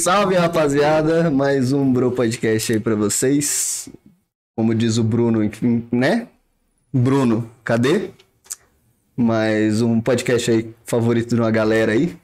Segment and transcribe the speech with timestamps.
[0.00, 1.30] Salve, rapaziada!
[1.30, 3.88] Mais um Bro Podcast aí pra vocês.
[4.56, 5.40] Como diz o Bruno,
[5.92, 6.28] né?
[6.92, 8.10] Bruno, cadê?
[9.16, 12.16] Mais um podcast aí favorito de uma galera aí.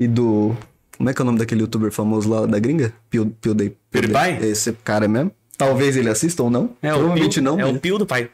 [0.00, 0.56] E do.
[0.96, 2.92] Como é que é o nome daquele youtuber famoso lá da gringa?
[3.10, 4.46] Pew, PewDie- PewDiePie?
[4.46, 5.30] Esse cara mesmo.
[5.56, 6.70] Talvez ele assista ou não.
[6.80, 7.60] É o Provavelmente Pio, não.
[7.60, 8.30] É mas- o Pio do pai.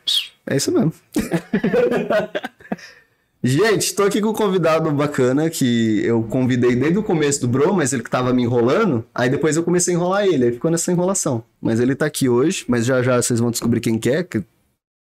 [0.47, 0.93] É isso mesmo.
[3.47, 7.75] Gente, tô aqui com um convidado bacana que eu convidei desde o começo do Bro,
[7.75, 9.05] mas ele que tava me enrolando.
[9.15, 11.45] Aí depois eu comecei a enrolar ele, aí ficou nessa enrolação.
[11.61, 14.43] Mas ele tá aqui hoje, mas já já vocês vão descobrir quem que é, que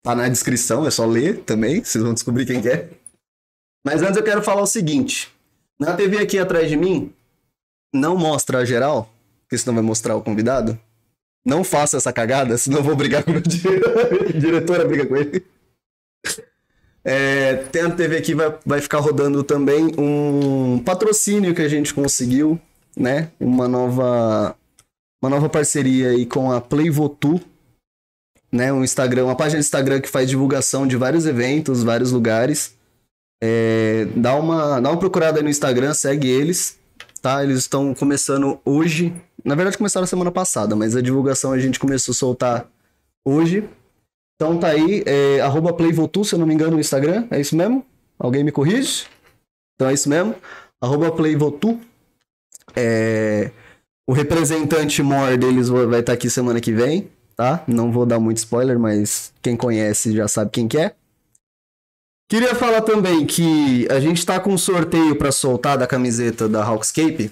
[0.03, 2.89] tá na descrição, é só ler também, vocês vão descobrir quem que é.
[3.85, 5.31] Mas antes eu quero falar o seguinte:
[5.79, 7.13] na TV aqui atrás de mim,
[7.93, 9.07] não mostra a geral,
[9.43, 10.79] porque senão vai mostrar o convidado.
[11.45, 14.33] Não faça essa cagada, senão eu vou brigar com o diretor.
[14.33, 15.45] Diretora briga com ele.
[17.07, 21.93] É, tem a TV aqui, vai, vai ficar rodando também um patrocínio que a gente
[21.93, 22.59] conseguiu,
[22.97, 23.29] né?
[23.39, 24.55] Uma nova,
[25.21, 27.39] uma nova parceria aí com a Playvotu,
[28.51, 28.73] né?
[28.73, 32.73] Um Instagram, uma página de Instagram que faz divulgação de vários eventos, vários lugares.
[33.43, 36.79] É, dá, uma, dá uma procurada aí no Instagram, segue eles,
[37.21, 37.43] tá?
[37.43, 39.13] Eles estão começando hoje.
[39.43, 42.67] Na verdade, começaram semana passada, mas a divulgação a gente começou a soltar
[43.23, 43.69] hoje.
[44.35, 47.27] Então tá aí, é, arroba Playvotu, se eu não me engano, no Instagram.
[47.31, 47.85] É isso mesmo?
[48.19, 49.05] Alguém me corrige?
[49.75, 50.35] Então é isso mesmo.
[50.81, 51.79] Arroba Playvotu.
[52.75, 53.51] É,
[54.07, 57.63] o representante mor deles vai estar aqui semana que vem, tá?
[57.67, 60.93] Não vou dar muito spoiler, mas quem conhece já sabe quem que é.
[62.29, 66.63] Queria falar também que a gente tá com um sorteio pra soltar da camiseta da
[66.63, 67.31] Hawkscape.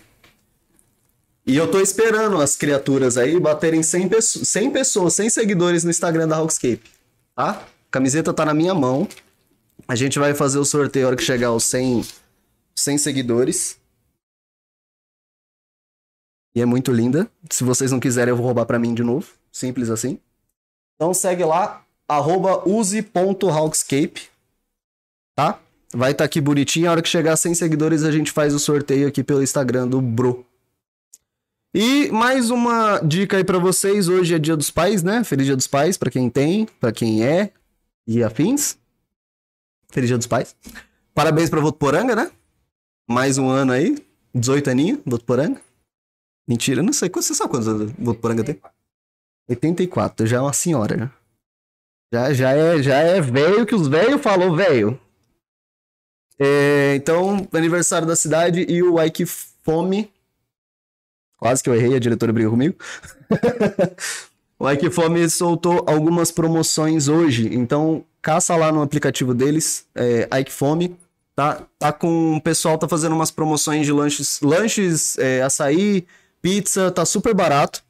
[1.45, 5.89] E eu tô esperando as criaturas aí baterem 100, pesso- 100 pessoas, 100 seguidores no
[5.89, 6.83] Instagram da Hawkscape,
[7.35, 7.51] tá?
[7.51, 9.07] A camiseta tá na minha mão.
[9.87, 12.05] A gente vai fazer o sorteio a hora que chegar aos 100,
[12.75, 13.77] 100 seguidores.
[16.55, 17.29] E é muito linda.
[17.49, 19.27] Se vocês não quiserem, eu vou roubar pra mim de novo.
[19.51, 20.19] Simples assim.
[20.95, 21.85] Então segue lá,
[22.65, 24.29] use.hawkscape,
[25.35, 25.59] tá?
[25.93, 26.87] Vai estar aqui bonitinho.
[26.87, 29.87] A hora que chegar a 100 seguidores, a gente faz o sorteio aqui pelo Instagram
[29.87, 30.45] do Bro.
[31.75, 34.07] E mais uma dica aí pra vocês.
[34.07, 35.23] Hoje é Dia dos Pais, né?
[35.23, 37.51] Feliz Dia dos Pais pra quem tem, pra quem é
[38.05, 38.77] e afins.
[39.89, 40.55] Feliz Dia dos Pais.
[41.15, 42.31] Parabéns pra Votuporanga, né?
[43.09, 43.97] Mais um ano aí.
[44.35, 45.59] 18 aninhos, Votuporanga.
[46.47, 47.09] Mentira, eu não sei.
[47.09, 48.61] Você sabe quantos anos Votuporanga tem?
[49.49, 51.11] 84, já é uma senhora, né?
[52.13, 54.99] Já, já é, já é velho que os velhos falou, velho.
[56.37, 60.12] É, então, aniversário da cidade e o Ike Fome.
[61.43, 62.77] Quase que eu errei, a diretora brigou comigo.
[64.57, 70.53] o Ike Fome soltou algumas promoções hoje, então caça lá no aplicativo deles, é, Ike
[70.53, 70.95] Fome.
[71.35, 76.07] Tá, tá com o pessoal tá fazendo umas promoções de lanches, lanches, é, açaí,
[76.41, 77.83] pizza, tá super barato.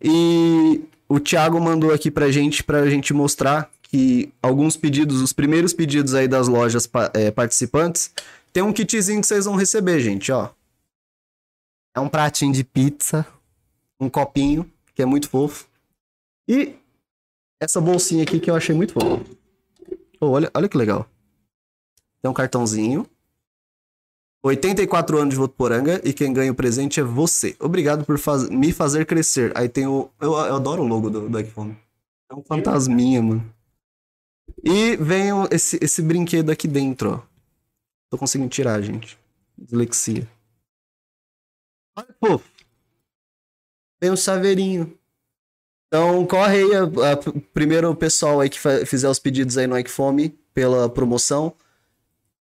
[0.00, 5.72] E o Thiago mandou aqui pra gente, pra gente mostrar que alguns pedidos, os primeiros
[5.72, 8.12] pedidos aí das lojas é, participantes,
[8.52, 10.50] tem um kitzinho que vocês vão receber, gente, ó.
[11.94, 13.26] É um pratinho de pizza,
[14.00, 15.68] um copinho, que é muito fofo.
[16.48, 16.74] E
[17.60, 19.24] essa bolsinha aqui que eu achei muito fofa.
[20.18, 21.06] Pô, olha, olha que legal.
[22.20, 23.06] Tem um cartãozinho.
[24.44, 27.54] 84 anos de Votuporanga e quem ganha o presente é você.
[27.60, 29.52] Obrigado por faz- me fazer crescer.
[29.56, 30.10] Aí tem o.
[30.20, 31.76] Eu, eu adoro o logo do, do iPhone.
[32.30, 33.54] É um fantasminha, mano.
[34.64, 37.20] E vem esse, esse brinquedo aqui dentro, ó.
[38.10, 39.16] Tô conseguindo tirar, gente.
[39.56, 40.28] Dislexia.
[41.96, 42.40] Olha, pô.
[44.00, 44.96] Tem um chaveirinho.
[45.88, 46.74] Então, corre aí.
[46.74, 51.52] a- a- primeiro o pessoal aí que fizer os pedidos aí no Icefome pela promoção.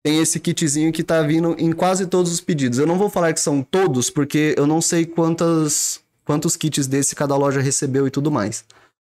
[0.04, 2.80] Tem esse kitzinho que tá vindo em quase todos os pedidos.
[2.80, 7.16] Eu não vou falar que são todos, porque eu não sei quantas, quantos kits desse
[7.16, 8.64] cada loja recebeu e tudo mais.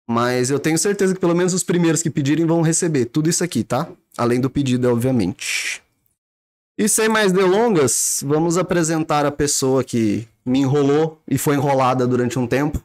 [0.09, 3.45] Mas eu tenho certeza que pelo menos os primeiros que pedirem vão receber tudo isso
[3.45, 3.89] aqui, tá?
[4.17, 5.83] Além do pedido, obviamente.
[6.81, 12.39] E sem mais delongas, vamos apresentar a pessoa que me enrolou e foi enrolada durante
[12.39, 12.83] um tempo.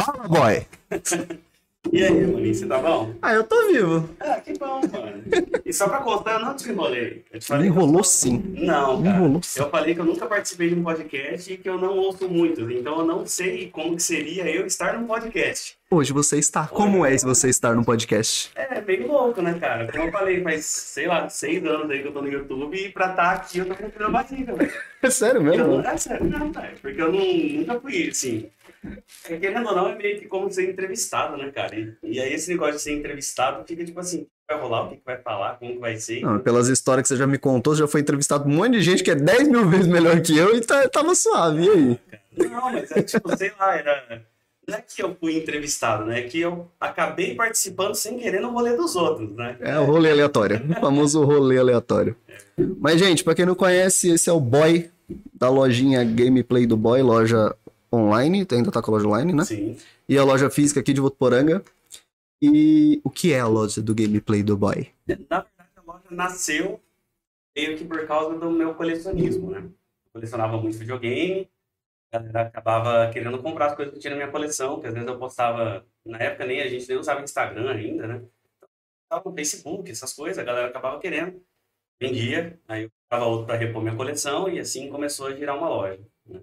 [0.00, 0.66] Fala, boy!
[1.92, 3.14] E aí, Maninho, você tá bom?
[3.22, 4.10] Ah, eu tô vivo.
[4.18, 5.22] Ah, que bom, mano.
[5.64, 7.24] E só pra contar, eu não te enrolei.
[7.32, 8.42] Eu te Me falei eu enrolou sim.
[8.56, 9.16] Não, Me cara.
[9.18, 9.60] enrolou sim.
[9.60, 12.68] Eu falei que eu nunca participei de um podcast e que eu não ouço muitos.
[12.72, 15.75] Então eu não sei como que seria eu estar num podcast.
[15.88, 16.66] Hoje você está.
[16.66, 18.50] Como é você estar no podcast?
[18.56, 19.86] É meio louco, né, cara?
[19.86, 22.90] Como eu falei, faz, sei lá, seis anos aí que eu tô no YouTube e
[22.90, 24.72] pra estar aqui eu tô com frio na barriga, velho.
[25.00, 25.80] É sério Eu mesmo?
[25.80, 26.76] não, é sério, não, velho.
[26.82, 28.50] Porque eu não, nunca fui, assim.
[29.28, 31.76] É, querendo ou não, é meio que como ser entrevistado, né, cara?
[31.76, 34.96] E, e aí esse negócio de ser entrevistado fica tipo assim, vai rolar, o que,
[34.96, 36.20] que vai falar, como que vai ser.
[36.20, 38.82] Não, pelas histórias que você já me contou, você já foi entrevistado um monte de
[38.82, 41.64] gente que é 10 mil vezes melhor que eu e tá, tava suave.
[41.64, 42.00] E aí?
[42.50, 44.26] Não, mas é tipo, sei lá, era.
[44.68, 46.20] Não é que eu fui entrevistado, né?
[46.20, 49.56] É que eu acabei participando sem querer no rolê dos outros, né?
[49.60, 50.60] É o rolê aleatório.
[50.70, 52.16] O famoso rolê aleatório.
[52.80, 54.90] Mas, gente, pra quem não conhece, esse é o boy
[55.34, 57.54] da lojinha Gameplay do Boy, loja
[57.92, 59.44] online, ainda tá com a loja online, né?
[59.44, 59.76] Sim.
[60.08, 61.62] E a loja física aqui de Votuporanga.
[62.40, 64.88] E o que é a loja do Gameplay do Boy?
[65.06, 65.46] Na verdade,
[65.76, 66.80] a loja nasceu
[67.56, 69.60] meio que por causa do meu colecionismo, né?
[69.60, 69.72] Eu
[70.12, 71.48] colecionava muito videogame,
[72.16, 75.86] acabava querendo comprar as coisas que tinha na minha coleção, que às vezes eu postava,
[76.04, 78.22] na época nem a gente nem usava Instagram ainda, né?
[79.08, 81.40] Tava no Facebook, essas coisas, a galera acabava querendo.
[82.00, 85.68] Vendia, aí eu comprava outro para repor minha coleção e assim começou a girar uma
[85.68, 86.00] loja.
[86.26, 86.42] né?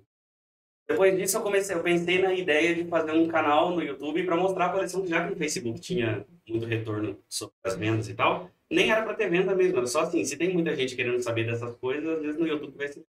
[0.87, 4.35] Depois disso eu comecei, eu pensei na ideia de fazer um canal no YouTube para
[4.35, 8.15] mostrar a coleção que já que no Facebook tinha muito retorno sobre as vendas e
[8.15, 11.21] tal, nem era para ter venda mesmo, era só assim, se tem muita gente querendo
[11.21, 13.05] saber dessas coisas, às vezes no YouTube vai ser.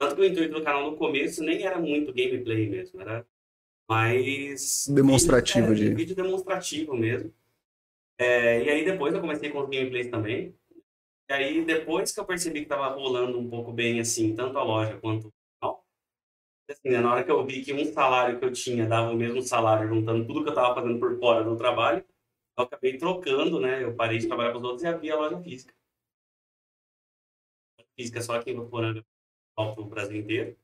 [0.00, 3.26] Tanto que o intuito do canal no começo nem era muito gameplay mesmo, era
[3.88, 4.86] mais.
[4.88, 7.34] Demonstrativo vídeo, é, de- vídeo demonstrativo mesmo.
[8.18, 10.54] É, e aí depois eu comecei com os gameplays também.
[11.28, 14.62] E aí depois que eu percebi que tava rolando um pouco bem assim, tanto a
[14.64, 15.84] loja quanto o canal,
[16.70, 19.16] assim, né, na hora que eu vi que um salário que eu tinha dava o
[19.16, 22.04] mesmo salário, juntando tudo que eu tava fazendo por fora do trabalho,
[22.58, 23.84] eu acabei trocando, né?
[23.84, 25.74] Eu parei de trabalhar com os outros e abri a loja física.
[27.96, 29.04] Física só aqui em Votuporanga,
[29.68, 30.56] para o Brasil inteiro.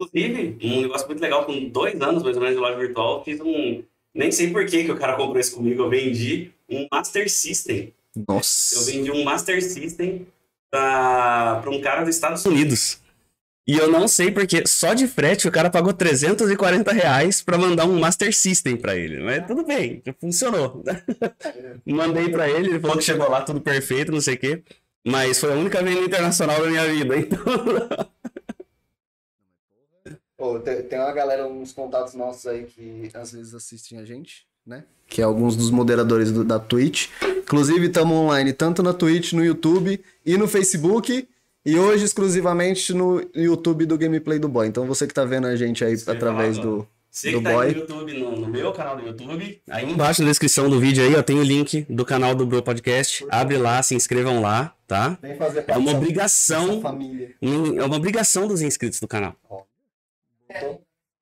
[0.00, 3.24] Inclusive, um negócio muito legal, com dois anos mais ou menos de loja virtual, eu
[3.24, 3.82] fiz um.
[4.14, 7.92] Nem sei por que, que o cara comprou isso comigo, eu vendi um Master System.
[8.16, 8.90] Eu Nossa.
[8.90, 10.26] vendi um Master System
[10.70, 13.00] para um cara dos Estados Unidos.
[13.70, 17.84] E eu não sei porque, só de frete o cara pagou 340 reais pra mandar
[17.84, 19.22] um Master System pra ele.
[19.22, 20.82] Mas tudo bem, funcionou.
[21.86, 24.62] Mandei pra ele, ele falou que chegou lá tudo perfeito, não sei o quê.
[25.06, 27.38] Mas foi a única venda internacional da minha vida, então.
[30.36, 34.46] Pô, tem, tem uma galera, uns contatos nossos aí que às vezes assistem a gente,
[34.66, 34.84] né?
[35.06, 37.08] Que é alguns dos moderadores do- da Twitch.
[37.38, 41.28] Inclusive, estamos online tanto na Twitch, no YouTube e no Facebook.
[41.64, 44.66] E hoje, exclusivamente, no YouTube do Gameplay do Boy.
[44.66, 46.88] Então, você que tá vendo a gente aí através falar do...
[47.10, 47.66] Você Do que tá boy.
[47.66, 51.02] aí no YouTube, no, no meu canal do YouTube, aí embaixo na descrição do vídeo
[51.02, 53.26] aí, ó, tem o link do canal do Bro Podcast.
[53.28, 55.18] Abre lá, se inscrevam lá, tá?
[55.20, 57.34] Vem fazer É uma obrigação, família.
[57.42, 59.34] é uma obrigação dos inscritos do canal.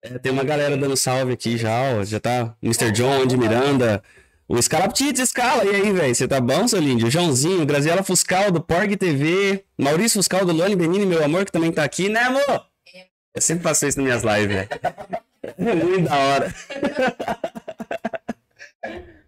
[0.02, 2.04] É, tem uma galera dando salve aqui já, ó.
[2.04, 2.90] Já tá Mr.
[2.92, 4.02] John, Andy Miranda.
[4.46, 5.64] O Scalaptite, Scala.
[5.64, 6.14] E aí, velho?
[6.14, 7.06] Você tá bom, seu lindo?
[7.06, 9.64] O Joãozinho, Graziela Fuscal, do Porg TV.
[9.76, 12.66] Maurício Fuscal, do Lone Benini, meu amor, que também tá aqui, né, amor?
[13.34, 14.68] Eu sempre faço isso nas minhas lives, velho.
[15.56, 16.54] É muito da hora.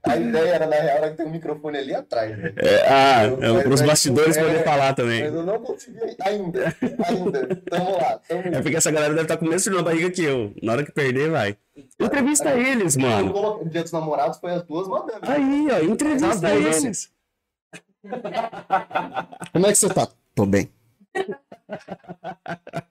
[0.02, 2.52] A ideia era, na real, era que tem um microfone ali atrás, né?
[2.56, 5.20] É, ah, é, Mas- pros mas- bastidores é, poder falar Mas também.
[5.20, 6.74] eu não consegui ainda.
[7.06, 7.56] Ainda.
[7.70, 8.18] Tamo lá.
[8.26, 10.54] Tamo É porque essa galera deve estar com o mesmo frio na barriga que eu.
[10.62, 11.56] Na hora que perder, vai.
[11.98, 13.32] Entrevista eles, Eu mano.
[13.32, 15.28] coloquei- Dia dos namorados foi as duas madames.
[15.28, 17.12] Aí, ó, entrevista eles.
[19.52, 20.08] Como é que você tá?
[20.34, 20.70] Tô bem.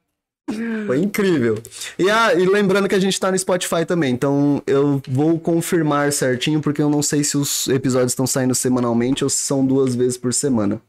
[0.85, 1.57] Foi incrível.
[1.97, 6.11] E, ah, e lembrando que a gente tá no Spotify também, então eu vou confirmar
[6.11, 9.95] certinho, porque eu não sei se os episódios estão saindo semanalmente ou se são duas
[9.95, 10.81] vezes por semana.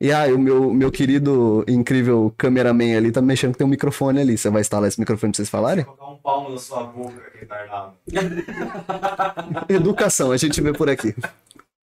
[0.00, 4.20] E ah, o meu, meu querido, incrível cameraman ali tá mexendo que tem um microfone
[4.20, 4.36] ali.
[4.36, 5.84] Você vai instalar esse microfone pra vocês falarem?
[5.84, 7.92] Colocar um palmo na sua boca, retardado.
[9.68, 11.14] Educação, a gente vê por aqui.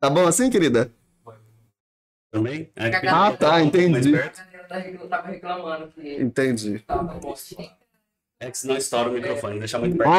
[0.01, 0.91] Tá bom assim, querida?
[2.31, 2.69] Também?
[2.75, 4.11] É, Ah, tá, Mais entendi.
[4.69, 6.79] Galera tava reclamando que Entendi.
[6.79, 7.35] tava bom.
[8.41, 10.11] É que senão estoura o microfone, deixa muito perto.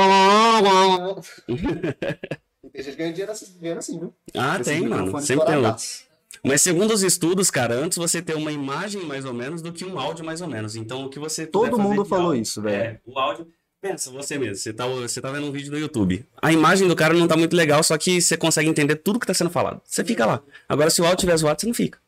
[2.72, 4.14] Tem gente que ganha dinheiro assim, dinheiro assim, viu?
[4.34, 5.06] Ah, Esse tem, mano.
[5.20, 6.04] Sempre tem estouradaço.
[6.44, 9.84] Mas segundo os estudos, cara, antes você ter uma imagem mais ou menos do que
[9.84, 10.76] um áudio mais ou menos.
[10.76, 12.82] Então o que você Todo fazer mundo de falou áudio- isso, velho.
[12.82, 13.46] É, o áudio.
[13.82, 16.22] Pensa você mesmo, você tá, você tá vendo um vídeo no YouTube.
[16.42, 19.26] A imagem do cara não tá muito legal, só que você consegue entender tudo que
[19.26, 19.80] tá sendo falado.
[19.86, 20.42] Você fica lá.
[20.68, 21.98] Agora, se o áudio tiver zoado, você não fica.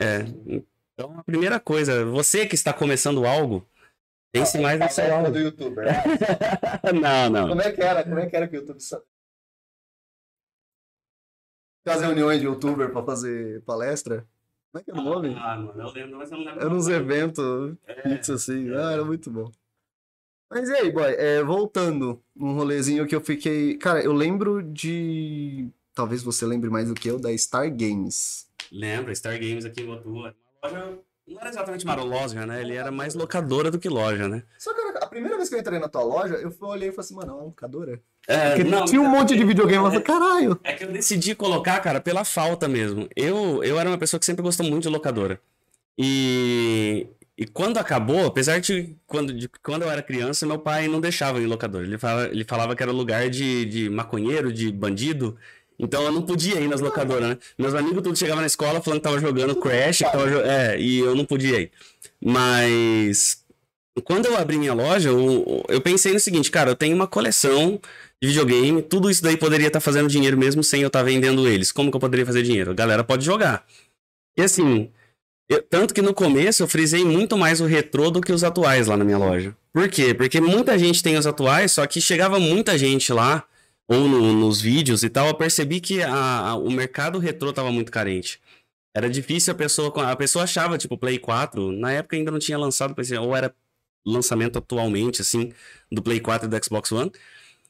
[0.00, 0.24] É.
[1.00, 3.66] Então, a primeira coisa, você que está começando algo,
[4.30, 5.32] pense mais no seu Palestra áudio.
[5.32, 5.86] do youtuber.
[5.86, 6.02] né?
[7.00, 7.48] Não, não.
[7.48, 8.04] Como é que era?
[8.04, 8.78] Como é que era que o YouTube
[11.86, 14.26] As reuniões de youtuber pra fazer palestra?
[14.70, 15.34] Como é que era o nome?
[15.38, 16.60] Ah, mano, eu lembro, mas eu não lembro.
[16.60, 18.70] Era uns eventos fixos assim.
[18.74, 19.50] Ah, era muito bom.
[20.50, 21.14] Mas e aí, boy?
[21.14, 23.78] É, voltando, um rolezinho que eu fiquei.
[23.78, 25.70] Cara, eu lembro de.
[25.94, 28.46] Talvez você lembre mais do que eu, da Star Games.
[28.70, 30.36] Lembra, Star Games aqui em Botua.
[30.62, 32.60] Loja Não era exatamente uma loja, né?
[32.60, 34.42] Ele era mais locadora do que loja, né?
[34.58, 36.92] Só que a primeira vez que eu entrei na tua loja, eu fui- olhei e
[36.92, 38.00] falei assim, mano, é uma locadora.
[38.26, 40.60] É, Porque não, tinha um monte de videogame, eu falei, caralho.
[40.64, 43.08] É que eu decidi colocar, cara, pela falta mesmo.
[43.16, 45.40] Eu, eu era uma pessoa que sempre gostou muito de locadora.
[45.96, 51.00] E, e quando acabou, apesar de quando, de quando eu era criança, meu pai não
[51.00, 51.84] deixava em locadora.
[51.84, 55.36] Ele falava, ele falava que era lugar de, de maconheiro, de bandido.
[55.82, 57.38] Então eu não podia ir nas locadoras, né?
[57.58, 60.78] Meus amigos tudo chegavam na escola falando que tava jogando Crash, que tava jo- é,
[60.78, 61.70] e eu não podia ir.
[62.22, 63.42] Mas
[64.04, 67.80] quando eu abri minha loja, eu, eu pensei no seguinte, cara, eu tenho uma coleção
[68.22, 71.72] de videogame, tudo isso daí poderia estar fazendo dinheiro mesmo sem eu estar vendendo eles.
[71.72, 72.70] Como que eu poderia fazer dinheiro?
[72.70, 73.64] A galera pode jogar.
[74.38, 74.90] E assim,
[75.50, 78.86] eu- tanto que no começo eu frisei muito mais o retrô do que os atuais
[78.86, 79.56] lá na minha loja.
[79.72, 80.12] Por quê?
[80.14, 83.44] Porque muita gente tem os atuais, só que chegava muita gente lá,
[83.90, 87.72] ou no- nos vídeos e tal, eu percebi que a- a- o mercado retrô tava
[87.72, 88.40] muito carente.
[88.94, 90.10] Era difícil a pessoa.
[90.12, 93.54] A pessoa achava, tipo, Play 4, na época ainda não tinha lançado, ou era
[94.06, 95.52] lançamento atualmente, assim,
[95.92, 97.10] do Play 4 e do Xbox One.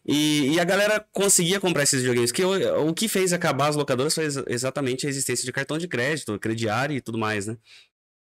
[0.06, 2.32] E, e a galera conseguia comprar esses videogames.
[2.32, 5.78] Que o, o que fez acabar as locadoras foi exa- exatamente a existência de cartão
[5.78, 7.56] de crédito, crediário e tudo mais, né?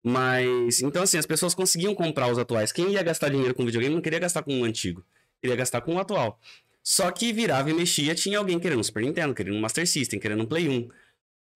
[0.04, 2.72] Mas, então assim, as pessoas conseguiam comprar os atuais.
[2.72, 5.04] Quem ia gastar dinheiro com videogame não queria gastar com um antigo,
[5.42, 6.38] queria gastar com o atual.
[6.82, 10.18] Só que virava e mexia, tinha alguém querendo um Super Nintendo, querendo um Master System,
[10.18, 10.88] querendo um Play 1.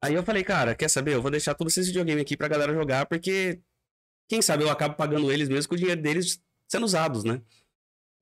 [0.05, 1.15] Aí eu falei, cara, quer saber?
[1.15, 3.61] Eu vou deixar todos esses videogames aqui pra galera jogar, porque
[4.29, 7.41] quem sabe eu acabo pagando eles mesmo com o dinheiro deles sendo usados, né?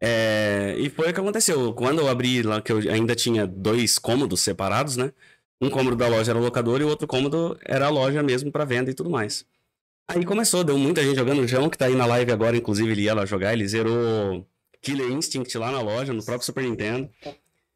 [0.00, 1.72] É, e foi o que aconteceu.
[1.74, 5.12] Quando eu abri lá, que eu ainda tinha dois cômodos separados, né?
[5.60, 8.50] Um cômodo da loja era o locador e o outro cômodo era a loja mesmo
[8.50, 9.46] pra venda e tudo mais.
[10.08, 11.40] Aí começou, deu muita gente jogando.
[11.42, 14.46] O João, que tá aí na live agora, inclusive, ele ia lá jogar, ele zerou
[14.82, 17.10] Killer Instinct lá na loja, no próprio Super Nintendo.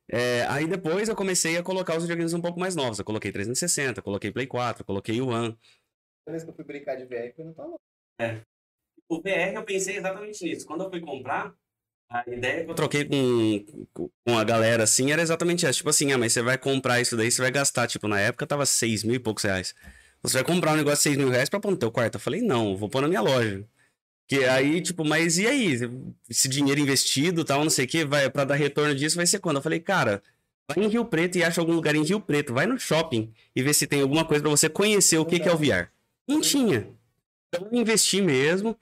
[0.09, 2.99] É, aí depois eu comecei a colocar os videogames um pouco mais novos.
[2.99, 5.57] Eu coloquei 360, coloquei Play 4, coloquei o One.
[6.27, 8.45] A vez que eu fui brincar de VR, foi na tua loja.
[9.09, 10.67] O VR eu pensei exatamente nisso.
[10.67, 11.55] Quando eu fui comprar,
[12.11, 15.79] a ideia que eu troquei com, com a galera assim era exatamente essa.
[15.79, 17.87] Tipo assim, ah, mas você vai comprar isso daí, você vai gastar.
[17.87, 19.75] Tipo, na época tava 6 mil e poucos reais.
[20.23, 22.15] Você vai comprar um negócio de 6 mil reais pra pôr no teu quarto.
[22.15, 23.65] Eu falei, não, eu vou pôr na minha loja.
[24.29, 25.79] Que aí, tipo, mas e aí?
[26.29, 29.39] Esse dinheiro investido tal, não sei o que, vai pra dar retorno disso, vai ser
[29.39, 29.57] quando?
[29.57, 30.21] Eu falei, cara,
[30.69, 32.53] vai em Rio Preto e acha algum lugar em Rio Preto.
[32.53, 35.49] Vai no shopping e vê se tem alguma coisa pra você conhecer o que, que
[35.49, 35.89] é o VR.
[36.29, 36.89] Não tinha.
[37.49, 38.77] Então eu investi mesmo.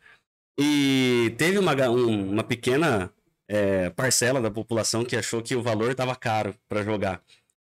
[0.58, 3.12] E teve uma, um- uma pequena
[3.48, 7.20] é, parcela da população que achou que o valor estava caro para jogar.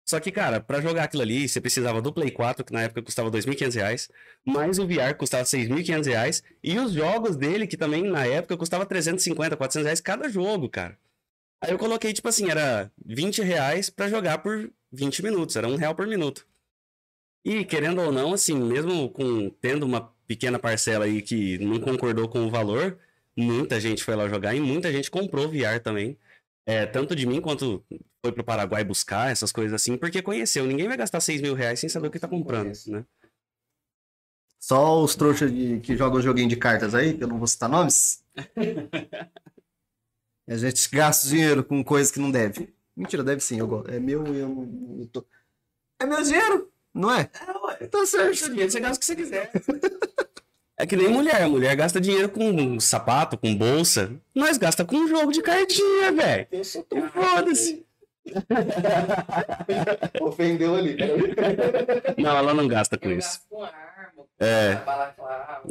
[0.05, 3.01] Só que, cara, para jogar aquilo ali, você precisava do Play 4, que na época
[3.01, 4.09] custava 2.500 reais,
[4.45, 8.85] mais o VR custava 6.500 reais, e os jogos dele, que também na época custava
[8.85, 10.97] 350, 400 reais cada jogo, cara.
[11.59, 15.75] Aí eu coloquei, tipo assim, era 20 reais para jogar por 20 minutos, era um
[15.75, 16.45] real por minuto.
[17.43, 22.27] E querendo ou não, assim, mesmo com tendo uma pequena parcela aí que não concordou
[22.27, 22.99] com o valor,
[23.35, 26.17] muita gente foi lá jogar e muita gente comprou VR também.
[26.65, 27.85] É, tanto de mim quanto
[28.25, 30.65] foi pro Paraguai buscar essas coisas assim, porque conheceu.
[30.65, 33.05] Ninguém vai gastar 6 mil reais sem saber o que tá comprando, né?
[34.59, 37.69] Só os trouxas de- que jogam joguinho de cartas aí, que eu não vou citar
[37.69, 38.23] nomes.
[40.47, 42.73] A gente gasta dinheiro com coisa que não deve.
[42.95, 43.91] Mentira, deve sim, eu gosto.
[43.91, 45.23] É meu e eu não eu tô...
[45.99, 47.29] É meu dinheiro, não é?
[47.47, 47.75] É, ué.
[47.87, 48.49] Tá certo.
[48.49, 49.51] Dinheiro você gasta o que você quiser.
[50.77, 51.43] É que nem mulher.
[51.43, 54.11] A mulher gasta dinheiro com sapato, com bolsa.
[54.33, 56.47] Nós gasta com um jogo de cartinha, velho.
[56.51, 57.85] Eu sou E Foda-se.
[60.21, 60.97] Ofendeu ali.
[62.17, 63.29] Não, ela não gasta com Eu isso.
[63.29, 63.75] gasto com arma,
[64.39, 64.77] É.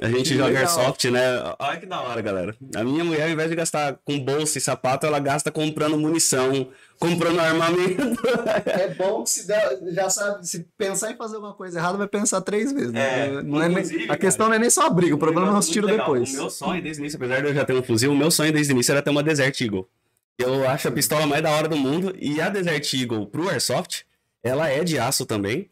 [0.03, 1.21] A gente Que joga airsoft, né?
[1.59, 2.57] Olha que da hora, galera.
[2.75, 6.69] A minha mulher, ao invés de gastar com bolsa e sapato, ela gasta comprando munição,
[6.99, 8.03] comprando armamento.
[8.67, 12.09] É bom que se der, já sabe, se pensar em fazer uma coisa errada, vai
[12.09, 12.93] pensar três vezes.
[12.93, 13.27] né?
[13.29, 15.59] É, não é nem- a questão não é nem só a briga, o problema é
[15.59, 16.15] os tiros Muito legal.
[16.15, 16.35] depois.
[16.35, 18.31] O meu sonho desde o início, apesar de eu já ter um fuzil, o meu
[18.31, 19.89] sonho desde o início era ter uma Desert Eagle.
[20.39, 22.15] Eu acho a pistola mais da hora do mundo.
[22.19, 24.05] E a Desert Eagle pro Airsoft,
[24.43, 25.71] ela é de aço também.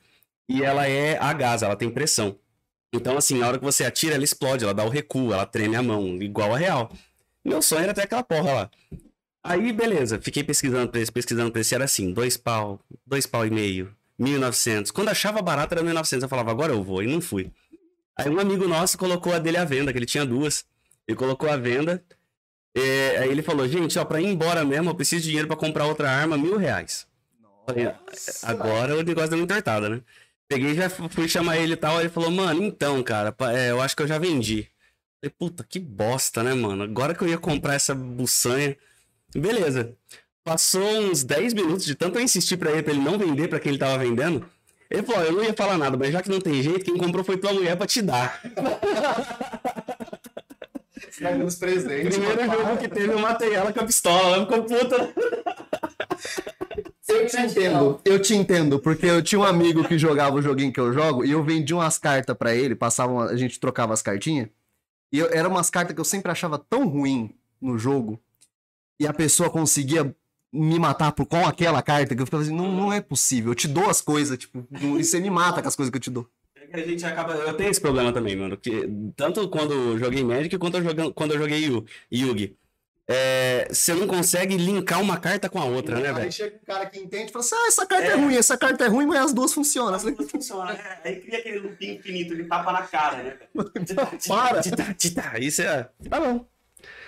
[0.49, 2.39] E ela é a gás, ela tem pressão.
[2.93, 5.77] Então, assim, na hora que você atira, ela explode, ela dá o recuo, ela treme
[5.77, 6.93] a mão, igual a real.
[7.45, 8.71] Meu sonho era ter aquela porra lá.
[9.43, 13.93] Aí, beleza, fiquei pesquisando preço, pesquisando preço, era assim, dois pau, dois pau e meio,
[14.21, 14.93] 1.900.
[14.93, 17.51] Quando achava barato era 1.900, eu falava, agora eu vou, e não fui.
[18.17, 20.65] Aí um amigo nosso colocou a dele à venda, que ele tinha duas.
[21.09, 22.05] Ele colocou à venda.
[22.75, 25.57] É, aí ele falou, gente, ó, pra ir embora mesmo, eu preciso de dinheiro pra
[25.57, 27.07] comprar outra arma, mil reais.
[27.67, 27.91] Falei,
[28.43, 30.01] agora o negócio deu uma entortada, né?
[30.49, 33.71] Peguei e já fu- fui chamar ele e tal, ele falou, mano, então, cara, é,
[33.71, 34.69] eu acho que eu já vendi.
[35.21, 36.83] Falei, puta, que bosta, né, mano?
[36.83, 38.77] Agora que eu ia comprar essa buçanha.
[39.35, 39.95] Beleza.
[40.45, 43.61] Passou uns 10 minutos de tanto eu insistir pra ele, pra ele não vender pra
[43.61, 44.45] quem ele tava vendendo.
[44.91, 47.25] Ele falou, eu não ia falar nada, mas já que não tem jeito, quem comprou
[47.25, 48.43] foi tua mulher pra te dar.
[51.45, 52.17] Os presentes.
[52.17, 54.37] Primeiro jogo que teve, eu matei ela com a pistola.
[54.37, 55.15] Ela ficou puta.
[57.09, 60.73] Eu te entendo, eu te entendo, porque eu tinha um amigo que jogava o joguinho
[60.73, 63.93] que eu jogo e eu vendia umas cartas pra ele, passava, uma- a gente trocava
[63.93, 64.49] as cartinhas.
[65.13, 68.19] E eu, eram umas cartas que eu sempre achava tão ruim no jogo.
[68.99, 70.15] E a pessoa conseguia
[70.53, 73.51] me matar por, com aquela carta que eu ficava assim, não, não é possível.
[73.51, 76.01] Eu te dou as coisas, tipo, e você me mata com as coisas que eu
[76.03, 76.27] te dou.
[76.73, 77.35] É a gente acaba.
[77.35, 78.57] Eu tenho esse problema também, mano.
[78.57, 82.57] Que tanto quando eu joguei Magic quanto eu joguei, quando eu joguei Yu- Yugi.
[83.09, 86.33] É, você não consegue linkar uma carta com a outra, né, Aí velho?
[86.33, 88.85] chega um cara que entende e fala assim: ah, essa carta é, ruim, essa carta
[88.85, 89.93] é ruim, mas as duas funcionam.
[89.95, 90.99] As duas funcionam, né?
[91.05, 93.37] Aí cria aquele loop infinito de tapa na cara, né?
[94.29, 94.61] Para!
[94.63, 95.89] Tita, tita, Isso é.
[96.09, 96.47] Tá bom.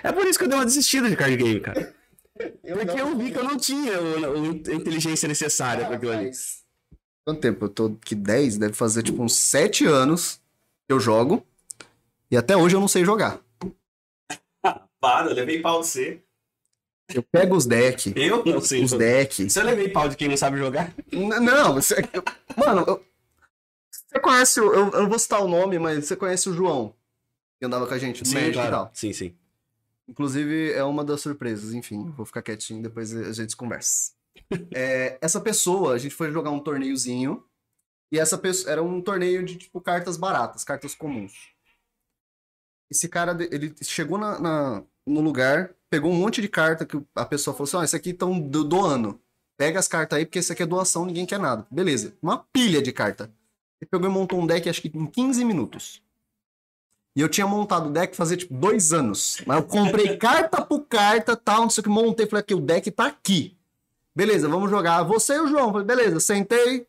[0.03, 1.95] É por isso que eu dei uma desistida de card game, cara.
[2.37, 6.31] Porque eu vi que eu não tinha a inteligência necessária pra aquilo ali.
[7.25, 7.65] Quanto tempo?
[7.65, 10.41] Eu tô aqui 10, deve fazer tipo uns 7 anos
[10.87, 11.45] que eu jogo.
[12.31, 13.41] E até hoje eu não sei jogar.
[15.01, 16.23] Para, eu levei pau de você.
[17.15, 18.83] Eu pego os decks, Eu não sei.
[18.83, 19.53] os decks.
[19.53, 21.97] Se eu levei pau de quem não sabe jogar, N- Não, você...
[22.57, 23.05] mano, eu-
[23.91, 26.95] você conhece, o- eu, eu não vou citar o nome, mas você conhece o João,
[27.59, 28.71] que andava com a gente no sim, Magic e claro.
[28.71, 28.91] tal.
[28.95, 29.35] Sim, sim.
[30.09, 34.13] Inclusive, é uma das surpresas, enfim, vou ficar quietinho, depois a gente conversa.
[34.75, 37.45] É, essa pessoa, a gente foi jogar um torneiozinho,
[38.13, 41.51] e essa pessoa, era um torneio de, tipo, cartas baratas, cartas comuns.
[42.91, 47.25] Esse cara, ele chegou na, na- no lugar, pegou um monte de carta que a
[47.25, 49.21] pessoa falou assim, ó, esse aqui estão doando.
[49.57, 51.67] Pega as cartas aí, porque esse aqui é doação, ninguém quer nada.
[51.71, 53.33] Beleza, uma pilha de carta.
[53.81, 56.03] Ele pegou e montou um deck, acho que em 15 minutos.
[57.17, 59.41] E eu tinha montado o deck fazia, tipo, dois anos.
[59.47, 62.27] Mas eu comprei carta por carta, tal, não sei o que, montei.
[62.27, 63.57] Falei, aqui, o deck tá aqui.
[64.15, 65.03] Beleza, vamos jogar.
[65.03, 65.73] Você e o João.
[65.73, 66.87] Falei, beleza, sentei.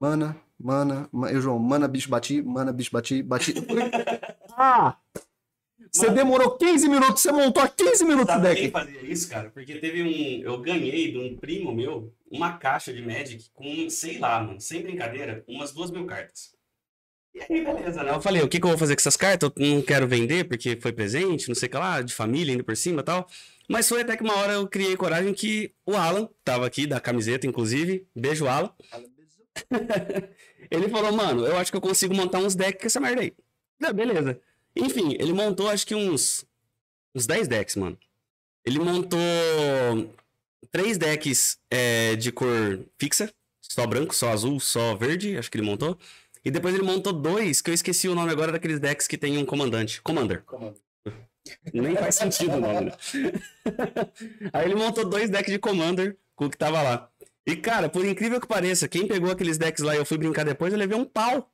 [0.00, 3.54] Mana, mana, ma- eu, João, mana, bicho, bati, mana, bicho, bati, bati.
[3.56, 3.62] Eu
[4.56, 4.96] ah!
[5.92, 8.70] Você demorou 15 minutos, você montou há 15 minutos o deck.
[8.70, 9.50] fazia isso, cara?
[9.50, 10.42] Porque teve um.
[10.44, 14.82] Eu ganhei de um primo meu uma caixa de Magic com, sei lá, mano, sem
[14.82, 16.54] brincadeira, umas duas mil cartas.
[17.34, 18.10] E aí, beleza, né?
[18.12, 19.50] Eu falei, o que, que eu vou fazer com essas cartas?
[19.56, 22.62] Eu não quero vender porque foi presente, não sei o que lá, de família, indo
[22.64, 23.26] por cima e tal.
[23.70, 26.98] Mas foi até que uma hora eu criei coragem que o Alan, tava aqui, da
[26.98, 28.72] camiseta, inclusive, beijo, Alan.
[30.68, 33.32] ele falou, mano, eu acho que eu consigo montar uns decks com essa merda aí.
[33.80, 34.40] Ah, beleza.
[34.74, 36.44] Enfim, ele montou acho que uns,
[37.14, 37.96] uns 10 decks, mano.
[38.64, 39.20] Ele montou
[40.72, 45.66] três decks é, de cor fixa, só branco, só azul, só verde, acho que ele
[45.66, 45.96] montou.
[46.44, 49.38] E depois ele montou dois, que eu esqueci o nome agora daqueles decks que tem
[49.38, 50.02] um comandante.
[50.02, 50.42] Commander.
[51.72, 52.92] Nem faz sentido o nome, né?
[54.52, 57.08] Aí ele montou dois decks de Commander com o que tava lá.
[57.46, 60.44] E, cara, por incrível que pareça, quem pegou aqueles decks lá e eu fui brincar
[60.44, 61.50] depois, eu levei um pau.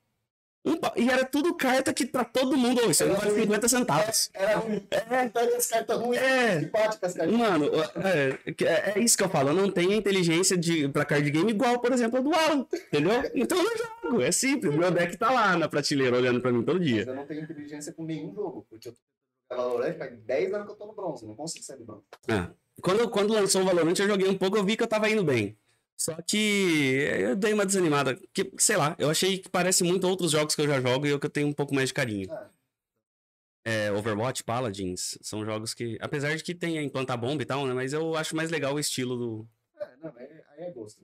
[0.65, 0.93] Um pau.
[0.97, 2.91] E era tudo carta que pra todo mundo.
[2.91, 4.31] Isso aí vale 50 centavos.
[4.35, 4.81] Era ruim.
[4.81, 6.61] Pega as cartas ruins É.
[6.63, 7.33] e bate com as cartas.
[7.37, 7.71] Mano,
[8.05, 9.51] é, é- é isso que eu falo.
[9.51, 12.67] Eu não tenho inteligência de, pra card game igual, por exemplo, a do Alan.
[12.75, 13.31] Entendeu?
[13.33, 14.23] Então eu não jogo.
[14.23, 14.75] É simples.
[14.75, 16.99] Meu deck tá lá na prateleira olhando pra mim todo dia.
[16.99, 18.99] Mas eu não tenho inteligência com nenhum jogo, porque eu tô
[19.49, 22.05] Valorant faz 10 anos que eu tô no bronze, não consigo sair do bronze.
[22.29, 22.51] Ah,
[22.83, 25.25] quando, quando lançou o Valorant, eu joguei um pouco, eu vi que eu tava indo
[25.25, 25.57] bem.
[25.97, 28.17] Só que eu dei uma desanimada.
[28.35, 31.11] Que, sei lá, eu achei que parece muito outros jogos que eu já jogo e
[31.11, 32.31] eu que eu tenho um pouco mais de carinho.
[32.31, 32.51] Ah.
[33.65, 37.67] É, Overwatch, Paladins, são jogos que, apesar de que tem a implantar bomba e tal,
[37.67, 37.73] né?
[37.75, 39.49] Mas eu acho mais legal o estilo do.
[39.81, 41.03] É, não, aí, aí é gosto.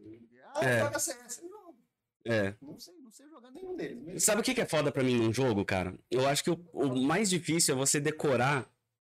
[0.55, 0.81] Ah, É.
[0.81, 1.77] joga CS, jogo.
[2.25, 2.55] É.
[2.61, 3.99] Não sei, não sei jogar nenhum deles.
[4.05, 4.25] Mas...
[4.25, 5.95] Sabe o que é foda pra mim num jogo, cara?
[6.11, 8.69] Eu acho que o, o mais difícil é você decorar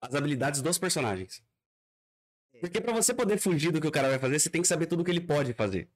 [0.02, 1.44] as habilidades dos personagens.
[2.60, 4.86] Porque pra você poder fugir do que o cara vai fazer, você tem que saber
[4.86, 5.90] tudo o que ele pode fazer.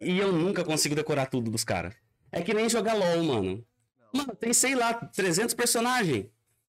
[0.00, 1.94] E eu nunca consigo decorar tudo dos caras.
[2.32, 3.66] É que nem jogar LOL, mano.
[4.12, 6.26] Mano, tem, sei lá, 300 personagens.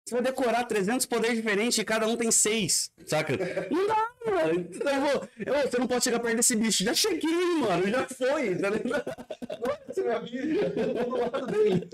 [0.05, 3.35] Você vai decorar 300 poderes diferentes e cada um tem 6, saca?
[3.71, 4.69] Não dá, mano.
[4.73, 6.83] Eu vou, eu- você não pode chegar perto desse bicho.
[6.85, 7.89] Já cheguei, mano.
[7.89, 11.89] Já foi, tá é minha amiga, eu tô do lado dele.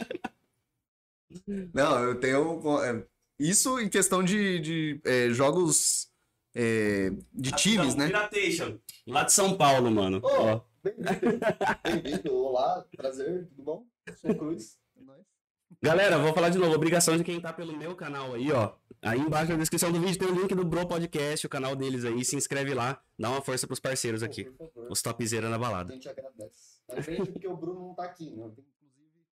[1.74, 2.82] Não, eu tenho.
[2.82, 3.04] é,
[3.38, 6.08] Isso em questão de, de é, jogos
[6.54, 8.06] é, de times, né?
[8.06, 8.78] Piratation.
[9.06, 10.20] Lá de São Paulo, mano.
[10.22, 10.60] Ó.
[10.82, 11.40] Bem-vindo.
[11.84, 12.34] Bem-vindo.
[12.34, 13.86] Olá, prazer, tudo bom?
[14.16, 14.78] Sou Cruz.
[15.82, 16.74] Galera, vou falar de novo.
[16.74, 18.74] Obrigação de quem tá pelo meu canal aí, ó.
[19.02, 22.04] Aí embaixo na descrição do vídeo tem o link do Bro Podcast, o canal deles
[22.04, 22.24] aí.
[22.24, 24.44] Se inscreve lá, dá uma força pros parceiros aqui.
[24.50, 24.90] Por favor.
[24.90, 25.92] Os topzera na A balada.
[25.92, 26.80] gente agradece.
[27.02, 28.46] Frente porque o Bruno não tá aqui, né?
[28.46, 29.26] Inclusive.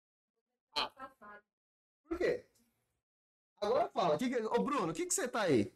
[2.06, 2.46] Por quê?
[3.60, 4.18] Agora fala.
[4.18, 4.36] Que que...
[4.36, 5.72] Ô, Bruno, o que, que você tá aí?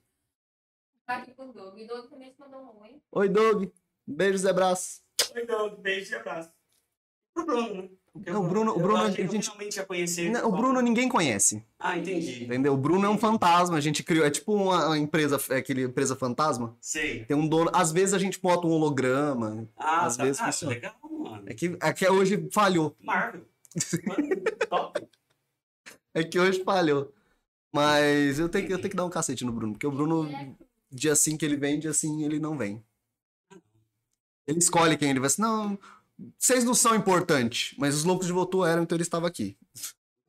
[1.07, 1.77] Tá aqui com o Doug.
[1.79, 3.03] E o Doug também se mandou um oi.
[3.11, 3.65] Oi, Doug.
[4.07, 5.03] Beijo, Zé Braço.
[5.35, 5.81] Oi, Doug.
[5.81, 6.53] Beijo e abraço.
[7.35, 7.91] Pro Bruno, né?
[8.27, 10.31] Não, o Bruno- o Bruno, a gente- finalmente ia conhecer.
[10.31, 12.45] Não, o Bruno ninguém conhece, Ah, entendi.
[12.45, 12.75] entendeu?
[12.75, 16.17] O Bruno é um fantasma, a gente criou, é tipo uma empresa, é aquele empresa
[16.17, 16.77] fantasma.
[16.81, 17.25] Sei.
[17.25, 20.25] Tem um dono, às vezes a gente bota um holograma, Ah, Às tá.
[20.25, 20.75] vezes ah, funciona.
[20.75, 21.45] legal, mano.
[21.47, 23.47] é que, é que hoje falhou, Marvel.
[24.05, 24.29] Mano,
[24.69, 25.07] top.
[26.13, 27.13] é que hoje falhou.
[27.73, 30.29] Mas eu tenho, que- eu tenho que dar um cacete no Bruno, porque o Bruno,
[30.91, 32.83] dia sim que ele vem, dia sim ele não vem.
[34.49, 35.43] Ele escolhe quem ele vai ser.
[35.43, 35.79] Não,
[36.39, 39.57] vocês não são importantes, mas os loucos de Votu eram, então ele estava aqui.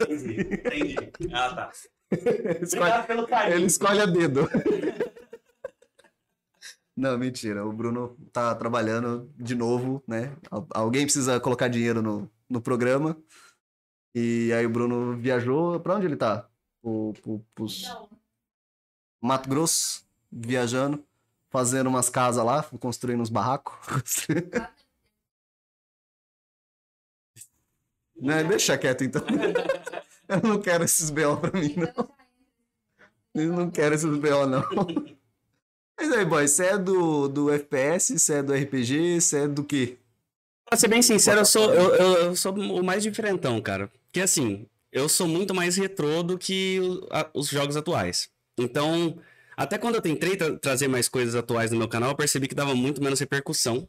[0.01, 0.41] Entendi.
[0.41, 1.34] Entendi.
[1.34, 1.71] Ah, tá.
[2.12, 3.58] Ele escolhe, Obrigado pelo carinho.
[3.58, 4.41] ele escolhe a dedo.
[6.95, 7.65] Não, mentira.
[7.65, 10.36] O Bruno tá trabalhando de novo, né?
[10.49, 13.17] Al- Alguém precisa colocar dinheiro no, no programa.
[14.13, 15.80] E aí o Bruno viajou.
[15.80, 16.47] Pra onde ele tá?
[16.82, 18.10] Pro, pro, pros Não,
[19.21, 21.04] Mato Grosso, viajando,
[21.49, 24.27] fazendo umas casas lá, construindo uns barracos.
[28.22, 28.44] né?
[28.44, 29.22] Deixa quieto então.
[30.30, 31.36] Eu não quero esses B.O.
[31.38, 32.10] pra mim, não.
[33.34, 34.64] Eu não quero esses BO, não.
[35.98, 39.64] Mas aí, boy, você é do, do FPS, você é do RPG, você é do
[39.64, 39.98] quê?
[40.66, 43.92] Pra ser bem sincero, eu sou, eu, eu- eu sou o mais diferentão, cara.
[44.06, 48.30] Porque assim, eu sou muito mais retrô do que o- a- os jogos atuais.
[48.58, 49.18] Então,
[49.56, 52.56] até quando eu tentei tra- trazer mais coisas atuais no meu canal, eu percebi que
[52.56, 53.88] dava muito menos repercussão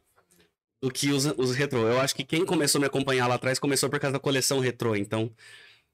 [0.83, 1.87] do que os, os retrô.
[1.87, 4.59] Eu acho que quem começou a me acompanhar lá atrás começou por causa da coleção
[4.59, 4.97] retrô.
[4.97, 5.31] Então,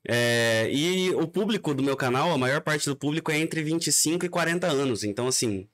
[0.09, 4.24] é, e o público do meu canal, a maior parte do público é entre 25
[4.24, 5.05] e 40 anos.
[5.05, 5.68] Então, assim,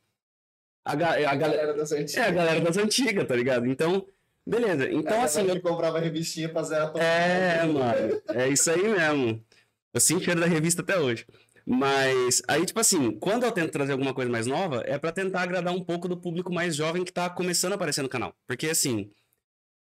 [0.84, 1.74] a, ga- a galera.
[1.74, 3.66] das É a galera das antigas, tá ligado?
[3.66, 4.04] Então,
[4.46, 4.90] beleza.
[4.90, 8.22] Então, assim, eu comprava revistinha pra zerar é, mano.
[8.34, 9.44] É isso aí mesmo.
[9.92, 11.24] Eu sinto cheiro da revista até hoje.
[11.66, 15.42] Mas aí, tipo assim, quando eu tento trazer alguma coisa mais nova, é pra tentar
[15.42, 18.36] agradar um pouco do público mais jovem que tá começando a aparecer no canal.
[18.46, 19.10] Porque assim,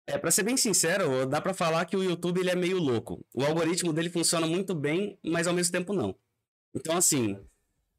[0.06, 3.24] é para ser bem sincero, dá pra falar que o YouTube ele é meio louco.
[3.32, 6.16] O algoritmo dele funciona muito bem, mas ao mesmo tempo não.
[6.74, 7.38] Então assim,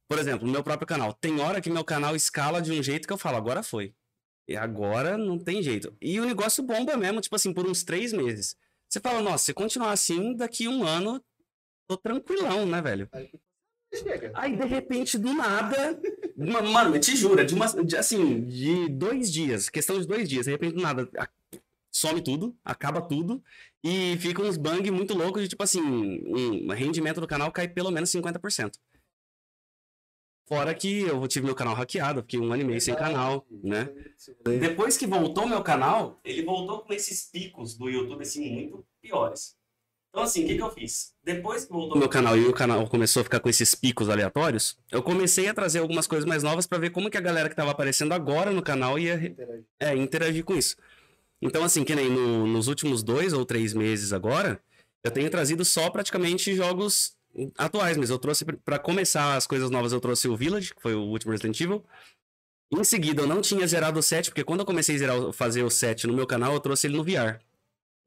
[0.09, 3.07] por exemplo, no meu próprio canal, tem hora que meu canal escala de um jeito
[3.07, 3.93] que eu falo, agora foi.
[4.47, 5.95] E agora não tem jeito.
[6.01, 8.57] E o negócio bomba mesmo, tipo assim, por uns três meses.
[8.89, 11.23] Você fala, nossa, se continuar assim, daqui um ano,
[11.87, 13.07] tô tranquilão, né, velho?
[13.93, 14.31] Chega.
[14.35, 15.99] Aí, de repente, do nada.
[16.37, 20.29] ma- Mano, eu te juro, de uma, de, assim, de dois dias, questão de dois
[20.29, 21.09] dias, de repente, do nada,
[21.91, 23.43] some tudo, acaba tudo,
[23.83, 27.89] e fica uns bang muito loucos de tipo assim, um rendimento do canal cai pelo
[27.91, 28.73] menos 50%.
[30.47, 33.87] Fora que eu tive meu canal hackeado, fiquei um ano e meio sem canal, né?
[34.59, 39.55] Depois que voltou meu canal, Ele voltou com esses picos do YouTube, assim, muito piores.
[40.09, 41.13] Então, assim, o que, que eu fiz?
[41.23, 44.09] Depois que voltou o meu canal e o canal começou a ficar com esses picos
[44.09, 47.47] aleatórios, eu comecei a trazer algumas coisas mais novas pra ver como que a galera
[47.47, 49.35] que tava aparecendo agora no canal ia re-
[49.79, 50.75] é, interagir com isso.
[51.41, 54.59] Então, assim, que nem no- nos últimos dois ou três meses agora,
[55.03, 57.13] eu tenho trazido só praticamente jogos
[57.57, 60.95] atuais, mas eu trouxe, pra começar as coisas novas, eu trouxe o Village, que foi
[60.95, 61.85] o último Resident Evil.
[62.71, 65.63] Em seguida, eu não tinha zerado o 7, porque quando eu comecei a zerar, fazer
[65.63, 67.39] o 7 no meu canal, eu trouxe ele no VR.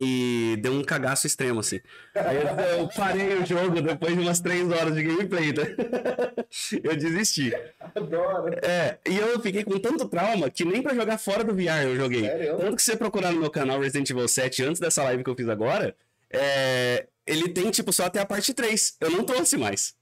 [0.04, 1.80] E deu um cagaço extremo, assim.
[2.12, 5.62] Aí eu, eu parei o jogo depois de umas três horas de gameplay, tá?
[6.82, 7.52] Eu desisti.
[7.94, 8.52] Adoro.
[8.62, 11.96] É, e eu fiquei com tanto trauma que nem pra jogar fora do VR eu
[11.96, 12.22] joguei.
[12.22, 12.58] Sério?
[12.58, 15.30] Tanto que se você procurar no meu canal Resident Evil 7 antes dessa live que
[15.30, 15.96] eu fiz agora,
[16.30, 18.96] é, ele tem, tipo, só até a parte 3.
[19.00, 19.94] Eu não trouxe mais.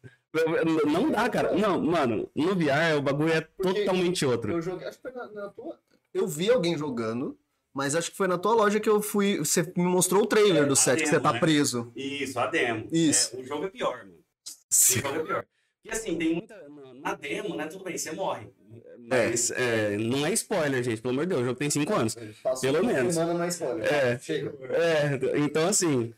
[0.87, 1.53] Não dá, cara.
[1.55, 4.53] Não, mano, no VR o bagulho é Porque totalmente outro.
[4.53, 5.79] Eu joguei, acho que foi na, na tua.
[6.13, 7.39] Eu vi alguém jogando,
[7.75, 9.39] mas acho que foi na tua loja que eu fui.
[9.39, 11.39] Você me mostrou o trailer do a set, que demo, você tá né?
[11.41, 11.93] preso.
[11.95, 12.89] Isso, a demo.
[12.93, 13.37] Isso.
[13.37, 14.15] É, o jogo é pior, mano.
[14.15, 15.45] O jogo é pior.
[15.85, 16.57] E assim, tem muita.
[17.01, 17.67] na- demo, né?
[17.67, 18.49] Tudo bem, você morre.
[18.99, 21.43] Mas é, não é spoiler, gente, pelo amor de Deus.
[21.43, 22.17] O jogo tem 5 anos.
[22.61, 23.15] Pelo menos.
[23.15, 23.85] Semana mais spoiler.
[23.93, 24.19] É.
[24.19, 24.53] Chega.
[24.75, 26.13] É, então assim.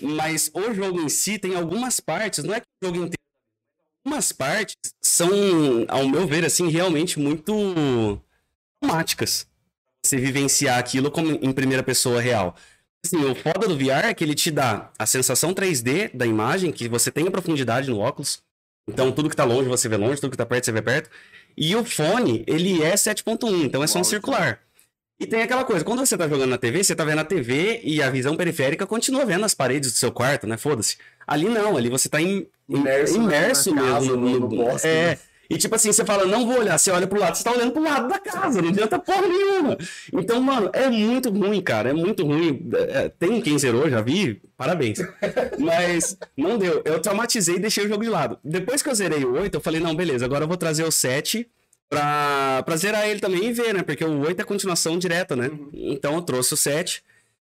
[0.00, 3.18] Mas o jogo em si tem algumas partes, não é que o jogo inteiro.
[4.04, 5.28] Algumas partes são,
[5.88, 8.20] ao meu ver, assim, realmente muito
[8.80, 9.47] traumáticas.
[10.08, 12.56] Você vivenciar aquilo como em primeira pessoa real.
[13.04, 16.72] Assim, o foda do VR é que ele te dá a sensação 3D da imagem,
[16.72, 18.40] que você tem a profundidade no óculos.
[18.88, 21.10] Então, tudo que tá longe você vê longe, tudo que tá perto você vê perto.
[21.54, 24.60] E o fone, ele é 7.1, então é som circular.
[25.20, 27.80] E tem aquela coisa, quando você tá jogando na TV, você tá vendo a TV
[27.84, 30.56] e a visão periférica continua vendo as paredes do seu quarto, né?
[30.56, 30.96] Foda-se.
[31.26, 35.18] Ali não, ali você tá im- Imerso imerso na casa, mesmo no- no bosque, É.
[35.50, 37.72] E tipo assim, você fala, não vou olhar, você olha pro lado, você tá olhando
[37.72, 39.78] pro lado da casa, não adianta porra nenhuma.
[40.12, 42.68] Então, mano, é muito ruim, cara, é muito ruim.
[42.74, 44.98] É, Tem quem zerou, já vi, parabéns.
[45.58, 46.82] Mas não deu.
[46.84, 48.38] Eu traumatizei e deixei o jogo de lado.
[48.44, 50.92] Depois que eu zerei o 8, eu falei, não, beleza, agora eu vou trazer o
[50.92, 51.48] 7
[51.88, 53.82] pra, pra zerar ele também e ver, né?
[53.82, 55.50] Porque o 8 é continuação direta, né?
[55.72, 57.02] Então eu trouxe o 7.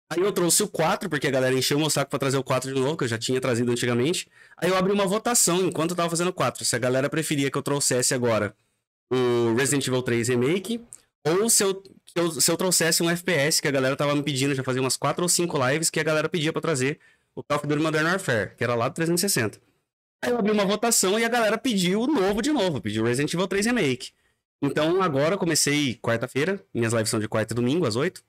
[0.10, 2.44] Aí eu trouxe o 4, porque a galera encheu o meu saco pra trazer o
[2.44, 4.28] 4 de novo, que eu já tinha trazido antigamente.
[4.58, 6.64] Aí eu abri uma votação enquanto eu tava fazendo o 4.
[6.64, 8.56] Se a galera preferia que eu trouxesse agora
[9.12, 10.82] o Resident Evil 3 Remake,
[11.26, 11.82] ou se eu,
[12.40, 15.24] se eu trouxesse um FPS, que a galera tava me pedindo, já fazia umas 4
[15.24, 17.00] ou 5 lives, que a galera pedia pra trazer
[17.36, 19.60] o Call of Duty Modern Warfare, que era lá do 360.
[20.24, 23.34] Aí eu abri uma votação e a galera pediu o novo de novo, pediu Resident
[23.34, 24.12] Evil 3 Remake.
[24.62, 28.24] Então agora eu comecei quarta-feira, minhas lives são de quarta e domingo, às 8.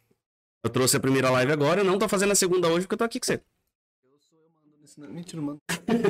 [0.64, 2.98] Eu trouxe a primeira live agora, eu não tô fazendo a segunda hoje porque eu
[2.98, 3.35] tô aqui com você.
[3.35, 5.00] Eu sou eu mando nesse.
[5.00, 5.59] Mentira, mano.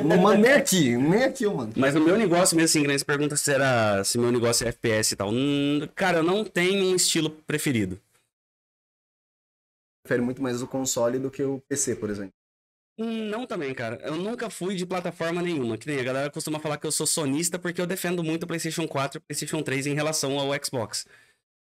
[0.07, 1.73] Não mando nem aqui, nem aqui eu mando.
[1.77, 4.65] Mas o meu negócio mesmo, assim, que nem você pergunta se era se meu negócio
[4.65, 5.29] é FPS e tal.
[5.29, 7.99] Hum, cara, eu não tenho um estilo preferido.
[10.03, 12.33] Prefere muito mais o console do que o PC, por exemplo.
[12.97, 13.99] Hum, Não também, cara.
[14.03, 15.77] Eu nunca fui de plataforma nenhuma.
[15.77, 18.47] Que nem a galera costuma falar que eu sou sonista porque eu defendo muito o
[18.47, 21.05] PlayStation 4 e o PlayStation 3 em relação ao Xbox.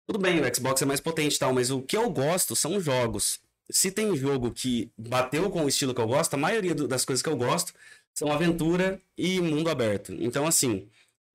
[0.06, 2.80] Tudo bem, o Xbox é mais potente e tal, mas o que eu gosto são
[2.80, 3.40] jogos.
[3.70, 7.04] Se tem jogo que bateu com o estilo que eu gosto, a maioria do- das
[7.04, 7.72] coisas que eu gosto
[8.14, 10.12] são aventura e mundo aberto.
[10.18, 10.88] Então, assim,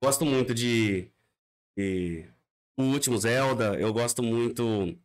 [0.03, 1.07] gosto muito de,
[1.77, 2.25] de
[2.77, 4.97] o último Zelda, eu gosto muito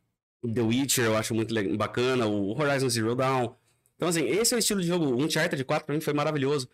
[0.42, 3.54] The Witcher, eu acho muito bacana, o Horizon Zero Dawn.
[3.96, 5.14] Então, assim, esse é o estilo de jogo.
[5.22, 6.68] Uncharted 4 pra mim foi maravilhoso.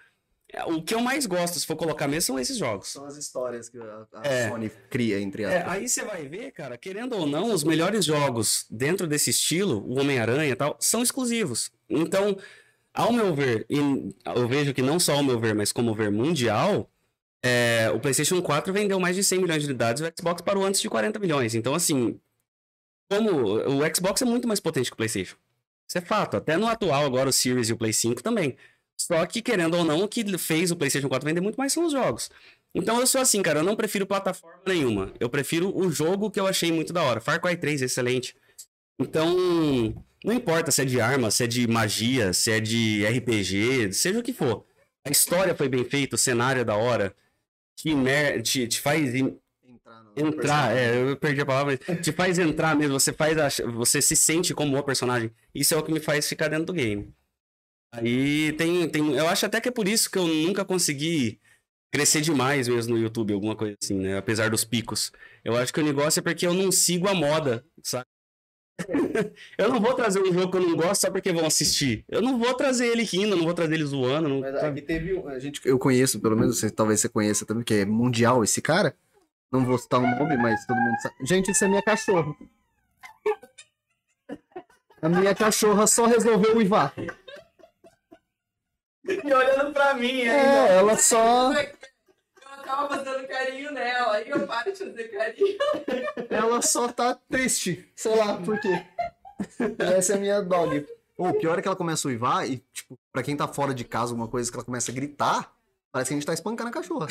[0.53, 2.89] É, O que eu mais gosto, se for colocar mesmo, são esses jogos.
[2.89, 4.49] São as histórias que a, a É.
[4.49, 5.73] Sony cria, entre É, aspas.
[5.73, 9.99] aí você vai ver, cara, querendo ou não, os melhores jogos dentro desse estilo, o
[9.99, 11.71] Homem-Aranha e tal, são exclusivos.
[11.91, 12.37] Então,
[12.95, 13.77] ao meu ver, e
[14.35, 16.89] eu vejo que não só ao meu ver, mas como ver mundial,
[17.45, 20.81] é, o PlayStation 4 vendeu mais de 100 milhões de unidades, o Xbox parou antes
[20.81, 21.55] de 40 milhões.
[21.55, 22.19] Então, assim,
[23.11, 23.31] como
[23.81, 25.37] o Xbox é muito mais potente que o PlayStation.
[25.89, 26.37] Isso é fato.
[26.37, 28.57] Até no atual, agora, o Series e o Play 5 também.
[28.99, 31.85] Só que, querendo ou não, o que fez o PlayStation 4 vender muito mais são
[31.85, 32.31] os jogos.
[32.75, 35.13] Então eu sou assim, cara, eu não prefiro plataforma nenhuma.
[35.21, 37.21] Eu prefiro o jogo que eu achei muito da hora.
[37.21, 38.35] Far Cry 3, excelente.
[38.99, 39.35] Então,
[40.25, 44.19] não importa se é de arma, se é de magia, se é de RPG, seja
[44.19, 44.65] o que for.
[45.07, 47.15] A história foi bem feita, o cenário é da hora.
[47.77, 49.15] Te, imer- te, te faz
[50.19, 54.01] Entrar, é, eu perdi a palavra, mas te faz entrar mesmo, você faz ach- você
[54.01, 55.31] se sente como o personagem.
[55.55, 57.13] Isso é o que me faz ficar dentro do game.
[57.93, 61.41] Aí tem, tem, eu acho até que é por isso que eu nunca consegui
[61.93, 64.19] crescer demais mesmo no YouTube, alguma coisa assim, né?
[64.19, 65.13] Apesar dos picos.
[65.45, 68.05] Eu acho que o negócio é porque eu não sigo a moda, sabe?
[69.57, 72.05] eu não vou trazer um jogo que eu não gosto só porque vão assistir.
[72.09, 74.29] Eu não vou trazer ele rindo, eu não vou trazer ele zoando.
[74.29, 77.65] Não, Mas aqui teve a gente, eu conheço, pelo menos, você- talvez você conheça também,
[77.65, 78.95] que é mundial esse cara.
[79.51, 81.15] Não vou citar o nome, mas todo mundo sabe.
[81.23, 82.35] Gente, isso é minha cachorra.
[85.01, 86.93] A minha cachorra só resolveu uivar.
[89.09, 91.69] E olhando pra mim É, ela só, Eu
[92.65, 95.57] tava fazendo carinho nela, aí eu paro de fazer carinho.
[96.31, 97.89] ela só tá triste.
[97.95, 98.85] Sei lá por quê.
[99.79, 100.87] Essa é a minha dog.
[101.19, 103.85] O pior é que ela começa a uivar e, tipo, pra quem tá fora de
[103.85, 105.55] casa, alguma coisa que ela começa a gritar,
[105.93, 107.07] parece que a gente tá espancando a cachorra.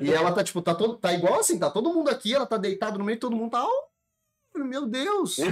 [0.00, 2.56] E ela tá, tipo, tá, todo, tá igual assim, tá todo mundo aqui, ela tá
[2.56, 3.66] deitada no meio, todo mundo tá.
[3.66, 5.38] "Oh, meu Deus!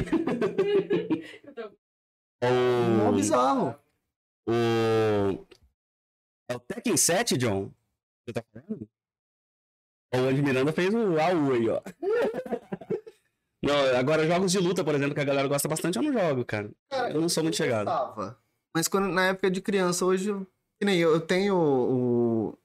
[2.99, 3.75] Mó O, bizarro.
[4.47, 5.47] o,
[6.53, 7.71] é o Tekken 7, John?
[8.27, 8.89] Você tá falando?
[10.13, 11.81] O Andy Miranda fez o AU aí, ó.
[13.63, 16.45] Não, agora jogos de luta, por exemplo, que a galera gosta bastante, eu não jogo,
[16.47, 16.71] cara.
[16.91, 17.87] Cara, Eu não sou muito chegado.
[17.87, 18.39] Gostava.
[18.75, 20.33] Mas quando, na época de criança, hoje,
[20.81, 22.59] que nem eu, eu tenho o.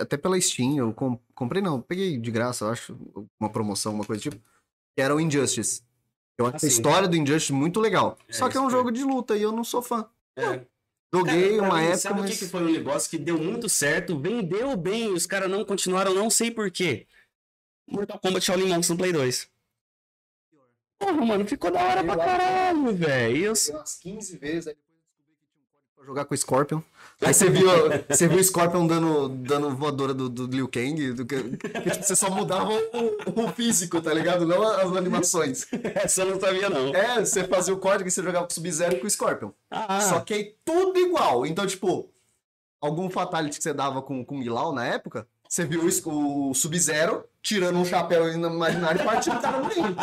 [0.00, 2.96] Até pela Steam, eu com- comprei, não, peguei de graça, eu acho,
[3.40, 5.82] uma promoção, uma coisa tipo, que era o Injustice.
[6.38, 8.18] Eu acho Ah, a história do Injustice muito legal.
[8.28, 10.06] É, Só que é um jogo de luta e eu não sou fã.
[10.36, 10.64] É.
[11.18, 12.38] Joguei Cara, uma mim, época, Sabe o mas...
[12.38, 16.12] que, foi um negócio que deu muito certo, vendeu bem, e os caras não continuaram,
[16.14, 17.06] não sei porquê.
[17.86, 19.48] Mortal Kombat Shaolin Monsters no Play 2.
[20.98, 23.36] Porra, mano, ficou da hora Eu pra caralho, velho.
[23.44, 26.34] Eu- umas 15 vezes, aí depois eu descobri que tinha um código pra jogar com
[26.34, 26.82] o Scorpion.
[27.20, 27.66] Aí você viu,
[28.08, 32.14] você viu o Scorpion dando, dando voadora do, do Liu Kang, do que, tipo, você
[32.16, 34.46] só mudava o, o físico, tá ligado?
[34.46, 35.66] Não as animações.
[35.94, 36.94] Essa eu não sabia, não.
[36.94, 39.50] É, você fazia o código e você jogava com o Sub-Zero e com o Scorpion.
[39.70, 41.46] Ah, Só que aí tudo igual.
[41.46, 42.10] Então, tipo,
[42.80, 47.24] algum fatality que você dava com com o Lao na época, você viu o Sub-Zero
[47.40, 49.94] tirando um chapéu imaginário e partindo o cara no meio.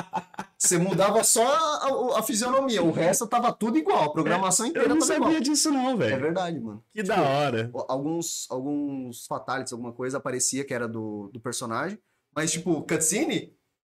[0.58, 4.88] Você mudava só a, a- a fisionomia, o resto tava tudo igual, a programação inteira
[4.88, 5.42] eu não sabia igual.
[5.42, 6.22] disso, não, É velho.
[6.22, 6.82] verdade, mano.
[6.94, 7.70] Que da hora.
[7.90, 12.00] Alguns, alguns fatalities, alguma coisa, aparecia que era do, do personagem,
[12.34, 13.54] mas, tipo, cutscene,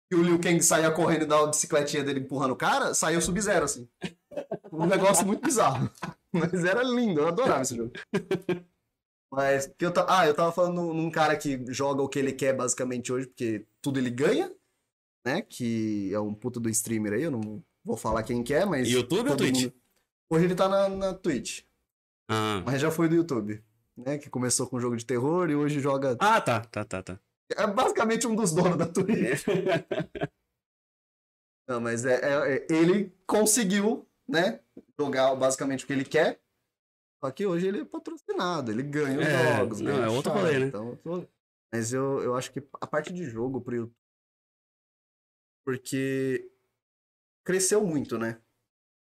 [0.10, 3.22] que o Liu Kang saía correndo e dava a bicicletinha dele empurrando o cara, o
[3.22, 3.88] Sub-Zero, assim.
[4.74, 5.90] Um negócio muito bizarro.
[6.34, 7.94] Mas era lindo, eu adorava esse jogo.
[9.32, 10.06] Mas, eu ta...
[10.08, 13.66] ah, eu tava falando num, cara que joga o que ele quer basicamente hoje, porque
[13.82, 14.54] tudo ele ganha,
[15.26, 15.42] né?
[15.42, 18.88] Que é um puta do streamer aí, eu não vou falar quem que é, mas.
[18.88, 19.64] YouTube ou Twitch?
[19.64, 19.74] mundo-
[20.30, 21.64] Hoje ele tá na, na Twitch,
[22.30, 22.64] Ah.
[22.66, 23.64] mas já foi do YouTube,
[23.98, 24.18] né?
[24.18, 26.16] Que começou com jogo de terror e hoje joga.
[26.20, 27.20] ah, tá, tá, tá, tá.
[27.56, 29.44] É basicamente um dos donos da Twitch.
[31.68, 34.60] Não, mas é, é- é- ele conseguiu, né?
[35.00, 36.40] Jogar basicamente o que ele quer.
[37.26, 39.82] Só que hoje ele é patrocinado, ele ganha os É, jogos.
[39.82, 40.66] não, ganha é outro rolê, né?
[40.68, 41.00] então,
[41.74, 43.96] mas eu, eu acho que a parte de jogo pro YouTube.
[45.66, 46.48] Porque
[47.44, 48.40] cresceu muito, né?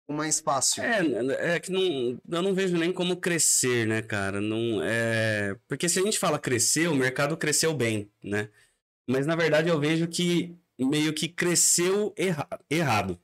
[0.07, 0.81] O mais fácil.
[0.83, 4.41] É, é que não, eu não vejo nem como crescer, né, cara?
[4.41, 5.55] Não, é...
[5.67, 8.49] Porque se a gente fala crescer, o mercado cresceu bem, né?
[9.07, 13.19] Mas na verdade eu vejo que meio que cresceu erra- errado.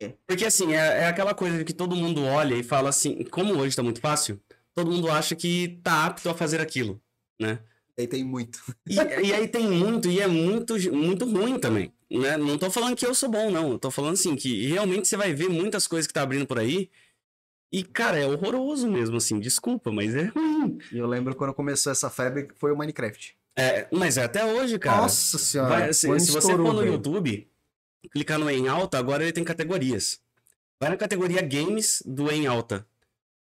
[0.00, 0.14] É.
[0.26, 3.76] Porque assim, é, é aquela coisa que todo mundo olha e fala assim, como hoje
[3.76, 4.40] tá muito fácil,
[4.74, 7.00] todo mundo acha que tá apto a fazer aquilo,
[7.38, 7.58] né?
[7.98, 8.58] Aí tem muito.
[8.88, 12.38] E, e aí tem muito, e é muito, muito ruim também, né?
[12.38, 13.72] Não tô falando que eu sou bom, não.
[13.72, 16.58] Eu tô falando assim, que realmente você vai ver muitas coisas que tá abrindo por
[16.58, 16.88] aí.
[17.72, 19.38] E, cara, é horroroso mesmo, assim.
[19.38, 20.78] Desculpa, mas é ruim.
[20.90, 23.36] E eu lembro quando começou essa febre, foi o Minecraft.
[23.54, 25.02] É, mas é até hoje, cara.
[25.02, 25.68] Nossa senhora.
[25.68, 26.92] Vai- se, se você for no velho.
[26.94, 27.48] YouTube,
[28.08, 30.20] clicar no em alta, agora ele tem categorias.
[30.80, 32.86] Vai na categoria games do em alta.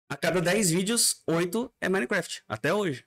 [0.07, 2.43] A cada 10 vídeos, 8 é Minecraft.
[2.47, 3.05] Até hoje.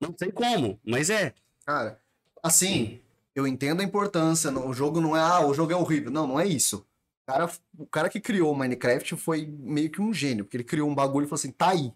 [0.00, 1.34] Não sei como, mas é.
[1.64, 2.00] Cara,
[2.42, 3.00] assim,
[3.34, 4.50] eu entendo a importância.
[4.50, 6.10] O jogo não é, ah, o jogo é horrível.
[6.10, 6.86] Não, não é isso.
[7.22, 10.64] O cara, o cara que criou o Minecraft foi meio que um gênio, porque ele
[10.64, 11.92] criou um bagulho e falou assim: tá aí.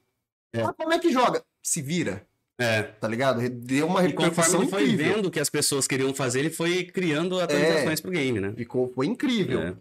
[0.53, 0.63] É.
[0.63, 1.45] Ah, como é que joga?
[1.63, 2.27] Se vira,
[2.63, 2.83] É.
[2.83, 3.49] tá ligado?
[3.49, 6.51] Deu uma E conforme repercussão ele foi vendo o que as pessoas queriam fazer, ele
[6.51, 8.53] foi criando atualizações pro game, né?
[8.57, 9.61] Ficou, foi incrível.
[9.63, 9.75] É.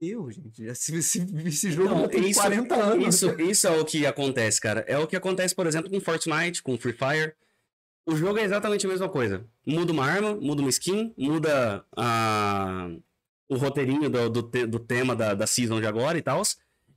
[0.00, 3.14] Eu, gente, esse, esse, jogo Então, tem isso- 40 anos.
[3.14, 4.84] Isso, isso é o que acontece, cara.
[4.88, 7.32] É o que acontece, por exemplo, com Fortnite, com Free Fire.
[8.04, 9.44] O jogo é exatamente a mesma coisa.
[9.64, 12.90] Muda uma arma, muda uma skin, muda a...
[13.48, 16.42] o roteirinho do, do, te- do tema da, da season de agora e tal,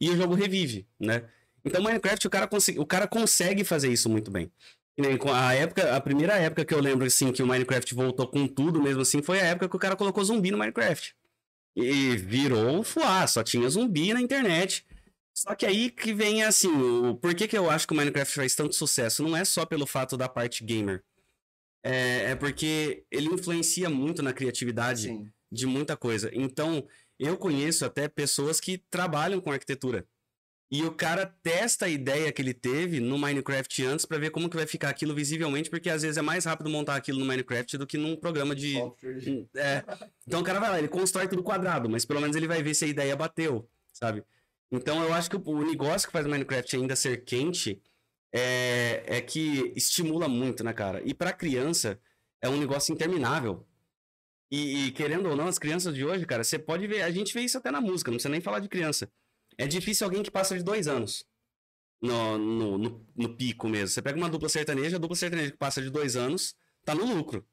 [0.01, 1.25] e o jogo revive, né?
[1.63, 4.51] Então, Minecraft, o cara, o cara consegue fazer isso muito bem.
[5.33, 8.81] A, época, a primeira época que eu lembro, assim, que o Minecraft voltou com tudo
[8.81, 11.15] mesmo assim, foi a época que o cara colocou zumbi no Minecraft.
[11.75, 14.85] E virou fuá, só tinha zumbi na internet.
[15.33, 18.33] Só que aí que vem assim, o por que, que eu acho que o Minecraft
[18.33, 19.21] faz tanto sucesso?
[19.21, 21.03] Não é só pelo fato da parte gamer.
[21.83, 25.29] É, é porque ele influencia muito na criatividade Sim.
[25.51, 26.31] de muita coisa.
[26.33, 26.87] Então,
[27.19, 30.07] eu conheço até pessoas que trabalham com arquitetura.
[30.71, 34.49] E o cara testa a ideia que ele teve no Minecraft antes pra ver como
[34.49, 37.77] que vai ficar aquilo visivelmente, porque às vezes é mais rápido montar aquilo no Minecraft
[37.77, 38.77] do que num programa de,
[39.55, 39.83] é.
[40.27, 42.73] Então o cara vai lá, ele constrói tudo quadrado, mas pelo menos ele vai ver
[42.73, 44.23] se a ideia bateu, sabe?
[44.71, 47.79] Então eu acho que o o negócio que faz o Minecraft ainda ser quente
[48.33, 51.01] é, é que estimula muito, né, cara?
[51.05, 51.99] E pra criança
[52.41, 53.65] é um negócio interminável.
[54.51, 57.33] E, e querendo ou não, as crianças de hoje, cara, você pode ver, a gente
[57.33, 59.09] vê isso até na música, não precisa nem falar de criança.
[59.57, 61.25] É difícil alguém que passa de dois anos
[62.01, 63.89] no, no, no, no pico mesmo.
[63.89, 67.05] Você pega uma dupla sertaneja, a dupla sertaneja que passa de dois anos tá no
[67.05, 67.45] lucro.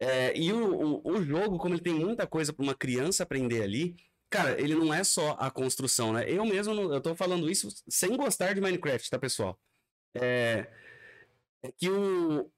[0.00, 3.62] É, e o, o, o jogo, como ele tem muita coisa para uma criança aprender
[3.62, 3.96] ali,
[4.30, 6.30] cara, ele não é só a construção, né?
[6.30, 9.58] Eu mesmo, eu tô falando isso sem gostar de Minecraft, tá, pessoal?
[10.14, 10.68] É,
[11.62, 12.50] é que o,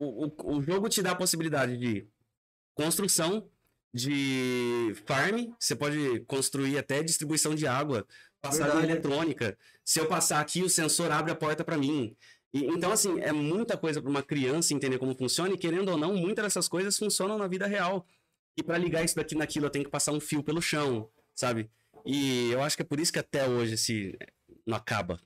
[0.00, 2.08] o- o jogo te dá a possibilidade de
[2.74, 3.50] construção,
[3.92, 8.06] de farm, você pode construir até distribuição de água,
[8.40, 9.56] passagem eletrônica.
[9.84, 12.16] Se eu passar aqui, o sensor abre a porta para mim.
[12.52, 15.98] E- então, assim, é muita coisa para uma criança entender como funciona, e querendo ou
[15.98, 18.06] não, muitas dessas coisas funcionam na vida real.
[18.56, 21.70] E para ligar isso daqui naquilo, eu tenho que passar um fio pelo chão, sabe?
[22.04, 24.18] E eu acho que é por isso que até hoje esse
[24.66, 25.20] não acaba.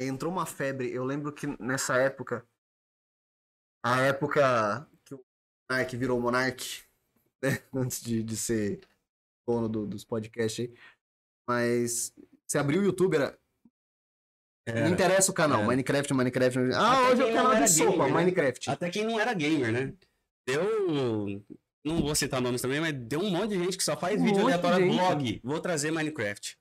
[0.00, 0.90] entrou uma febre.
[0.92, 2.44] Eu lembro que nessa época,
[3.84, 5.24] a época que o
[5.70, 6.82] Monark virou Monark,
[7.42, 7.58] né?
[7.74, 8.80] Antes de, de ser
[9.46, 10.74] dono do- dos podcasts aí.
[11.48, 12.14] Mas
[12.46, 13.38] você abriu o YouTube, era.
[14.68, 15.66] Não interessa o canal, Era.
[15.66, 16.58] Minecraft, Minecraft.
[16.72, 18.12] Ah, Até hoje é o canal de era sopa, gamer, né?
[18.12, 18.70] Minecraft.
[18.70, 19.92] Até quem não era gamer, né?
[20.46, 21.42] Deu.
[21.84, 24.24] Não vou citar nomes também, mas deu um monte de gente que só faz Um
[24.24, 25.40] vídeo aleatório blog.
[25.42, 26.56] Vou trazer Minecraft.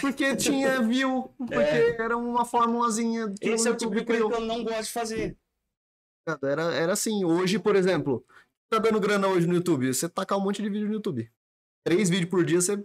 [0.00, 4.34] Porque tinha view, porque era uma formulazinha que Esse é o tipo de coisa que
[4.34, 5.36] eu não gosto de fazer.
[6.42, 8.24] Era, era assim, hoje, por exemplo,
[8.72, 11.30] tá dando grana hoje no YouTube, você tacar um monte de vídeo no YouTube.
[11.84, 12.82] Três vídeos por dia, você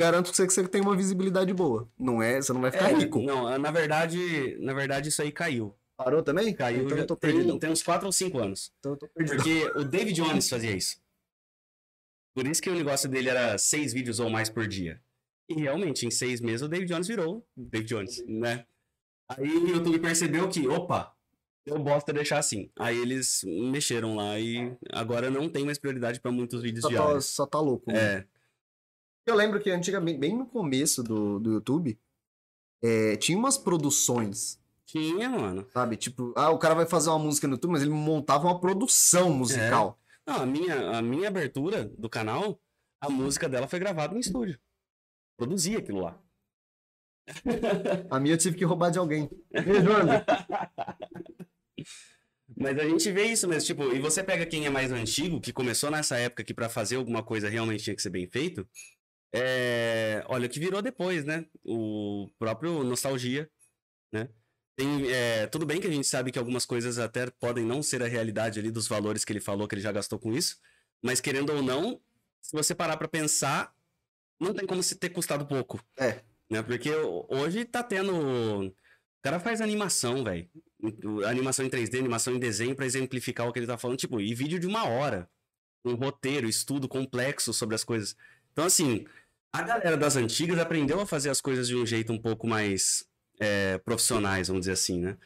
[0.00, 1.88] garanto que você, que você tem uma visibilidade boa.
[1.98, 3.20] Não é, você não vai ficar É, rico.
[3.22, 5.76] Não, na verdade, na verdade isso aí caiu.
[5.96, 6.52] Parou também?
[6.54, 7.58] Caiu então eu tô tem, perdido.
[7.58, 8.72] tem uns 4 ou 5 anos.
[8.80, 9.36] Então eu tô perdido.
[9.36, 11.00] Porque o David Jones fazia isso.
[12.34, 15.00] Por isso que o negócio dele era seis vídeos ou mais por dia.
[15.48, 18.66] E realmente, em seis meses, o David Jones virou David Jones, né?
[19.28, 21.14] Aí o YouTube percebeu que, opa,
[21.64, 22.70] eu bosta deixar assim.
[22.78, 26.94] Aí eles mexeram lá e agora não tem mais prioridade para muitos vídeos Só tá,
[26.94, 27.24] diários.
[27.26, 27.90] só tá louco.
[27.92, 27.98] né?
[27.98, 28.26] É.
[29.26, 31.98] Eu lembro que antigamente, bem no começo do, do YouTube,
[32.82, 35.64] é, tinha umas produções, Tinha, mano.
[35.72, 35.96] sabe?
[35.96, 39.32] Tipo, ah, o cara vai fazer uma música no YouTube, mas ele montava uma produção
[39.32, 39.98] musical.
[40.26, 42.60] Não, a minha, a minha abertura do canal,
[43.00, 44.58] a música dela foi gravada em estúdio.
[45.36, 46.18] Produzia aquilo lá.
[48.10, 49.30] A minha eu tive que roubar de alguém.
[52.56, 55.52] Mas a gente vê isso mesmo, tipo, e você pega quem é mais antigo, que
[55.52, 58.68] começou nessa época que pra fazer alguma coisa realmente tinha que ser bem feito,
[59.32, 60.22] é...
[60.28, 61.46] olha o que virou depois, né?
[61.64, 63.50] O próprio Nostalgia,
[64.12, 64.28] né?
[64.76, 68.02] Tem, é, tudo bem que a gente sabe que algumas coisas até podem não ser
[68.02, 70.56] a realidade ali dos valores que ele falou que ele já gastou com isso,
[71.02, 72.00] mas querendo ou não,
[72.40, 73.74] se você parar pra pensar,
[74.40, 75.82] não tem como se ter custado pouco.
[75.98, 76.22] É.
[76.50, 76.62] Né?
[76.62, 76.90] Porque
[77.28, 78.12] hoje tá tendo.
[78.66, 78.74] O
[79.22, 80.50] cara faz animação, velho.
[81.28, 83.98] Animação em 3D, animação em desenho pra exemplificar o que ele tá falando.
[83.98, 85.28] Tipo, e vídeo de uma hora.
[85.84, 88.16] Um roteiro, estudo complexo sobre as coisas.
[88.52, 89.04] Então, assim,
[89.52, 93.04] a galera das antigas aprendeu a fazer as coisas de um jeito um pouco mais
[93.40, 95.16] é, profissionais, vamos dizer assim, né?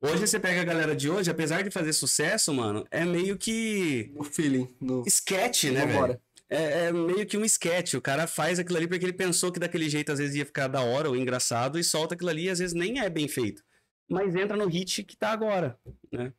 [0.00, 4.10] Hoje você pega a galera de hoje, apesar de fazer sucesso, mano, é meio que
[4.16, 4.68] No feeling.
[4.80, 5.04] No...
[5.06, 6.20] sketch, né, velho?
[6.50, 7.94] É, é meio que um sketch.
[7.94, 10.66] O cara faz aquilo ali porque ele pensou que daquele jeito às vezes ia ficar
[10.66, 13.62] da hora ou engraçado e solta aquilo ali e às vezes nem é bem feito.
[14.08, 15.78] Mas entra no hit que tá agora,
[16.10, 16.32] né?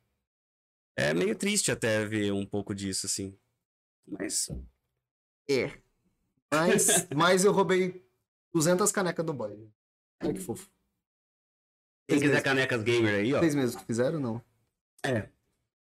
[0.96, 3.36] É meio triste até ver um pouco disso, assim.
[4.06, 4.48] Mas.
[5.50, 5.72] É.
[6.52, 8.06] Mas, mas eu roubei
[8.52, 9.68] 200 canecas do boy.
[10.22, 10.70] Olha que fofo.
[12.08, 13.40] Quem quiser canecas gamer aí, ó.
[13.40, 14.42] Vocês mesmos que fizeram, não?
[15.02, 15.28] É.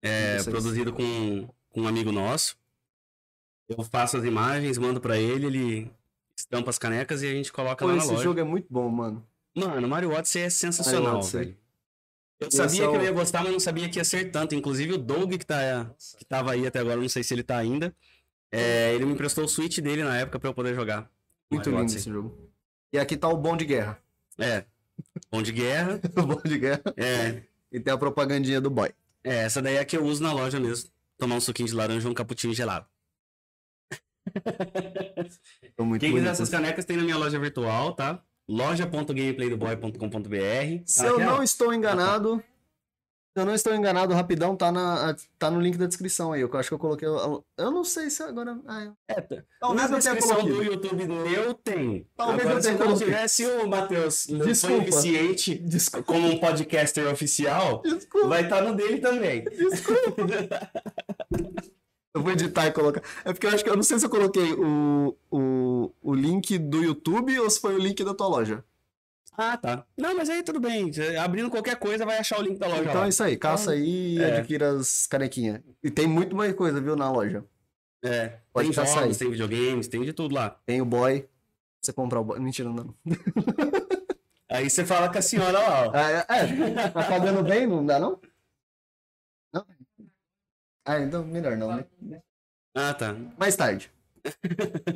[0.02, 2.56] É produzido com, com um amigo nosso.
[3.68, 5.90] Eu faço as imagens, mando pra ele, ele
[6.36, 8.24] estampa as canecas e a gente coloca Pô, lá na esse loja.
[8.24, 9.26] jogo é muito bom, mano.
[9.54, 11.44] Mano, Mario Odyssey é sensacional, Odyssey.
[11.44, 11.58] velho.
[12.44, 14.54] Eu sabia que eu ia gostar, mas não sabia que ia ser tanto.
[14.54, 17.56] Inclusive o Doug, que, tá, que tava aí até agora, não sei se ele tá
[17.56, 17.94] ainda.
[18.50, 21.10] é, ele me emprestou o Switch dele na época pra eu poder jogar.
[21.50, 22.50] Muito lindo esse jogo.
[22.92, 23.98] E aqui tá o bom de guerra.
[24.38, 24.64] É.
[25.30, 26.00] Bom de guerra.
[26.16, 26.82] o bom de guerra.
[26.96, 27.42] É.
[27.70, 28.90] E tem a propagandinha do boy.
[29.24, 30.90] É, essa daí é que eu uso na loja mesmo.
[31.18, 32.86] Tomar um suquinho de laranja ou um cappuccino gelado.
[35.76, 36.32] Tô muito Quem quiser bonito.
[36.32, 38.22] essas canecas tem na minha loja virtual, tá?
[38.56, 42.42] loja.gameplaydoboy.com.br Se eu não estou enganado.
[43.34, 46.42] Se eu não estou enganado, rapidão, tá, na, tá no link da descrição aí.
[46.42, 47.08] Eu acho que eu coloquei.
[47.08, 48.60] Eu eu não sei se agora.
[48.66, 49.42] Ah, É, tá.
[49.58, 50.54] talvez na eu tenha descrição colocado.
[50.54, 52.06] do YouTube meu tem.
[52.14, 53.06] Talvez Agora, eu se tenha não colocado.
[53.06, 54.82] tivesse o Matheus não foi Desculpa.
[54.82, 56.12] eficiente Desculpa.
[56.12, 58.28] como um podcaster oficial, Desculpa.
[58.28, 59.44] vai estar no dele também.
[62.14, 63.02] Eu vou editar e colocar.
[63.24, 66.58] É porque eu acho que eu não sei se eu coloquei o, o, o link
[66.58, 68.62] do YouTube ou se foi o link da tua loja.
[69.36, 69.86] Ah, tá.
[69.96, 70.90] Não, mas aí tudo bem.
[71.18, 73.06] Abrindo qualquer coisa, vai achar o link da loja Então lá.
[73.06, 73.36] é isso aí.
[73.38, 74.36] Caça aí e É.
[74.38, 75.62] adquira as canequinhas.
[75.82, 77.42] E tem muito mais coisa, viu, na loja.
[78.04, 79.14] É, Pode tem jogos, aí.
[79.16, 80.50] tem videogames, tem de tudo lá.
[80.66, 81.26] Tem o boy.
[81.80, 82.38] Você comprar o boy.
[82.40, 82.94] Mentira, não.
[84.50, 85.90] Aí você fala com a senhora lá, ó.
[85.94, 87.66] Ah, é, é, tá pagando bem?
[87.66, 87.98] Não dá?
[87.98, 88.20] Não?
[90.84, 92.22] Ah, então melhor não, né?
[92.74, 93.14] Ah, tá.
[93.38, 93.90] Mais tarde.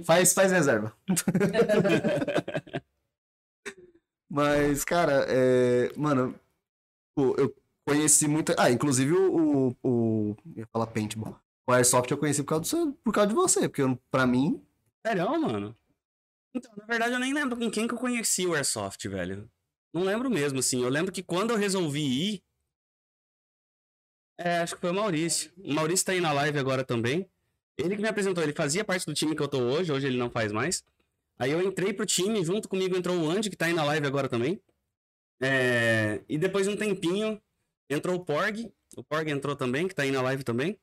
[0.05, 0.97] faz, faz reserva.
[4.29, 5.93] Mas, cara, é...
[5.97, 6.39] mano,
[7.15, 7.55] pô, eu
[7.87, 8.55] conheci muita.
[8.59, 9.69] Ah, inclusive o.
[9.71, 10.37] o, o...
[10.55, 11.39] Eu ia falar paintball.
[11.69, 12.93] O Airsoft eu conheci por causa, do seu...
[13.05, 14.63] por causa de você, porque eu- pra mim.
[15.07, 15.77] Sério, mano?
[16.55, 19.49] Então, na verdade, eu nem lembro com quem que eu conheci o Airsoft, velho.
[19.93, 20.83] Não lembro mesmo, assim.
[20.83, 22.01] Eu lembro que quando eu resolvi
[22.35, 22.43] ir.
[24.39, 25.51] É, acho que foi o Maurício.
[25.59, 27.29] O Maurício tá aí na live agora também.
[27.77, 30.17] Ele que me apresentou, ele fazia parte do time que eu tô hoje, hoje ele
[30.17, 30.83] não faz mais.
[31.39, 34.07] Aí eu entrei pro time, junto comigo entrou o Andy, que tá aí na live
[34.07, 34.61] agora também.
[35.41, 37.41] É, e depois de um tempinho,
[37.91, 38.73] entrou o Porg.
[38.97, 40.79] O Porg entrou também, que tá aí na live também.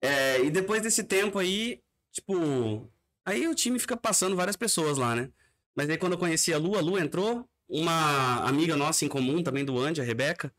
[0.00, 2.88] É, e depois desse tempo aí, tipo,
[3.28, 5.30] Aí o time fica passando várias pessoas lá, né?
[5.76, 9.42] Mas aí quando eu conheci a Lu, a Lu entrou, uma amiga nossa em comum
[9.42, 10.50] também do Andy, a Rebeca.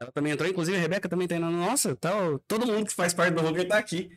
[0.00, 1.50] Ela também entrou, inclusive a Rebeca também tá indo.
[1.50, 2.12] Nossa, tá,
[2.46, 4.10] todo mundo que faz parte do Hooker tá aqui.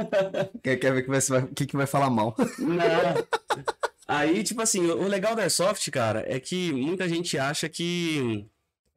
[0.62, 2.34] Quer, quer ver que vai, o que, que vai falar mal?
[2.58, 3.66] Não.
[4.06, 8.46] Aí, tipo assim, o o legal da Airsoft, cara, é que muita gente acha que.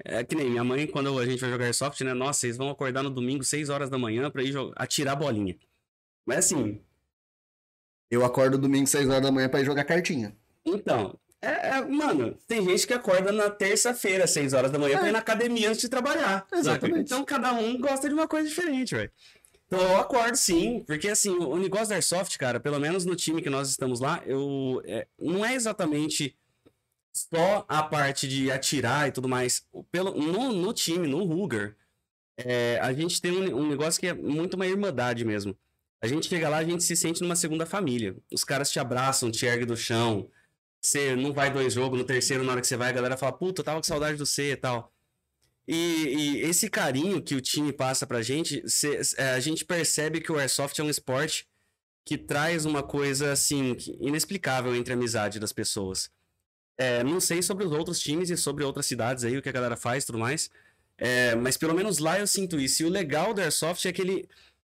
[0.04, 2.14] É que nem minha mãe, quando a gente vai jogar Airsoft, né?
[2.14, 5.58] Nossa, vocês vão acordar no domingo, 6 horas da manhã, pra ir jogar, atirar bolinha.
[6.26, 6.82] Mas assim,
[8.10, 10.36] Eu acordo domingo, 6 horas da manhã pra ir jogar cartinha.
[10.66, 15.10] Então, é, é- mano, tem gente que acorda na terça-feira, 6 horas da manhã, pra
[15.10, 16.46] ir na academia antes de trabalhar.
[16.54, 17.02] Exatamente.
[17.02, 19.12] Então, cada um gosta de uma coisa diferente, velho.
[19.68, 23.42] Então, eu acordo sim, porque assim, o negócio da Airsoft, cara, pelo menos no time
[23.42, 26.38] que nós estamos lá, eu é, não é exatamente
[27.14, 29.66] só a parte de atirar e tudo mais.
[29.92, 31.76] Pelo, no, no time, no Ruger,
[32.38, 35.58] é, a gente tem um, um negócio que é muito uma irmandade mesmo.
[36.02, 38.16] A gente chega lá, a gente se sente numa segunda família.
[38.34, 40.30] Os caras te abraçam, te erguem do chão.
[40.82, 43.32] Você não vai dois jogos, no terceiro, na hora que você vai, a galera fala,
[43.34, 44.92] puta, eu tava com saudade do C e tal.
[45.68, 50.20] E, e esse carinho que o time passa pra gente, cê- é, a gente percebe
[50.20, 51.48] que o Airsoft é um esporte
[52.04, 56.10] que traz uma coisa, assim, inexplicável entre a amizade das pessoas.
[56.78, 59.52] É, não sei sobre os outros times e sobre outras cidades aí, o que a
[59.52, 60.50] galera faz e tudo mais.
[60.98, 62.82] É, mas pelo menos lá eu sinto isso.
[62.82, 64.28] E o legal do Airsoft é que ele,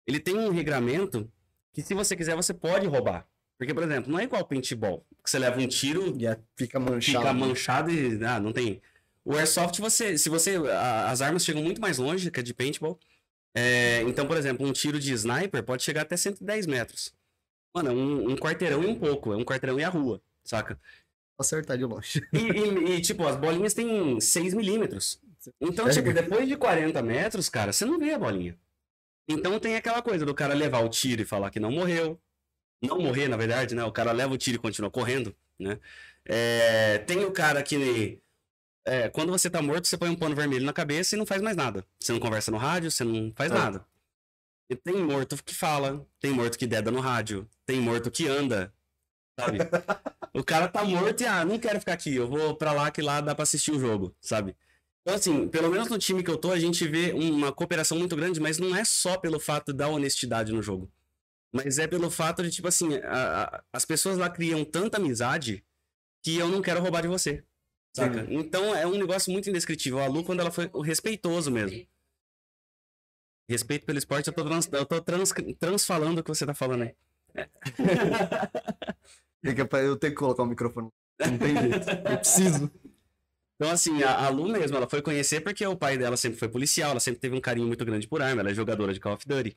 [0.06, 1.30] ele tem um regramento
[1.72, 3.26] que se você quiser, você pode roubar.
[3.58, 6.78] Porque, por exemplo, não é igual paintball, que você leva um tiro, E é- fica
[6.78, 7.18] manchado.
[7.26, 8.80] fica manchado e ah, não tem.
[9.24, 10.56] O Airsoft, você, se você.
[10.56, 12.98] a- as armas chegam muito mais longe que a de paintball.
[13.54, 17.12] É, então, por exemplo, um tiro de sniper pode chegar até 110 metros.
[17.74, 19.32] Mano, é um, um quarteirão e um pouco.
[19.32, 20.78] É um quarteirão e a rua, saca?
[21.38, 22.22] Acertar de longe.
[22.32, 25.20] E, e- e, tipo, as bolinhas têm 6 milímetros.
[25.60, 28.56] Então, tipo, depois de 40 metros, cara, você não vê a bolinha.
[29.28, 32.18] Então tem aquela coisa do cara levar o tiro e falar que não morreu.
[32.82, 33.84] Não morrer, na verdade, né?
[33.84, 35.78] O cara leva o tiro e continua correndo, né?
[36.24, 38.20] É, tem o cara que.
[38.84, 41.42] é, quando você tá morto, você põe um pano vermelho na cabeça e não faz
[41.42, 41.84] mais nada.
[42.00, 43.54] Você não conversa no rádio, você não faz É.
[43.54, 43.84] nada.
[44.70, 48.72] E tem morto que fala, tem morto que deda no rádio, tem morto que anda,
[49.40, 49.58] sabe?
[50.34, 53.00] o cara tá morto e, ah, não quero ficar aqui, eu vou pra lá que
[53.00, 54.54] lá dá pra assistir o jogo, sabe?
[55.00, 58.14] Então, assim, pelo menos no time que eu tô, a gente vê uma cooperação muito
[58.14, 60.92] grande, mas não é só pelo fato da honestidade no jogo.
[61.52, 65.64] Mas é pelo fato de, tipo assim, a- a- as pessoas lá criam tanta amizade
[66.22, 67.42] que eu não quero roubar de você.
[67.96, 68.26] Saca?
[68.30, 69.98] Então é um negócio muito indescritível.
[69.98, 71.86] A Lu, quando ela foi o respeitoso mesmo.
[73.48, 76.82] Respeito pelo esporte, eu tô, trans, eu tô trans, transfalando o que você tá falando
[76.82, 76.94] aí.
[79.68, 80.90] Pra- Eu tenho que colocar o microfone.
[81.20, 81.90] Não tem jeito.
[82.10, 82.70] Eu preciso.
[83.56, 86.48] Então, assim, a, a Lu mesmo, ela foi conhecer porque o pai dela sempre foi
[86.48, 89.14] policial, ela sempre teve um carinho muito grande por arma, ela é jogadora de Call
[89.14, 89.56] of Duty.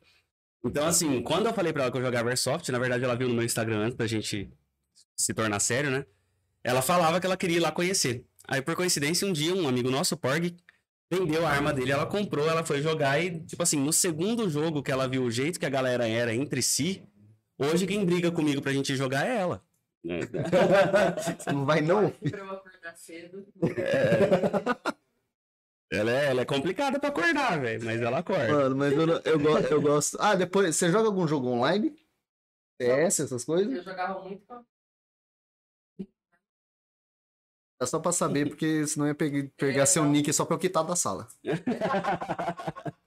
[0.64, 3.28] Então, assim, quando eu falei pra ela que eu jogava Airsoft, na verdade ela viu
[3.28, 4.48] no meu Instagram antes da gente
[5.16, 6.06] se tornar sério, né?
[6.62, 8.24] Ela falava que ela queria ir lá conhecer.
[8.46, 10.56] Aí, por coincidência, um dia um amigo nosso, o Porg,
[11.10, 14.82] vendeu a arma dele, ela comprou, ela foi jogar e, tipo assim, no segundo jogo
[14.82, 17.02] que ela viu o jeito que a galera era entre si,
[17.58, 19.62] hoje quem briga comigo pra gente jogar é ela.
[20.04, 22.10] Você não vai, não?
[22.10, 23.46] Pra eu acordar cedo.
[25.92, 28.48] Ela é, ela é complicada pra acordar, velho, mas ela acorda.
[28.48, 29.00] Mano, mas eu,
[29.32, 30.16] eu, go- eu gosto.
[30.20, 30.74] Ah, depois.
[30.74, 31.94] Você joga algum jogo online?
[32.80, 33.72] CS, essas coisas?
[33.72, 34.64] Eu jogava muito com
[37.80, 40.10] É só pra saber, porque senão eu ia pegar, pegar É, seu não.
[40.12, 41.28] nick só pra eu quitar da sala.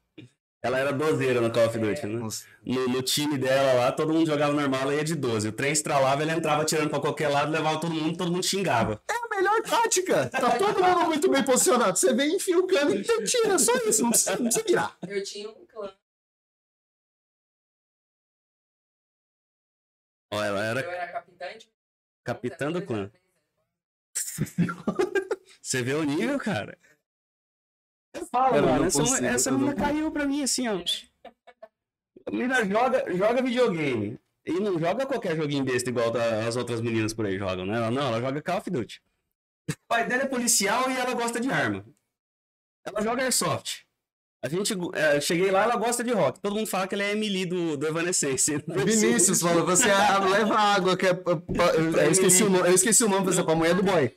[0.66, 2.28] Ela era dozeira no Call of Duty, né?
[2.63, 5.49] No, no time dela lá, todo mundo jogava normal, ela ia de 12.
[5.49, 8.99] O trem estralava, ele entrava atirando pra qualquer lado, levava todo mundo, todo mundo xingava.
[9.07, 10.28] É a melhor tática!
[10.28, 11.95] Tá todo mundo muito bem posicionado.
[11.95, 13.59] Você vem, enfia o cano e tira.
[13.59, 14.97] Só isso, não precisa, não precisa virar.
[15.07, 15.93] Eu tinha um clã.
[20.34, 21.70] Ó, ela Eu era era capitã de...
[22.24, 23.11] capitã do clã.
[25.61, 26.76] Você vê o nível, cara?
[28.16, 30.80] Eu falo, eu mano, não essa, consigo, essa não menina caiu pra mim assim, ó.
[32.28, 34.20] A menina joga, joga videogame.
[34.47, 37.78] E não joga qualquer joguinho besta igual da- as outras meninas por aí jogam, né?
[37.78, 39.01] Ela- Não, ela joga Call of Duty.
[39.72, 41.84] O pai dela é policial e ela gosta de arma.
[42.86, 43.84] Ela joga Airsoft.
[44.43, 46.39] A gente, é, cheguei lá, ela gosta de rock.
[46.39, 48.57] Todo mundo fala que ela é Emily do, do Evanescence.
[48.70, 51.13] Vinícius falou, você ah, leva água, que é.
[51.16, 51.34] pra-
[51.76, 54.16] Eu, eu esqueci o nome, eu esqueci o nome, você é pra mulher do boy.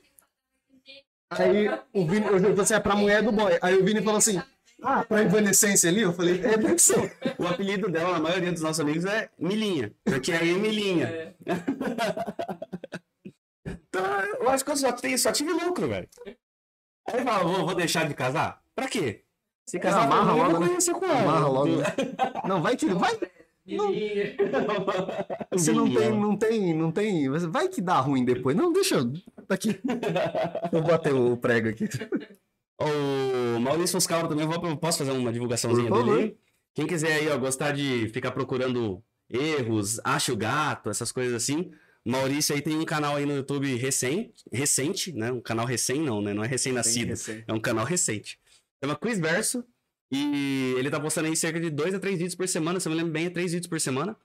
[1.29, 3.57] Aí o Vini, eu você é pra mulher do boy.
[3.61, 4.41] Aí o Vini falou assim:
[4.81, 6.01] Ah, pra evanescência ali?
[6.01, 7.15] Eu falei, é deve ser.
[7.37, 9.93] O apelido dela, na maioria dos nossos amigos, é Milinha.
[10.03, 11.07] Porque é Emilinha.
[11.07, 11.33] É.
[13.65, 14.03] Então,
[14.39, 16.07] eu acho que eu só, tenho, só tive lucro, velho.
[17.07, 18.61] Aí fala, vou, vou deixar de casar?
[18.75, 19.23] Pra quê?
[19.67, 20.77] Se casar, Amarra logo, né?
[21.21, 21.71] Amarra logo.
[22.47, 22.87] Não, vai que.
[22.87, 23.15] Vai,
[23.77, 24.35] Menina.
[25.51, 27.29] você não tem, não tem, não tem.
[27.49, 28.55] Vai que dá ruim depois.
[28.55, 29.11] Não, deixa eu.
[29.47, 29.79] Aqui.
[30.71, 31.87] Vou bater o prego aqui.
[32.79, 36.37] O Maurício Foscauro também, eu vou, posso fazer uma divulgaçãozinha dele aí?
[36.73, 41.71] Quem quiser aí, ó, gostar de ficar procurando erros, acha o gato, essas coisas assim.
[42.05, 45.31] Maurício aí tem um canal aí no YouTube recente, recente, né?
[45.31, 46.33] Um canal recém não, né?
[46.33, 47.13] Não é recém-nascido.
[47.47, 48.39] É um canal recente.
[48.81, 49.63] Chama Quizverso.
[50.11, 52.79] E ele tá postando aí cerca de dois a três vídeos por semana.
[52.79, 54.17] Se eu me lembro bem, é três vídeos por semana.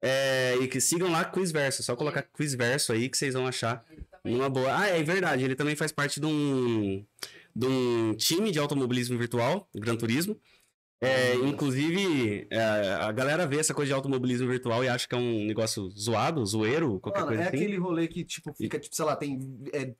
[0.00, 1.82] É, e que sigam lá Quizverso.
[1.82, 3.84] É só colocar Quizverso aí que vocês vão achar
[4.24, 4.76] uma boa.
[4.76, 5.44] Ah, é verdade.
[5.44, 7.04] Ele também faz parte de um,
[7.54, 10.38] de um time de automobilismo virtual, Gran Turismo.
[11.04, 12.60] É, inclusive, é,
[13.00, 16.46] a galera vê essa coisa de automobilismo virtual e acha que é um negócio zoado,
[16.46, 17.56] zoeiro, qualquer Mano, coisa é assim.
[17.56, 19.40] aquele rolê que, tipo, fica, tipo, sei lá, tem
[19.72, 19.92] é,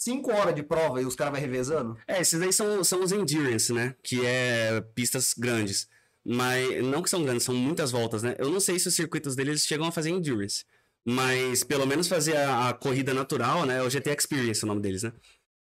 [0.00, 1.96] cinco horas de prova e os caras vão revezando.
[2.06, 3.94] É, esses aí são, são os endurance, né?
[4.02, 5.88] Que é pistas grandes.
[6.24, 8.34] Mas não que são grandes, são muitas voltas, né?
[8.38, 10.64] Eu não sei se os circuitos deles chegam a fazer endurance.
[11.04, 13.82] Mas pelo menos fazer a, a corrida natural, né?
[13.82, 15.12] O GT Experience é o nome deles, né?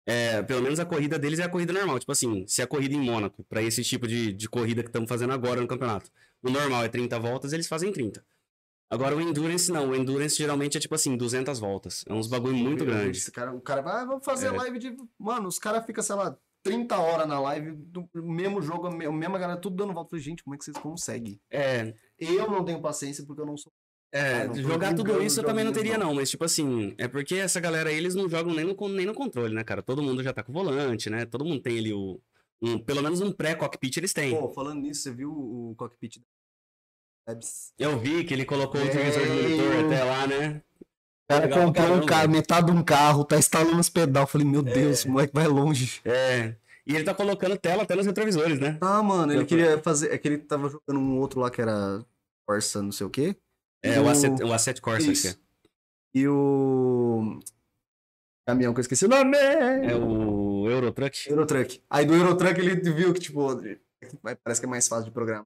[0.07, 1.99] É, pelo menos a corrida deles é a corrida normal.
[1.99, 5.09] Tipo assim, se a corrida em Mônaco, pra esse tipo de, de corrida que estamos
[5.09, 6.11] fazendo agora no campeonato,
[6.41, 8.23] o normal é 30 voltas, eles fazem 30.
[8.89, 12.03] Agora o Endurance não, o Endurance geralmente é tipo assim, 200 voltas.
[12.07, 13.17] É uns bagulho muito grande.
[13.17, 14.51] Esse cara, o cara vai, ah, vamos fazer É.
[14.51, 14.95] live de.
[15.17, 19.05] Mano, os caras ficam, sei lá, 30 horas na live, do mesmo jogo, a me-
[19.05, 20.11] a mesma galera, tudo dando volta.
[20.11, 21.39] Falei, Gente, como é que vocês conseguem?
[21.51, 23.71] É, Eu não tenho paciência porque eu não sou.
[24.11, 26.07] É, Ah, não jogar tudo isso eu também não teria, não.
[26.07, 26.15] não.
[26.15, 29.13] Mas, tipo assim, é porque essa galera aí, eles não jogam nem no, nem no
[29.13, 29.81] controle, né, cara?
[29.83, 31.25] Todo mundo já tá com o volante, né?
[31.25, 32.21] Todo mundo tem ali o.
[32.61, 34.33] um- pelo menos um pré-cockpit eles têm.
[34.39, 36.21] Pô, falando nisso, você viu o cockpit
[37.27, 37.73] Labs?
[37.77, 39.57] Eu vi que ele colocou o televisor de Veio.
[39.63, 40.61] monitor até lá, né?
[40.81, 44.23] O cara Legal pra comprou um carro, metade de um carro, tá instalando os pedal.
[44.23, 46.01] Eu falei, meu Deus, o moleque vai longe.
[46.05, 46.55] É.
[46.85, 48.77] E ele tá colocando tela até nos retrovisores, né?
[48.79, 50.13] Ah, mano, ele Eu- queria fazer.
[50.13, 52.05] É que ele tava jogando um outro lá que era
[52.47, 53.35] Corsa, não sei o quê.
[53.83, 55.35] É, o Asset, o Asset Corsa, Isso.
[56.13, 57.39] que E o.
[58.47, 59.35] Caminhão que eu esqueci o nome!
[59.35, 59.93] é.
[59.93, 61.27] É o Eurotruck.
[61.27, 61.81] Eurotruck.
[61.89, 63.47] Aí do Eurotruck ele viu que, tipo,
[64.21, 65.45] vai- parece que é mais fácil de programar.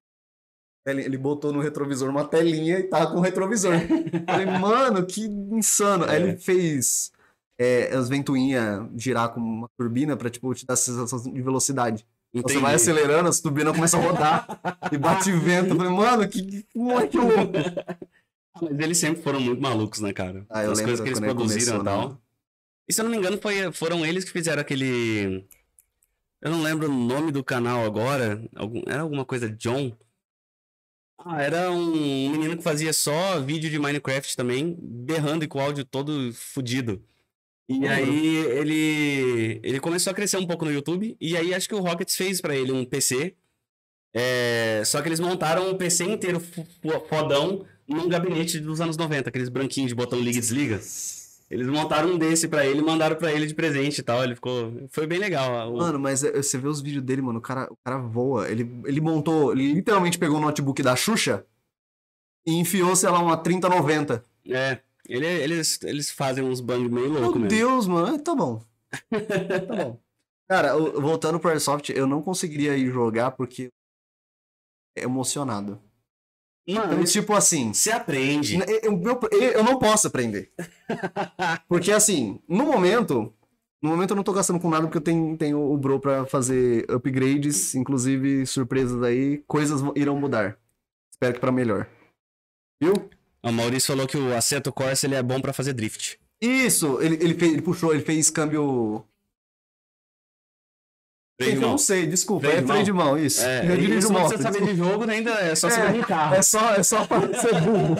[0.85, 3.73] Ele botou no retrovisor uma telinha e tava com o retrovisor.
[4.25, 6.05] Falei, mano, que insano.
[6.05, 6.25] Aí É.
[6.25, 7.11] ele fez
[7.59, 12.05] é, as ventoinhas girar com uma turbina pra, tipo, te dar sensação de velocidade.
[12.33, 12.63] Então Você Entendi.
[12.65, 14.61] vai acelerando, as turbinas começam a rodar
[14.91, 15.71] e bate vento.
[15.73, 17.53] Eu falei, mano, que, que moleque louco.
[18.61, 20.45] Mas eles sempre foram muito malucos, né, cara?
[20.49, 22.09] Ah, As coisas que eles produziram e começou, tal.
[22.09, 22.17] né?
[22.87, 25.45] E se eu não me engano, foi, foram eles que fizeram aquele.
[26.41, 28.41] Eu não lembro o nome do canal agora.
[28.55, 29.95] Algum- Era alguma coisa John.
[31.25, 35.61] Ah, era um menino que fazia só vídeo de Minecraft também, berrando e com o
[35.61, 37.03] áudio todo fudido.
[37.67, 41.75] E aí ele ele começou a crescer um pouco no YouTube e aí acho que
[41.75, 43.35] o Rockets fez pra ele um PC.
[44.15, 48.97] É, só que eles montaram um PC inteiro fo- fo- fodão num gabinete dos anos
[48.97, 50.79] 90, aqueles branquinhos de botão liga e desliga.
[51.49, 54.23] Eles montaram um desse pra ele e mandaram pra ele de presente e tal.
[54.23, 54.71] Ele ficou.
[54.89, 55.73] Foi bem legal.
[55.73, 58.47] O- Mano, mas é, você vê os vídeos dele, mano, o cara, o cara voa.
[58.49, 61.43] Ele, ele montou, ele literalmente pegou o notebook da Xuxa
[62.45, 64.23] e enfiou, sei lá, uma 3090.
[64.47, 64.79] É.
[65.07, 67.49] ele- eles, eles fazem uns bang meio louco Meu mesmo.
[67.49, 68.19] Deus, mano.
[68.19, 68.61] Tá bom.
[68.91, 69.99] Tá bom.
[70.47, 73.69] Cara, voltando pro Airsoft, eu não conseguiria ir jogar porque
[74.97, 75.79] é emocionado.
[76.67, 78.57] Mano, Então, isso tipo assim, se aprende.
[78.83, 79.01] eu,
[79.31, 80.51] eu, eu não posso aprender.
[81.67, 83.33] Porque assim, no momento,
[83.81, 86.25] no momento eu não tô gastando com nada porque eu tenho, tenho o Bro pra
[86.25, 90.57] fazer upgrades, inclusive surpresas aí, coisas irão mudar.
[91.11, 91.87] Espero que pra melhor.
[92.81, 92.93] Viu?
[93.41, 96.19] O Maurício falou que o Assetto Corsa ele é bom pra fazer drift.
[96.41, 99.03] Isso, ele, ele, fez, ele puxou, ele fez câmbio.
[101.39, 102.83] Freio de eu não sei, desculpa, Freio é de freio mão.
[102.83, 103.45] de mão, isso.
[103.45, 104.27] É, eu dirijo isso moto.
[104.27, 106.35] precisa saber de jogo ainda, é só É, saber de carro.
[106.35, 107.95] É só, é só para ser burro.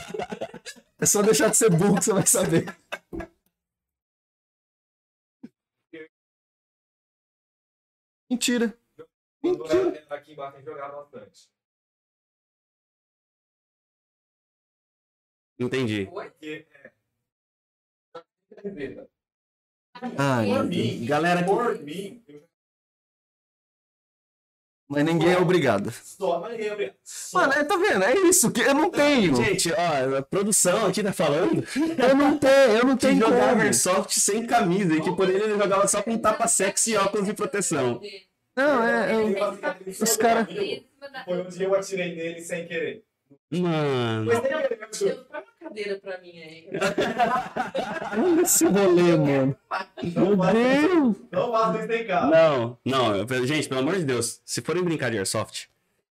[1.00, 2.66] É só deixar de ser burro que você vai saber.
[8.30, 8.78] Mentira.
[9.44, 11.50] Era aqui embaixo tem jogar bastante.
[15.58, 16.10] Entendi.
[16.42, 16.92] É.
[20.18, 22.49] Ai, Por mim, Galera por mim, eu
[24.90, 25.94] Mas ninguém é obrigado.
[26.04, 26.96] só, mas ninguém é obrigado.
[27.04, 27.38] Só.
[27.40, 28.04] Mano, é, tá vendo?
[28.04, 29.36] É isso que eu não tenho.
[29.36, 31.64] Gente, ó, a produção aqui tá falando
[31.96, 33.62] Eu não tenho, eu não que tenho jogava como.
[33.62, 37.28] Airsoft sem camisa e que por ele ele jogava só com tapa sexy e óculos
[37.28, 38.02] de proteção.
[38.56, 39.12] Não, é.
[39.14, 40.48] é- Os cara-
[41.26, 43.04] Foi um dia eu atirei nele sem querer.
[43.52, 44.26] Mano.
[44.26, 44.40] Mas.
[44.40, 46.70] Traz uma cadeira pra mim aí.
[48.24, 49.56] Olha esse rolê, mano.
[50.16, 51.16] Não Meu Deus.
[51.32, 52.28] não faça isso em casa.
[52.28, 55.68] Não, não, eu- gente, pelo amor de Deus, se forem brincar de Airsoft,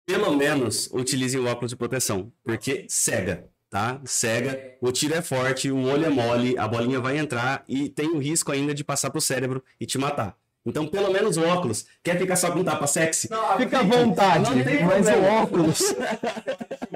[0.06, 4.00] pelo menos utilizem o óculos de proteção, porque cega, tá?
[4.04, 8.08] Cega, o tiro é forte, o olho é mole, a bolinha vai entrar e tem
[8.10, 10.36] o risco ainda de passar pro cérebro e te matar.
[10.64, 11.86] Então, pelo menos o óculos.
[12.04, 13.28] Quer ficar só com tapa sexy?
[13.28, 15.42] Não, Fica à vontade, Não tem mas o problema.
[15.42, 15.80] óculos.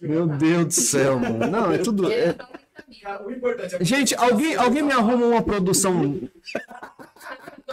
[0.00, 1.46] Meu Deus do céu, mano.
[1.46, 2.10] Não, é tudo.
[2.10, 2.36] é-
[3.80, 6.20] Gente, alguém, alguém me arruma uma produção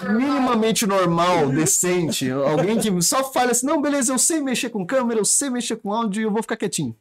[0.02, 2.30] minimamente normal, decente.
[2.32, 5.76] Alguém que só fale assim: não, beleza, eu sei mexer com câmera, eu sei mexer
[5.78, 6.96] com áudio e eu vou ficar quietinho.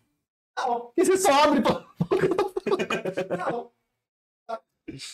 [0.58, 1.84] Não, E você só abre pra.
[3.38, 3.70] não.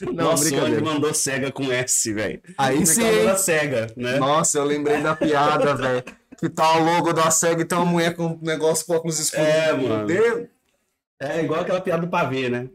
[0.00, 2.42] Não, Nossa, o mandou cega com S, velho.
[2.56, 3.24] Aí sim.
[3.24, 4.18] da cega, né?
[4.18, 6.02] Nossa, eu lembrei da piada, velho.
[6.38, 9.18] Que tá o logo da SEG e tem uma mulher com um negócio com óculos
[9.18, 9.44] escuros.
[9.46, 10.08] É, mano.
[11.20, 12.68] É igual aquela piada do pavê, né?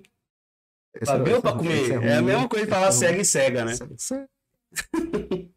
[0.95, 1.91] Esse Pavê ou pra comer?
[1.91, 2.21] é É, a né?
[2.21, 3.73] mesma coisa de falar é cega e cega, né?
[3.73, 4.27] é-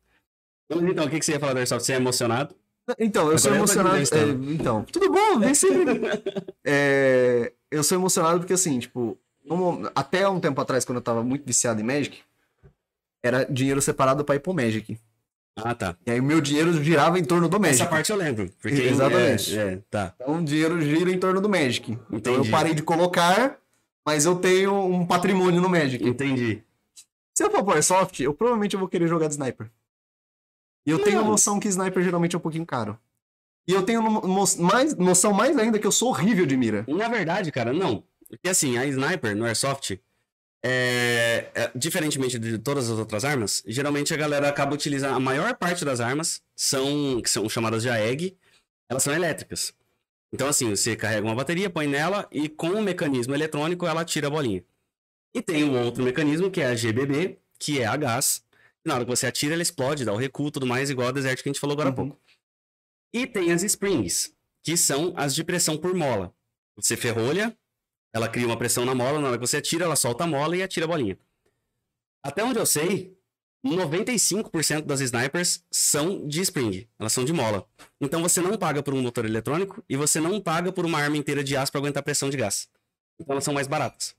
[0.71, 1.85] então, o que, que você ia falar do Airsoft?
[1.85, 2.55] Você é emocionado?
[2.99, 3.97] Então, eu sou Agora tô emocionado.
[4.17, 6.01] é, então, tudo bom, vem sempre.
[6.65, 11.23] É, eu sou emocionado porque, assim, tipo, no- até um tempo atrás, quando eu tava
[11.23, 12.21] muito viciado em Magic,
[13.23, 14.99] era dinheiro separado pra ir pro Magic.
[15.57, 15.97] Ah, tá.
[16.07, 17.81] E aí o meu dinheiro girava em torno do Magic.
[17.81, 18.51] Essa parte eu lembro.
[18.61, 19.59] Porque Exatamente.
[19.59, 20.13] É, é, tá.
[20.21, 21.99] Então o dinheiro gira em torno do Magic.
[22.13, 22.51] Então eu Entendi.
[22.51, 23.59] parei de colocar,
[24.05, 26.07] mas eu tenho um patrimônio no Magic.
[26.07, 26.63] Entendi.
[27.35, 29.71] Se eu for pro Airsoft, eu provavelmente vou querer jogar de Sniper.
[30.87, 31.29] E eu tenho Não.
[31.31, 32.99] noção que Sniper geralmente é um pouquinho caro.
[33.67, 36.85] E eu tenho no- no- mais, noção mais ainda que eu sou horrível de mira.
[36.87, 38.05] Na verdade, cara, não.
[38.29, 39.99] Porque assim, a Sniper no Airsoft,
[40.65, 45.15] é, é, diferentemente de todas as outras armas, geralmente a galera acaba utilizando.
[45.15, 48.37] A maior parte das armas são, que são chamadas de AEG,
[48.89, 49.75] elas são elétricas.
[50.33, 54.27] Então, assim, você carrega uma bateria, põe nela e com o mecanismo eletrônico ela tira
[54.27, 54.65] a bolinha.
[55.35, 58.45] E tem o outro mecanismo, que é a GBB, que é a gás.
[58.85, 61.13] Na hora que você atira, ela explode, dá o recuo e tudo mais, igual a
[61.13, 62.09] Desert que a gente falou agora há Uhum.
[62.11, 62.21] pouco.
[63.13, 64.33] E tem as Springs,
[64.65, 66.35] que são as de pressão por mola.
[66.77, 67.57] Você ferrolha,
[68.17, 70.57] ela cria uma pressão na mola, na hora que você atira, ela solta a mola
[70.57, 71.19] e atira a bolinha.
[72.25, 73.15] Até onde eu sei,
[73.63, 77.67] 95% das snipers são de spring, elas são de mola.
[78.01, 81.19] Então você não paga por um motor eletrônico e você não paga por uma arma
[81.19, 82.69] inteira de aço para aguentar pressão de gás.
[83.21, 84.17] Então elas são mais baratas.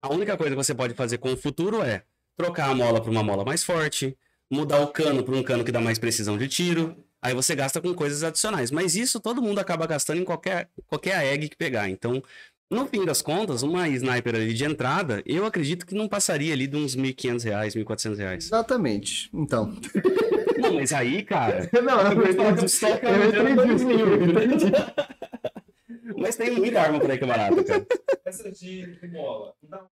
[0.00, 2.02] A única coisa que você pode fazer com o futuro é
[2.38, 4.16] trocar a mola por uma mola mais forte,
[4.50, 6.96] mudar o cano para um cano que dá mais precisão de tiro.
[7.20, 8.70] Aí você gasta com coisas adicionais.
[8.70, 11.88] Mas isso todo mundo acaba gastando em qualquer, qualquer AEG que pegar.
[11.88, 12.22] Então,
[12.70, 16.66] no fim das contas, uma sniper ali de entrada, eu acredito que não passaria ali
[16.66, 18.44] de uns 1.500 reais, 1.400 reais.
[18.46, 19.30] Exatamente.
[19.32, 19.74] Então.
[20.58, 21.68] Não, mas aí, cara...
[21.82, 22.22] Não, eu
[23.48, 23.92] entendi.
[23.92, 24.72] Eu entendi.
[26.18, 27.86] Mas tem muita arma por aí que é barata, cara.
[28.24, 29.54] Essa de de bola.
[29.62, 29.86] Não dá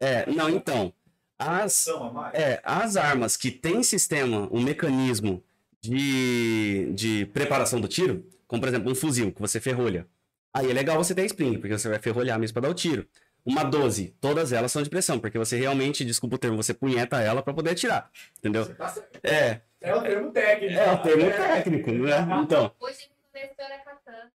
[0.00, 0.92] É, não, então...
[1.38, 1.86] As?
[2.32, 5.42] É, as armas que têm sistema, um mecanismo
[5.80, 10.08] de, de preparação do tiro, como por exemplo um fuzil que você ferrolha.
[10.52, 12.74] Aí é legal você ter a spring, porque você vai ferrolhar mesmo para dar o
[12.74, 13.06] tiro.
[13.44, 17.20] Uma 12, todas elas são de pressão, porque você realmente, desculpa o termo, você punheta
[17.22, 18.66] ela para poder atirar, entendeu?
[18.74, 18.92] Tá.
[19.22, 20.74] É, É o termo técnico.
[20.74, 22.16] é o termo técnico, né?
[22.42, 24.32] Então, Hoje coleciona katana.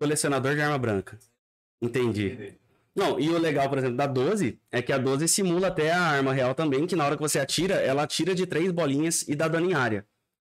[0.00, 1.18] colecionador de arma branca.
[1.82, 2.54] Entendi.
[2.96, 6.00] Não, e o legal, por exemplo, da 12 é que a 12 simula até a
[6.00, 9.34] arma real também, que na hora que você atira, ela atira de três bolinhas e
[9.36, 10.06] dá dano em área.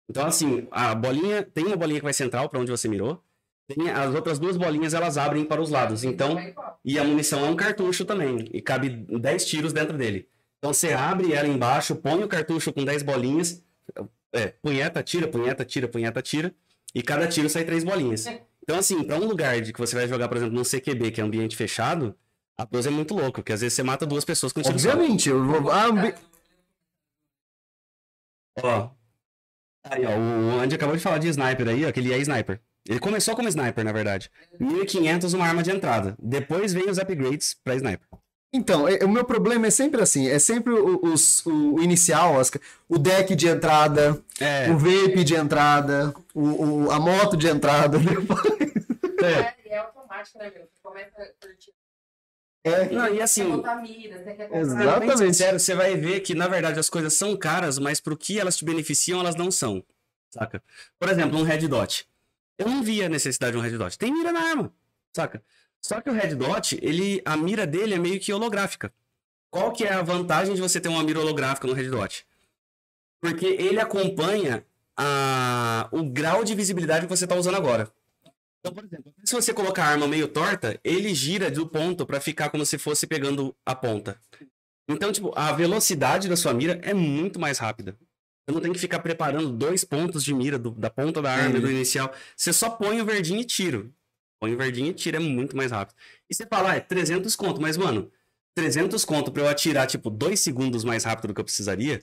[0.09, 1.43] Então, assim, a bolinha.
[1.43, 3.21] Tem uma bolinha que vai central para onde você mirou.
[3.67, 6.03] Tem as outras duas bolinhas, elas abrem para os lados.
[6.05, 6.37] Então,
[6.85, 8.47] e a munição é um cartucho também.
[8.53, 10.29] E cabe 10 tiros dentro dele.
[10.59, 13.61] Então você abre ela embaixo, põe o cartucho com 10 bolinhas.
[14.31, 16.55] É, punheta, tira, punheta, tira, punheta, tira.
[16.95, 18.25] E cada tiro sai três bolinhas.
[18.63, 21.21] Então, assim, pra um lugar de que você vai jogar, por exemplo, num CQB, que
[21.21, 22.15] é ambiente fechado,
[22.57, 24.73] a 12 é muito louco, porque às vezes você mata duas pessoas com tiro.
[24.73, 25.69] Obviamente, eu vou.
[25.71, 26.15] Ah, ambi-
[28.63, 28.89] Ó.
[29.89, 32.59] Aí, ó, o Andy acabou de falar de sniper aí, ó, que ele é sniper.
[32.87, 34.29] Ele começou como sniper, na verdade.
[34.59, 36.15] 1500 uma arma de entrada.
[36.19, 38.07] Depois vem os upgrades pra sniper.
[38.53, 42.39] Então, é- o meu problema é sempre assim: é sempre o, os- o- o inicial,
[42.39, 47.35] as ca- o deck de entrada, É, o vape de entrada, o, o- a moto
[47.35, 47.97] de entrada.
[49.21, 49.31] é.
[49.31, 50.67] É, e é automático, né, meu?
[50.81, 51.71] Começa a curtir.
[52.67, 54.59] É, Não, e Você assim, botar mira, você quer comprar.
[54.59, 54.77] Exato.
[54.77, 55.35] Sendo bem Exatamente.
[55.35, 58.57] sincero, você vai ver que, na verdade, as coisas são caras, mas pro que elas
[58.57, 59.83] te beneficiam, elas não são.
[60.29, 60.61] Saca?
[60.99, 62.07] Por exemplo, um Red Dot.
[62.57, 63.97] Eu não via a necessidade de um Red Dot.
[63.97, 64.73] Tem mira na arma,
[65.15, 65.41] saca?
[65.81, 68.91] Só que o Red Dot, ele, a mira dele é meio que holográfica.
[69.49, 72.25] Qual que é a vantagem de você ter uma mira holográfica no Red Dot?
[73.21, 74.65] Porque ele acompanha
[74.95, 77.89] a, o grau de visibilidade que você está usando agora.
[78.67, 82.19] Então, por exemplo, se você colocar a arma meio torta, ele gira do ponto para
[82.19, 84.19] ficar como se fosse pegando a ponta.
[84.89, 87.97] Então, tipo, a velocidade da sua mira é muito mais rápida.
[88.47, 91.57] Você não tem que ficar preparando dois pontos de mira do- da ponta da arma
[91.57, 92.13] e do inicial.
[92.35, 93.93] Você só põe o verdinho e tiro.
[94.39, 95.95] Põe o verdinho e tira, é muito mais rápido.
[96.29, 98.09] E você fala, ah, é 300 conto, mas, mano,
[98.55, 102.01] 300 conto pra eu atirar, tipo, dois segundos mais rápido do que eu precisaria?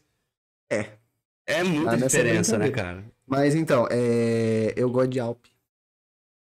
[0.70, 0.90] É.
[1.46, 3.04] É muita Ah, diferença, né, cara?
[3.26, 5.46] Mas então, é, eu gosto de Alp.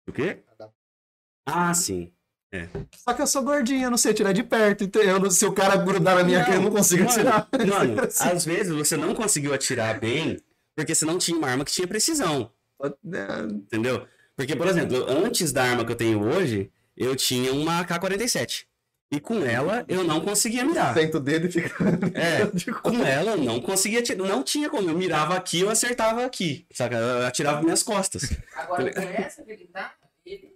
[0.08, 0.44] O quê?
[1.46, 2.14] Ah, sim.
[2.98, 4.84] Só que eu sou gordinho, eu não sei tirar de perto.
[4.84, 7.48] Então, eu, se o cara grudar na minha Não, cara, eu não consigo mano, atirar.
[7.66, 8.30] Mano, Assim.
[8.30, 10.38] às vezes você não conseguiu atirar bem
[10.76, 12.52] porque você não tinha uma arma que tinha precisão.
[13.50, 14.06] Entendeu?
[14.36, 18.66] Porque, por exemplo, antes da arma que eu tenho hoje, eu tinha uma AK-47.
[19.12, 20.94] E com ela eu não conseguia mirar.
[20.94, 21.70] Senta o dedo e fica.
[22.16, 24.26] É, com ela eu não conseguia tirar.
[24.26, 24.90] Não tinha como.
[24.90, 26.66] Eu mirava aqui, eu acertava aqui.
[26.72, 26.96] Saca?
[26.96, 28.38] Eu atirava minhas costas.
[28.56, 29.94] Agora, com essa que ele tá,
[30.26, 30.54] ele.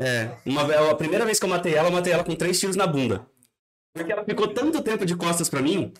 [0.00, 0.30] É.
[0.44, 2.86] Uma, a primeira vez que eu matei ela, eu matei ela com três tiros na
[2.86, 3.24] bunda.
[3.94, 5.92] Porque ela ficou tanto tempo de costas pra mim.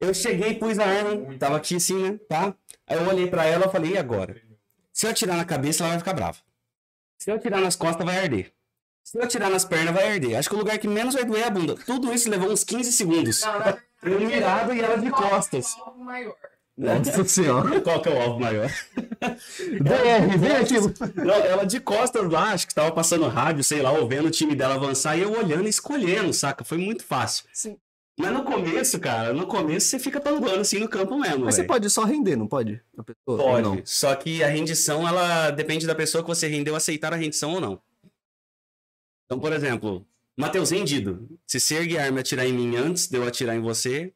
[0.00, 2.20] Eu cheguei, pus a arma, tava aqui assim, né?
[2.28, 2.54] Tá?
[2.86, 4.40] Aí eu olhei pra ela e falei, e agora?
[4.92, 6.38] Se eu atirar na cabeça, ela vai ficar brava.
[7.18, 8.52] Se eu atirar nas costas, vai arder.
[9.08, 10.36] Se eu atirar nas pernas, vai arder.
[10.36, 11.76] Acho que o lugar que menos vai doer é a bunda.
[11.86, 13.40] Tudo isso levou uns 15 segundos.
[13.40, 15.74] Não, na Eu mirado e ela de costas.
[15.78, 16.34] Alvo maior.
[16.76, 17.80] Nossa senhora.
[17.80, 18.70] Qual que é o alvo maior?
[19.18, 20.74] DR, vem aqui.
[21.24, 24.30] Não, ela de costas lá, acho que tava passando rádio, sei lá, ou vendo o
[24.30, 26.62] time dela avançar e eu olhando e escolhendo, saca?
[26.62, 27.46] Foi muito fácil.
[27.50, 27.78] Sim.
[28.20, 31.62] Mas no começo, cara, no começo você fica panguando assim no campo mesmo, Mas você
[31.62, 31.68] velho.
[31.68, 32.78] pode só render, não pode?
[32.98, 33.62] A pessoa, ou Pode.
[33.62, 33.80] Não.
[33.86, 37.60] Só que a rendição, ela depende da pessoa que você rendeu aceitar a rendição ou
[37.60, 37.80] não.
[39.28, 40.06] Então, por exemplo,
[40.38, 41.28] Matheus rendido.
[41.46, 44.14] Se você ergue a arma e atirar em mim antes de eu atirar em você,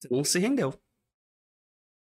[0.00, 0.74] você não se rendeu.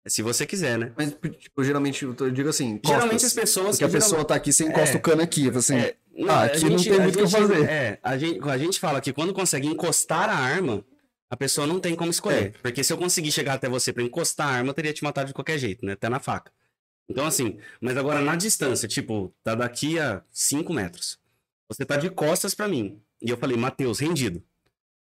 [0.07, 0.93] É se você quiser, né?
[0.99, 2.91] Mas, tipo, geralmente, eu digo assim, costas.
[2.91, 3.71] Geralmente as pessoas.
[3.79, 4.99] Porque a pessoa tá aqui, você encosta É.
[4.99, 5.49] o cano aqui.
[5.49, 7.65] Assim, É, não, Ah, aqui não gente- tem a muito o que fazer.
[7.71, 10.85] É, a gente, a gente fala que quando consegue encostar a arma,
[11.31, 12.49] a pessoa não tem como escolher.
[12.49, 12.51] É.
[12.61, 15.29] Porque se eu conseguir chegar até você pra encostar a arma, eu teria te matado
[15.29, 15.93] de qualquer jeito, né?
[15.95, 16.53] Até na faca.
[17.09, 21.19] Então, assim, mas agora na distância, tipo, tá daqui a 5 metros.
[21.69, 23.01] Você tá de costas pra mim.
[23.23, 24.43] E eu falei, Matheus, rendido.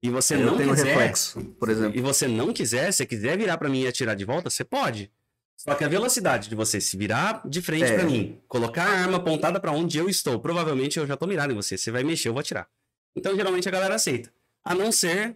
[0.03, 0.87] E você eu não tenho quiser.
[0.89, 1.99] reflexo, por exemplo.
[1.99, 4.63] E você não quiser, se você quiser virar pra mim e atirar de volta, você
[4.63, 5.11] pode.
[5.57, 7.95] Só que a velocidade de você se virar de frente É.
[7.95, 11.53] pra mim, colocar a arma apontada pra onde eu estou, provavelmente eu já tô mirado
[11.53, 11.79] em você.
[11.79, 12.69] Você vai mexer, eu vou atirar.
[13.17, 14.31] Então geralmente a galera aceita.
[14.65, 15.35] A não ser.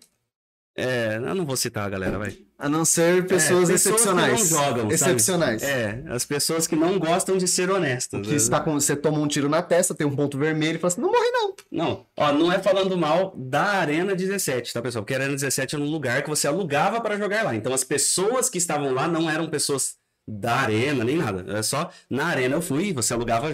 [0.80, 2.38] É, eu não vou citar a galera, vai.
[2.56, 4.50] A não ser pessoas É, pessoas que excepcionais.
[4.50, 5.62] não jogam, excepcionais.
[5.62, 8.24] É, as pessoas que não gostam de ser honestas.
[8.24, 10.92] Que está com, você toma um tiro na testa, tem um ponto vermelho e fala
[10.92, 11.54] assim, não morre não.
[11.70, 15.02] Não, ó, não é falando mal da Arena 17, tá, pessoal?
[15.02, 17.56] Porque a Arena 17 era um lugar que você alugava para jogar lá.
[17.56, 21.44] Então as pessoas que estavam lá não eram pessoas da arena, nem nada.
[21.48, 23.48] Era só na arena eu fui, você alugava,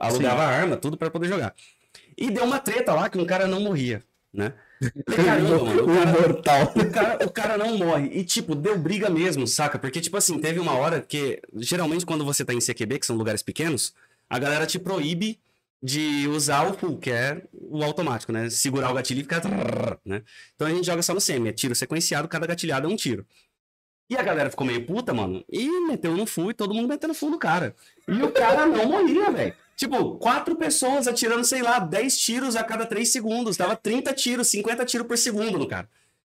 [0.00, 1.52] alugava arma, tudo para poder jogar.
[2.16, 4.02] E deu uma treta lá que um cara não morria,
[4.32, 4.52] né?
[5.06, 6.72] Caramba, o o cara, mortal.
[6.74, 8.10] o cara, o cara não morre.
[8.12, 9.78] E, tipo, deu briga mesmo, saca?
[9.78, 13.16] Porque, tipo assim, teve uma hora que, geralmente, quando você tá em CQB, que são
[13.16, 13.94] lugares pequenos,
[14.28, 15.38] a galera te proíbe
[15.82, 18.48] de usar o full, que é o automático, né?
[18.48, 19.42] Segurar o gatilho e ficar.
[20.04, 20.22] Né?
[20.54, 23.26] Então a gente joga só no semi, é tiro sequenciado, cada gatilhado é um tiro.
[24.08, 27.14] E a galera ficou meio puta, mano, e meteu no full e todo mundo metendo
[27.14, 27.74] full no cara.
[28.08, 29.54] E o cara não morria, velho.
[29.76, 33.56] Tipo, quatro pessoas atirando, sei lá, 10 tiros a cada 3 segundos.
[33.56, 35.88] Tava 30 tiros, 50 tiros por segundo no cara.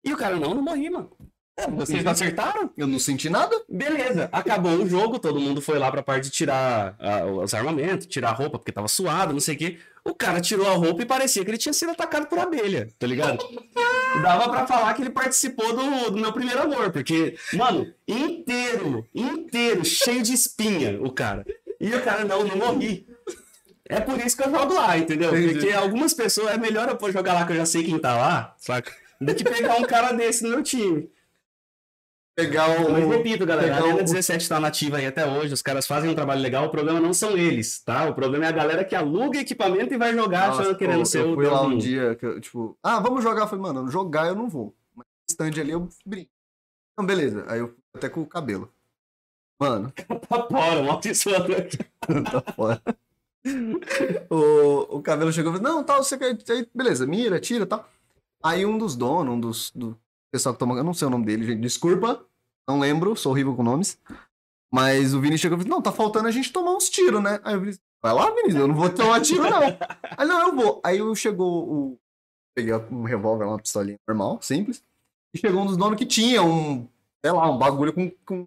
[0.03, 1.11] E o cara, não, não morri, mano.
[1.57, 2.69] É, Vocês não acertaram?
[2.75, 3.55] Eu não senti nada.
[3.69, 8.07] Beleza, acabou o jogo, todo mundo foi lá pra parte de tirar ah, os armamentos,
[8.07, 9.77] tirar a roupa, porque tava suado, não sei o quê.
[10.03, 13.07] O cara tirou a roupa e parecia que ele tinha sido atacado por abelha, tá
[13.07, 13.39] ligado?
[14.21, 19.83] Dava pra falar que ele participou do, do meu primeiro amor, porque, mano, inteiro, inteiro,
[19.85, 21.45] cheio de espinha, o cara.
[21.79, 23.07] E o cara, não, não morri.
[23.87, 25.29] É por isso que eu jogo lá, entendeu?
[25.29, 25.53] Entendi.
[25.59, 28.55] Porque algumas pessoas, é melhor eu jogar lá que eu já sei quem tá lá,
[28.57, 28.91] saca?
[29.21, 31.09] Do que pegar um cara desse no meu time.
[32.35, 32.91] Pegar o...
[32.91, 36.09] Mas repito, galera, a Arena o- 17 tá nativa aí até hoje, os caras fazem
[36.09, 38.09] um trabalho legal, o problema não são eles, tá?
[38.09, 41.05] O problema é a galera que aluga equipamento e vai jogar Nossa, achando querendo pô,
[41.05, 43.43] ser eu o fui lá um dia, que eu, tipo, ah, vamos jogar.
[43.43, 44.75] Eu falei, mano, jogar eu não vou.
[44.93, 46.29] Mas stand ali eu brinco.
[46.93, 47.45] Então, beleza.
[47.47, 48.69] Aí eu fui até com o cabelo.
[49.57, 49.93] Mano.
[50.27, 51.77] Tá fora, amaldiçoado aqui.
[52.31, 52.81] tá fora.
[54.29, 56.37] O, o cabelo chegou e falou, não, tal, você quer.
[56.49, 57.87] Aí, beleza, mira, tira tal.
[58.43, 59.97] Aí um dos donos, um dos do
[60.31, 60.75] pessoal que toma.
[60.75, 61.61] Eu não sei o nome dele, gente.
[61.61, 62.25] Desculpa,
[62.67, 63.99] não lembro, sou horrível com nomes.
[64.73, 67.39] Mas o Vini chegou e falou, não, tá faltando a gente tomar uns tiros, né?
[67.43, 69.61] Aí eu falei, vai lá, Vinícius, eu não vou tomar tiro, não.
[70.17, 70.81] Aí não, eu vou.
[70.83, 71.99] Aí eu chegou o.
[72.55, 74.83] Peguei um revólver, uma pistolinha normal, simples.
[75.33, 76.87] E chegou um dos donos que tinha um,
[77.23, 78.45] sei lá, um bagulho com, com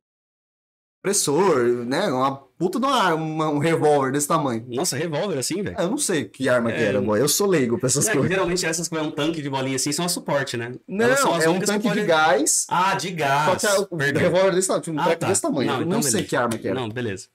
[1.12, 2.06] compressor, né?
[2.08, 4.64] Uma puta de uma arma, um revólver desse tamanho.
[4.68, 5.76] Nossa, revólver assim, velho.
[5.78, 7.20] Ah, Eu não sei que arma que É, era, boy.
[7.20, 8.30] Eu sou leigo pra essas É, coisas.
[8.30, 10.74] geralmente essas que vai um tanque de bolinha assim são a suporte, né?
[10.86, 12.66] Não, as é um que tanque de podem- gás.
[12.68, 13.60] Ah, de Só gás.
[13.60, 14.22] que a- o Perdão.
[14.22, 15.28] revólver desse tamanho, um Ah, tá.
[15.28, 15.66] desse tamanho.
[15.70, 16.28] Não, eu então não sei beleza.
[16.28, 16.80] que arma que era.
[16.80, 17.28] Não, beleza.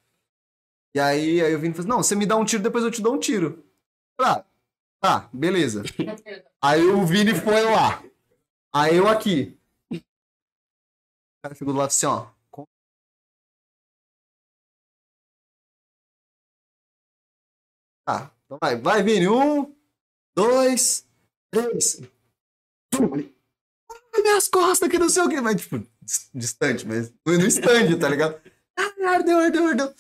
[0.95, 3.01] E aí, aí o Vini falou: Não, você me dá um tiro, depois eu te
[3.01, 3.63] dou um tiro.
[4.17, 4.45] Tá,
[5.01, 5.82] tá, beleza.
[6.61, 8.01] Aí o Vini foi lá.
[8.74, 9.57] Aí eu aqui.
[9.91, 9.97] O
[11.43, 12.28] cara chegou do lado assim, ó.
[18.06, 18.76] Tá, então vai.
[18.78, 19.28] Vai, Vini.
[19.28, 19.74] Um,
[20.36, 21.08] dois,
[21.51, 22.01] três.
[23.12, 23.36] Ali.
[24.16, 25.41] Ai, minhas costas, que não sei o que.
[25.41, 28.39] Mas, tipo, dis- distante, mas no no stand, tá ligado?
[28.78, 29.93] Ai, ardeu, ardeu, ardeu.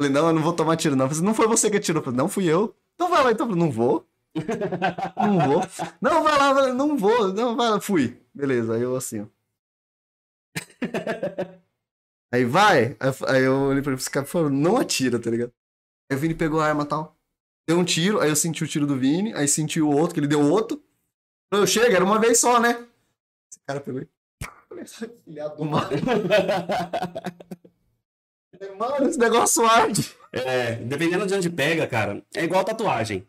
[0.00, 1.08] Falei, não, eu não vou tomar tiro, não.
[1.08, 2.02] Falei, não foi você que atirou.
[2.02, 2.76] Falei, não fui eu.
[2.94, 3.46] Então vai lá, então.
[3.46, 4.06] Falei, não vou.
[5.16, 5.62] Não vou.
[6.00, 6.72] Não, vai lá, lá.
[6.74, 7.32] não vou.
[7.32, 7.80] Não, vai lá.
[7.80, 8.20] Fui.
[8.34, 9.26] Beleza, aí eu assim, ó.
[12.32, 12.96] Aí vai.
[13.28, 15.52] Aí eu- olhei pra ele e falou, não atira, tá ligado?
[16.10, 17.15] Aí o Vini pegou a arma e tal.
[17.68, 20.20] Deu um tiro, aí eu senti o tiro do Vini, aí senti o outro, que
[20.20, 20.82] ele deu outro.
[21.50, 22.86] Eu chego, era uma vez só, né?
[23.50, 24.08] Esse cara pegou e.
[25.24, 25.88] Filha do mal.
[28.78, 30.14] Mano, esse negócio arde.
[30.32, 33.26] É, dependendo de onde pega, cara, é igual tatuagem.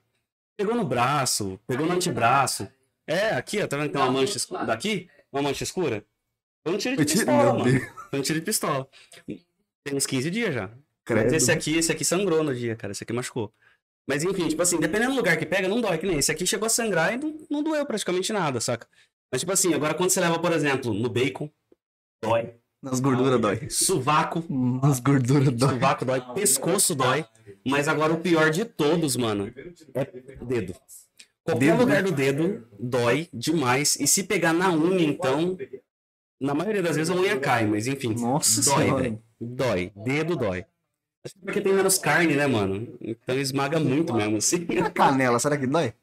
[0.57, 2.67] Pegou no braço, pegou no antebraço.
[3.05, 4.65] É, aqui, ó, tá vendo que tem uma mancha escura?
[4.65, 5.09] Daqui?
[5.31, 6.05] Uma mancha escura?
[6.65, 7.79] Foi um tiro de pistola, mano.
[8.09, 8.88] Foi um tiro de pistola.
[9.25, 10.67] Tem uns 15 dias já.
[10.67, 11.35] Mas Credo.
[11.35, 12.91] esse aqui, esse aqui sangrou no dia, cara.
[12.91, 13.53] Esse aqui machucou.
[14.07, 16.45] Mas enfim, tipo assim, dependendo do lugar que pega, não dói, que nem esse aqui
[16.47, 18.87] chegou a sangrar e não, não doeu praticamente nada, saca?
[19.31, 21.49] Mas tipo assim, agora quando você leva, por exemplo, no bacon,
[22.23, 22.55] dói.
[22.81, 23.69] Nas gorduras dói.
[23.69, 25.69] Sovaco, Nas gorduras dói.
[25.71, 27.25] sovaco dói, pescoço dói.
[27.67, 29.51] Mas agora o pior de todos, mano,
[29.93, 30.05] é
[30.45, 30.73] dedo.
[31.43, 33.97] Qualquer Dedo, lugar do dedo dói demais.
[33.99, 35.57] E se pegar na unha, então,
[36.41, 38.13] na maioria das vezes a unha cai, mas enfim.
[38.13, 39.23] Nossa dói, velho.
[39.39, 39.91] Dói.
[39.95, 40.65] Dedo dói.
[41.41, 42.97] Porque tem menos carne, né, mano?
[43.01, 44.65] Então esmaga muito mesmo, assim.
[44.69, 45.93] E a canela, será que dói?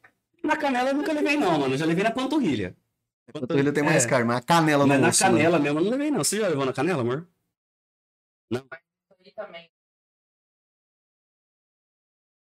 [0.42, 1.74] Na canela eu nunca levei, não, mano.
[1.74, 2.76] Eu já levei na panturrilha.
[3.28, 4.08] A panturrilha tem mais É.
[4.08, 5.30] carne, mas a canela Mas no na osso, né?
[5.30, 6.22] canela mesmo eu não levei, não.
[6.22, 7.26] Você já levou na canela, amor?
[8.52, 9.70] Aí também.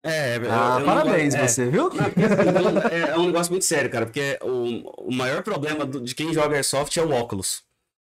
[0.07, 1.49] É, eu- Ah, eu não parabéns gosto- é.
[1.49, 1.85] você, viu?
[1.85, 5.87] Não, porque, assim, é, é um negócio muito sério, cara, porque o, o maior problema
[5.87, 7.63] do- de quem joga Airsoft é o óculos.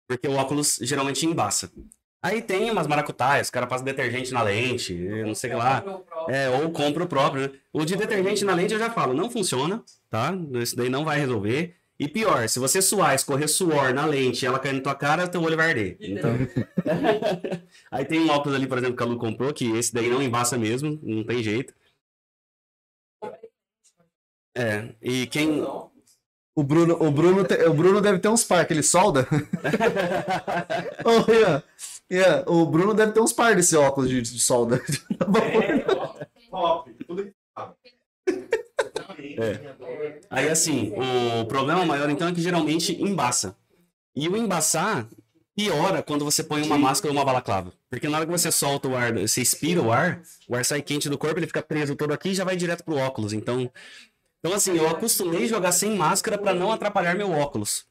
[0.09, 1.71] Porque o óculos geralmente embaça.
[2.27, 5.83] Aí tem umas maracutaias, os caras passam detergente na lente, não sei o que lá.
[6.27, 7.51] É, ou compra o próprio, né?
[7.71, 10.33] O de detergente na lente eu já falo, não funciona, tá?
[10.61, 11.75] Isso daí não vai resolver.
[11.99, 15.27] E pior, se você suar, escorrer suor na lente e ela cair na tua cara,
[15.27, 15.97] teu olho vai arder.
[15.99, 16.31] Então...
[17.89, 20.21] Aí tem um óculos ali, por exemplo, que a Lu comprou, que esse daí não
[20.21, 21.73] embaça mesmo, não tem jeito.
[24.55, 25.63] É, e quem.
[26.55, 29.27] O Bruno, o, Bruno te- o Bruno deve ter uns par que ele solda.
[31.05, 31.61] Ô, Ian,
[32.09, 34.81] Ian, o Bruno deve ter uns par desse óculos de, de solda.
[36.49, 36.93] Top.
[37.05, 37.33] Tudo
[40.29, 40.93] Aí assim,
[41.41, 43.55] o problema maior então é que geralmente embaça.
[44.15, 45.07] E o embaçar
[45.55, 47.73] piora quando você põe uma máscara ou uma balaclava.
[47.89, 50.81] Porque na hora que você solta o ar, você expira o ar, o ar sai
[50.81, 53.33] quente do corpo, ele fica preso todo aqui e já vai direto pro óculos.
[53.33, 53.71] Então,
[54.39, 57.85] então assim, eu acostumei jogar sem máscara para não atrapalhar meu óculos.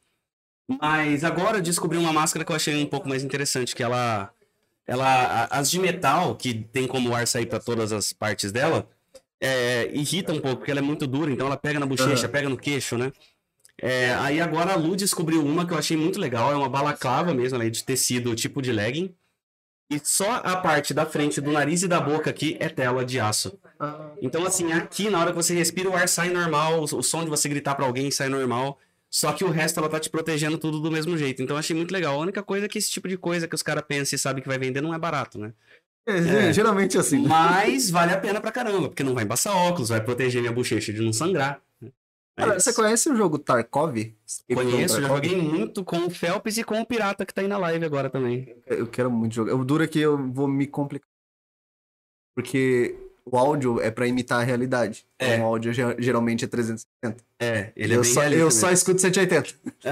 [0.67, 4.31] Mas agora eu descobri uma máscara que eu achei um pouco mais interessante, que ela
[4.85, 8.87] ela as de metal que tem como o ar sair para todas as partes dela,
[9.39, 12.31] é, irrita um pouco, porque ela é muito dura, então ela pega na bochecha, Aham.
[12.31, 13.11] pega no queixo, né?
[13.79, 17.33] É, aí agora a Lu descobriu uma que eu achei muito legal, é uma balaclava
[17.33, 19.13] mesmo, ela é de tecido tipo de legging.
[19.89, 23.19] E só a parte da frente do nariz e da boca aqui é tela de
[23.19, 23.57] aço.
[24.21, 27.29] Então, assim, aqui na hora que você respira, o ar sai normal, o som de
[27.29, 28.77] você gritar pra alguém sai normal.
[29.09, 31.41] Só que o resto ela tá te protegendo tudo do mesmo jeito.
[31.41, 32.15] Então, eu achei muito legal.
[32.15, 34.41] A única coisa é que esse tipo de coisa que os caras pensam e sabem
[34.41, 35.53] que vai vender não é barato, né?
[36.05, 37.19] É, Geralmente é assim.
[37.19, 40.93] Mas vale a pena pra caramba, porque não vai embaçar óculos, vai proteger minha bochecha
[40.93, 41.61] de não sangrar.
[41.83, 44.15] É Cara, você conhece o jogo Tarkov?
[44.53, 47.57] Conheço, já joguei muito com o Phelps e com o Pirata que tá aí na
[47.57, 48.55] live agora também.
[48.67, 49.55] Eu quero muito jogar.
[49.55, 51.09] O duro é que eu vou me complicar.
[52.35, 52.95] Porque
[53.31, 55.05] o áudio é pra imitar a realidade.
[55.19, 55.35] É.
[55.35, 57.23] Então, o áudio ge- geralmente é 360.
[57.39, 58.51] É, ele é eu bem só, eu mesmo.
[58.51, 59.53] só escuto 180.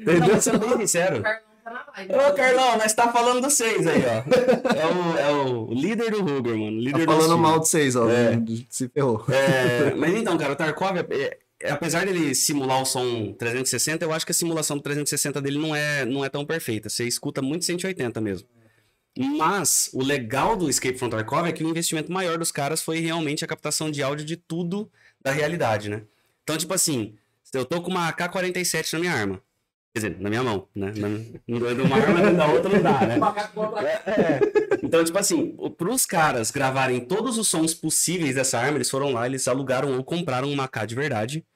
[0.00, 1.18] Não, mas sendo bem sincero.
[1.18, 2.14] O Carlão tá na live.
[2.14, 4.22] Ô, Carlão, nós tá falando dos seis aí, ó.
[4.74, 6.76] É o, é o líder do Ruger, mano.
[6.78, 8.08] Tá Líder do falando mal de vocês, ó.
[8.08, 8.38] É.
[8.68, 9.24] Se ferrou.
[9.28, 14.12] É, mas então, cara, o Tarkov, é- é- apesar dele simular o som 360, eu
[14.12, 16.88] acho que a simulação do 360 dele não é, não é tão perfeita.
[16.88, 18.46] Você escuta muito 180 mesmo.
[19.16, 22.98] Mas o legal do Escape from Tarkov é que o investimento maior dos caras foi
[22.98, 24.90] realmente a captação de áudio de tudo
[25.22, 26.02] da realidade, né?
[26.42, 27.16] Então, tipo assim,
[27.52, 29.42] eu tô com uma AK-47 na minha arma.
[29.94, 30.92] Quer dizer, na minha mão, né?
[30.96, 31.08] Na,
[31.72, 33.18] de uma arma da outra não dá, né?
[34.06, 34.76] É.
[34.82, 39.12] Então, tipo assim, para os caras gravarem todos os sons possíveis dessa arma, eles foram
[39.12, 41.46] lá, eles alugaram ou compraram uma AK de verdade.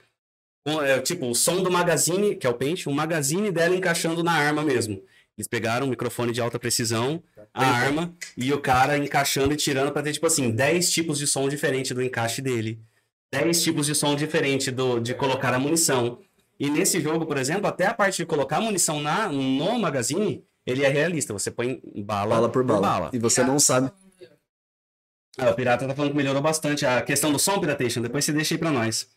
[0.84, 4.32] É, tipo, o som do magazine, que é o pente, o magazine dela encaixando na
[4.32, 5.02] arma mesmo.
[5.38, 7.22] Eles pegaram um microfone de alta precisão,
[7.54, 11.28] a arma, e o cara encaixando e tirando pra ter, tipo assim, 10 tipos de
[11.28, 12.80] som diferente do encaixe dele.
[13.30, 16.18] 10 tipos de som diferente do, de colocar a munição.
[16.58, 20.44] E nesse jogo, por exemplo, até a parte de colocar a munição na, no magazine,
[20.66, 21.32] ele é realista.
[21.32, 23.10] Você põe bala, Bala por bala.
[23.12, 23.92] E você não sabe.
[25.38, 28.02] ah, o Pirata tá falando que melhorou bastante a questão do som, Piratation.
[28.02, 29.08] Depois você deixa aí pra nós.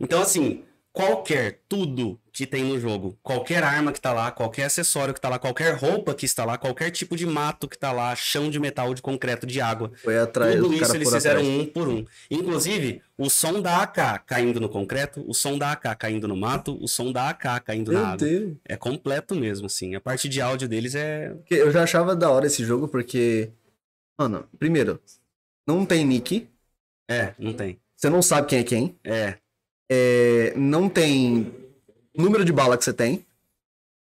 [0.00, 5.12] Então, assim, qualquer, tudo que tem no jogo, qualquer arma que tá lá, qualquer acessório
[5.12, 8.14] que tá lá, qualquer roupa que está lá, qualquer tipo de mato que tá lá,
[8.16, 10.54] chão de metal, de concreto, de água, Foi atrás.
[10.58, 11.60] tudo isso eles fizeram atrás.
[11.60, 12.04] um por um.
[12.30, 16.76] Inclusive, o som da AK caindo no concreto, o som da AK caindo no mato,
[16.82, 18.16] o som da AK caindo na Meu água.
[18.18, 18.56] Deus.
[18.66, 19.94] É completo mesmo, assim.
[19.94, 21.34] A parte de áudio deles é.
[21.50, 23.50] Eu já achava da hora esse jogo porque.
[24.18, 25.00] Mano, primeiro,
[25.66, 26.48] não tem nick.
[27.10, 27.78] É, não tem.
[27.96, 28.98] Você não sabe quem é quem.
[29.04, 29.38] É.
[29.96, 31.52] é, não tem
[32.16, 33.24] número de bala que você tem.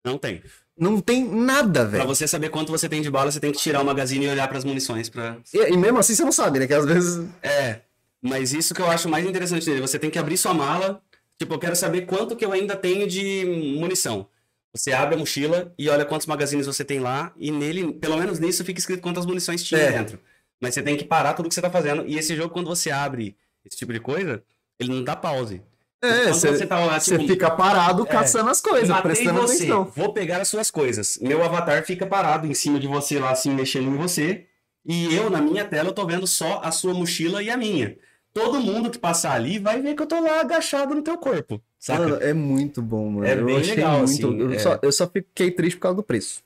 [0.04, 0.42] Não tem.
[0.78, 2.06] Não tem nada, Pra velho.
[2.06, 4.46] você saber quanto você tem de bala, você tem que tirar o magazine e olhar
[4.48, 5.38] pras munições pra...
[5.52, 6.66] E, e mesmo assim você não sabe, né?
[6.66, 7.26] Que às vezes.
[7.42, 7.80] É,
[8.20, 9.80] mas isso que eu acho mais interessante dele.
[9.80, 11.00] Você tem que abrir sua mala.
[11.38, 13.44] Tipo, eu quero saber quanto que eu ainda tenho de
[13.78, 14.26] munição.
[14.74, 17.32] Você abre a mochila e olha quantos magazines você tem lá.
[17.36, 19.92] E nele, pelo menos nisso, fica escrito quantas munições tinha É.
[19.92, 20.18] dentro.
[20.60, 22.04] Mas você tem que parar tudo que você tá fazendo.
[22.06, 24.42] E esse jogo, quando você abre esse tipo de coisa,
[24.78, 25.62] ele não dá pause.
[26.02, 29.84] É, Quando você, tá lá, tipo, fica parado caçando as coisas, prestando você, atenção.
[29.84, 31.18] vou pegar as suas coisas.
[31.20, 34.46] Meu avatar fica parado em cima de você lá, assim, mexendo em você.
[34.84, 37.96] E eu, na minha tela, eu tô vendo só a sua mochila e a minha.
[38.32, 41.60] Todo mundo que passar ali vai ver que eu tô lá agachado no teu corpo.
[41.78, 42.02] Saca?
[42.02, 43.26] Mano, é muito bom, mano.
[43.26, 44.04] É eu bem legal, muito.
[44.04, 44.58] assim, eu, é.
[44.58, 46.44] só, eu só fiquei triste por causa do preço.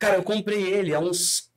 [0.00, 1.50] Cara, eu comprei ele há uns.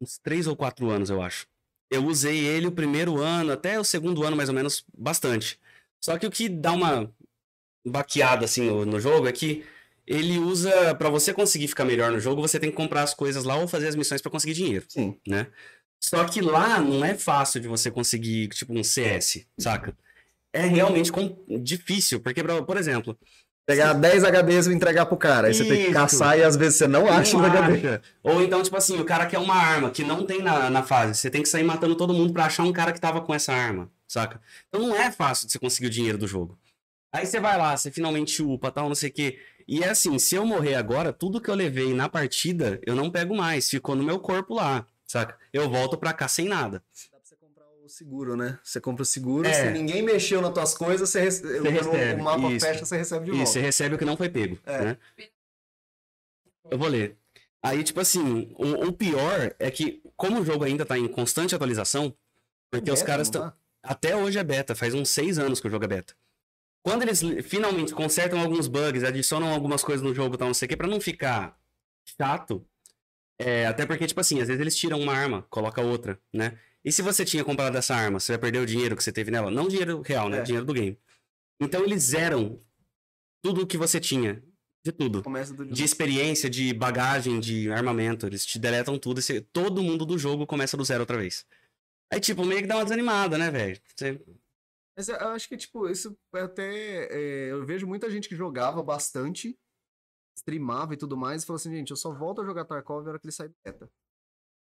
[0.00, 1.46] uns três ou quatro anos, eu acho.
[1.90, 5.60] Eu usei ele o primeiro ano, até o segundo ano, mais ou menos, bastante.
[6.00, 7.12] Só que o que dá uma
[7.84, 9.64] baqueada assim no, jogo é que
[10.06, 10.94] ele usa.
[10.94, 13.68] Pra você conseguir ficar melhor no jogo, você tem que comprar as coisas lá ou
[13.68, 14.84] fazer as missões pra conseguir dinheiro.
[14.88, 15.18] Sim.
[15.26, 15.46] né?
[16.00, 19.96] Só que lá não é fácil de você conseguir, tipo, um CS, saca?
[20.52, 21.10] É realmente
[21.62, 23.18] difícil, porque, por exemplo,
[23.66, 25.48] Pegar 10 HDs e entregar pro cara.
[25.48, 25.92] Aí você tem que Isso.
[25.92, 27.88] caçar e às vezes você não acha não o HD.
[27.88, 28.02] acha.
[28.22, 31.18] Ou então, tipo assim, o cara quer uma arma que não tem na, na fase.
[31.18, 33.52] Você tem que sair matando todo mundo pra achar um cara que tava com essa
[33.52, 34.40] arma, saca?
[34.68, 36.56] Então não é fácil de você conseguir o dinheiro do jogo.
[37.12, 39.38] Aí você vai lá, você finalmente upa, tal, não sei o quê.
[39.66, 43.10] E é assim, se eu morrer agora, tudo que eu levei na partida, eu não
[43.10, 43.68] pego mais.
[43.68, 45.36] Ficou no meu corpo lá, saca?
[45.52, 46.84] Eu volto pra cá sem nada.
[47.10, 48.58] Dá pra você comprar o seguro, né?
[48.62, 49.52] Você compra o seguro, É.
[49.52, 51.42] se ninguém mexeu nas tuas coisas, você, rece...
[51.42, 52.66] quando recebe, o mapa isso.
[52.66, 53.46] fecha, você recebe de volta.
[53.46, 54.84] você recebe o que não foi pego, É.
[54.84, 54.98] né?
[56.70, 57.16] Eu vou ler.
[57.62, 61.54] Aí, tipo assim, o, o pior é que, como o jogo ainda tá em constante
[61.54, 62.14] atualização,
[62.70, 63.42] porque os Beta, caras estão.
[63.42, 63.56] tá?
[63.82, 66.14] Até hoje é beta, faz uns seis anos que o jogo é beta.
[66.84, 70.66] Quando eles finalmente consertam alguns bugs, adicionam algumas coisas no jogo e tal, não sei
[70.66, 71.58] o que, pra não ficar
[72.04, 72.64] chato.
[73.38, 76.58] É, até porque, tipo assim, às vezes eles tiram uma arma, coloca outra, né?
[76.86, 79.30] E se você tinha comprado essa arma, você vai perder o dinheiro que você teve
[79.30, 79.50] nela?
[79.50, 80.38] Não dinheiro real, né?
[80.38, 80.42] É.
[80.42, 80.96] Dinheiro do game.
[81.60, 82.62] Então eles zeram
[83.42, 84.42] tudo o que você tinha.
[84.84, 85.20] De tudo.
[85.72, 88.24] De experiência, de bagagem, de armamento.
[88.24, 89.20] Eles te deletam tudo.
[89.20, 91.44] você- todo mundo do jogo começa do zero outra vez.
[92.12, 93.80] Aí, tipo, meio que dá uma desanimada, né, velho?
[93.96, 94.24] Você-
[94.96, 97.08] Mas eu acho que, tipo, isso é até.
[97.10, 99.58] é, eu vejo muita gente que jogava bastante,
[100.38, 103.10] streamava e tudo mais, e falou assim, gente, eu só volto a jogar Tarkov na
[103.10, 103.90] hora que ele sai do beta.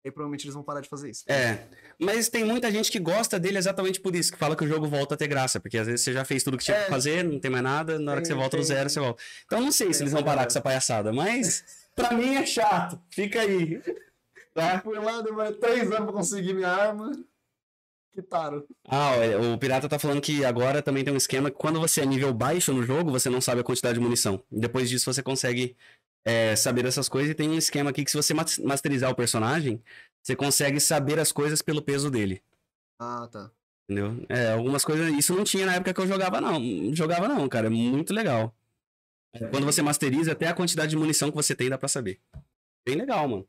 [0.04, 1.24] Aí provavelmente eles vão parar de fazer isso.
[1.26, 1.66] É.
[1.98, 4.86] Mas tem muita gente que gosta dele exatamente por isso, que fala que o jogo
[4.86, 6.80] volta a ter graça, porque às vezes você já fez tudo que tinha É.
[6.84, 8.88] pra fazer, não tem mais nada, na hora que você Tem- volta do tem- zero,
[8.88, 9.22] você volta.
[9.44, 11.64] Então não sei se tem eles vão parar com essa palhaçada, mas
[11.96, 13.00] pra mim é chato.
[13.10, 13.82] Fica aí.
[14.54, 14.80] Tá?
[14.84, 17.10] Fui lá, demorei três anos pra conseguir minha arma.
[18.12, 18.64] Quitaram.
[18.88, 22.00] Ah, olha, o Pirata tá falando que agora também tem um esquema que quando você
[22.00, 24.42] é nível baixo no jogo, você não sabe a quantidade de munição.
[24.50, 25.76] Depois disso você consegue
[26.28, 29.14] é, saber essas coisas e tem um esquema aqui que se você mas- masterizar o
[29.14, 29.82] personagem,
[30.22, 32.42] você consegue saber as coisas pelo peso dele.
[33.00, 33.50] Ah, tá.
[33.88, 34.26] Entendeu?
[34.28, 35.08] É, algumas coisas.
[35.14, 36.60] Isso não tinha na época que eu jogava, não.
[36.94, 37.68] Jogava, não, cara.
[37.68, 38.54] É muito legal.
[39.50, 42.20] Quando você masteriza, até a quantidade de munição que você tem dá pra saber.
[42.86, 43.48] Bem legal, mano.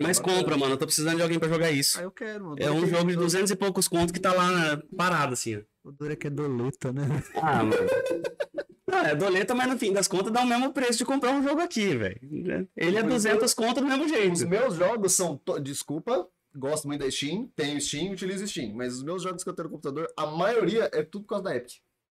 [0.00, 0.38] Mas Bacana.
[0.38, 0.72] compra, mano.
[0.74, 1.98] Eu tô precisando de alguém pra jogar isso.
[2.00, 2.56] Ah, eu quero, mano.
[2.58, 5.62] É um jogo de 200 e poucos contos que tá lá parado, assim.
[5.84, 7.02] O duro é que é doleta, né?
[7.36, 7.72] Ah, mano.
[8.90, 11.42] Não, é doleta, mas no fim das contas dá o mesmo preço de comprar um
[11.42, 12.68] jogo aqui, velho.
[12.76, 14.48] Ele é 200 conto do mesmo Os jeito.
[14.48, 15.36] meus jogos são.
[15.36, 16.26] to- Desculpa,
[16.56, 18.72] gosto muito da Steam, tenho Steam, utilizo Steam.
[18.74, 21.44] Mas os meus jogos que eu tenho no computador, a maioria é tudo por causa
[21.44, 21.74] da Epic.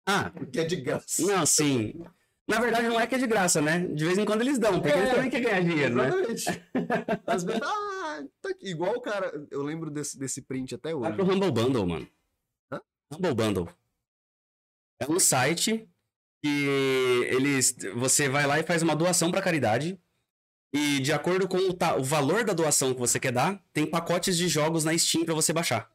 [0.07, 1.23] Ah, Porque é de graça.
[1.27, 1.95] não, sim.
[2.47, 3.81] Na verdade, não é que é de graça, né?
[3.89, 6.07] De vez em quando eles dão, porque É, eles também querem ganhar dinheiro, né?
[6.09, 6.47] Exatamente.
[7.27, 8.69] Às vezes, ah, tá aqui.
[8.71, 9.47] Igual o cara.
[9.51, 11.17] Eu lembro desse, desse print até Vai hoje.
[11.23, 12.09] pro Humble Bundle, mano.
[12.73, 12.81] Hã?
[13.13, 13.69] Humble Bundle.
[15.01, 15.87] É um site
[16.43, 17.77] que eles.
[17.97, 19.99] Você vai lá e faz uma doação pra caridade.
[20.73, 23.87] E de acordo com o, ta- o valor da doação que você quer dar, tem
[23.87, 25.91] pacotes de jogos na Steam pra você baixar.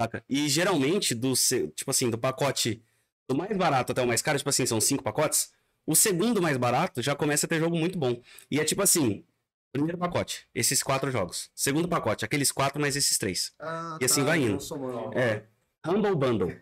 [0.00, 0.24] Saca?
[0.28, 2.82] E geralmente, do, tipo assim, do pacote
[3.28, 5.50] do mais barato até o mais caro, tipo assim, são cinco pacotes.
[5.84, 8.20] O segundo mais barato já começa a ter jogo muito bom.
[8.50, 9.24] E é tipo assim:
[9.72, 11.50] primeiro pacote, esses quatro jogos.
[11.54, 13.54] Segundo pacote, aqueles quatro mais esses três.
[13.58, 14.52] Ah, E assim vai indo.
[14.52, 15.18] não somando.
[15.18, 15.44] É.
[15.84, 16.56] Humble Bundle.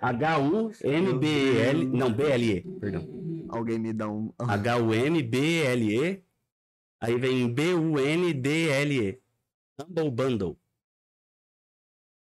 [0.00, 1.84] H-U-M-B-L.
[1.86, 2.62] Não, B-L-E.
[2.80, 3.08] Perdão.
[3.48, 4.32] Alguém me dá um.
[4.38, 6.22] H-U-M-B-L-E.
[7.00, 9.20] Aí vem B-U-N-D-L-E.
[9.80, 10.58] Humble Bundle.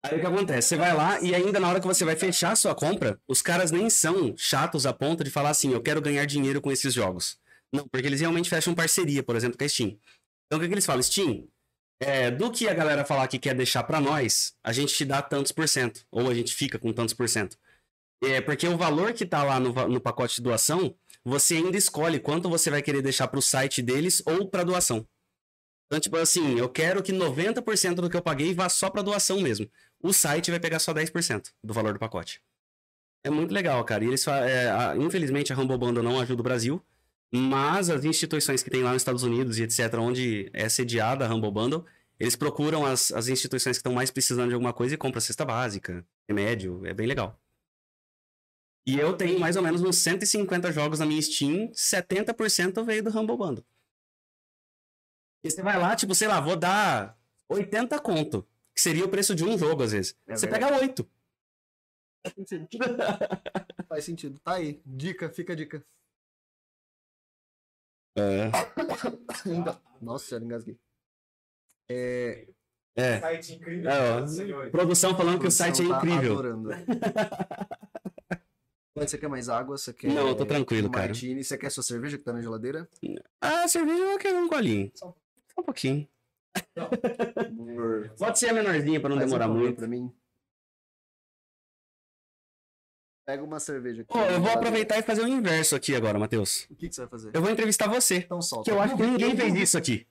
[0.03, 0.69] Aí o que acontece?
[0.69, 3.41] Você vai lá e ainda na hora que você vai fechar a sua compra, os
[3.41, 6.93] caras nem são chatos a ponto de falar assim: eu quero ganhar dinheiro com esses
[6.93, 7.39] jogos.
[7.71, 9.97] Não, porque eles realmente fecham parceria, por exemplo, com a Steam.
[10.47, 11.01] Então o que, que eles falam?
[11.03, 11.47] Steam,
[12.01, 15.21] é, do que a galera falar que quer deixar pra nós, a gente te dá
[15.21, 16.03] tantos por cento.
[16.11, 17.57] Ou a gente fica com tantos por cento.
[18.23, 22.19] É porque o valor que tá lá no, no pacote de doação, você ainda escolhe
[22.19, 25.07] quanto você vai querer deixar pro site deles ou pra doação.
[25.87, 29.39] Então, tipo assim, eu quero que 90% do que eu paguei vá só pra doação
[29.41, 29.69] mesmo.
[30.01, 32.41] O site vai pegar só 10% do valor do pacote.
[33.23, 34.03] É muito legal, cara.
[34.03, 36.83] E eles é, a- infelizmente a Bundle não ajuda o Brasil,
[37.33, 41.33] mas as instituições que tem lá nos Estados Unidos e etc, onde é sediada a
[41.33, 41.85] Humble Bundle,
[42.19, 45.45] eles procuram as, as instituições que estão mais precisando de alguma coisa e compram cesta
[45.45, 47.39] básica, remédio, é bem legal.
[48.85, 53.09] E eu tenho mais ou menos uns 150 jogos na minha Steam, 70% veio do
[53.09, 53.65] Humble Bundle.
[55.43, 57.17] E você vai lá, tipo, sei lá, vou dar
[57.49, 60.15] 80 conto, que seria o preço de um jogo às vezes.
[60.27, 60.71] É você verdade.
[60.73, 61.09] pega 8.
[63.87, 64.39] Faz sentido.
[64.39, 64.81] Tá aí.
[64.85, 65.83] Dica, fica a dica.
[68.15, 68.51] É.
[70.01, 70.77] Nossa, eu engasguei.
[71.89, 72.47] É,
[72.95, 73.19] É.
[73.19, 73.89] Site incrível.
[73.89, 74.69] É.
[74.69, 76.33] Produção falando que o site é produção tá incrível.
[76.33, 76.69] adorando.
[78.93, 79.77] Você quer mais água?
[79.77, 80.11] Você quer.
[80.11, 81.07] Não, eu tô tranquilo, um cara.
[81.07, 81.43] Martini?
[81.43, 82.87] Você quer sua cerveja que tá na geladeira?
[83.39, 84.91] Ah, cerveja eu quero um golinho.
[84.93, 85.15] Só
[85.57, 86.07] um pouquinho.
[88.19, 89.77] Pode ser a menorzinha pra não Faz um demorar favor muito.
[89.77, 90.13] Pra mim.
[93.31, 94.11] Pega uma cerveja aqui.
[94.11, 96.65] Pô, eu vou aproveitar e fazer o inverso aqui agora, Matheus.
[96.69, 97.31] O que, que você vai fazer?
[97.33, 98.17] Eu vou entrevistar você.
[98.17, 98.65] Então solta.
[98.69, 100.05] Que eu acho que ninguém fez isso aqui.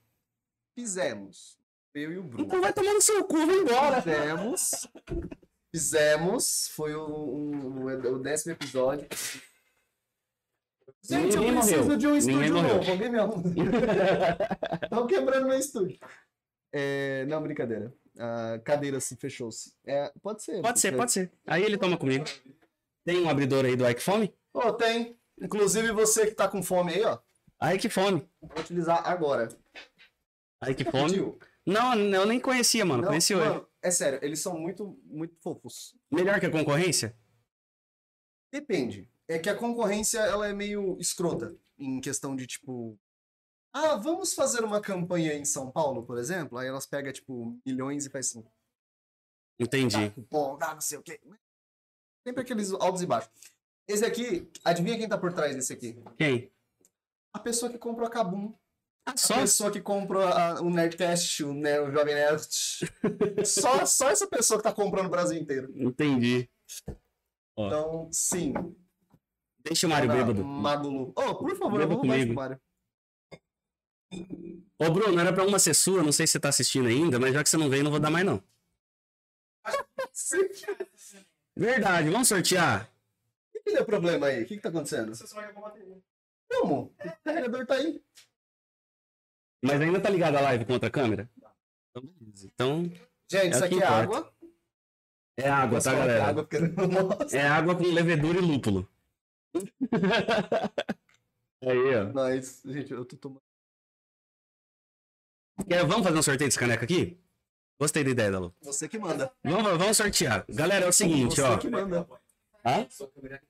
[0.74, 1.58] Fizemos.
[1.94, 2.44] Eu e o Bruno.
[2.46, 4.00] Então vai tomar no seu cu, vai embora.
[4.00, 4.88] Fizemos.
[5.70, 6.68] Fizemos.
[6.74, 7.84] Foi o, um-
[8.14, 9.06] o décimo episódio.
[11.02, 11.96] Gente, Ninguém eu preciso morreu.
[11.98, 12.76] de um estúdio Ninguém morreu.
[12.76, 12.90] novo.
[12.90, 13.42] Alguém me arruma.
[14.82, 15.98] Estão quebrando meu estúdio.
[16.72, 17.92] É, não, brincadeira.
[18.18, 19.74] A cadeira se fechou-se.
[19.84, 20.62] É, pode ser.
[20.62, 21.30] Pode ser, pode ser.
[21.46, 22.24] Aí ele toma comigo.
[23.04, 24.34] Tem um abridor aí do Ike Fome?
[24.52, 25.18] Ô, tem.
[25.40, 27.18] Inclusive você que tá com fome aí, ó.
[27.74, 28.28] Ike Fome.
[28.40, 29.48] Vou utilizar agora.
[30.66, 31.10] Ike Fome.
[31.10, 31.38] Pediu?
[31.66, 33.02] Não, eu nem conhecia, mano.
[33.02, 33.48] Não, Conheci hoje.
[33.48, 35.94] mano, é sério, eles são muito, muito fofos.
[36.10, 37.16] Melhor que a concorrência?
[38.52, 39.08] Depende.
[39.28, 41.56] É que a concorrência, ela é meio escrota.
[41.78, 42.98] Em questão de, tipo...
[43.72, 46.58] Ah, vamos fazer uma campanha em São Paulo, por exemplo?
[46.58, 48.44] Aí elas pegam, tipo, milhões e faz assim...
[49.58, 50.12] Entendi.
[50.58, 51.20] Dá não sei o quê.
[52.26, 53.30] Sempre aqueles altos e baixos.
[53.88, 56.00] Esse aqui, adivinha quem tá por trás desse aqui?
[56.16, 56.52] Quem?
[57.32, 58.54] A pessoa que comprou a Kabum.
[59.06, 59.34] Ah, A só?
[59.36, 62.46] pessoa que comprou a- o Nerdcast, o, ne- o Jovem Nerd.
[63.46, 65.72] só, só essa pessoa que tá comprando o Brasil inteiro.
[65.74, 66.48] Entendi.
[67.56, 67.66] Ó.
[67.66, 68.52] Então, sim.
[69.64, 70.44] Deixa o Mário Ana bêbado.
[70.44, 71.12] Magulu.
[71.16, 72.34] Oh, por favor, Beba eu vou roubar isso comigo.
[72.40, 72.60] Mário.
[74.78, 77.32] Ô, Bruno, era pra uma ser sua, não sei se você tá assistindo ainda, mas
[77.32, 78.42] já que você não veio, não vou dar mais, não.
[81.60, 82.90] Verdade, vamos sortear?
[83.54, 84.42] O que deu problema aí?
[84.42, 85.14] O que, que tá acontecendo?
[85.14, 85.98] Você só vai com a bateria.
[86.50, 86.84] Como?
[86.84, 88.02] O carregador tá aí.
[89.62, 91.28] Mas ainda tá ligada a live com outra câmera?
[91.90, 92.46] Então, beleza.
[92.46, 92.84] Então,
[93.30, 93.92] Gente, É isso que aqui é importa.
[94.02, 94.34] água.
[95.36, 96.24] é água, tá, que galera?
[96.24, 97.36] Água, porque.
[97.36, 98.88] É água com levedura e lúpulo.
[101.62, 102.12] Aí, ó.
[102.14, 103.42] Mas, gente, eu tô tomando.
[105.68, 107.20] Quer- vamos fazer um sorteio desse caneco aqui?
[107.80, 108.54] Gostei da ideia, Dalu.
[108.60, 109.32] Você que manda.
[109.42, 110.44] Vamos, vamos sortear.
[110.50, 111.56] Galera, é o seguinte, Você ó.
[111.56, 112.06] que manda.
[112.62, 112.86] Hã?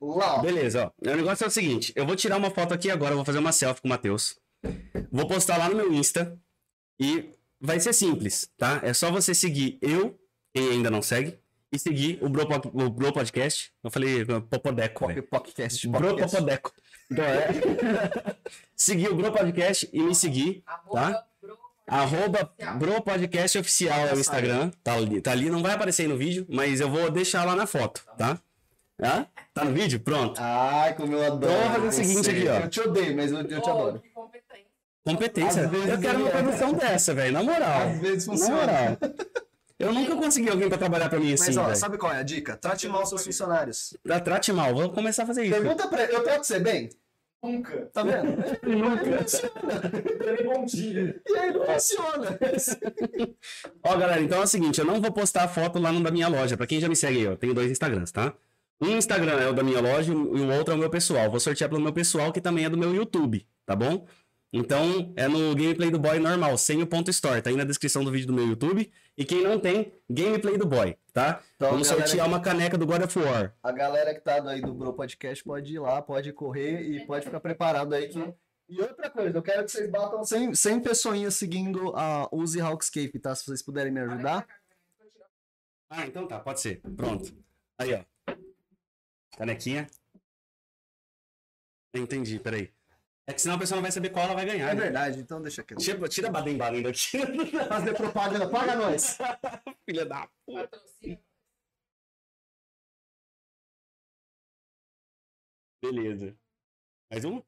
[0.00, 0.40] Lá, ó.
[0.40, 1.10] Beleza, ó.
[1.10, 3.50] O negócio é o seguinte: eu vou tirar uma foto aqui agora, vou fazer uma
[3.50, 4.38] selfie com o Matheus.
[5.10, 6.38] Vou postar lá no meu Insta.
[7.00, 7.30] E
[7.60, 8.78] vai ser simples, tá?
[8.84, 10.16] É só você seguir eu,
[10.54, 11.36] quem ainda não segue,
[11.72, 13.72] e seguir o Bro, o Bro Podcast.
[13.82, 15.08] Eu falei Popodeco.
[15.28, 15.88] Podcast.
[15.88, 16.36] Bro podcast.
[16.36, 16.72] Popodeco.
[17.10, 17.48] Então é.
[18.76, 20.62] seguir o Bro Podcast e me seguir,
[20.92, 21.26] tá?
[21.90, 22.48] Arroba
[22.78, 24.70] Bro Podcast Oficial é o Instagram.
[24.82, 27.56] Tá ali, tá ali, não vai aparecer aí no vídeo, mas eu vou deixar lá
[27.56, 28.38] na foto, tá?
[29.02, 29.26] Hã?
[29.52, 29.98] Tá no vídeo?
[29.98, 30.38] Pronto.
[30.40, 31.52] Ai, como eu adoro.
[31.52, 32.04] Então, vamos fazer o você.
[32.04, 32.60] seguinte aqui, ó.
[32.64, 34.00] Eu te odeio, mas eu, eu te Oh, adoro.
[34.00, 34.66] que competência.
[35.04, 35.62] Competência.
[35.66, 36.30] Às Eu quero uma é.
[36.30, 37.32] produção dessa, velho.
[37.32, 37.88] Na moral.
[37.88, 38.56] Às vezes Na funciona.
[38.60, 38.96] moral.
[39.78, 41.76] Eu nunca consegui alguém pra trabalhar pra mim Mas, assim, ó, velho.
[41.76, 42.54] sabe qual é a dica?
[42.56, 43.96] Trate mal seus funcionários.
[44.04, 44.74] Tra- Trate mal.
[44.74, 45.54] Vou começar a fazer isso.
[45.54, 46.90] Pergunta pra ele, eu trato você bem?
[47.42, 47.86] Nunca.
[47.92, 48.36] Tá vendo?
[48.66, 49.26] Nunca.
[50.24, 51.22] Nem bom dia.
[51.26, 52.38] E aí não funciona.
[53.82, 56.10] Ó, galera, então é o seguinte, eu não vou postar a foto lá no da
[56.10, 56.56] minha loja.
[56.56, 58.34] Pra quem já me segue aí, eu tenho dois Instagrams, tá?
[58.80, 61.30] Um Instagram é o da minha loja e o outro é o meu pessoal.
[61.30, 64.06] Vou sortear pelo meu pessoal, que também é do meu YouTube, tá bom?
[64.52, 67.40] Então, é no Gameplay do Boy normal, sem o ponto store.
[67.40, 68.90] Tá aí na descrição do vídeo do meu YouTube.
[69.20, 71.42] E quem não tem, Gameplay do Boy, tá?
[71.54, 73.54] Então, Vamos sortear que- uma caneca do God of War.
[73.62, 77.26] A galera que tá aí do Bro Podcast pode ir lá, pode correr e pode
[77.26, 78.18] ficar preparado aí que...
[78.66, 83.18] E outra coisa, eu quero que vocês batam 100, 100 pessoinhas seguindo a Use Hawkscape,
[83.18, 83.34] tá?
[83.34, 84.46] Se vocês puderem me ajudar.
[85.90, 86.80] Ah, então tá, pode ser.
[86.96, 87.30] Pronto.
[87.76, 88.34] Aí, ó.
[89.36, 89.86] Canequinha.
[91.92, 92.72] Entendi, peraí.
[93.30, 94.70] É que senão a pessoa não vai saber qual ela vai ganhar.
[94.70, 94.80] É né?
[94.82, 95.78] verdade, então deixa quieto.
[95.78, 97.18] Tira, tira Baden Baden daqui.
[97.68, 99.16] Fazer propaganda, paga nós.
[99.88, 100.62] Filha da puta.
[100.62, 101.22] Patrocínio.
[105.80, 106.36] Beleza.
[107.08, 107.40] Mais um?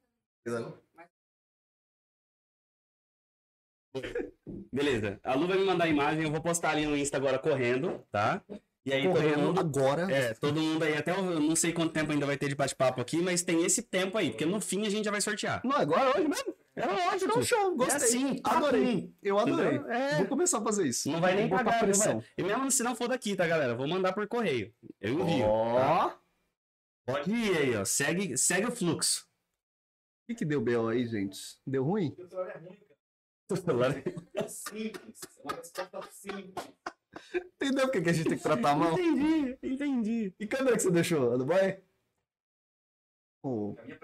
[4.73, 5.21] Beleza.
[5.25, 8.07] A Lu vai me mandar a imagem, eu vou postar ali no Insta agora correndo,
[8.13, 8.41] tá?
[8.85, 10.13] E aí todo Correndo mundo agora.
[10.13, 13.01] É, todo mundo aí, até eu não sei quanto tempo ainda vai ter de bate-papo
[13.01, 15.61] aqui, mas tem esse tempo aí, porque no fim a gente já vai sortear.
[15.65, 16.55] Não, agora hoje mesmo.
[16.75, 17.31] É lógico.
[17.31, 17.77] Então, show.
[17.77, 17.95] Gostei.
[17.95, 19.15] É assim, Adorei.
[19.23, 19.79] Eu adorei.
[19.89, 20.17] É.
[20.17, 21.11] Vou começar a fazer isso.
[21.11, 22.25] Não vai nem pagar, não pressão.
[22.37, 23.75] E mesmo se não for daqui, tá, galera?
[23.75, 24.75] Vou mandar por correio.
[25.01, 25.45] Eu envio.
[25.45, 26.13] Ó.
[27.05, 27.85] Pode ir aí, ó.
[27.85, 29.27] Segue, segue o fluxo.
[30.23, 30.89] O que, que deu B.O.
[30.89, 31.39] aí, gente?
[31.67, 32.17] Deu ruim?
[32.19, 34.29] O celular é ruim, cara.
[34.35, 35.21] É simples.
[35.37, 36.73] É uma resposta simples.
[37.35, 38.99] Entendeu por que a gente tem que tratar a mão?
[38.99, 40.35] Entendi, entendi.
[40.39, 41.33] E cadê que você deixou?
[41.33, 41.83] A do boy?
[43.45, 43.99] Oh, pre-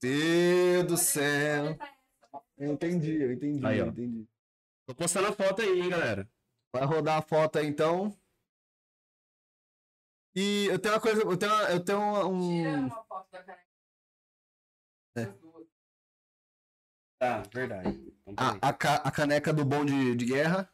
[0.00, 1.76] Deus do céu.
[2.56, 4.26] Eu entendi, eu entendi, Aí, eu entendi.
[4.86, 6.28] Tô postando a foto aí, hein, galera.
[6.74, 8.16] Vai rodar a foto aí, então.
[10.34, 12.62] E eu tenho uma coisa, eu tenho, uma- eu tenho um...
[12.62, 13.66] Tira uma foto da caneca.
[15.16, 15.26] É.
[17.20, 18.14] Tá, verdade.
[18.26, 18.46] Então.
[18.62, 20.72] A, a, ca- a caneca do bom de, de guerra.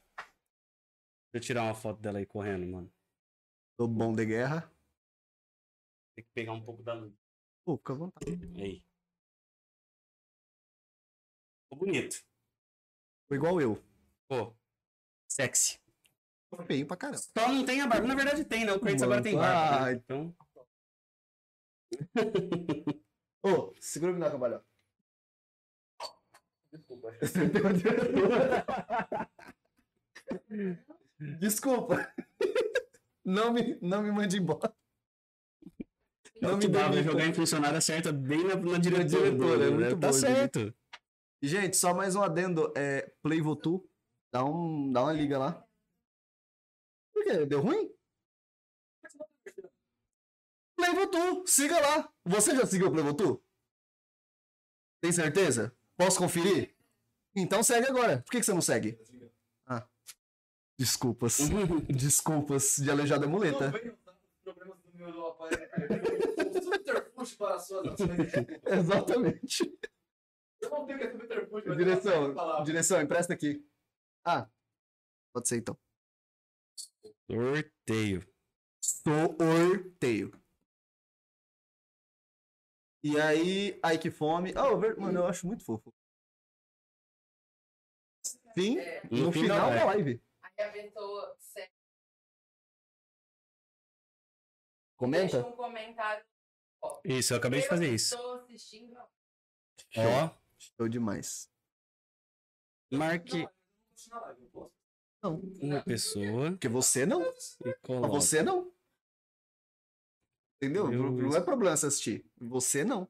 [1.35, 2.95] Deixa eu tirar uma foto dela aí correndo, mano.
[3.77, 4.73] Do bom de guerra.
[6.15, 7.13] Tem que pegar um pouco da luz.
[7.65, 8.31] Pô, fica à vontade.
[8.63, 8.85] Aí.
[11.65, 12.25] Ficou bonito.
[13.27, 13.83] Foi igual eu.
[14.29, 14.55] Pô.
[15.29, 15.81] Sexy.
[16.69, 17.19] Feio pra caramba.
[17.19, 18.07] Só não tem a barba.
[18.07, 18.71] Na verdade tem, né?
[18.73, 19.81] O Kratos Mano, agora tem barba.
[19.81, 19.87] né?
[19.87, 19.95] ai.
[19.95, 20.37] Então.
[23.43, 24.65] Ô, segura o que dá, cabalhão.
[26.71, 27.11] Desculpa.
[31.19, 32.13] Desculpa.
[33.25, 34.75] Não me, não me mande embora.
[36.41, 37.11] Não me dá, demita.
[37.11, 39.31] jogar funcionária certa bem na, na diretora.
[39.31, 39.91] diretora, é né?
[39.91, 40.75] Tá bom, certo.
[41.41, 42.73] E, Gente, só mais um adendo.
[42.77, 43.89] É, Play Votu.
[44.33, 45.67] Dá, um, dá uma liga lá.
[47.13, 47.47] Por quê?
[47.47, 47.91] Deu ruim?
[50.77, 51.45] Play Votu.
[51.47, 52.13] Siga lá.
[52.27, 53.43] Você já seguiu o Play Votu?
[55.01, 55.75] Tem certeza?
[55.97, 56.75] Posso conferir?
[57.37, 58.23] Então segue agora.
[58.23, 58.99] Por que, que você não segue?
[60.75, 60.77] Ah.
[60.79, 61.39] Desculpas.
[61.89, 63.71] Desculpas de aleijado é Não muleta.
[63.71, 64.05] Um.
[68.67, 69.79] Exatamente.
[70.61, 71.51] Eu não tenho que ser subterfúgio.
[71.51, 73.65] mas eu Direção, direção, empresta aqui.
[74.25, 74.49] Ah,
[75.33, 75.79] pode ser então.
[77.31, 78.27] Sorteio.
[78.83, 80.31] Sorteio.
[83.03, 84.53] E aí, ai que fome.
[84.57, 85.93] Oh, ver- mano, eu acho muito fofo.
[88.57, 90.23] Sim, É, no, final da da live.
[90.59, 91.73] Aí a pessoa segue,
[94.97, 95.33] Comenta.
[95.33, 96.25] deixa um comentário.
[97.05, 98.15] Isso, eu acabei de fazer isso.
[98.15, 98.97] Estou assistindo.
[99.97, 101.51] Ó, Show demais.
[102.91, 103.47] marque
[105.23, 107.23] Não, uma pessoa porque você não.
[108.11, 108.73] você não.
[110.57, 110.93] Entendeu?
[110.93, 112.25] Eu- Não é problema você assistir.
[112.39, 113.09] Você não.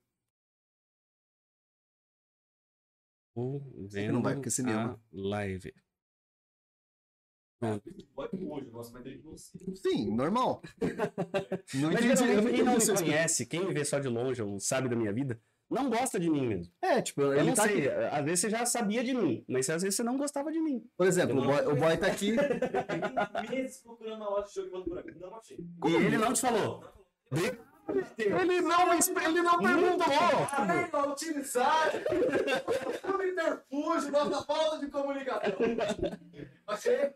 [3.91, 5.03] Que não vai, porque você me ama.
[5.13, 5.75] live.
[9.77, 10.63] Sim, normal.
[11.75, 12.17] Não Mas entendi.
[12.17, 14.97] geralmente não quem não me conhece, quem me vê só de longe ou sabe da
[14.97, 15.41] minha vida,
[15.71, 16.73] não gosta de mim mesmo.
[16.83, 18.05] É, tipo, Eu ele não tá sei, aqui.
[18.15, 20.85] às vezes você já sabia de mim, mas às vezes você não gostava de mim.
[20.97, 22.33] Por exemplo, Eu o boy, o boy tá aqui.
[23.51, 25.19] Meses procurando de jogo e.
[25.19, 25.59] Não achei.
[25.87, 26.85] E ele não te falou.
[28.19, 30.07] Ele não, ele não perguntou.
[30.53, 31.91] Além de utilizar
[33.01, 35.53] subterfúgio, nossa falta de comunicação.
[36.67, 37.15] Achei.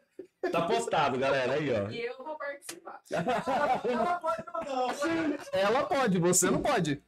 [0.52, 1.90] Tá postado, galera, aí, ó.
[1.90, 3.00] E eu vou participar.
[3.10, 5.36] Ela pode ou não?
[5.52, 7.02] Ela pode, você não pode.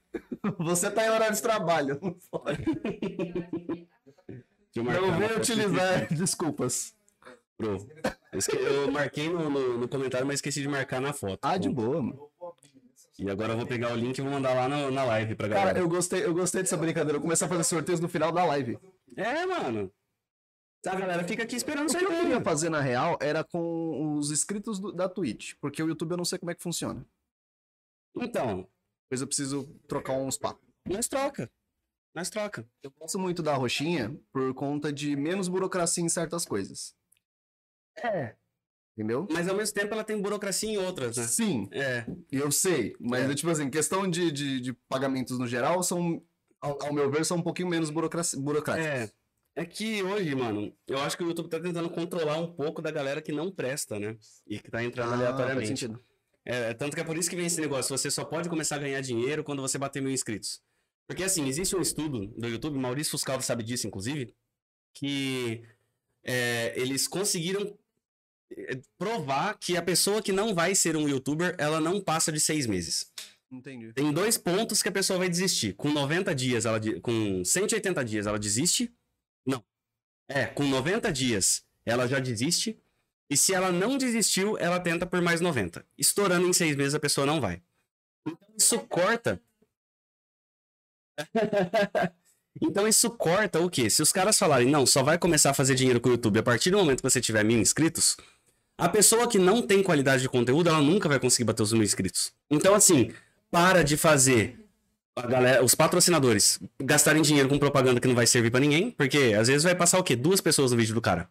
[0.59, 1.99] Você tá em horário de trabalho.
[2.03, 2.65] Não pode.
[4.77, 6.95] Não vem utilizar desculpas.
[7.59, 7.87] bro.
[8.59, 11.39] Eu marquei no, no- no comentário, mas esqueci de marcar na foto.
[11.43, 12.29] Ah, de boa, mano.
[13.19, 15.49] E agora eu vou pegar o link e vou mandar lá no- na live pra
[15.49, 15.67] galera.
[15.69, 17.17] Cara, eu gostei, eu gostei dessa brincadeira.
[17.17, 18.79] Eu vou começar a fazer sorteios no final da live.
[19.17, 19.91] É, mano.
[20.87, 24.17] A galera fica aqui esperando O o que eu queria fazer na real era com
[24.17, 27.07] os inscritos do- da Twitch, porque o YouTube eu não sei como é que funciona.
[28.17, 28.67] Então,
[29.05, 30.65] Depois eu preciso trocar uns papos.
[30.89, 31.51] nós troca.
[32.15, 32.67] Nós troca.
[32.83, 36.95] Eu gosto muito da roxinha por conta de menos burocracia em certas coisas.
[37.97, 38.35] É.
[38.97, 39.27] Entendeu?
[39.31, 41.25] Mas ao mesmo tempo ela tem burocracia em outras, né?
[41.25, 42.05] Sim, É.
[42.33, 42.97] eu sei.
[42.99, 43.35] Mas, É.
[43.35, 46.23] tipo assim, questão de, de, de pagamentos no geral são,
[46.61, 48.87] ao, ao meu ver, são um pouquinho menos burocracia, burocráticos.
[48.89, 49.20] É.
[49.57, 52.91] É que hoje, mano, eu acho que o YouTube tá tentando controlar um pouco da
[52.91, 54.17] galera que não presta, né?
[54.47, 55.69] E que tá entrando Ah, faz aleatoriamente.
[55.69, 56.03] sentido.
[56.45, 57.97] É, é tanto que é por isso que vem esse negócio.
[57.97, 60.63] Você só pode começar a ganhar dinheiro quando você bater mil inscritos.
[61.07, 64.33] Porque assim, existe um estudo do YouTube, Maurício Fuscaldo sabe disso, inclusive,
[64.95, 65.63] que
[66.25, 67.77] é, eles conseguiram
[68.57, 72.39] é, provar que a pessoa que não vai ser um youtuber, ela não passa de
[72.41, 73.11] seis meses.
[73.51, 73.93] Entendi.
[73.93, 75.73] Tem dois pontos que a pessoa vai desistir.
[75.75, 78.93] Com 90 dias, ela de- com 180 dias, ela desiste.
[79.47, 79.65] Não.
[80.29, 82.79] É, com 90 dias, ela já desiste.
[83.29, 85.85] E se ela não desistiu, ela tenta por mais 90.
[85.97, 87.63] Estourando em seis meses, a pessoa não vai.
[88.27, 89.41] Então, isso corta.
[92.61, 93.89] então, isso corta o quê?
[93.89, 96.43] Se os caras falarem, não, só vai começar a fazer dinheiro com o YouTube a
[96.43, 98.17] partir do momento que você tiver mil inscritos,
[98.77, 101.83] a pessoa que não tem qualidade de conteúdo, ela nunca vai conseguir bater os mil
[101.83, 102.33] inscritos.
[102.51, 103.13] Então, assim,
[103.51, 104.70] para de fazer
[105.25, 109.35] a galera, os patrocinadores gastarem dinheiro com propaganda que não vai servir pra ninguém, porque
[109.39, 110.17] às vezes vai passar o quê?
[110.17, 111.29] Duas pessoas no vídeo do cara.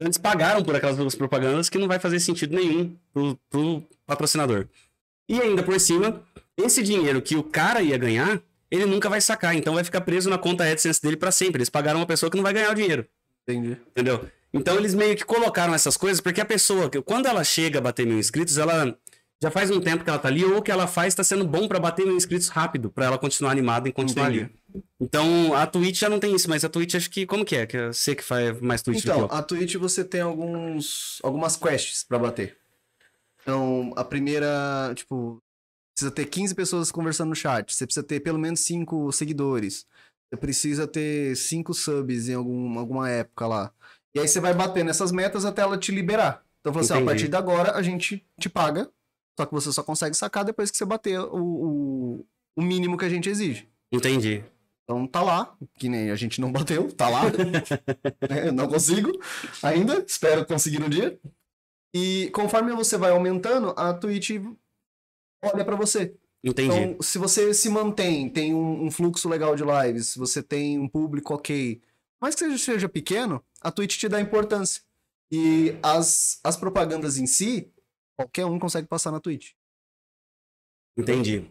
[0.00, 4.66] Antes pagaram por aquelas duas propagandas que não vai fazer sentido nenhum pro, pro patrocinador.
[5.28, 6.22] E ainda por cima,
[6.56, 8.40] esse dinheiro que o cara ia ganhar,
[8.70, 11.58] ele nunca vai sacar, então vai ficar preso na conta AdSense dele pra sempre.
[11.58, 13.06] Eles pagaram uma pessoa que não vai ganhar o dinheiro.
[13.42, 13.76] Entendi.
[13.90, 14.28] Entendeu?
[14.52, 18.06] Então eles meio que colocaram essas coisas porque a pessoa, quando ela chega a bater
[18.06, 18.96] mil inscritos, ela
[19.42, 21.46] já faz um tempo que ela tá ali, ou o que ela faz tá sendo
[21.46, 24.52] bom pra bater mil inscritos rápido, pra ela continuar animada e continuar Entendi.
[24.74, 24.82] ali.
[25.00, 27.24] Então a Twitch já não tem isso, mas a Twitch acho que.
[27.24, 27.66] Como que é?
[27.66, 32.02] Que eu sei que faz mais Twitch Então, a Twitch você tem alguns algumas quests
[32.02, 32.56] pra bater.
[33.42, 35.42] Então, a primeira, tipo,
[35.94, 39.86] precisa ter 15 pessoas conversando no chat, você precisa ter pelo menos 5 seguidores.
[40.28, 43.72] Você precisa ter 5 subs em algum, alguma época lá.
[44.14, 46.44] E aí você vai batendo essas metas até ela te liberar.
[46.60, 48.90] Então, falou assim, a partir de agora a gente te paga,
[49.38, 53.04] só que você só consegue sacar depois que você bater o, o, o mínimo que
[53.04, 53.68] a gente exige.
[53.92, 54.42] Entendi.
[54.82, 57.22] Então tá lá, que nem a gente não bateu, tá lá.
[58.28, 59.12] É, não consigo
[59.62, 61.16] ainda, espero conseguir um dia.
[61.94, 64.30] E conforme você vai aumentando, a Twitch
[65.44, 66.16] olha pra você.
[66.42, 66.74] Entendi.
[66.74, 70.80] Então, se você se mantém, tem um, um fluxo legal de lives, se você tem
[70.80, 71.80] um público ok,
[72.20, 74.82] mas que seja, seja pequeno, a Twitch te dá importância.
[75.30, 77.70] E as, as propagandas em si,
[78.18, 79.52] qualquer um consegue passar na Twitch.
[80.96, 81.48] Entendi.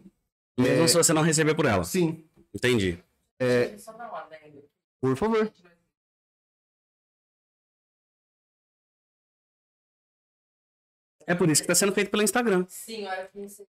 [0.59, 0.87] Mesmo É.
[0.87, 1.83] se você não receber por ela.
[1.85, 3.01] Sim, Entendi.
[3.39, 3.75] É.
[4.99, 5.51] Por favor.
[11.25, 12.65] É por isso que tá sendo feito pelo Instagram.
[12.69, 13.67] Sim, olha que você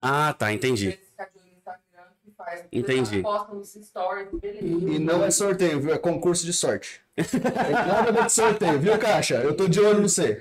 [0.00, 0.92] Ah, tá, entendi.
[0.92, 2.64] ficar de olho no Instagram que faz.
[2.72, 3.22] Entendi.
[3.22, 4.64] Posta nos stories, beleza.
[4.66, 5.94] E não é sorteio, viu?
[5.94, 7.00] É concurso de sorte.
[7.16, 7.40] Tem
[7.72, 9.36] nada com sorteio, viu, Caixa?
[9.36, 10.38] Eu tô de olho no você.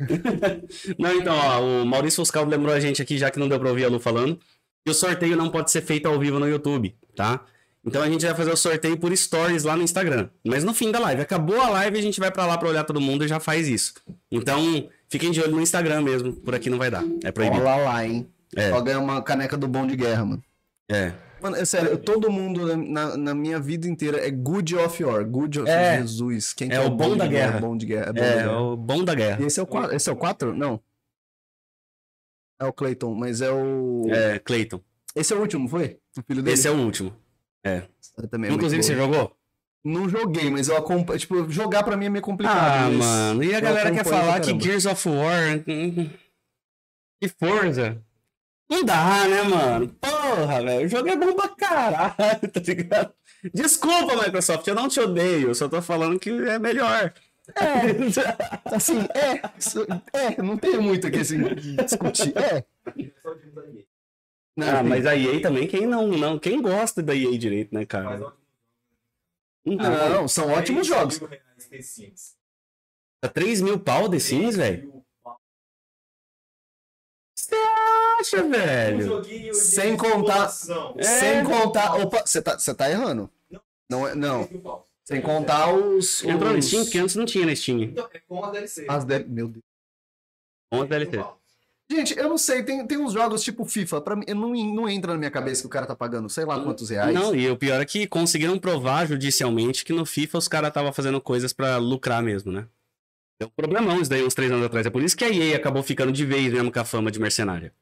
[0.98, 3.70] Não, então, ó, o Maurício Fuscal lembrou a gente aqui, já que não deu pra
[3.70, 4.40] ouvir a Lu falando,
[4.86, 7.46] que o sorteio não pode ser feito ao vivo no YouTube, tá?
[7.84, 10.30] Então a gente vai fazer o sorteio por stories lá no Instagram.
[10.46, 11.22] Mas no fim da live.
[11.22, 13.68] Acabou a live, a gente vai pra lá pra olhar todo mundo e já faz
[13.68, 13.94] isso.
[14.32, 16.34] Então, fiquem de olho no Instagram mesmo.
[16.34, 17.04] Por aqui não vai dar.
[17.24, 17.64] É proibido.
[17.64, 18.28] Olha lá, hein?
[18.56, 18.70] É.
[18.70, 20.44] Só ganhar uma caneca do bom de guerra, mano.
[20.90, 21.14] É.
[21.42, 25.26] Mano, é sério, todo mundo na, na- minha vida inteira é good of war.
[25.26, 26.00] Good of É.
[26.00, 26.54] Jesus.
[26.54, 27.60] Quem que É o bom da guerra.
[27.60, 28.10] Bom de guerra.
[28.10, 28.62] É, bom da É, guerra.
[28.62, 29.42] o bom da guerra.
[29.42, 29.96] E esse é o 4?
[29.96, 30.54] Esse é o 4?
[30.56, 30.80] Não.
[32.60, 34.06] É o Clayton, mas é o.
[34.10, 34.80] É, Clayton.
[35.16, 35.98] Esse é o último, foi?
[36.18, 36.54] O filho dele?
[36.54, 37.12] Esse é o último.
[38.30, 39.36] Também é Inclusive, você jogou?
[39.84, 41.18] Não joguei, mas eu acompanho.
[41.20, 42.56] Tipo, jogar pra mim é meio complicado.
[42.56, 43.44] Ah, mas mano.
[43.44, 44.58] E a eu galera quer falar que.
[44.60, 45.58] Gears of War.
[45.68, 46.10] hum,
[47.20, 48.00] Que força.
[48.72, 49.90] Não dá, né, mano?
[50.00, 50.86] Porra, velho.
[50.86, 52.16] O jogo é bom pra caralho,
[52.52, 53.14] tá ligado?
[53.54, 55.50] Desculpa, Microsoft, eu não te odeio.
[55.50, 57.14] Eu só tô falando que é melhor.
[57.56, 58.72] É.
[58.74, 59.42] Assim, é.
[60.18, 61.38] É, não tem muito aqui assim
[61.84, 62.34] discutir.
[62.38, 62.64] É.
[64.56, 67.86] Não, Ah, mas a EA também, quem não, não, quem gosta da EA direito, né,
[67.86, 68.16] cara?
[68.22, 68.34] ótimo.
[69.66, 71.20] Então, Não, são ótimos jogos.
[73.20, 75.01] tá 3 mil pau The Sims, velho?
[78.22, 79.22] Acha, Um velho?
[79.22, 80.52] de Sem contar-.
[80.98, 81.04] É.
[81.04, 81.96] Sem contar.
[81.98, 83.30] Opa, você tá, você tá errando.
[83.90, 84.16] Não é.
[84.16, 84.48] Não.
[84.50, 84.88] Mil pau.
[85.04, 86.24] Sem contar os.
[86.24, 87.82] Entrou no os- Steam, porque antes não tinha na Steam.
[87.82, 88.86] Então, é com a DLC.
[88.88, 89.20] As de...
[89.26, 89.64] Meu Deus.
[90.72, 91.32] Com a Três mil DLC.
[91.92, 95.12] Gente, eu não sei, tem, tem uns jogos tipo FIFA, pra mim, não, não entra
[95.12, 97.14] na minha cabeça que o cara tá pagando sei lá quantos reais.
[97.14, 100.94] Não, e o pior é que conseguiram provar judicialmente que no FIFA os caras estavam
[100.94, 102.66] fazendo coisas pra lucrar mesmo, né?
[103.38, 104.86] Deu um problemão isso daí uns três anos atrás.
[104.86, 107.20] É por isso que a EA acabou ficando de vez mesmo com a fama de
[107.20, 107.74] mercenária.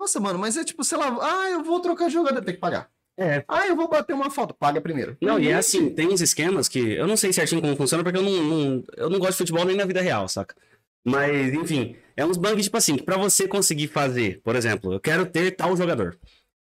[0.00, 2.60] Nossa, mano, mas é tipo, sei lá, ah, eu vou trocar de jogador, tem que
[2.60, 2.88] pagar.
[3.18, 3.44] É.
[3.46, 5.14] Ah, eu vou bater uma foto, paga primeiro.
[5.20, 8.18] Não, e é assim, tem uns esquemas que eu não sei certinho como funciona, porque
[8.18, 10.56] eu não, não- eu não gosto de futebol nem na vida real, saca?
[11.04, 15.00] Mas, enfim, é uns bugs tipo assim, que pra você conseguir fazer, por exemplo, eu
[15.00, 16.18] quero ter tal jogador.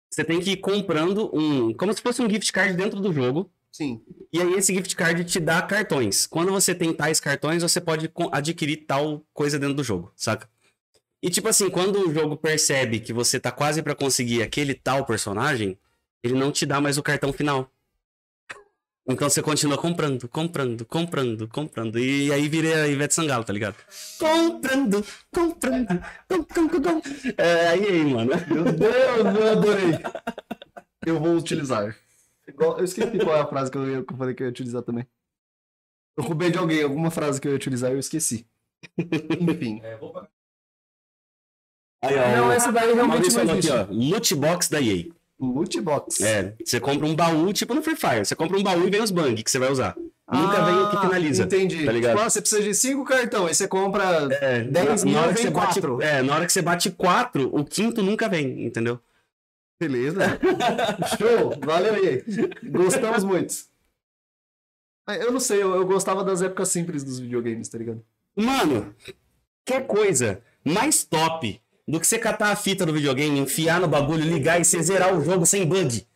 [0.09, 3.51] Você tem que ir comprando um, como se fosse um gift card dentro do jogo,
[3.73, 4.01] Sim.
[4.32, 6.28] E aí esse gift card te dá cartões.
[6.28, 10.48] Quando você tem tais cartões, você pode adquirir tal coisa dentro do jogo, saca?
[11.25, 15.07] E tipo assim, quando o jogo percebe que você tá quase pra conseguir aquele tal
[15.07, 15.79] personagem,
[16.23, 17.71] ele não te dá mais o cartão final.
[19.09, 21.99] Então você continua comprando, comprando, comprando, comprando.
[21.99, 23.77] E aí vira a Ivete Sangalo, tá ligado?
[24.19, 25.03] Comprando,
[25.33, 27.03] comprando, comprando, comprando.
[27.39, 28.31] É, aí, aí, mano.
[28.49, 28.95] Meu Deus,
[29.41, 29.95] eu adorei.
[31.07, 31.97] Eu vou utilizar.
[32.47, 34.47] Igual- Eu esqueci qual é a frase que eu, ia- que eu falei que eu
[34.47, 35.07] ia utilizar também.
[36.19, 38.47] Eu roubei de alguém alguma frase que eu ia utilizar e eu esqueci.
[39.41, 39.81] Enfim.
[39.83, 40.27] É, vou.
[42.07, 43.73] Aí, ó, Não, essa daí realmente não falou aqui, existe.
[43.73, 43.87] ó.
[43.91, 45.07] Loot box da EA.
[45.41, 46.23] Loot box.
[46.23, 48.25] É, você compra um baú, tipo no Free Fire.
[48.25, 49.97] Você compra um baú e vem os bang que você vai usar.
[50.33, 51.43] Nunca Ah, vem o que finaliza.
[51.45, 51.85] Entendi.
[51.85, 52.13] tá ligado?
[52.13, 54.05] Tipo, ah, você precisa de cinco cartões, aí você compra
[54.41, 56.01] É, 10 na mil hora vem que você bate, quatro.
[56.03, 58.99] É, na hora que você bate quatro, o quinto nunca vem, entendeu?
[59.79, 60.21] Beleza.
[61.19, 61.59] Show.
[61.63, 62.25] Valeu aí.
[62.71, 63.55] Gostamos muito.
[65.07, 68.03] Ah, Eu não sei, eu, eu gostava das épocas simples dos videogames, tá ligado?
[68.35, 68.95] Mano,
[69.65, 74.24] que coisa mais top do que você catar a fita do videogame, enfiar no bagulho,
[74.24, 76.06] ligar e você zerar o jogo sem bug.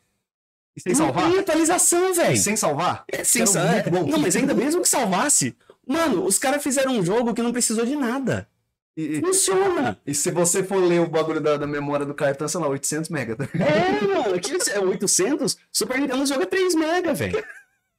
[0.77, 1.31] E sem Não salvar?
[1.31, 2.37] tem atualização, velho.
[2.37, 3.05] Sem salvar?
[3.11, 4.07] É, sem Era sa- muito bom.
[4.07, 5.57] Não, mas ainda mesmo que salvasse.
[5.87, 8.49] Mano, os caras fizeram um jogo que não precisou de nada.
[8.97, 9.99] E, Funciona.
[10.07, 13.09] e se você for ler o bagulho da, da memória do cartão, sei lá, 800
[13.11, 13.37] mega.
[13.37, 13.45] tá?
[13.55, 17.45] É, mano, aqui é 800, Super Nintendo joga 3 mega, velho.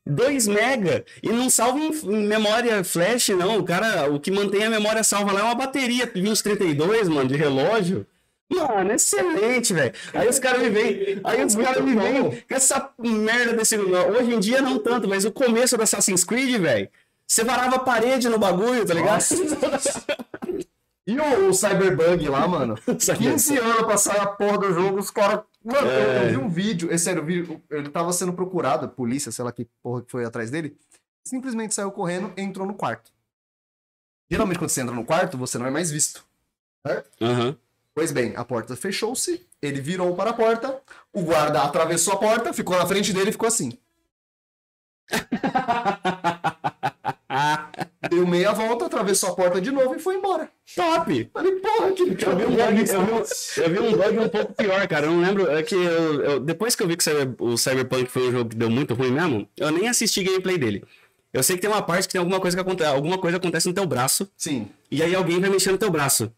[0.05, 1.05] 2 mega.
[1.21, 3.59] E não salva em, em memória flash, não.
[3.59, 7.35] O cara, o que mantém a memória salva lá é uma bateria 2032, mano, de
[7.35, 8.05] relógio.
[8.51, 9.93] Mano, excelente, velho.
[10.13, 13.77] Aí os caras me vêm, aí os caras me vêm com essa merda desse.
[13.77, 16.89] Hoje em dia não tanto, mas o começo do Assassin's Creed, velho.
[17.27, 19.23] Você varava a parede no bagulho, tá ligado?
[21.09, 22.75] E o, o Cyberbug lá, mano?
[22.75, 25.39] 15 anos pra sair a porra do jogo, os caras.
[25.63, 26.25] Mano, eu, É.
[26.25, 29.43] eu vi um vídeo, é sério, eu vi, ele tava sendo procurado, a polícia, sei
[29.43, 30.77] lá que porra que foi atrás dele.
[31.23, 33.11] Simplesmente saiu correndo e entrou no quarto.
[34.31, 36.25] Geralmente, quando você entra no quarto, você não é mais visto.
[37.21, 37.57] Aham.
[37.93, 40.81] Pois bem, a porta fechou-se, ele virou para a porta,
[41.11, 43.77] o guarda atravessou a porta, ficou na frente dele e ficou assim.
[48.09, 50.49] Deu meia volta, atravessou a porta de novo e foi embora.
[50.75, 51.29] Top!
[51.33, 54.29] Falei, porra, que Eu vi um bug, eu vi, um- eu vi um bug um
[54.29, 55.05] pouco pior, cara.
[55.05, 55.49] Eu não lembro.
[55.49, 57.03] É que eu- eu- depois que eu vi que
[57.39, 60.83] o Cyberpunk foi um jogo que deu muito ruim mesmo, eu nem assisti gameplay dele.
[61.31, 63.67] Eu sei que tem uma parte que tem alguma coisa que acontece, alguma coisa acontece
[63.67, 64.67] no teu braço, Sim.
[64.89, 66.31] e aí alguém vai mexer no teu braço.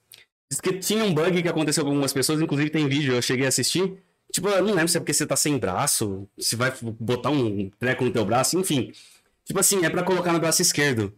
[0.49, 3.45] Diz que tinha um bug que aconteceu com algumas pessoas, inclusive tem vídeo, eu cheguei
[3.45, 3.93] a assistir.
[4.33, 7.69] Tipo, eu não lembro se é porque você tá sem braço, se vai botar um
[7.79, 8.91] treco no teu braço, enfim.
[9.51, 11.13] Tipo assim, é pra colocar no braço esquerdo.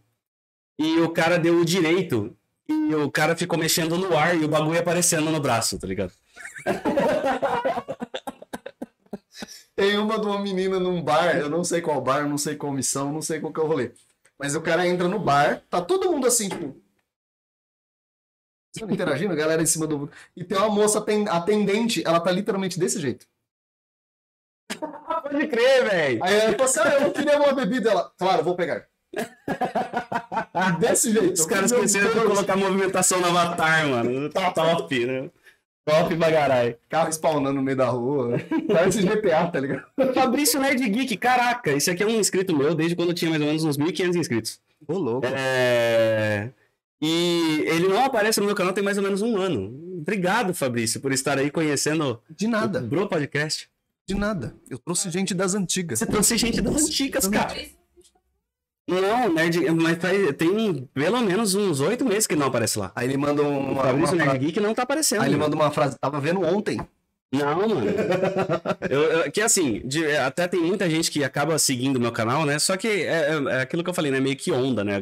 [0.80, 2.36] E o cara deu o direito,
[2.68, 6.12] e o cara ficou mexendo no ar e o bagulho aparecendo no braço, tá ligado?
[9.76, 12.74] Tem uma de uma menina num bar, eu não sei qual bar, não sei qual
[12.74, 13.92] missão, não sei qual que é o rolê.
[14.40, 16.76] Mas o cara entra no bar, tá todo mundo assim, tipo.
[18.90, 20.10] Interagindo, a galera em cima do.
[20.36, 23.28] E tem uma moça aten- atendente, ela tá literalmente desse jeito.
[25.34, 26.24] Pode crer, velho.
[26.24, 27.90] Aí ela falou assim: ah, eu queria uma bebida.
[27.90, 28.86] Ela, claro, vou pegar.
[30.80, 31.34] desse jeito.
[31.34, 34.30] Os caras esqueceram de colocar movimentação no avatar, mano.
[34.30, 35.30] Tá top, né?
[35.86, 36.78] Top pra caralho.
[36.88, 38.40] Carro spawnando no meio da rua.
[38.72, 39.86] Parece GTA, tá ligado?
[40.14, 43.42] Fabrício Nerd Geek, caraca, esse aqui é um inscrito meu desde quando eu tinha mais
[43.42, 44.62] ou menos uns 1.500 inscritos.
[44.88, 45.28] Ô, louco.
[45.28, 46.50] É...
[47.02, 49.98] E ele não aparece no meu canal tem mais ou menos um ano.
[50.00, 53.68] Obrigado, Fabrício, por estar aí conhecendo De o nada, Bro Podcast.
[54.08, 54.56] De nada.
[54.70, 56.00] Eu trouxe gente das antigas.
[56.00, 57.56] Você trouxe gente das antigas, cara.
[58.86, 62.92] Não, Nerd, mas faz- tem pelo menos uns oito meses que ele não aparece lá.
[62.96, 64.46] Aí ele manda O uma, uma Fabrício Nerd frase.
[64.46, 65.22] Geek não tá aparecendo.
[65.22, 65.52] Aí ele mano.
[65.56, 65.98] manda uma frase.
[66.00, 66.82] Tava vendo ontem.
[67.34, 67.82] Não, mano.
[68.90, 72.46] Eu, eu- que assim, de- até tem muita gente que acaba seguindo o meu canal,
[72.46, 72.60] né?
[72.60, 74.20] Só que é, é- é aquilo que eu falei, né?
[74.20, 75.00] Meio que onda, né?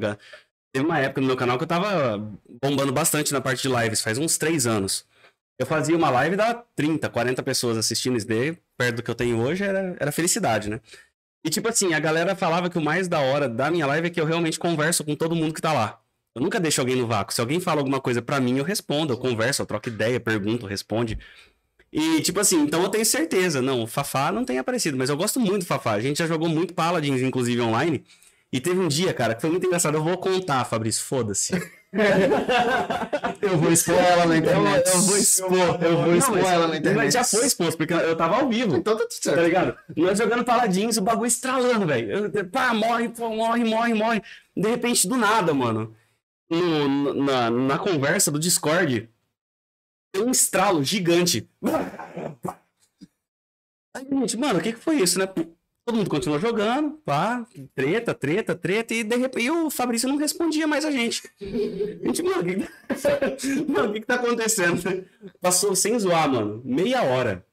[0.71, 2.23] Teve uma época no meu canal que eu tava
[2.63, 5.03] bombando bastante na parte de lives, faz uns três anos.
[5.61, 8.25] Eu fazia uma live dava 30, 40 pessoas assistindo isso
[8.75, 10.81] perto do que eu tenho hoje, era, era felicidade, né?
[11.45, 14.09] E tipo assim, a galera falava que o mais da hora da minha live é
[14.09, 15.99] que eu realmente converso com todo mundo que tá lá.
[16.33, 17.31] Eu nunca deixo alguém no vácuo.
[17.31, 20.65] Se alguém fala alguma coisa pra mim, eu respondo, eu converso, eu troco ideia, pergunto,
[20.65, 21.19] responde.
[21.93, 23.61] E, tipo assim, então eu tenho certeza.
[23.61, 25.91] Não, o Fafá não tem aparecido, mas eu gosto muito do Fafá.
[25.91, 28.03] A gente já jogou muito Paladins, inclusive, online.
[28.51, 29.95] E teve um dia, cara, que foi muito engraçado.
[29.95, 31.53] Eu vou contar, Fabrício, foda-se.
[33.41, 34.87] Eu vou expor ela na internet.
[34.87, 37.03] Eu- eu vou expor, Eu vou Não, expor mas- ela na internet.
[37.05, 38.75] Mas já foi exposto, porque eu tava ao vivo.
[38.77, 39.41] Então tá tudo Tá certo.
[39.43, 39.77] ligado?
[39.97, 42.31] Nós jogando Paladins, o bagulho estralando, velho.
[42.49, 44.21] Pá, morre, pô, morre, morre, morre.
[44.55, 45.95] De repente, do nada, mano.
[46.49, 49.09] no- no- na, na conversa do Discord,
[50.13, 51.49] tem um estralo gigante.
[53.95, 55.27] Aí, gente, mano, o que, que foi isso, né?
[55.91, 57.45] Todo mundo continuou jogando, pá,
[57.75, 61.21] treta, treta, treta, e de repente o Fabrício não respondia mais a gente.
[61.41, 65.05] A gente, mano, o que, que- que tá acontecendo?
[65.41, 67.45] Passou sem zoar, mano, meia hora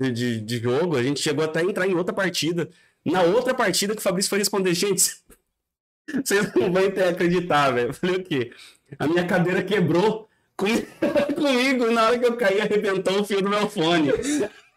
[0.00, 2.68] de, de, jogo, a gente chegou até a entrar em outra partida.
[3.04, 5.14] Na outra partida que o Fabrício foi responder, gente,
[6.24, 7.94] vocês não vão ter acreditar, velho.
[7.94, 8.50] Falei o quê?
[8.98, 10.66] A minha cadeira quebrou com-
[11.36, 14.10] comigo na hora que eu caí, arrebentou o fio do meu fone.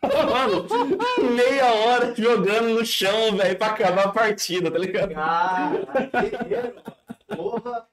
[0.03, 0.67] Mano,
[1.35, 5.13] meia hora jogando no chão, velho, pra acabar a partida, tá ligado?
[5.13, 7.35] Cara, que.
[7.35, 7.85] Porra.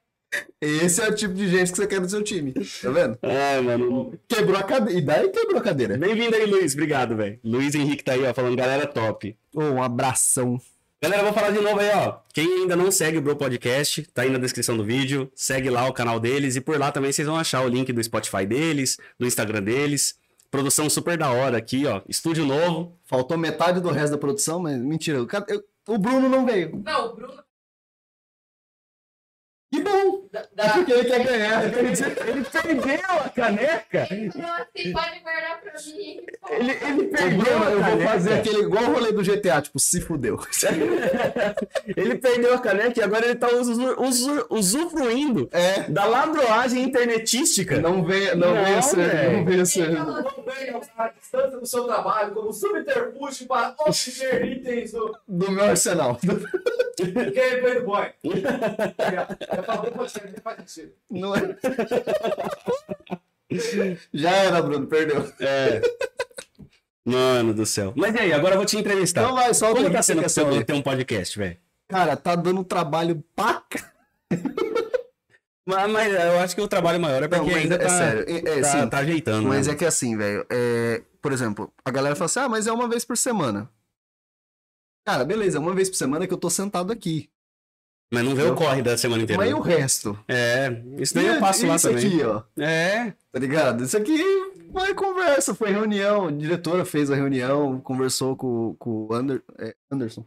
[0.60, 2.52] Esse é o tipo de gente que você quer no seu time.
[2.52, 3.18] Tá vendo?
[3.22, 4.18] É, mano.
[4.26, 4.98] Quebrou a cadeira.
[4.98, 5.97] E daí quebrou a cadeira.
[5.97, 6.74] Bem-vindo aí, Luiz.
[6.74, 7.39] Obrigado, velho.
[7.44, 9.36] Luiz Henrique tá aí, ó, falando galera top.
[9.55, 10.60] Ô, um abração.
[11.01, 12.18] Galera, vou falar de novo aí, ó.
[12.35, 15.30] Quem ainda não segue o Bro Podcast, tá aí na descrição do vídeo.
[15.35, 18.02] Segue lá o canal deles e por lá também vocês vão achar o link do
[18.02, 20.18] Spotify deles, do Instagram deles.
[20.51, 22.01] Produção super da hora aqui, ó.
[22.09, 22.99] Estúdio novo.
[23.05, 25.23] Faltou metade do resto da produção, mas mentira.
[25.23, 26.81] O, cara- eu- o Bruno não veio.
[26.85, 27.43] Não, o Bruno.
[29.70, 30.27] Que bom!
[30.32, 31.62] Da, da- porque ele quer ganhar.
[31.69, 34.09] Ele perdeu a caneca.
[34.35, 36.20] Nossa, você pode guardar pra mim.
[36.51, 40.39] Ele, ele perdeu eu vou fazer aquele igual o rolê do GTA, tipo, se fudeu.
[41.97, 45.82] ele perdeu a caneca e agora ele tá usu- usu- usufruindo É.
[45.82, 47.78] da ladroagem internetística.
[47.78, 49.90] Não venha, não Não, venha ser, não venha ser.
[49.90, 55.51] Não venha usar a distância do seu trabalho como subterfúgio para obter itens do do
[55.53, 56.19] meu arsenal.
[56.99, 58.09] Gameplay Boy.
[59.59, 60.93] É você não faz sentido.
[61.10, 61.40] Não é.
[64.12, 65.32] Já era, Bruno, perdeu.
[65.40, 65.80] É.
[67.05, 67.93] Mano do céu.
[67.97, 69.22] Mas e aí, agora eu vou te entrevistar.
[69.22, 71.56] Então vai, Como aí tá que você sendo pra você ter um podcast, velho?
[71.89, 73.93] Cara, tá dando trabalho pra cá.
[75.68, 78.24] Mas, mas eu acho que o trabalho maior é porque Não, ainda é tá, sério.
[78.26, 78.89] É, é, tá, sim.
[78.89, 79.47] tá ajeitando.
[79.47, 79.74] Mas né?
[79.74, 82.89] é que assim, velho, é, por exemplo, a galera fala assim, ah, mas é uma
[82.89, 83.68] vez por semana.
[85.06, 87.28] Cara, beleza, é uma vez por semana que eu tô sentado aqui.
[88.10, 89.40] Mas não vê o corre da semana inteira.
[89.43, 89.59] Mas e né?
[89.59, 90.18] o resto?
[90.26, 92.06] É, isso daí E- eu passo lá isso também.
[92.06, 93.85] aqui, ó, É, tá ligado?
[93.85, 94.18] Isso aqui
[94.72, 96.28] foi conversa, foi reunião.
[96.28, 100.24] A diretora fez a reunião, conversou com, com o Ander, é, Anderson.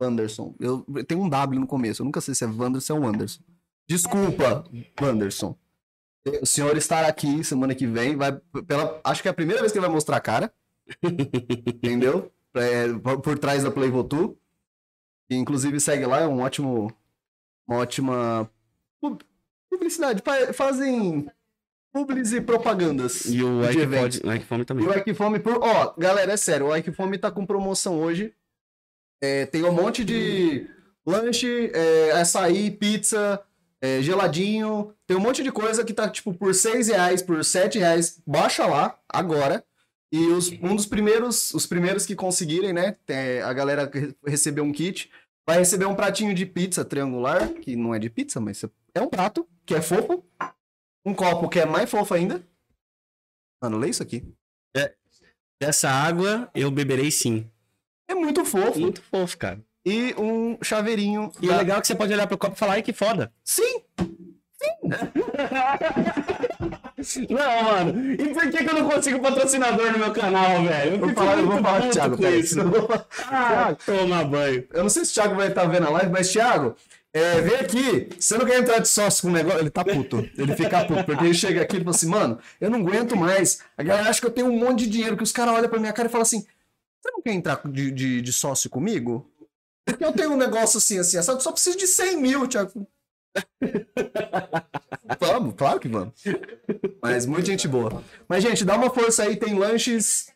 [0.00, 0.54] Anderson.
[0.58, 3.42] Eu, tem um W no começo, eu nunca sei se é Wanderson ou Anderson.
[3.86, 4.64] Desculpa,
[5.00, 5.54] Wanderson.
[6.40, 8.32] O senhor estará aqui semana que vem, vai
[8.66, 10.52] pela, acho que é a primeira vez que ele vai mostrar a cara.
[11.66, 12.30] entendeu?
[12.54, 14.36] É, por, por trás da Playvotu.
[15.30, 16.92] Que inclusive segue lá, é um ótimo
[17.68, 18.50] uma ótima
[19.00, 19.22] pub-
[19.70, 21.30] publicidade, fa- fazem
[21.92, 23.26] publis e propagandas.
[23.26, 24.18] e o de Ike eventos.
[24.18, 24.86] pode, o Ike Fome E também.
[24.88, 25.62] o Equifome por.
[25.62, 28.34] Ó, galera, é sério, o Equifome tá com promoção hoje.
[29.22, 30.68] É, tem um monte de
[31.06, 33.40] lanche, é, açaí, pizza,
[33.80, 34.92] é, geladinho.
[35.06, 38.20] Tem um monte de coisa que tá, tipo, por 6 reais, por 7 reais.
[38.26, 39.64] Baixa lá, agora.
[40.12, 42.96] E os, um dos primeiros, os primeiros que conseguirem, né?
[43.44, 43.90] a galera
[44.26, 45.10] recebeu um kit.
[45.48, 48.62] Vai receber um pratinho de pizza triangular, que não é de pizza, mas
[48.94, 50.24] é um prato, que é fofo.
[51.04, 52.44] Um copo que é mais fofo ainda.
[53.62, 54.24] Mano, lê isso aqui.
[55.62, 57.50] Dessa água eu beberei sim.
[58.08, 58.80] É muito fofo.
[58.80, 59.62] Muito fofo, cara.
[59.84, 61.30] E um chaveirinho.
[61.40, 62.92] E da- o legal é que você pode olhar pro copo e falar, ai que
[62.92, 63.32] foda.
[63.44, 63.82] Sim!
[67.28, 68.12] Não, mano.
[68.12, 70.92] E por que, que eu não consigo patrocinador no meu canal, velho?
[70.92, 72.58] Eu Vou falar, eu vou falar com o Thiago, com isso.
[73.32, 74.64] Ah, toma banho.
[74.72, 76.76] Eu não sei se o Thiago vai estar vendo a live, mas Thiago,
[77.12, 78.08] é, vem aqui.
[78.18, 79.60] Você não quer entrar de sócio com o negócio?
[79.60, 80.28] Ele tá puto.
[80.36, 81.04] Ele fica puto.
[81.04, 83.60] Porque ele chega aqui e fala assim, mano, eu não aguento mais.
[83.76, 85.78] A galera acha que eu tenho um monte de dinheiro, que os caras olham pra
[85.78, 86.44] minha cara e falam assim:
[87.00, 89.28] você não quer entrar de, de, de sócio comigo?
[89.84, 92.86] Porque eu tenho um negócio assim, assim, assado, só preciso de 100 mil, Thiago.
[95.20, 96.14] vamos, claro que vamos.
[97.02, 98.02] Mas muita gente boa.
[98.28, 100.32] Mas, gente, dá uma força aí, tem lanches.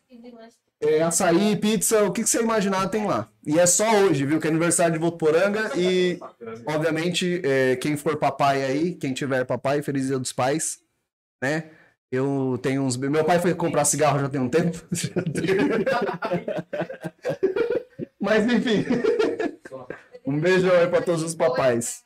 [0.81, 3.29] É, açaí, pizza, o que, que você imaginar tem lá.
[3.45, 4.39] E é só hoje, viu?
[4.39, 6.19] Que é aniversário de Votuporanga e,
[6.67, 10.79] obviamente, é, quem for papai aí, quem tiver papai, feliz dia dos pais,
[11.41, 11.69] né?
[12.11, 12.97] Eu tenho uns...
[12.97, 14.77] Meu pai foi comprar cigarro já tem um tempo.
[18.19, 18.85] Mas, enfim.
[20.27, 22.03] Um beijão aí pra todos os papais.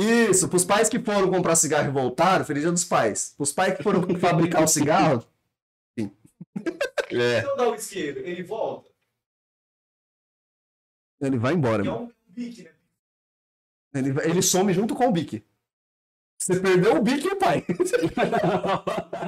[0.00, 3.34] Isso, pros pais que foram comprar cigarro e voltaram, feliz dia dos pais.
[3.36, 5.24] Pros pais que foram fabricar o cigarro,
[7.10, 7.40] É.
[7.40, 8.88] Se eu dar o isqueiro, ele volta.
[11.20, 12.70] ele vai embora, é um bique, né?
[13.94, 15.42] Ele, vai- ele some junto com o Bic.
[16.40, 17.64] Você perdeu o e o pai.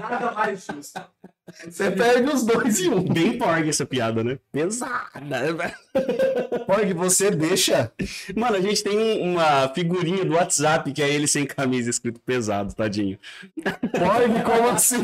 [0.00, 1.00] Nada mais justo.
[1.68, 3.02] Você perde os dois em um.
[3.02, 4.38] Bem porg essa piada, né?
[4.52, 5.74] Pesada.
[6.66, 7.92] Porg, você deixa.
[8.36, 12.20] Mano, a gente tem um- uma figurinha do WhatsApp que é ele sem camisa escrito
[12.20, 13.18] pesado, tadinho.
[13.62, 14.98] Porg, como assim?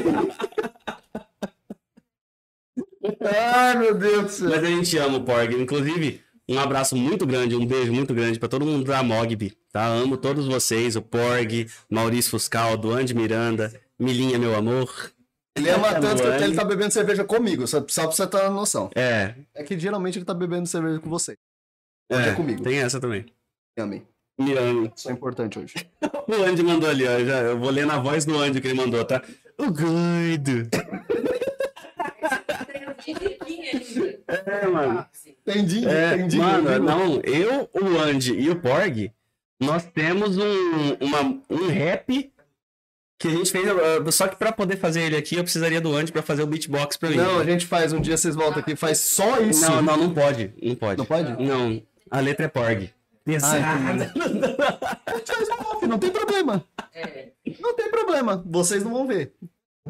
[3.20, 4.48] Ai, meu Deus do céu.
[4.50, 5.52] Mas a gente ama o Porg.
[5.54, 9.84] Inclusive, um abraço muito grande, um beijo muito grande pra todo mundo da Mogb, tá?
[9.86, 15.10] Amo todos vocês, o Porg, Maurício Fuscaldo, Andy Miranda, Milinha, meu amor.
[15.56, 18.36] Ele ama É, tanto que ele tá bebendo cerveja comigo, só, só pra você ter
[18.38, 18.90] uma noção.
[18.94, 21.36] É, É que geralmente ele tá bebendo cerveja com você.
[22.12, 22.62] Hoje é, é, comigo.
[22.62, 23.24] tem essa também.
[23.78, 24.06] Amém.
[24.38, 24.92] Me ame.
[24.94, 25.74] Isso é importante hoje.
[26.28, 27.24] O Andy mandou ali, ó.
[27.24, 29.22] Já, eu vou ler na voz do Andy que ele mandou, tá?
[29.56, 30.68] O gordo.
[34.26, 35.06] É, mano.
[35.46, 36.38] Entendi, É, entendi.
[36.38, 36.80] mano, entendi.
[36.86, 39.12] não, eu, o Andy e o Porg,
[39.60, 42.32] nós temos um, uma, um rap
[43.18, 43.64] que a gente fez,
[44.14, 46.96] só que pra poder fazer ele aqui, eu precisaria do Andy pra fazer o beatbox
[46.96, 47.16] pra mim.
[47.16, 49.62] Não, a gente faz, um dia vocês voltam aqui, faz só isso.
[49.70, 50.98] não, não, não pode, não pode.
[50.98, 51.42] Não pode?
[51.42, 52.90] Não, a letra é Porg.
[53.28, 53.40] Ah,
[55.26, 56.64] Faz off, não tem problema.
[56.94, 57.30] É.
[57.58, 58.42] Não tem problema.
[58.46, 59.32] Vocês não vão ver.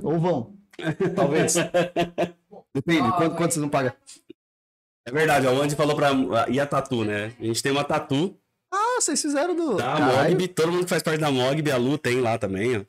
[0.03, 0.55] Ou vão.
[1.15, 1.55] Talvez.
[2.74, 3.93] Depende, quanto, quanto vocês não pagam?
[5.07, 6.11] É verdade, ó, o Andy falou pra...
[6.48, 7.32] E a Tatu, né?
[7.39, 8.36] A gente tem uma Tatu
[8.73, 9.77] Ah, vocês fizeram do.
[9.77, 9.98] da.
[10.01, 12.81] Mogb, todo mundo que faz parte da Mogb, a Lu tem lá também, ó.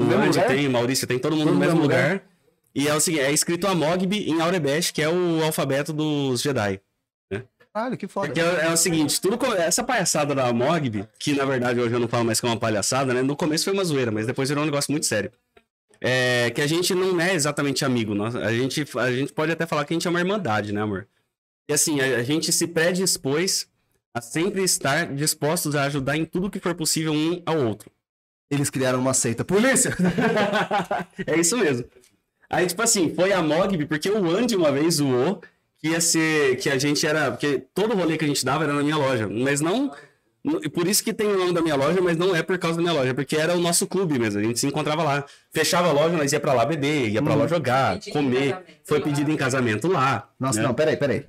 [0.00, 0.46] O Andy lugar?
[0.46, 2.22] tem, o Maurício tem, todo mundo Todo no mesmo mesmo lugar.
[2.74, 6.40] E é o seguinte, é escrito a Mogb em Aurebesh, que é o alfabeto dos
[6.40, 6.80] Jedi.
[7.72, 8.26] Caralho, que foda.
[8.26, 12.00] Porque é, é o seguinte, tudo essa palhaçada da Mogb, que na verdade hoje eu
[12.00, 13.22] não falo mais que é uma palhaçada, né?
[13.22, 15.30] No começo foi uma zoeira, mas depois virou um negócio muito sério.
[16.00, 19.66] É que a gente não é exatamente amigo, nós, a, gente, a gente pode até
[19.66, 21.06] falar que a gente é uma irmandade, né, amor?
[21.68, 23.68] E assim, a, a gente se predispôs
[24.14, 27.90] a sempre estar dispostos a ajudar em tudo que for possível um ao outro.
[28.50, 29.44] Eles criaram uma seita.
[29.44, 29.96] Polícia!
[31.26, 31.84] é isso mesmo.
[32.48, 35.40] Aí, tipo assim, foi a Mogb, porque o Andy uma vez zoou
[35.78, 36.56] que ia ser.
[36.56, 37.30] que a gente era.
[37.30, 39.28] Porque todo rolê que a gente dava era na minha loja.
[39.28, 39.92] Mas não.
[40.62, 42.76] e Por isso que tem o nome da minha loja, mas não é por causa
[42.78, 44.40] da minha loja, porque era o nosso clube mesmo.
[44.40, 45.24] A gente se encontrava lá.
[45.52, 48.58] Fechava a loja, nós ia pra lá beber, ia pra lá jogar, Pedido comer.
[48.84, 50.28] Foi pedido em casamento lá.
[50.40, 50.66] Nossa, né?
[50.66, 51.24] não, peraí, peraí.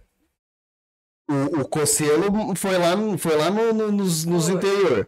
[1.30, 5.08] O, o Cocelo foi lá, foi lá no- no- nos, nos interior.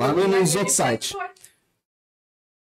[0.00, 1.12] Lá no, nos outros sites.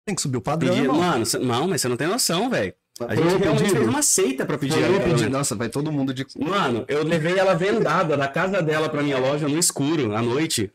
[0.07, 0.89] Tem que subir o padrão, Pedir-.
[0.89, 2.73] Mano, cê- não, mas você não tem noção, velho.
[3.01, 3.77] A gente eu realmente pedido.
[3.77, 5.29] fez uma seita pra pedir ela, pedi.
[5.29, 6.25] Nossa, vai todo mundo de.
[6.39, 10.73] Mano, eu levei ela vendada da casa dela pra minha loja no escuro, à noite.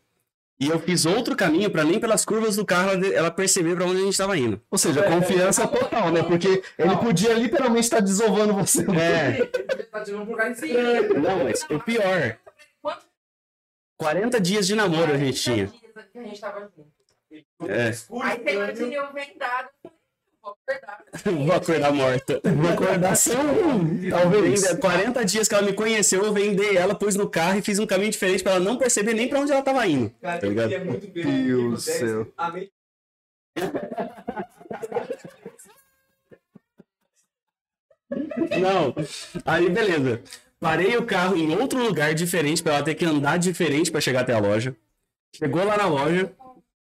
[0.60, 4.02] E eu fiz outro caminho pra nem pelas curvas do carro ela- perceber pra onde
[4.02, 4.62] a gente tava indo.
[4.70, 6.22] Ou seja, confiança total, né?
[6.22, 8.86] Porque ele podia literalmente estar desovando você.
[9.00, 9.46] É.
[9.92, 11.20] Tá.
[11.20, 12.38] Não, mas o pior.
[13.98, 15.72] 40 dias de namoro a gente tinha.
[17.68, 17.92] É.
[18.24, 19.70] Aí tem o pneu vendado.
[20.44, 21.04] Vou acordar.
[21.46, 22.42] Vou acordar morta.
[22.44, 24.62] Vou acordar sem um, talvez.
[24.64, 27.78] Vende- 40 dias que ela me conheceu, eu vendei ela, pus no carro e fiz
[27.78, 30.10] um caminho diferente pra ela não perceber nem pra onde ela tava indo.
[30.22, 30.70] Cara, Tá eu ligado?
[30.70, 32.28] queria muito ver Deus do céu.
[38.60, 38.94] Não.
[39.46, 40.22] Aí, beleza.
[40.60, 44.22] Parei o carro em outro lugar diferente pra ela ter que andar diferente pra chegar
[44.22, 44.76] até a loja.
[45.36, 46.32] Chegou lá na loja.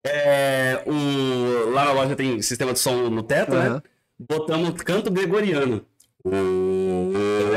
[0.07, 3.67] É, o, lá na loja tem sistema de som no teto, né?
[3.69, 3.83] Aham.
[4.19, 5.85] Botamos canto gregoriano.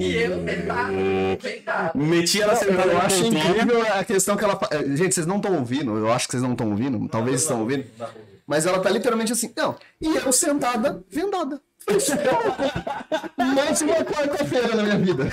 [0.00, 0.94] E eu sentado,
[1.42, 1.98] sentado.
[1.98, 4.58] Meti ela sentada Eu acho incrível a questão que ela.
[4.70, 7.60] eh, Gente, vocês não estão ouvindo, eu acho que vocês não estão ouvindo, talvez estão
[7.60, 7.84] ouvindo.
[8.46, 9.76] Mas ela tá literalmente assim, não.
[10.00, 11.60] E eu sentada, vendada.
[13.36, 15.24] Mais uma quarta-feira na minha vida.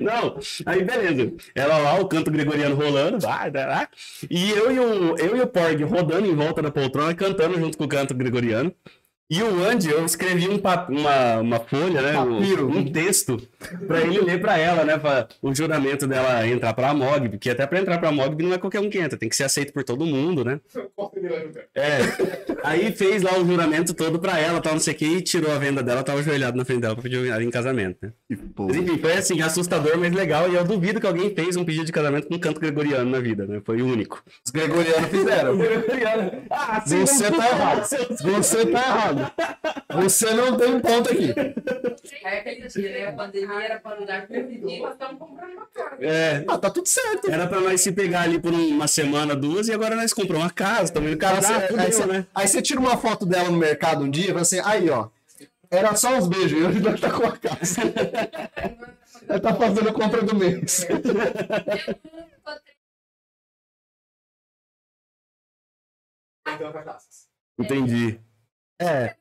[0.00, 1.32] Não, aí beleza.
[1.54, 3.88] Ela lá, o canto gregoriano rolando, vai, vai, vai.
[4.30, 7.76] E eu e, o, eu e o Porg rodando em volta da poltrona, cantando junto
[7.76, 8.74] com o canto gregoriano.
[9.30, 12.18] E o Andy, eu escrevi um uma, uma folha, né?
[12.18, 12.68] um- Papiro.
[12.68, 13.40] Um, texto
[13.86, 14.98] pra ele ler pra ela, né?
[14.98, 18.58] Pra, o juramento dela entrar pra Mogb, porque até pra entrar pra Mogb não é
[18.58, 20.58] qualquer um que entra, tem que ser aceito por todo mundo, né?
[21.74, 21.98] É.
[22.64, 25.52] Aí fez lá o juramento todo pra ela, tal, não sei o que, e tirou
[25.52, 28.12] a venda dela, tava ajoelhado na frente dela pra pedir ela em casamento, né?
[28.58, 30.50] Mas enfim, foi assim, assustador, mas legal.
[30.50, 33.20] E eu duvido que alguém fez um pedido de casamento com um canto gregoriano na
[33.20, 33.62] vida, né?
[33.64, 34.22] Foi o único.
[34.44, 35.56] Os gregorianos fizeram.
[35.60, 36.32] Gregoriano.
[36.50, 37.86] Ah, sim, Você tá errado.
[38.20, 39.19] Você tá errado.
[40.02, 41.34] Você não tem um ponto aqui.
[42.24, 43.06] É aquele dia, né?
[43.08, 45.96] A pandemia era pra lugar pedi, nós estamos comprando uma casa.
[46.00, 46.44] É.
[46.48, 47.30] Ah, tá tudo certo.
[47.30, 50.50] Era pra nós se pegar ali por uma semana, duas, e agora nós compramos uma
[50.52, 52.26] casa, estamos indo Aí casar, você- fudeu, aí, você, né?
[52.34, 55.08] aí você tira uma foto dela no mercado um dia e fala assim, aí ó,
[55.70, 57.80] era só uns beijos, e hoje ela tá com a casa.
[59.28, 60.84] Ela tá fazendo compra do mês.
[67.58, 68.20] Entendi.
[68.80, 69.14] É.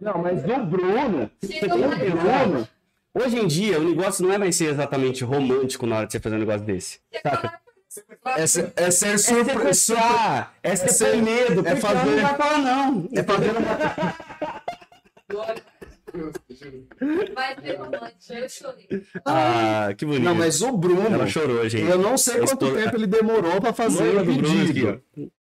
[0.00, 2.68] Não, mas o Bruno, Chegou o Bruno,
[3.14, 6.20] hoje em dia o negócio não é mais ser exatamente romântico na hora de você
[6.20, 6.98] fazer um negócio desse.
[7.22, 7.60] Saca?
[8.36, 12.22] É, ser- é ser É sequestrar, é ser ser- ter medo, é é fazer- não
[12.22, 13.08] vai falar não.
[13.14, 14.14] É fazer uma...
[17.34, 18.88] Vai ser romântico, eu chorei.
[19.24, 20.22] Ah, que bonito.
[20.24, 21.88] Não, mas o Bruno, Ela chorou, gente.
[21.88, 24.90] eu não sei quanto estou- tempo ele demorou pra fazer o aqui,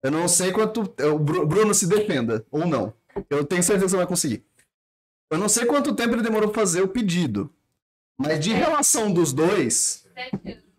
[0.05, 0.82] Eu não sei quanto...
[0.82, 2.93] O Bru- Bruno se defenda, ou não.
[3.31, 4.44] Eu tenho certeza que vai conseguir.
[5.31, 7.51] Eu não sei quanto tempo ele demorou pra fazer o pedido.
[8.18, 10.06] Mas de relação dos dois,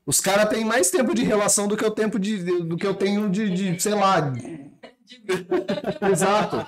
[0.06, 2.38] os caras têm mais tempo de relação do que eu tempo de.
[2.62, 4.22] do que eu tenho de, de sei lá.
[4.22, 4.72] de-
[6.12, 6.66] Exato.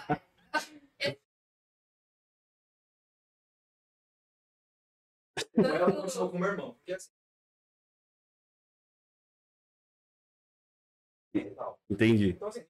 [5.56, 6.76] Continuou com o meu irmão.
[11.90, 12.30] Entendi.
[12.30, 12.62] Então, assim,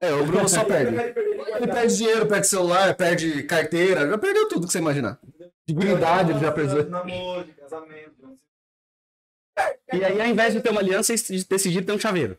[0.00, 0.94] É, o Bruno só perde.
[0.96, 5.18] ele perde dinheiro, perde celular, perde carteira, já perdeu tudo que você imaginar.
[5.66, 6.88] Dignidade, ele já perdeu.
[6.88, 8.14] Namoro, de casamento.
[8.16, 11.98] de não sei- E aí, ao invés de ter uma aliança, eles decidiram ter um
[11.98, 12.38] chaveiro.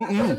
[0.00, 0.38] Hum,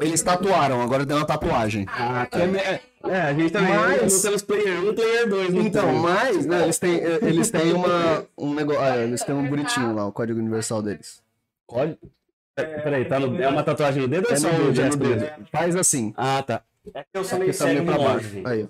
[0.00, 1.84] eles tatuaram, agora tem uma tatuagem.
[1.88, 3.74] Ah, que é, me- é, é, a gente também.
[3.74, 5.52] Mas- Não temos player 1 player 2.
[5.52, 5.98] no Então, time.
[6.00, 10.06] mas, né, eles têm, eles têm uma, um negócio, ah, eles têm um bonitinho lá,
[10.06, 11.22] o código universal deles.
[11.66, 12.10] Código?
[12.56, 14.72] É, Peraí, tá no- é uma tatuagem no dedo ou É é só no o
[14.72, 15.20] dedo, é no mesmo?
[15.20, 15.48] dedo.
[15.50, 16.62] Faz assim, Ah, tá.
[16.94, 18.28] É que eu sou meio tá meio cego pra no baixo.
[18.46, 18.68] Aí.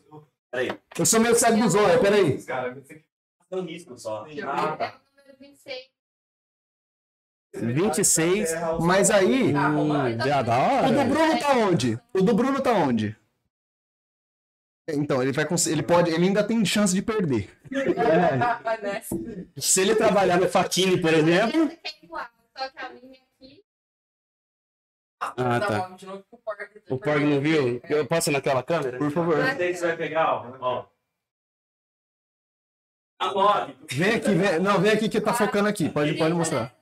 [0.51, 2.39] Peraí, Eu sou meio cego dos olhos, peraí.
[2.43, 3.05] Que-
[3.51, 4.25] é um risco só.
[4.47, 4.85] Ah, tá.
[4.87, 5.95] É o número 26.
[7.57, 8.51] 26,
[8.81, 11.05] Mas aí, Hum, já da o do hora.
[11.05, 12.01] Bruno tá onde?
[12.13, 13.17] O do Bruno tá onde?
[14.89, 17.49] Então, ele vai ele pode, ele ainda tem chance de perder.
[18.83, 19.17] Nessa.
[19.57, 21.71] Se ele trabalhar no Faquini, por exemplo.
[22.55, 23.65] Essa aqui é igual, só que a minha aqui.
[25.21, 25.89] Ah, tá.
[26.87, 27.81] Com o Porg não viu?
[27.89, 28.99] Eu posso ir naquela câmera?
[28.99, 29.37] Por favor.
[29.37, 30.57] Você vai pegar, ó.
[30.61, 30.87] ó.
[33.19, 33.77] A 9.
[33.91, 36.77] Vem aqui, vem, não, vem aqui que tá focando aqui, pode, pode mostrar.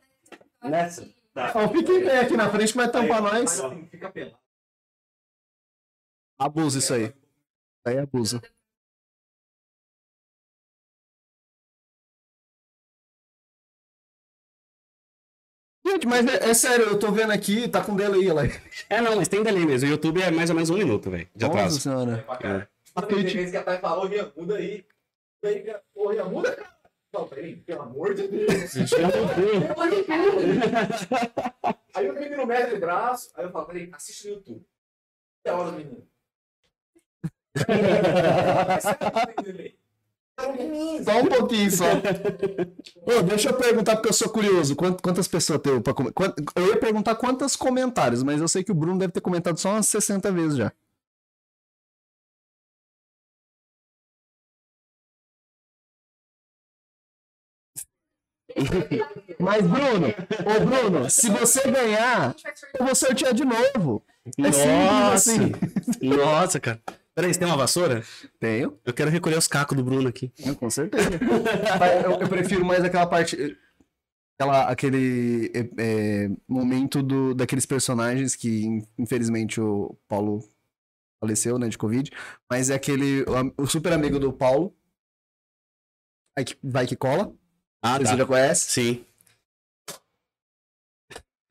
[0.63, 1.09] Nessa?
[1.33, 1.53] Tá.
[1.55, 3.33] Ó, o Piquinho vem aqui na frente que vai tampar nós.
[3.33, 4.39] Mas assim, fica pelado.
[6.39, 7.15] Abuso isso aí.
[7.87, 8.07] Aí é
[15.93, 18.43] Gente, mas é, é sério, eu tô vendo aqui, tá com delay lá.
[18.89, 19.89] É, não, mas tem delay mesmo.
[19.89, 21.81] O YouTube é mais ou menos um minuto, velho, de Nossa atraso.
[21.81, 22.13] senhora.
[22.13, 22.69] É pra caralho.
[22.95, 24.87] A Tem vezes que a Thay falou, muda aí.
[25.95, 26.73] Muda muda, cara.
[27.13, 28.75] Não, peraí, pelo amor de Deus.
[31.95, 34.67] Aí o menino mete o braço, aí eu falo, peraí, assiste no YouTube.
[35.43, 36.09] Que é a hora do menino.
[41.05, 41.85] Só um pouquinho só.
[43.19, 44.75] Ô, deixa eu perguntar, porque eu sou curioso.
[44.77, 46.35] Quant- Quantas pessoas tem pra comentar?
[46.57, 49.71] Eu ia perguntar quantos comentários, mas eu sei que o Bruno deve ter comentado só
[49.71, 50.73] umas 60 vezes já.
[59.39, 62.35] Mas, Bruno, ô Bruno, se você ganhar,
[62.79, 64.03] eu vou sortear de novo.
[64.39, 65.53] É simples assim.
[66.03, 66.81] Nossa, cara.
[67.15, 68.03] Peraí, você tem uma vassoura?
[68.41, 70.29] Tenho, Eu quero recolher os cacos do Bruno aqui.
[70.31, 71.11] tenho, com certeza.
[72.05, 73.59] Eu, eu prefiro mais aquela parte.
[74.39, 80.43] Aquela, aquele é, momento do, daqueles personagens que, in- infelizmente, o Paulo
[81.23, 82.11] faleceu, né, de Covid.
[82.51, 83.23] Mas é aquele.
[83.59, 84.75] O, o super amigo do Paulo.
[86.35, 87.31] Vai que, vai que cola.
[87.83, 88.17] Ah, Você tá.
[88.17, 88.71] já conhece?
[88.71, 89.05] Sim.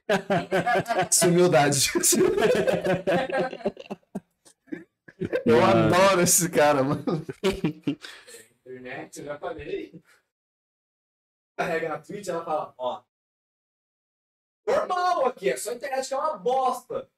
[1.28, 1.92] Humildade.
[5.46, 5.70] Eu Ah.
[5.88, 7.04] adoro esse cara, mano.
[8.66, 10.02] Internet, eu já falei.
[11.58, 13.04] Carrega na Twitch, ela fala, ó.
[14.68, 17.10] Normal aqui, é só a internet que é uma bosta.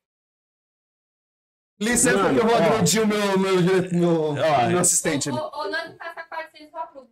[1.80, 3.62] Licença Mano, que eu vou agredir o meu, meu,
[3.92, 5.30] meu, Ó, meu assistente.
[5.30, 7.10] Ô, ô, ô, nós passa 400 só pro.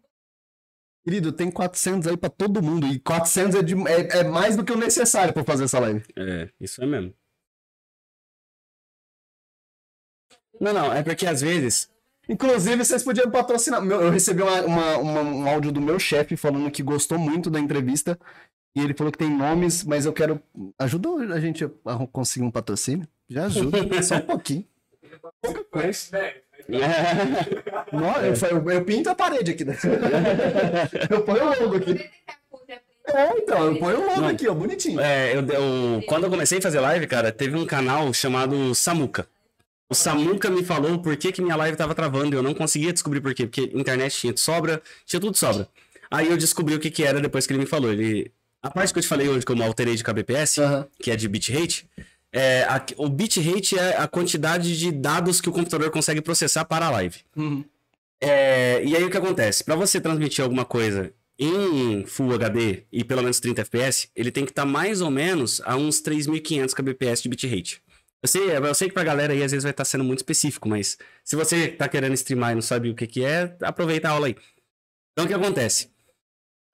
[1.04, 2.86] Querido, tem 400 aí pra todo mundo.
[2.88, 6.04] E 400 é, de- é- é mais do que o necessário pra fazer essa live.
[6.16, 7.14] É, isso é mesmo.
[10.62, 11.90] Não, não, é porque às vezes.
[12.30, 13.84] Inclusive, vocês podiam patrocinar.
[13.84, 17.60] Eu recebi uma- uma- uma- um áudio do meu chefe falando que gostou muito da
[17.60, 18.18] entrevista.
[18.76, 20.40] E ele falou que tem nomes, mas eu quero.
[20.80, 23.08] Ajuda a gente a conseguir um patrocínio?
[23.28, 24.66] Já ajuda, só um pouquinho.
[25.72, 26.36] Conhece, velho.
[27.92, 29.66] Não, eu, eu, eu pinto a parede aqui.
[29.66, 29.76] Né?
[31.10, 32.10] Eu ponho o logo aqui.
[33.08, 34.28] É, então, eu ponho o logo Não.
[34.30, 35.00] aqui, ó, bonitinho.
[35.02, 39.28] É, eu, eu- quando eu comecei a fazer live, cara, teve um canal chamado Samuca.
[39.92, 42.34] O Samuca me falou por que, que minha live tava travando.
[42.34, 43.46] Eu não conseguia descobrir por quê.
[43.46, 45.68] Porque internet tinha de sobra, tinha tudo de sobra.
[46.10, 47.92] Aí eu descobri o que, que era depois que ele me falou.
[47.92, 48.32] Ele...
[48.64, 50.88] A parte que eu te falei hoje, que eu alterei de kbps, Aham.
[50.98, 51.90] que é de bitrate,
[52.32, 56.86] é, a- o bitrate é a quantidade de dados que o computador consegue processar para
[56.86, 57.18] a live.
[57.36, 57.66] Uhum.
[58.22, 59.62] É, e aí o que acontece?
[59.64, 64.46] Para você transmitir alguma coisa em Full HD e pelo menos 30 FPS, ele tem
[64.46, 67.82] que estar mais ou menos a uns 3.500 kbps de bitrate.
[68.24, 70.70] Eu sei, eu sei que pra galera aí às vezes vai estar sendo muito específico,
[70.70, 74.12] mas se você tá querendo streamar e não sabe o que que é, aproveita a
[74.12, 74.36] aula aí.
[75.14, 75.90] Então o que acontece?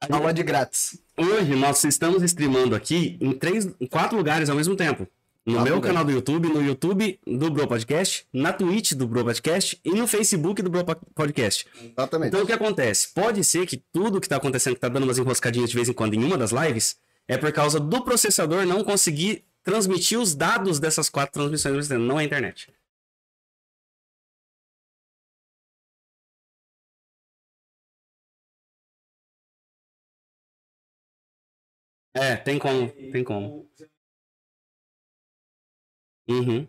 [0.09, 1.01] Aula de grátis.
[1.17, 5.07] Hoje nós estamos streamando aqui em três, em quatro lugares ao mesmo tempo.
[5.45, 9.79] No meu canal do YouTube, no YouTube do Bro Podcast, na Twitch do Bro Podcast
[9.85, 10.83] e no Facebook do Bro
[11.15, 11.65] Podcast.
[11.81, 12.27] Exatamente.
[12.27, 13.13] Então o que acontece?
[13.13, 15.93] Pode ser que tudo que tá acontecendo, que tá dando umas enroscadinhas de vez em
[15.93, 16.97] quando em uma das lives,
[17.29, 22.23] é por causa do processador não conseguir transmitir os dados dessas quatro transmissões, não é
[22.23, 22.71] a internet.
[32.13, 33.69] É, tem como, tem como.
[36.27, 36.67] Uhum.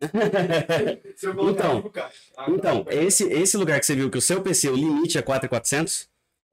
[1.50, 1.90] Então.
[2.36, 5.22] Agora, Então, esse, esse lugar que você viu que o seu PC, o limite é
[5.22, 6.08] 4400,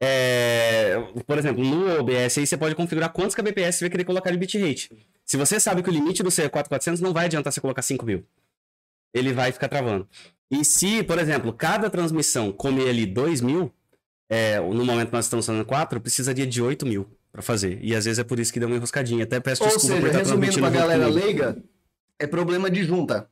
[0.05, 4.31] é, por exemplo, no OBS aí você pode configurar quantos kbps você vai querer colocar
[4.31, 4.91] de bitrate.
[5.23, 7.81] Se você sabe que o limite do seu é 4400, não vai adiantar você colocar
[7.81, 8.21] 5000.
[9.13, 10.05] Ele vai ficar travando.
[10.51, 13.71] E se, por exemplo, cada transmissão comer ali 2000,
[14.30, 17.80] é, no momento que nós estamos fazendo 4, precisaria de 8000 para fazer.
[17.81, 19.23] E às vezes é por isso que deu uma enroscadinha.
[19.23, 21.63] Até peço Ou desculpa por seja, estar resumindo pra galera leiga,
[22.19, 23.30] é problema de junta.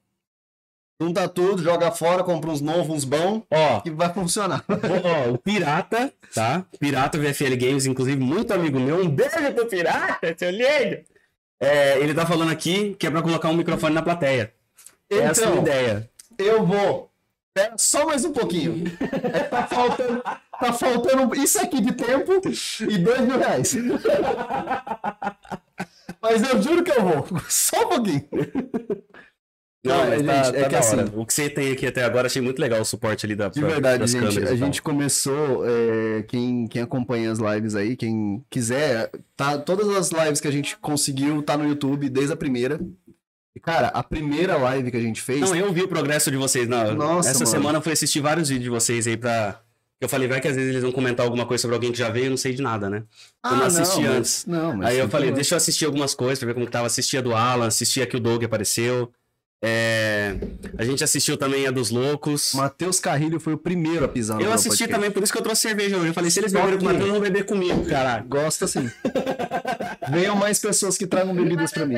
[1.02, 4.64] Junta tudo, joga fora, compra uns novos, uns bons, Ó, que vai funcionar.
[4.69, 6.64] Ó, o Pirata, tá?
[6.80, 8.98] Pirata VFL Games, inclusive, muito amigo meu.
[9.03, 10.99] Um beijo pro Pirata, seu lindo!
[11.60, 14.53] É, ele tá falando aqui que é pra colocar um microfone na plateia.
[15.10, 16.07] Essa é a Então, ideia.
[16.38, 17.10] eu vou.
[17.52, 18.84] Pera só mais um pouquinho.
[19.02, 22.32] É tá faltando, tá faltando isso aqui de tempo
[22.88, 23.76] e dois mil reais.
[26.22, 27.26] Mas eu juro que eu vou.
[27.49, 28.23] Só um pouquinho.
[29.84, 31.06] Não, Não, mas gente, tá, é tá que assim-.
[31.16, 33.60] O que você tem aqui até agora, achei muito legal o suporte ali da De
[33.62, 34.24] verdade, gente.
[34.24, 35.64] câmeras A gente começou.
[35.68, 40.52] é, quem, quem acompanha as lives aí, quem quiser, tá, todas as lives que a
[40.52, 42.80] gente conseguiu tá no YouTube desde a primeira.
[43.56, 45.41] E, cara, a primeira live que a gente fez.
[45.41, 46.68] Não, eu vi o progresso de vocês.
[46.68, 47.52] Não, Nossa, essa mano.
[47.52, 49.60] semana eu fui assistir vários vídeos de vocês aí pra.
[49.99, 52.10] Eu falei, vai que às vezes eles vão comentar alguma coisa sobre alguém que já
[52.10, 53.03] veio, eu não sei de nada, né?
[53.45, 54.45] eu não assisti Ah, mas- antes.
[54.48, 56.88] Não, mas Aí eu falei, deixa eu assistir algumas coisas pra ver como que tava.
[56.88, 59.12] Assistia do Alan, assistia que o Doug apareceu.
[59.63, 60.35] É,
[60.77, 62.53] A gente assistiu também a dos Loucos.
[62.55, 64.93] Matheus Carrilho foi o primeiro a pisar no Eu assisti podcast.
[64.93, 66.07] também, por isso que eu trouxe cerveja hoje.
[66.07, 68.27] Eu falei, se eles beberam com o Matheus, vão beber comigo, caralho.
[68.27, 68.89] Gosta sim.
[70.11, 71.97] Venham mais pessoas que tragam bebidas pra mim.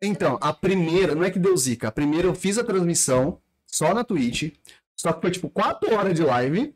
[0.00, 1.88] Então, a primeira, não é que deu zica.
[1.88, 4.52] A primeira eu fiz a transmissão só na Twitch.
[4.96, 6.74] Só que foi tipo 4 horas de live.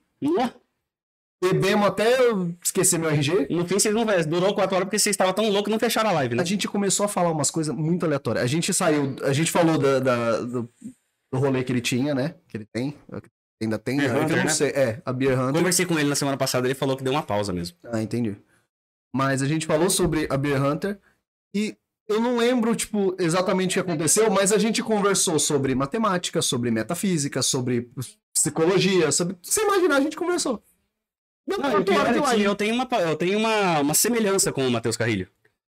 [1.43, 3.49] Bebemos até eu esquecer meu RG.
[3.51, 6.11] No fim, vocês não durou quatro horas porque vocês estavam tão loucos que não fecharam
[6.11, 6.43] a live, né?
[6.43, 8.43] A gente começou a falar umas coisas muito aleatórias.
[8.43, 10.69] A gente saiu, a gente falou da, da- do,
[11.33, 12.35] do rolê que ele tinha, né?
[12.49, 12.97] Que ele tem.
[13.63, 14.21] Ainda tem, Beer né?
[14.21, 14.51] Hunter, eu não né?
[14.51, 14.69] sei.
[14.71, 15.55] É, a Beer Hunter.
[15.55, 17.77] Conversei com ele na semana passada, ele falou que deu uma pausa mesmo.
[17.85, 18.37] Ah, entendi.
[19.15, 20.99] Mas a gente falou sobre a Beer Hunter
[21.55, 21.77] e
[22.09, 26.71] eu não lembro, tipo, exatamente o que aconteceu, mas a gente conversou sobre matemática, sobre
[26.71, 27.91] metafísica, sobre
[28.35, 29.37] psicologia, sobre.
[29.43, 30.63] Você imaginar, a gente conversou.
[31.47, 32.43] Não, e o quatro pior horas de é live.
[32.45, 35.29] eu tenho uma, eu tenho uma, uma semelhança com o Matheus Carrilho.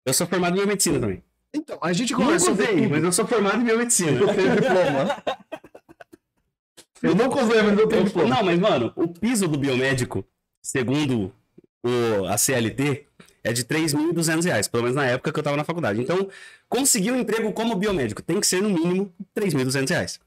[0.04, 1.22] Eu sou formado em biomedicina também.
[1.54, 4.12] Então, a gente Nunca conversou sobre usei, mas eu sou formado em biomedicina.
[4.20, 5.22] Eu tenho diploma.
[7.02, 8.28] Eu nunca usei, mas eu tenho Eu- diploma.
[8.36, 10.24] não, mas, mano, o piso do biomédico,
[10.62, 11.32] segundo
[11.82, 13.06] o, a CLT,
[13.42, 16.00] é de 3.200 reais, pelo menos na época que eu tava na faculdade.
[16.00, 16.28] Então,
[16.68, 20.20] conseguir um emprego como biomédico tem que ser, no mínimo, 3.200 reais.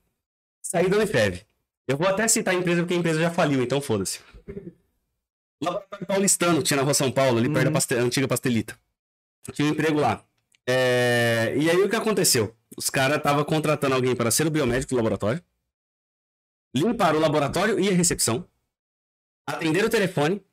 [0.62, 1.42] Saí da Unifev.
[1.88, 4.20] Eu vou até citar a empresa, porque a empresa já faliu, então foda-se.
[5.64, 8.78] Laboratório Paulistano, tinha na rua São Paulo, ali perto da paste- antiga pastelita.
[9.54, 10.24] Tinha um emprego lá.
[10.68, 12.56] É, E aí, o que aconteceu?
[12.78, 15.44] Os caras estavam contratando alguém para ser o biomédico do laboratório
[16.76, 18.48] limpar o laboratório e a recepção,
[19.48, 20.44] atender o telefone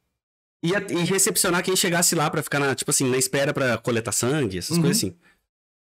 [0.62, 3.78] e, a- e recepcionar quem chegasse lá pra ficar na, tipo assim, na espera pra
[3.78, 4.82] coletar sangue, essas Uhum.
[4.82, 5.16] coisas assim.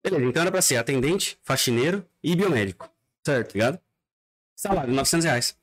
[0.04, 2.86] Beleza, então era pra ser atendente, faxineiro e biomédico.
[3.26, 3.80] Certo, ligado?
[4.54, 5.56] Salário, 900 reais.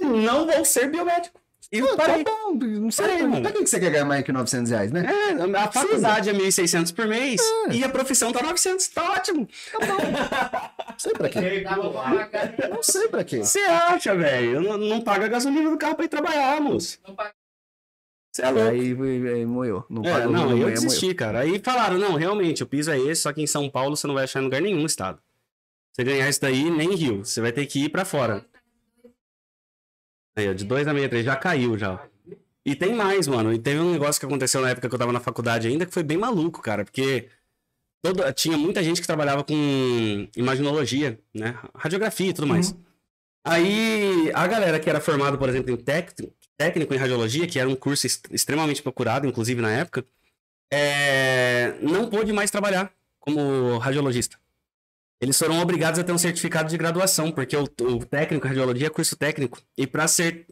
[0.00, 1.40] Não vou ser biomédico.
[1.72, 2.22] E eu Pô, parei.
[2.22, 3.06] Tá bom, não sei.
[3.42, 5.04] Pra que que você quer ganhar mais que 900 reais, né?
[5.04, 7.74] É, a faculdade é 1.600 por mês É.
[7.74, 9.48] e a profissão tá 900, tá ótimo.
[9.80, 9.86] Não
[10.98, 11.64] sei pra quê.
[12.70, 13.38] Não sei pra quê.
[13.38, 14.60] Você acha, velho?
[14.60, 16.98] Não, não paga a gasolina do carro pra ir trabalhar, moço.
[17.06, 17.32] Não paga.
[18.32, 18.70] Você é louco.
[18.70, 19.84] Aí, aí moeu.
[19.88, 21.40] Não É, pagou não, no eu desisti, cara.
[21.40, 24.14] Aí falaram, não, realmente, o piso é esse, só que em São Paulo você não
[24.14, 25.18] vai achar em lugar nenhum estado.
[25.92, 27.24] Você ganhar isso daí, nem em Rio.
[27.24, 28.44] Você vai ter que ir pra fora.
[30.36, 32.04] Aí, ó, de 2 a 63, já caiu já.
[32.64, 33.52] E tem mais, mano.
[33.52, 35.94] E teve um negócio que aconteceu na época que eu tava na faculdade ainda, que
[35.94, 37.28] foi bem maluco, cara, porque
[38.02, 41.58] todo, tinha muita gente que trabalhava com imaginologia, né?
[41.74, 42.76] Radiografia e tudo mais.
[43.46, 46.12] Aí, a galera que era formada, por exemplo, em tec-
[46.58, 50.04] técnico em radiologia, que era um curso est- extremamente procurado, inclusive na época,
[50.72, 54.36] é, não pôde mais trabalhar como radiologista.
[55.20, 58.90] Eles foram obrigados a ter um certificado de graduação, porque o, o técnico radiologia é
[58.90, 59.60] curso técnico.
[59.76, 60.46] E para ser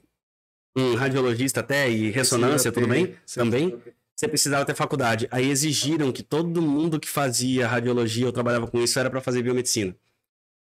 [0.77, 3.79] um radiologista até e ressonância, tudo bem, também,
[4.17, 5.29] você precisava ter faculdade.
[5.31, 9.43] Aí exigiram que todo mundo que fazia radiologia ou trabalhava com isso era pra fazer
[9.43, 9.95] biomedicina.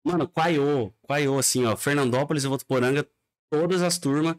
[0.05, 3.07] Mano, quaiô, quaiô, assim, ó, Fernandópolis e Votuporanga,
[3.49, 4.35] todas as turmas.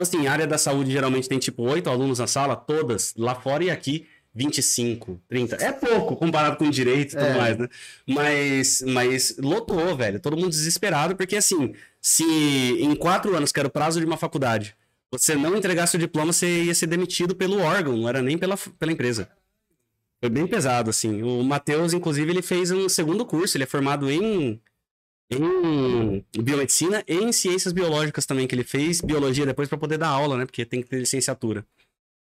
[0.00, 3.70] Assim, área da saúde geralmente tem tipo oito alunos na sala, todas, lá fora e
[3.70, 5.56] aqui, 25, 30.
[5.56, 7.36] É pouco comparado com direito e tudo É.
[7.38, 7.68] mais, né?
[8.06, 10.20] Mas, mas lotou, velho.
[10.20, 14.16] Todo mundo desesperado, porque assim, se em quatro anos, que era o prazo de uma
[14.16, 14.76] faculdade,
[15.10, 18.56] você não entregasse o diploma, você ia ser demitido pelo órgão, não era nem pela,
[18.56, 19.28] pela empresa.
[20.20, 21.22] Foi bem pesado, assim.
[21.22, 24.60] O Matheus, inclusive, ele fez um segundo curso, ele é formado em,
[25.30, 30.08] em biomedicina e em ciências biológicas também, que ele fez biologia depois para poder dar
[30.08, 30.44] aula, né?
[30.46, 31.64] Porque tem que ter licenciatura.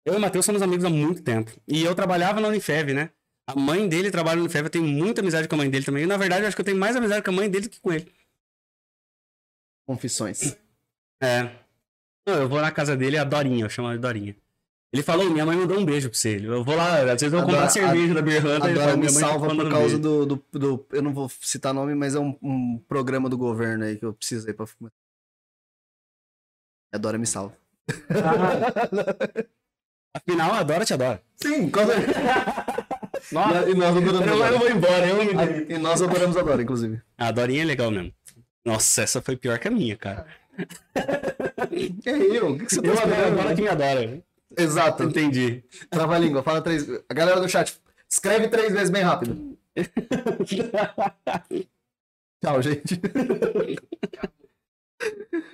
[0.05, 1.51] Eu e o Matheus somos amigos há muito tempo.
[1.66, 3.11] E eu trabalhava na Unifev, né?
[3.47, 6.05] A mãe dele trabalha na Unifev, eu tenho muita amizade com a mãe dele também.
[6.05, 7.70] E, na verdade, eu acho que eu tenho mais amizade com a mãe dele do
[7.70, 8.12] que com ele.
[9.87, 10.57] Confissões.
[11.23, 11.43] É.
[12.27, 14.37] Não, eu vou na casa dele, a Dorinha, eu chamo ela de Dorinha.
[14.93, 16.39] Ele falou, minha mãe mandou um beijo pra você.
[16.43, 18.97] Eu vou lá, às vezes eu vou A comprar Dora- cerveja da ele Agora fala,
[18.97, 22.19] me tá salva por causa do, do, do- Eu não vou citar nome, mas é
[22.20, 24.66] um, um programa do governo aí que eu precisei pra.
[26.93, 27.57] A Dora me salva.
[30.19, 31.23] Afinal, a Dora te adora.
[31.36, 31.93] Sim, quando...
[33.32, 36.62] Nossa, e nós adoramos eu, eu vou embora, eu me E nós adoramos a Dora,
[36.62, 37.01] inclusive.
[37.16, 38.12] A Dorinha é legal mesmo.
[38.65, 40.27] Nossa, essa foi pior que a minha, cara.
[40.95, 43.36] É eu, o que, que você tá Eu adoro a esperando?
[43.36, 44.23] Dora que me adora.
[44.57, 45.05] Exato.
[45.05, 45.62] Entendi.
[45.90, 49.57] Trava a língua, fala três A galera do chat, escreve três vezes bem rápido.
[52.43, 53.01] Tchau, gente.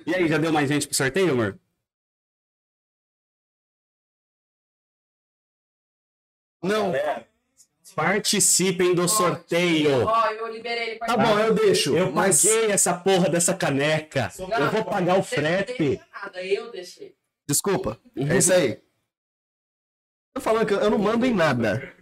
[0.05, 1.59] E aí, já deu mais gente pro sorteio, amor?
[6.65, 6.93] Não,
[7.95, 10.05] Participem do sorteio.
[10.05, 11.95] Ó, eu liberei ele tá bom, eu deixo.
[11.95, 14.29] Eu mas paguei essa porra dessa caneca.
[14.37, 16.01] Eu vou pagar o não frete.
[16.11, 17.15] nada, eu deixei.
[17.47, 17.97] desculpa.
[18.17, 18.81] É isso aí.
[20.33, 21.93] Tô falando que eu não mando em nada.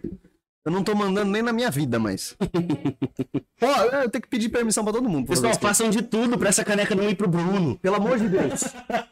[0.64, 2.34] Eu não tô mandando nem na minha vida mais.
[3.60, 5.28] Pô, eu tenho que pedir permissão pra todo mundo.
[5.28, 7.78] Pessoal, façam de tudo pra essa caneca não ir pro Bruno.
[7.80, 8.64] Pelo amor de Deus.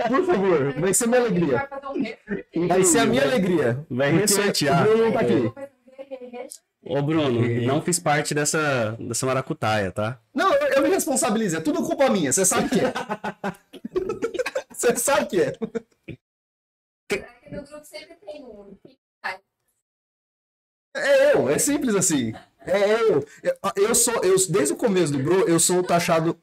[0.09, 1.69] Por favor, vai ser minha alegria.
[2.69, 3.85] vai ser a minha alegria.
[3.91, 4.83] Vai ressortear.
[4.83, 5.53] O Bruno não tá aqui.
[6.85, 10.19] Ô, Bruno, não fiz parte dessa, dessa maracutaia, tá?
[10.35, 11.59] Não, eu, eu me responsabilizo.
[11.59, 12.33] É tudo culpa minha.
[12.33, 12.93] Você sabe que é.
[14.73, 15.53] Você sabe que é.
[17.53, 18.75] No grupo sempre tem um.
[20.95, 22.33] É eu, é simples assim.
[22.67, 23.27] É eu.
[23.43, 26.39] Eu, eu sou, eu, desde o começo do Bro, eu sou o taxado.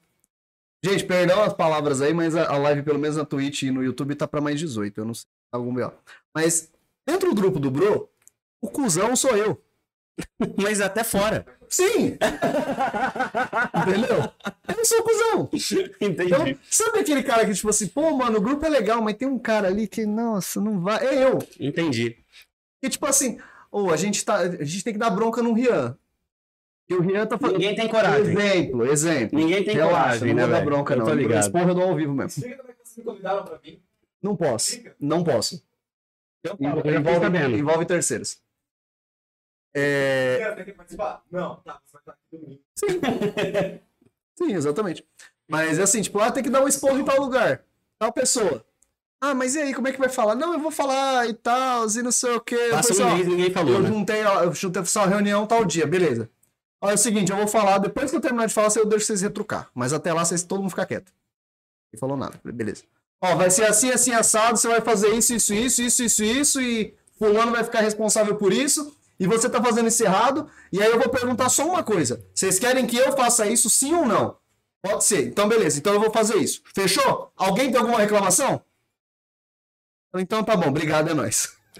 [0.84, 3.84] Gente, perdão as palavras aí, mas a, a live, pelo menos na Twitch e no
[3.84, 5.00] YouTube, tá pra mais 18.
[5.00, 5.28] Eu não sei.
[5.52, 5.92] Algum B.O.
[6.34, 6.72] Mas,
[7.08, 8.10] dentro do grupo do Bro,
[8.62, 9.62] o cuzão sou eu.
[10.58, 11.46] Mas até fora.
[11.68, 12.18] Sim!
[13.76, 14.32] Entendeu?
[14.78, 15.50] Eu sou o cuzão.
[16.02, 16.34] Entendi.
[16.34, 19.28] Então, sabe aquele cara que, tipo assim, pô, mano, o grupo é legal, mas tem
[19.28, 21.06] um cara ali que, nossa, não vai.
[21.06, 21.40] É eu.
[21.60, 22.18] Entendi.
[22.82, 23.40] Que, tipo assim,
[23.72, 24.38] ô, a gente tá.
[24.38, 25.98] A gente tem que dar bronca no Rian.
[26.90, 27.58] E o Rian tá fazendo.
[27.60, 28.32] Ninguém tem coragem.
[28.34, 29.38] Exemplo, exemplo.
[29.38, 31.06] Ninguém tem Relaxa, coragem, não né, vou dar bronca, Eu não.
[31.06, 31.40] tô ligado.
[31.40, 32.46] Esse porra eu dou ao vivo mesmo.
[32.46, 33.82] É que vocês me convidaram pra mim.
[34.22, 34.80] Não posso.
[35.00, 35.64] Não posso.
[36.44, 38.42] Eu falo, eu Envolve, envolve terceiros.
[39.74, 41.22] É, Você quer participar?
[41.32, 41.80] Não, tá.
[41.86, 43.82] Você vai estar aqui domingo.
[44.36, 45.06] Sim, exatamente.
[45.48, 47.64] Mas é assim, tipo, ah, tem que dar um esporro em tal lugar.
[48.00, 48.66] Tal pessoa.
[49.22, 50.34] Ah, mas e aí, como é que vai falar?
[50.36, 52.70] Não, eu vou falar e tal, e não sei o quê.
[52.72, 53.90] Passa Pessoal, um mês ninguém falou, eu né?
[53.90, 56.30] juntei, ó, eu juntei só reunião tal dia, beleza.
[56.82, 59.06] Olha, é o seguinte, eu vou falar, depois que eu terminar de falar, eu deixo
[59.06, 59.70] vocês retrucar.
[59.76, 61.12] Mas até lá, vocês todo mundo ficar quieto.
[61.92, 62.84] Não falou nada, beleza.
[63.22, 66.62] Ó, vai ser assim, assim, assado, você vai fazer isso, isso, isso, isso, isso, isso,
[66.62, 70.90] e fulano vai ficar responsável por isso, e você tá fazendo isso errado, e aí
[70.90, 72.24] eu vou perguntar só uma coisa.
[72.34, 74.38] Vocês querem que eu faça isso sim ou não?
[74.82, 75.28] Pode ser.
[75.28, 75.78] Então, beleza.
[75.78, 76.62] Então eu vou fazer isso.
[76.74, 77.34] Fechou?
[77.36, 78.62] Alguém tem alguma reclamação?
[80.16, 81.58] Então tá bom, obrigado, é nóis.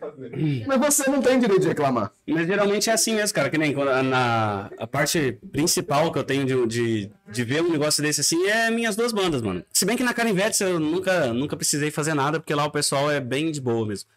[0.00, 0.64] Fazer.
[0.66, 2.12] Mas você não tem direito de reclamar.
[2.26, 3.50] Mas geralmente é assim mesmo, cara.
[3.50, 7.70] Que nem quando- na, a parte principal que eu tenho de, de, de ver um
[7.70, 9.64] negócio desse assim é minhas duas bandas, mano.
[9.72, 13.10] Se bem que na Canivete eu nunca, nunca precisei fazer nada, porque lá o pessoal
[13.10, 14.08] é bem de boa mesmo.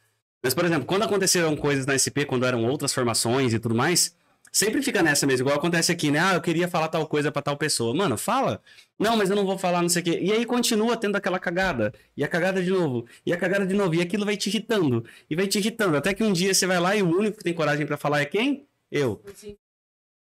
[0.44, 4.16] Mas, por exemplo, quando aconteceram coisas na SP, quando eram outras formações e tudo mais,
[4.58, 6.20] sempre fica nessa mesmo, igual acontece aqui, né?
[6.20, 7.94] Ah, eu queria falar tal coisa pra tal pessoa.
[7.94, 8.60] Mano, fala.
[8.98, 10.20] Não, mas eu não vou falar, não sei o quê.
[10.20, 11.94] E aí continua tendo aquela cagada.
[12.16, 13.06] E a cagada de novo.
[13.24, 13.94] E a cagada de novo.
[13.94, 15.06] E aquilo vai te irritando.
[15.30, 15.96] E vai te irritando.
[15.96, 18.22] Até que um dia você vai lá e o único que tem coragem pra falar
[18.22, 18.66] é quem?
[18.92, 19.24] Eu.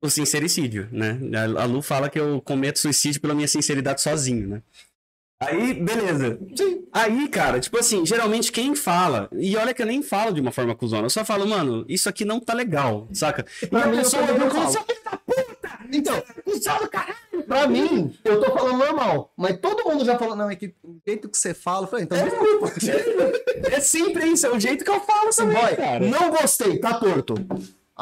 [0.00, 1.18] O sincericídio, né?
[1.58, 4.62] A Lu fala que eu cometo suicídio pela minha sinceridade sozinho, né?
[5.40, 6.38] Aí, beleza.
[6.54, 6.84] Sim.
[6.92, 10.52] Aí, cara, tipo assim, geralmente quem fala, e olha que eu nem falo de uma
[10.52, 13.46] forma cuzona, eu só falo, mano, isso aqui não tá legal, saca?
[13.62, 14.86] E a mim, eu pessoa também não vem com falo.
[14.86, 17.14] essa Então, cuzão do caralho.
[17.48, 19.32] pra mim, eu tô falando normal.
[19.34, 20.74] Mas todo mundo já falou, não, é que
[21.06, 22.72] jeito que você fala, eu falei, então desculpa.
[23.72, 26.00] É sempre isso, é o jeito que eu falo também, Boy, cara.
[26.06, 27.34] não gostei, tá torto.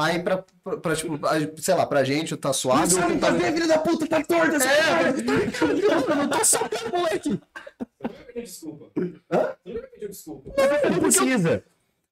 [0.01, 2.79] Aí pra, pra, pra, tipo, a- sei lá, pra gente tá suave.
[2.83, 5.09] Não eu sabe tentava- fazer, filho da puta, tá torto essa É,
[6.11, 7.31] Eu não tô sacando, moleque.
[7.31, 8.91] Você nunca pediu desculpa.
[9.33, 9.57] Hã?
[9.65, 10.53] Você nunca pediu desculpa.
[10.91, 11.65] Não precisa.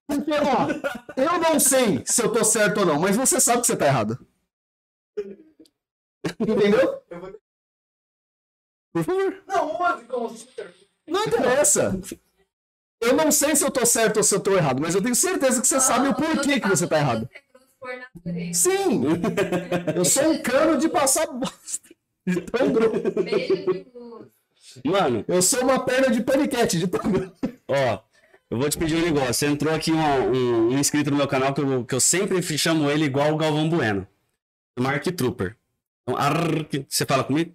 [0.08, 3.66] Porque, ó, eu não sei se eu tô certo ou não, mas você sabe que
[3.68, 4.18] você tá errado.
[6.40, 7.02] Entendeu?
[7.10, 7.40] Eu vou-
[8.92, 9.42] Por favor.
[9.46, 9.76] Não,
[10.08, 10.74] como super.
[11.06, 11.98] Não interessa.
[13.00, 15.14] Eu não sei se eu tô certo ou se eu tô errado, mas eu tenho
[15.14, 17.28] certeza que você sabe o porquê que você tá errado.
[17.30, 17.42] Você é
[17.81, 18.70] por natureza.
[18.70, 19.03] Sim!
[19.94, 21.89] Eu sou um cano de passar bosta.
[22.27, 23.03] De tão grosso.
[24.85, 27.35] Mano, Eu sou uma perna de paniquete de tão grosso.
[27.69, 28.01] ó,
[28.51, 29.48] eu vou te pedir um negócio.
[29.48, 32.90] Entrou aqui um, um- um inscrito no meu canal que eu, que eu sempre chamo
[32.90, 34.07] ele igual o Galvão Bueno.
[34.78, 35.57] Mark Trooper.
[36.09, 36.16] Então,
[36.89, 37.53] você fala comigo?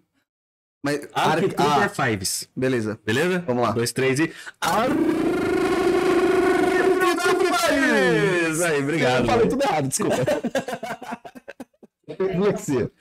[0.84, 2.50] Mas, Ark Ark- Trooper ah, Fives.
[2.56, 3.00] beleza.
[3.06, 3.44] Beleza?
[3.46, 3.70] Vamos lá.
[3.72, 4.34] Um, dois, três e.
[4.60, 4.92] Ark
[8.66, 9.20] Isso aí, obrigado.
[9.22, 10.16] Eu falei tudo errado, desculpa.
[12.08, 12.92] Dislexia.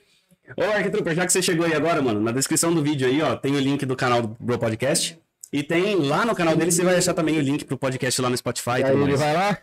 [0.57, 3.37] Ô, Arquitrooper, já que você chegou aí agora, mano, na descrição do vídeo aí, ó,
[3.37, 5.19] tem o link do canal do Bro Podcast.
[5.53, 8.31] E tem lá no canal dele, você vai achar também o link pro podcast lá
[8.31, 8.81] no Spotify.
[8.81, 9.19] e Aí ele mais.
[9.19, 9.59] vai lá,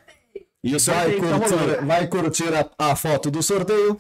[0.64, 3.98] E o vai curtir, vai curtir a, a foto do sorteio.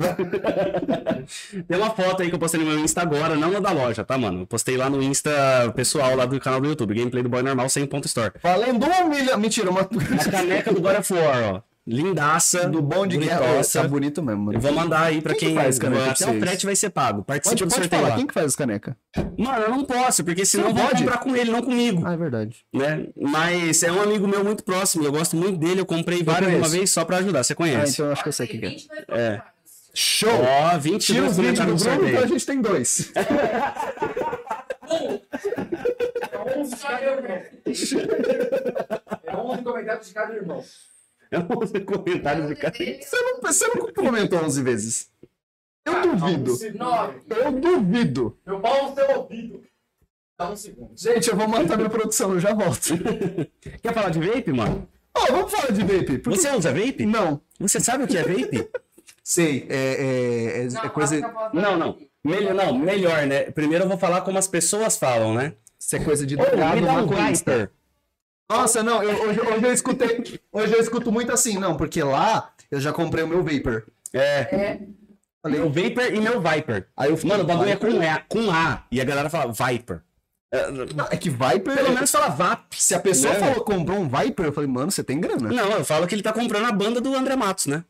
[1.68, 4.04] Tem uma foto aí que eu postei no meu Insta agora, não na da loja,
[4.04, 4.40] tá, mano?
[4.42, 5.30] Eu postei lá no Insta
[5.74, 8.32] pessoal lá do canal do YouTube, Gameplay do Boy Normal 100.store.
[8.42, 9.38] Valendo um milhão.
[9.38, 9.82] Mentira, uma.
[9.82, 11.62] A caneca do God of War, ó.
[11.86, 12.68] Lindaça.
[12.68, 13.40] do bom de guerra.
[13.72, 14.56] Tá bonito mesmo, mano.
[14.58, 16.90] Eu vou mandar aí pra Quem quem, que faz caneca Até o frete vai ser
[16.90, 17.24] pago.
[17.24, 18.16] Participa Pode, do pode sorteio falar, lá.
[18.18, 18.94] quem que faz as canecas?
[19.36, 20.98] Mano, eu não posso, porque senão não vão pode?
[21.02, 22.02] comprar com ele, não comigo.
[22.06, 22.58] Ah, é verdade.
[22.72, 23.06] né?
[23.20, 26.56] Mas é um amigo meu muito próximo, eu gosto muito dele, eu comprei várias de
[26.58, 27.94] uma vez só pra ajudar, você Ah, conhece.
[27.94, 28.68] então eu acho que eu sei o que é.
[28.68, 29.42] 22 É.
[29.94, 30.30] Show!
[30.30, 33.12] Ó, 20 Tira os vídeos do no Bruno, então a gente tem dois.
[36.32, 37.42] É 11 de cada irmão.
[39.24, 40.64] É 11 comentários de cada irmão.
[41.30, 42.76] É 11 comentários de cada.
[42.76, 45.10] Você não, você não comentou 11 vezes.
[45.84, 46.56] Eu duvido.
[46.76, 47.20] Nove.
[47.28, 48.38] Eu duvido.
[48.46, 49.62] Meu pau no seu ouvido.
[50.38, 50.92] Dá um segundo.
[50.96, 52.94] Gente, eu vou matar minha produção, eu já volto.
[53.82, 54.88] Quer falar de vape, mano?
[55.14, 56.18] Ó, vamos falar de vape.
[56.18, 57.06] porque- Você usa vape?
[57.06, 57.40] Não.
[57.58, 58.68] Você sabe o que é vape?
[59.30, 61.96] Sei, é, é, é- é Não, coisa, eu posso não, não.
[62.24, 63.42] Melhor, não, melhor, né?
[63.52, 65.52] Primeiro eu vou falar como as pessoas falam, né?
[65.78, 67.52] isso é coisa de drogado, me dá um maconhista.
[67.52, 67.70] Viper.
[68.50, 70.40] Nossa, não, eu- hoje, hoje eu escutei.
[70.50, 73.84] Hoje eu escuto muito assim, não, porque lá eu já comprei o meu Vapor.
[74.12, 74.80] É.
[75.40, 76.88] Falei, Meu Viper e meu Viper.
[76.96, 78.82] Aí eu fiquei, Mano, o bagulho é com, a, com A.
[78.90, 80.02] E a galera fala Viper.
[80.96, 81.74] Não, é que Viper.
[81.76, 82.74] Pelo menos fala VAP.
[82.76, 83.38] Se a pessoa Né?
[83.38, 85.48] falou comprou um Viper, eu falei, mano, você tem grana.
[85.48, 87.84] Não, eu falo que ele tá comprando a banda do André Matos, né?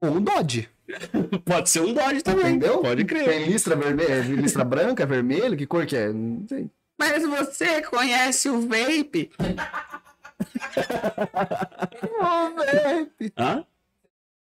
[0.00, 0.68] Ou um Dodge.
[1.44, 2.54] Pode ser um Dodge também.
[2.56, 2.78] Entendeu?
[2.78, 3.24] Pode crer.
[3.24, 6.12] Tem listra vermelha, listra branca, vermelho, que cor que é?
[6.12, 6.70] Não sei.
[6.98, 9.30] Mas você conhece o vape?
[12.18, 13.32] Ô, Vape.
[13.38, 13.64] Hã?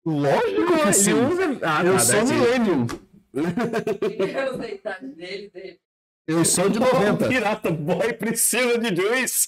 [0.05, 1.13] Lógico que sim.
[1.13, 1.59] usa.
[1.63, 2.33] Ah, Eu tá, sou deve ser.
[2.35, 2.87] millennium.
[3.33, 5.79] Eu sei a idade dele, dele.
[6.27, 7.27] Eu sou de 90.
[7.29, 9.47] Pirata Boy precisa de juice.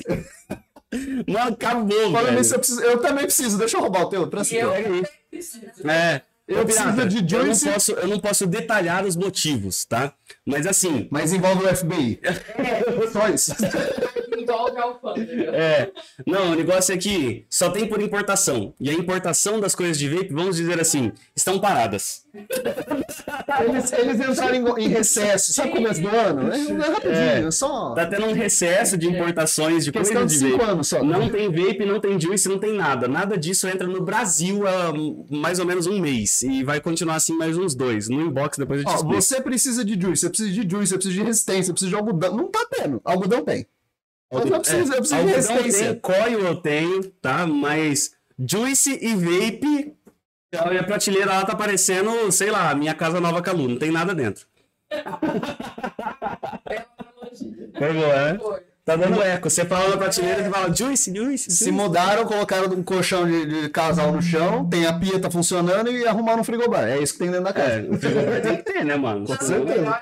[1.28, 2.38] Mano, acabou, Falando velho.
[2.38, 3.58] nisso, eu, preciso- eu também preciso.
[3.58, 4.28] Deixa eu roubar o teu.
[4.28, 5.04] Traz E eu preciso.
[5.86, 6.22] É.
[6.48, 10.14] Eu Pirata, de eu não, posso, eu não posso detalhar os motivos, tá?
[10.46, 12.22] Mas assim, Mas envolve o FBI.
[13.12, 13.54] Só isso.
[14.52, 15.52] A alfândega.
[15.56, 15.92] é.
[16.26, 18.74] Não, o negócio é que só tem por importação.
[18.80, 22.26] E a importação das coisas de vape, vamos dizer assim, estão paradas.
[23.68, 25.54] Eles, eles entraram em, em recesso.
[25.54, 26.52] Sabe começo do ano?
[26.52, 27.48] É, é rapidinho.
[27.48, 30.70] É só Tá tendo um recesso de importações de coisas de de 5 vape.
[30.72, 31.04] anos só.
[31.04, 33.08] Não tem vape, não tem juice, não tem nada.
[33.08, 34.94] Nada disso entra no Brasil há
[35.30, 36.42] mais ou menos um mês.
[36.42, 38.08] E vai continuar assim mais uns dois.
[38.10, 39.22] No inbox depois eu te Ó, explico.
[39.22, 41.96] você precisa de juice, você precisa de juice, você precisa de resistência, você precisa de
[41.96, 42.36] algodão.
[42.38, 43.02] Não tá tendo.
[43.04, 43.66] Algodão tem.
[44.32, 45.86] Mas eu preciso, eu preciso de Algodão resistência.
[45.94, 47.48] tem, coil eu tenho, tá?
[47.48, 49.96] Mas juice e vape,
[50.56, 53.68] a minha prateleira lá tá parecendo, sei lá, minha casa nova Calu.
[53.68, 54.46] Não tem nada dentro.
[57.78, 58.38] Foi bom, é?
[58.84, 59.50] Tá dando eco.
[59.50, 63.70] Você fala na prateleira e fala juice, juice, Se mudaram, colocaram um colchão de, de
[63.70, 66.88] casal no chão, tem a pia tá funcionando e arrumaram um frigobar.
[66.88, 67.70] É isso que tem dentro da casa.
[67.70, 69.26] É, o frigobar tem que ter, né, mano?
[69.26, 70.02] Com certeza.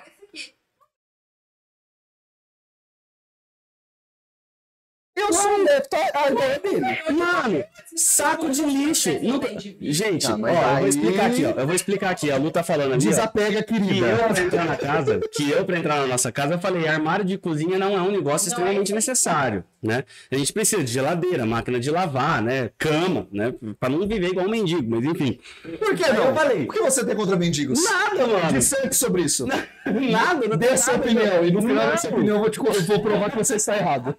[5.16, 6.12] Eu sou um deputado.
[6.14, 6.82] Ah, então é dele.
[7.18, 7.64] Mano,
[7.96, 9.10] saco de lixo.
[9.24, 9.40] Não-
[9.82, 11.50] Gente, Ah, ó, eu vou explicar aqui, ó.
[11.60, 12.32] Eu vou explicar aqui.
[12.32, 13.10] A Lu tá falando ali, ó.
[13.10, 14.16] Desapega, Que eu querida.
[14.28, 17.38] pra entrar na casa, que eu pra entrar na nossa casa, eu falei, armário de
[17.38, 20.04] cozinha não é um negócio Não extremamente é necessário, né?
[20.32, 22.72] A gente precisa de geladeira, máquina de lavar, né?
[22.78, 23.54] Cama, né?
[23.80, 25.40] Pra não viver igual um mendigo, mas enfim.
[25.80, 26.26] Por que não?
[26.26, 26.66] eu falei.
[26.66, 27.84] Por que você tem contra mendigos?
[27.84, 28.54] Nada, mano.
[28.54, 29.46] Disserte sobre isso.
[30.12, 31.46] Nada, não Dê sua opinião.
[31.46, 31.92] E no final Não.
[31.92, 34.16] dessa opinião eu vou, te, eu vou provar que você está errado.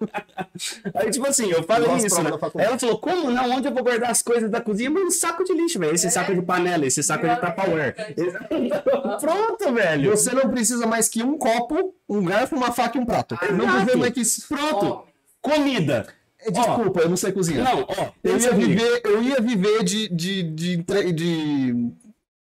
[0.95, 2.31] Aí, tipo assim, eu falei Nossa, isso, né?
[2.55, 3.51] ela falou, como não?
[3.51, 4.89] Onde eu vou guardar as coisas da cozinha?
[4.89, 5.93] Mano, saco de lixo, velho.
[5.93, 7.95] Esse saco de panela, esse saco de Tupperware.
[9.19, 10.11] Pronto, velho.
[10.11, 13.37] Você não precisa mais que um copo, um garfo, uma faca e um prato.
[13.51, 13.77] Não Exato.
[13.77, 14.47] precisa mais que isso.
[14.47, 15.03] Pronto.
[15.49, 16.07] Comida.
[16.39, 17.63] É, Desculpa, eu não sei cozinhar.
[17.63, 18.11] Não, ó.
[18.23, 18.69] eu, ia comigo.
[18.69, 21.91] viver, eu ia viver de, de, de, entre- de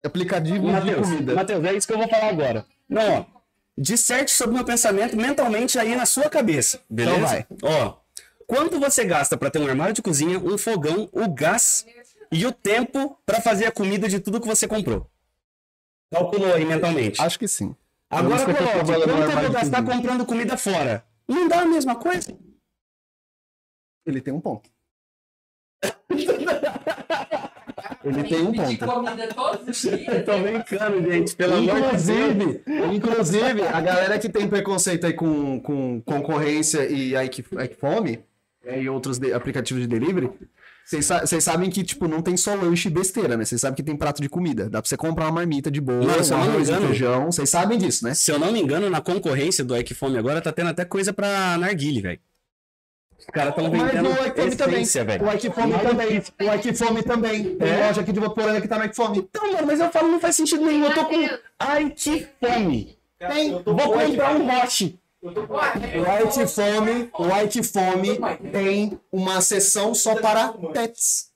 [0.03, 1.33] aplicativo de Matheus, comida.
[1.35, 2.65] Matheus, é isso que eu vou falar agora.
[2.89, 3.25] Não, ó.
[3.77, 6.79] Disserte sobre o meu pensamento mentalmente aí na sua cabeça.
[6.89, 7.17] Beleza?
[7.17, 7.45] Então vai.
[7.83, 7.93] Ó.
[8.47, 11.85] Quanto você gasta pra ter um armário de cozinha, um fogão, o gás
[12.31, 15.09] e o tempo pra fazer a comida de tudo que você comprou?
[16.11, 17.21] Calculou aí mentalmente.
[17.21, 17.75] Acho que sim.
[18.09, 21.03] Agora sei coloque, quanto eu vou de gastar comprando comida fora?
[21.27, 22.37] Não dá a mesma coisa?
[24.05, 24.69] Ele tem um ponto.
[28.03, 28.77] Ele tem um ponto.
[30.25, 32.09] tô brincando, gente, pelo amor de Deus.
[32.09, 32.63] Inclusive,
[32.93, 38.23] inclusive, a galera que tem preconceito aí com, com concorrência e Ike, Ike Fome
[38.63, 40.29] é, e outros de- aplicativos de delivery,
[40.85, 43.43] vocês sa- vocês sabem que, tipo, não tem só lanche e besteira, né?
[43.43, 44.69] Vocês sabem que tem prato de comida.
[44.69, 46.87] Dá pra você comprar uma marmita de boa, Não, se eu não me arroz engano-
[46.87, 47.31] feijão.
[47.31, 48.13] Vocês sabem disso, né?
[48.13, 51.11] Se eu não me engano, na concorrência do Ike Fome agora tá tendo até coisa
[51.11, 52.19] pra narguile, velho.
[53.25, 54.85] Os caras tão Mas vendendo o Ike Fome também.
[54.85, 55.25] velho.
[55.25, 56.23] O Ike Fome também.
[56.39, 57.55] O Ike Fome também.
[57.57, 57.87] Tem É?
[57.87, 59.17] loja aqui de Votoranga que tá no Ike Fome.
[59.17, 60.85] Então, mano, mas eu falo, não faz sentido nenhum.
[60.85, 61.15] Eu tô com
[61.59, 62.97] Ai, que fome.
[63.17, 63.51] Tem.
[63.51, 64.99] Vou com comprar um Roche.
[65.23, 68.19] O White Fome, o White Fome
[68.51, 71.31] tem uma seção só para pets.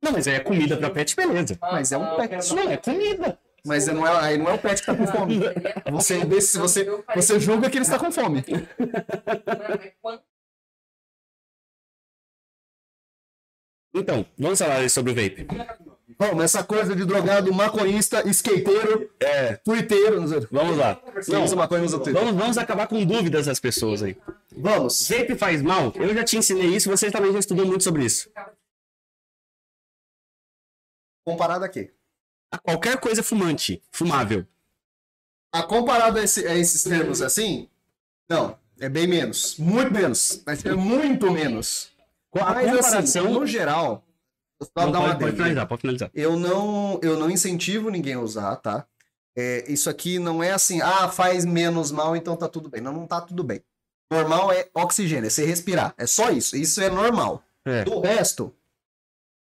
[0.00, 1.58] Não, mas é comida pra pet, beleza.
[1.60, 2.54] Mas é um pet.
[2.54, 3.38] Não, é comida.
[3.66, 5.40] Mas não é, aí não é o pet que tá com fome.
[5.90, 8.44] Você, desse- você, você julga que ele está com fome.
[13.94, 15.46] Então, vamos falar sobre o vape.
[16.18, 20.46] Vamos, essa coisa de drogado, maconhista, skateiro, É, sei.
[20.50, 21.00] vamos lá.
[21.28, 21.98] Não, usa maconha, usa.
[21.98, 24.16] Vamos, vamos acabar com dúvidas das pessoas aí.
[24.52, 25.08] Vamos.
[25.08, 25.92] Vape faz mal?
[25.94, 28.30] Eu já te ensinei isso, você também já estudou muito sobre isso.
[31.26, 31.92] Comparado a quê?
[32.50, 34.46] A qualquer coisa fumante, fumável.
[35.52, 37.68] A comparado a, esse- a esses termos assim,
[38.28, 39.56] não, é bem menos.
[39.58, 40.42] Muito menos.
[40.46, 41.90] Mas é muito menos.
[42.34, 44.04] A Mas assim, comparação- no geral,
[44.62, 46.10] só Não, dar uma pode, pode finalizar, pode finalizar.
[46.14, 48.86] Eu não, eu não incentivo ninguém a usar, tá?
[49.38, 52.80] É, isso aqui não é assim, ah, faz menos mal, então tá tudo bem.
[52.80, 53.62] Não, não tá tudo bem.
[54.10, 55.94] Normal é oxigênio, é você respirar.
[55.98, 56.56] É só isso.
[56.56, 57.42] Isso é normal.
[57.64, 57.82] É.
[57.84, 58.54] Do resto,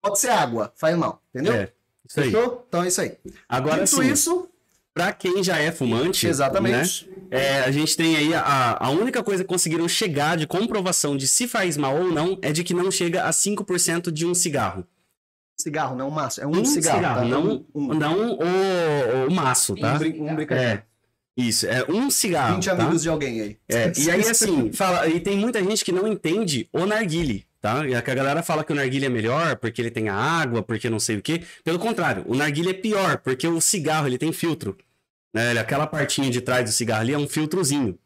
[0.03, 1.23] pode ser água, faz mal.
[1.35, 1.55] Entendeu?
[1.55, 1.73] É,
[2.13, 2.31] isso aí.
[2.31, 2.65] Fechou?
[2.69, 3.13] Então é isso aí.
[3.49, 4.49] Agora Dito sim, isso,
[4.95, 7.09] pra quem já é fumante, exatamente.
[7.09, 11.17] né, é, a gente tem aí a, a única coisa que conseguiram chegar de comprovação
[11.17, 14.35] de se faz mal ou não é de que não chega a 5% de um
[14.35, 14.87] cigarro.
[15.59, 16.41] Cigarro, não maço.
[16.41, 16.97] É um, Um cigarro.
[16.99, 17.25] cigarro, tá?
[17.27, 19.95] não, um, não o, o maço, tá?
[19.95, 20.71] um, brin- um brincadeira.
[20.73, 20.83] É,
[21.37, 22.73] isso, é um cigarro, 20 tá?
[22.73, 23.57] amigos de alguém aí.
[23.69, 27.87] É, e aí, assim, fala, e tem muita gente que não entende o narguile, tá?
[27.87, 30.15] E a que a galera fala que o narguile é melhor porque ele tem a
[30.15, 31.45] água, porque não sei o quê.
[31.65, 34.77] Pelo contrário, o narguile é pior porque o cigarro, ele tem filtro.
[35.33, 35.53] Né?
[35.59, 37.97] Aquela partinha de trás do cigarro ali é um filtrozinho.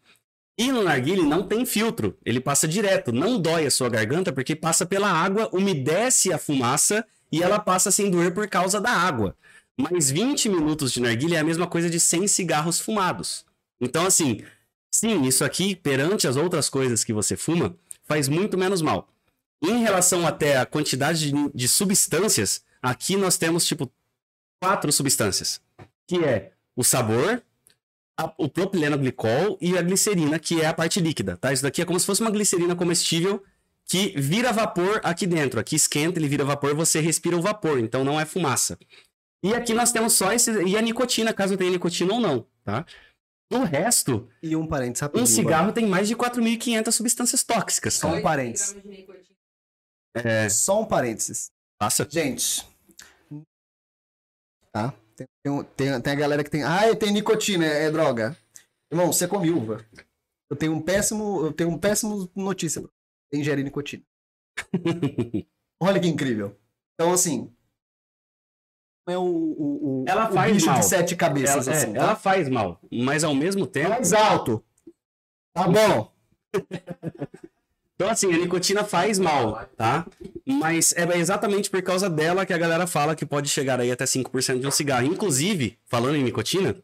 [0.59, 4.57] E no narguile não tem filtro, ele passa direto, não dói a sua garganta porque
[4.57, 9.37] passa pela água, umedece a fumaça e ela passa sem doer por causa da água.
[9.77, 13.45] Mas 20 minutos de narguile é a mesma coisa de 100 cigarros fumados.
[13.79, 14.43] Então, assim,
[14.91, 17.77] sim, isso aqui, perante as outras coisas que você fuma,
[18.07, 19.07] faz muito menos mal.
[19.63, 23.91] Em relação até à quantidade de, de substâncias, aqui nós temos, tipo,
[24.63, 25.61] quatro substâncias.
[26.07, 27.43] Que é o sabor,
[28.19, 31.53] a- o propileno glicol e a glicerina, que é a parte líquida, tá?
[31.53, 33.43] Isso daqui é como se fosse uma glicerina comestível
[33.89, 35.59] que vira vapor aqui dentro.
[35.61, 38.79] Aqui esquenta, ele vira vapor, você respira o vapor, então não é fumaça.
[39.43, 42.85] E aqui nós temos só esse, e a nicotina, caso tenha nicotina ou não, tá?
[43.51, 45.23] O resto, E um parênteses rapidinho.
[45.23, 48.75] um cigarro tem mais de 4.500 substâncias tóxicas, Só um parênteses.
[50.25, 51.51] É, Só um parênteses.
[51.79, 52.07] passa.
[52.11, 52.67] Gente.
[54.73, 54.95] Tá?
[55.17, 55.27] Tem,
[55.77, 56.63] tem, tem, a galera que tem.
[56.63, 58.37] Ah, tem nicotina, é, é droga.
[58.91, 59.85] Irmão, você come uva.
[60.51, 61.45] Eu tenho um péssimo.
[61.47, 62.81] Eu tenho um péssimo notícia.
[62.83, 62.91] você.
[63.33, 64.03] Ingere nicotina.
[65.83, 66.59] Olha que incrível.
[66.95, 67.53] Então, assim.
[69.09, 70.81] É o, o, o, Ela o faz bicho mal.
[70.81, 71.93] de sete cabeças, Ela, é, assim.
[71.93, 72.01] tá?
[72.01, 73.91] ela faz mal, mas ao mesmo tempo.
[73.91, 74.65] Mais alto.
[75.55, 76.13] Tá bom.
[77.97, 80.07] Então, assim, a nicotina faz mal, tá?
[80.45, 84.05] Mas é exatamente por causa dela que a galera fala que pode chegar aí até
[84.05, 85.07] 5% de um cigarro.
[85.07, 86.77] Inclusive, falando em nicotina,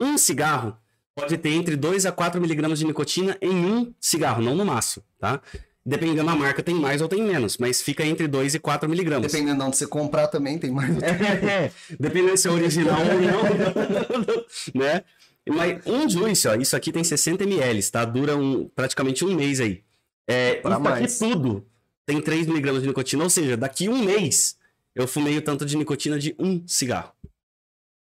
[0.00, 0.74] um cigarro
[1.14, 5.02] pode ter entre 2 a 4 miligramas de nicotina em um cigarro, não no maço,
[5.18, 5.40] tá?
[5.86, 9.30] Dependendo da marca, tem mais ou tem menos, mas fica entre 2 e 4 miligramas.
[9.30, 10.96] Dependendo de onde você comprar também, tem mais.
[11.02, 11.70] É,
[12.00, 14.40] dependendo se é original ou não,
[14.80, 15.04] né?
[15.46, 18.02] Mas um juice, ó, isso aqui tem 60 ml, tá?
[18.06, 19.82] Dura um, praticamente um mês aí.
[20.26, 21.18] É, Pra isso daqui mais.
[21.18, 21.66] tudo
[22.06, 24.58] tem 3 miligramas de nicotina, ou seja, daqui um mês
[24.94, 27.12] eu fumei o tanto de nicotina de um cigarro.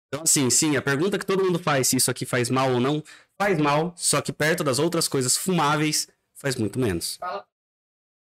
[0.07, 2.79] Então, assim, sim, a pergunta que todo mundo faz, se isso aqui faz mal ou
[2.79, 3.03] não,
[3.37, 7.17] faz mal, só que perto das outras coisas fumáveis, faz muito menos.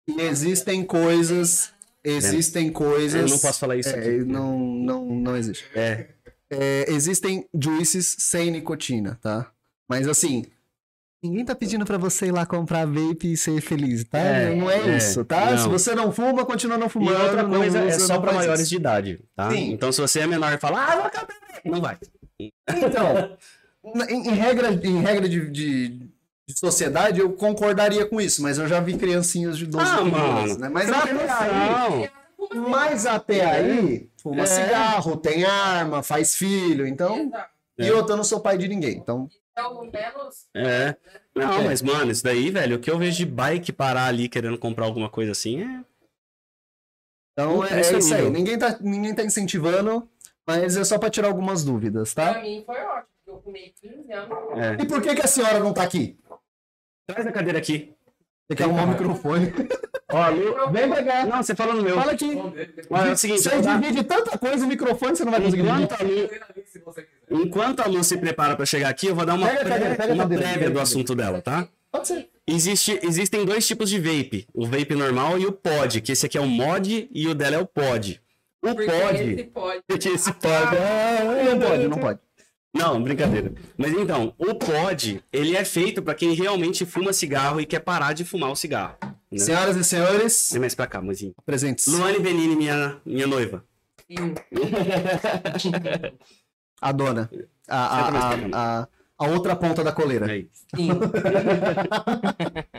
[0.08, 1.72] E existem coisas.
[2.04, 3.22] Existem coisas.
[3.22, 4.10] Eu não posso falar isso É, aqui.
[4.26, 5.66] não, não, não existe.
[5.76, 6.10] É,
[6.50, 9.52] É, existem juices sem nicotina, tá?
[9.88, 10.46] Mas assim,
[11.24, 14.18] ninguém tá pedindo pra você ir lá comprar vape e ser feliz, tá?
[14.20, 15.52] É, não é, é, isso, tá?
[15.52, 15.58] não.
[15.58, 17.22] Se você não fuma, continua não E fumando.
[17.22, 18.70] outra não coisa é usa, só não para maiores isso.
[18.70, 19.50] de idade, tá?
[19.52, 19.72] Sim.
[19.72, 21.34] Então, se você é menor e fala, ah, vou vape",
[21.66, 21.98] não vai.
[22.70, 23.38] Então,
[24.10, 25.88] em, em regra, em regra de, de,
[26.48, 30.12] de sociedade, eu concordaria com isso, mas eu já vi criancinhas de 12 Ah, anos,
[30.12, 30.58] mano.
[30.60, 30.70] né?
[30.70, 32.10] Mas até aí,
[32.70, 34.46] mas até aí, fuma É.
[34.46, 37.30] cigarro, tem arma, faz filho, então...
[37.78, 37.94] E É.
[37.94, 39.28] outra, eu não sou pai de ninguém, então...
[39.52, 40.48] Então, menos.
[40.56, 40.96] É.
[41.36, 41.64] Não, É.
[41.66, 44.86] mas, mano, isso daí, velho, o que eu vejo de bike parar ali querendo comprar
[44.86, 45.84] alguma coisa assim é.
[47.34, 48.30] Então É é, isso aí.
[48.30, 50.08] Ninguém tá, ninguém tá incentivando,
[50.46, 52.42] mas é só pra tirar algumas dúvidas, Pra tá?
[52.42, 54.38] mim foi ótimo, porque eu fumei 15 anos.
[54.58, 54.84] é.
[54.84, 56.18] E por que, que a senhora não tá aqui?
[57.08, 57.94] Traz a cadeira aqui.
[58.50, 59.54] Você quer arrumar o microfone?
[60.12, 60.72] Ó.
[60.72, 61.28] Vem pegar.
[61.28, 61.96] Não, você fala no meu.
[61.96, 62.36] Fala aqui.
[62.90, 65.92] Olha, é o seguinte, Você divide tanta coisa, o microfone você não vai conseguir enquanto
[65.94, 66.30] a Lu,
[67.44, 70.14] enquanto a Lu se prepara pra chegar aqui, eu vou dar uma, Pega pré- pega
[70.14, 71.68] uma cadeira, prévia do assunto dela, tá?
[71.92, 72.28] Pode ser.
[72.48, 74.48] Existe, existem dois tipos de vape.
[74.52, 77.58] O vape normal e o pod, que esse aqui é o mod e o dela
[77.58, 78.20] é o pod.
[78.64, 78.90] O pod...
[79.24, 79.84] esse pode.
[79.88, 80.76] Porque esse pod...
[81.46, 82.20] Não pode, não pode.
[82.80, 83.52] Não, brincadeira.
[83.78, 88.14] Mas então, o pod, ele é feito pra quem realmente fuma cigarro e quer parar
[88.14, 88.96] de fumar o cigarro.
[89.30, 89.38] Né?
[89.38, 91.36] Senhoras e senhores, Vem mais pra cá, mozinho.
[91.46, 91.86] presentes.
[91.88, 93.64] Luane Benini, minha, minha noiva.
[94.10, 94.34] Sim.
[96.82, 97.30] A dona.
[97.68, 98.34] A, a, a,
[98.82, 98.88] a,
[99.18, 100.32] a outra ponta da coleira.
[100.32, 100.50] Aí.
[100.76, 100.90] Sim.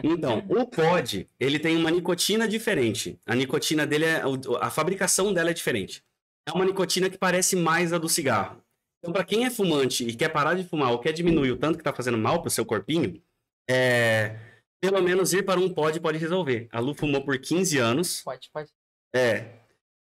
[0.02, 3.18] Então, o pod, ele tem uma nicotina diferente.
[3.26, 4.22] A nicotina dele é.
[4.60, 6.02] A fabricação dela é diferente.
[6.46, 8.56] É uma nicotina que parece mais a do cigarro.
[9.00, 11.78] Então, pra quem é fumante e quer parar de fumar ou quer diminuir o tanto
[11.78, 13.20] que tá fazendo mal pro seu corpinho,
[13.68, 14.36] é.
[14.80, 16.68] Pelo menos ir para um pod pode resolver.
[16.72, 18.22] A Lu fumou por 15 anos.
[18.22, 18.70] Pode, pode.
[19.14, 19.44] É.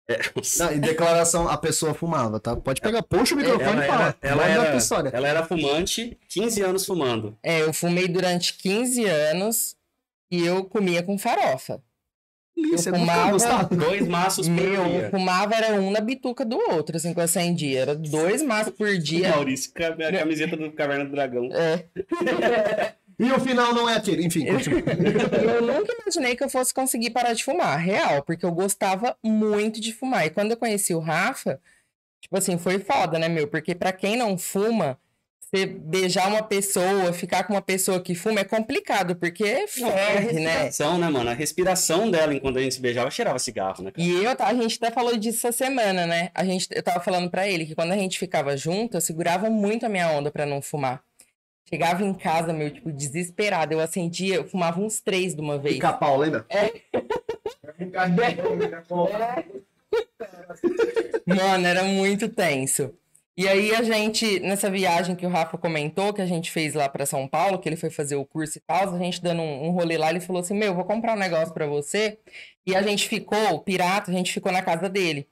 [0.07, 0.19] é
[0.59, 2.55] Não, em declaração, a pessoa fumava, tá?
[2.55, 4.17] Pode pegar, puxa o microfone ela e fala.
[4.21, 7.37] ela, Guarda a era, ela era fumante, 15 anos fumando.
[7.41, 9.75] É, eu fumei durante 15 anos
[10.29, 11.81] e eu comia com farofa.
[12.57, 13.63] Eu não fumava-.
[13.75, 15.09] Dois maços por Meu, eu dia.
[15.11, 17.81] fumava era um na bituca do outro, assim, com acendia.
[17.81, 19.29] Era dois maços por dia.
[19.35, 21.49] Maurício, a camiseta do Caverna do Dragão.
[21.53, 21.85] É,
[23.19, 24.25] E o final não é aquele.
[24.25, 24.79] Enfim, continua.
[24.79, 29.81] eu nunca imaginei que eu fosse conseguir parar de fumar, real, porque eu gostava muito
[29.81, 30.27] de fumar.
[30.27, 31.59] E quando eu conheci o Rafa,
[32.21, 33.47] tipo assim, foi foda, né, meu?
[33.47, 34.99] Porque pra quem não fuma,
[35.49, 39.91] você beijar uma pessoa, ficar com uma pessoa que fuma é complicado, porque Não, é
[39.91, 40.51] a ferve, né?
[40.51, 41.29] respiração, né, mano?
[41.29, 43.91] A respiração dela enquanto a gente se beijava cheirava cigarro, né?
[43.91, 44.05] cara?
[44.05, 46.29] E eu, a gente até falou disso essa semana, né?
[46.35, 49.49] A gente, eu tava falando pra ele que quando a gente ficava junto, eu segurava
[49.49, 51.01] muito a minha onda pra não fumar.
[51.69, 53.73] Chegava em casa, meu, tipo, desesperada.
[53.73, 55.75] Eu acendia, eu fumava uns três de uma vez.
[55.75, 56.45] Pica-pau, lembra?
[61.25, 62.93] Mano, era muito tenso.
[63.38, 66.89] E aí a gente, nessa viagem que o Rafa comentou, que a gente fez lá
[66.89, 69.68] pra São Paulo, que ele foi fazer o curso e tal, a gente dando um,
[69.68, 72.18] um rolê lá, ele falou assim: Meu, vou comprar um negócio pra você.
[72.65, 75.27] E a gente ficou, o pirata, a gente ficou na casa dele.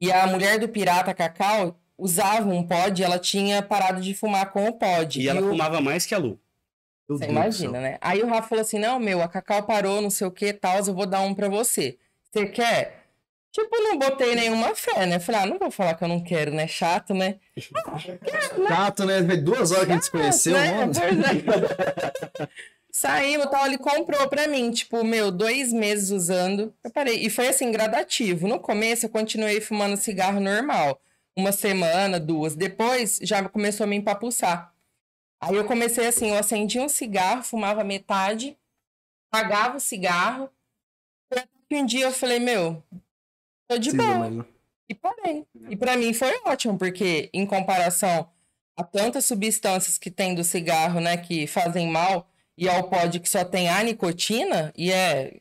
[0.00, 4.50] E a mulher do pirata, Cacau, usava um pod e ela tinha parado de fumar
[4.50, 5.20] com o pod.
[5.20, 6.40] E ela o- fumava mais que a Lu.
[7.08, 7.98] Você imagina, né?
[8.00, 10.78] Aí o Rafa falou assim: não, meu, a Cacau parou, não sei o que, tal,
[10.78, 11.98] eu vou dar um pra você.
[12.32, 12.97] Você quer?
[13.50, 15.18] Tipo, não botei nenhuma fé, né?
[15.18, 16.68] Falei, ah, não vou falar que eu não quero, né?
[16.68, 17.36] Chato, né?
[18.68, 19.20] Chato, né?
[19.36, 20.72] Duas horas que a gente se conheceu, né?
[20.72, 20.92] mano.
[20.92, 22.48] É.
[22.90, 26.74] Saímos e tal, ele comprou pra mim, tipo, meu, dois meses usando.
[26.82, 27.24] Eu parei.
[27.24, 28.48] E foi assim, gradativo.
[28.48, 31.00] No começo eu continuei fumando cigarro normal.
[31.36, 32.56] Uma semana, duas.
[32.56, 34.74] Depois já começou a me empapuçar.
[35.40, 38.58] Aí eu comecei assim, eu acendia um cigarro, fumava metade,
[39.30, 40.50] apagava o cigarro.
[41.68, 42.82] Que um dia eu falei, meu,
[43.68, 44.46] tô de boa.
[44.88, 45.46] E parei.
[45.68, 48.28] E pra mim foi ótimo, porque em comparação
[48.76, 53.28] a tantas substâncias que tem do cigarro, né, que fazem mal, e ao pod que
[53.28, 55.36] só tem a nicotina, e é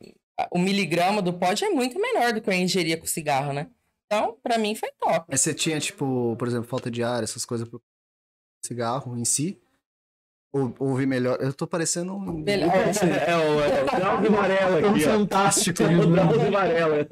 [0.51, 3.67] o miligrama do pod é muito menor do que eu ingeria com cigarro, né?
[4.05, 5.25] Então, pra mim foi top.
[5.29, 7.81] Mas você tinha, tipo, por exemplo, falta de ar, essas coisas pro
[8.63, 9.59] cigarro em si?
[10.53, 11.37] Ou- Ouvi melhor.
[11.41, 12.19] Eu tô parecendo um.
[12.19, 12.71] Melhor.
[12.73, 15.83] É o, é o Drauzio Varela Tão aqui, fantástico.
[15.83, 17.07] O Drauzio Varela.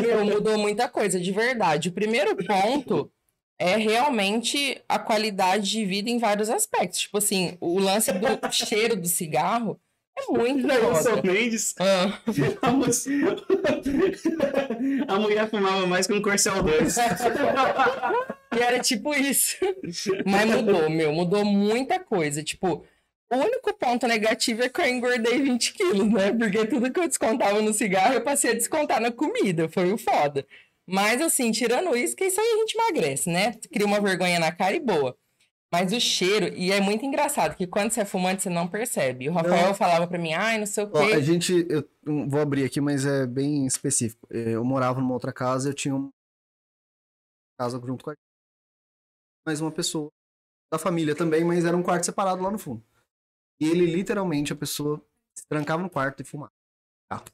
[0.00, 1.88] Meu, mudou muita coisa, de verdade.
[1.88, 3.10] O primeiro ponto
[3.58, 7.00] é realmente a qualidade de vida em vários aspectos.
[7.00, 9.78] Tipo assim, o lance do cheiro do cigarro
[10.18, 11.20] é muito Nelson.
[11.24, 11.74] Mendes.
[11.78, 12.18] Ah,
[15.08, 16.96] A mulher fumava mais que um Corcel 2.
[18.56, 19.56] e era tipo isso.
[20.26, 22.42] Mas mudou, meu, mudou muita coisa.
[22.42, 22.84] Tipo,
[23.32, 26.32] o único ponto negativo é que eu engordei 20 quilos, né?
[26.32, 29.68] Porque tudo que eu descontava no cigarro, eu passei a descontar na comida.
[29.68, 30.46] Foi o foda.
[30.86, 33.54] Mas, assim, tirando isso, que isso aí a gente emagrece, né?
[33.72, 35.16] Cria uma vergonha na cara e boa.
[35.72, 39.26] Mas o cheiro, e é muito engraçado, que quando você é fumante, você não percebe.
[39.30, 41.22] O Rafael falava pra mim, ai, não sei o Ó, a quê.
[41.22, 44.28] gente, eu não vou abrir aqui, mas é bem específico.
[44.30, 46.10] Eh, Eu morava numa outra casa, eu tinha uma
[47.58, 48.14] casa junto com a
[49.46, 50.10] mais uma pessoa
[50.72, 52.84] da família também, mas era um quarto separado lá no fundo.
[53.60, 55.04] E ele literalmente a pessoa
[55.36, 56.52] se trancava no quarto e fumava.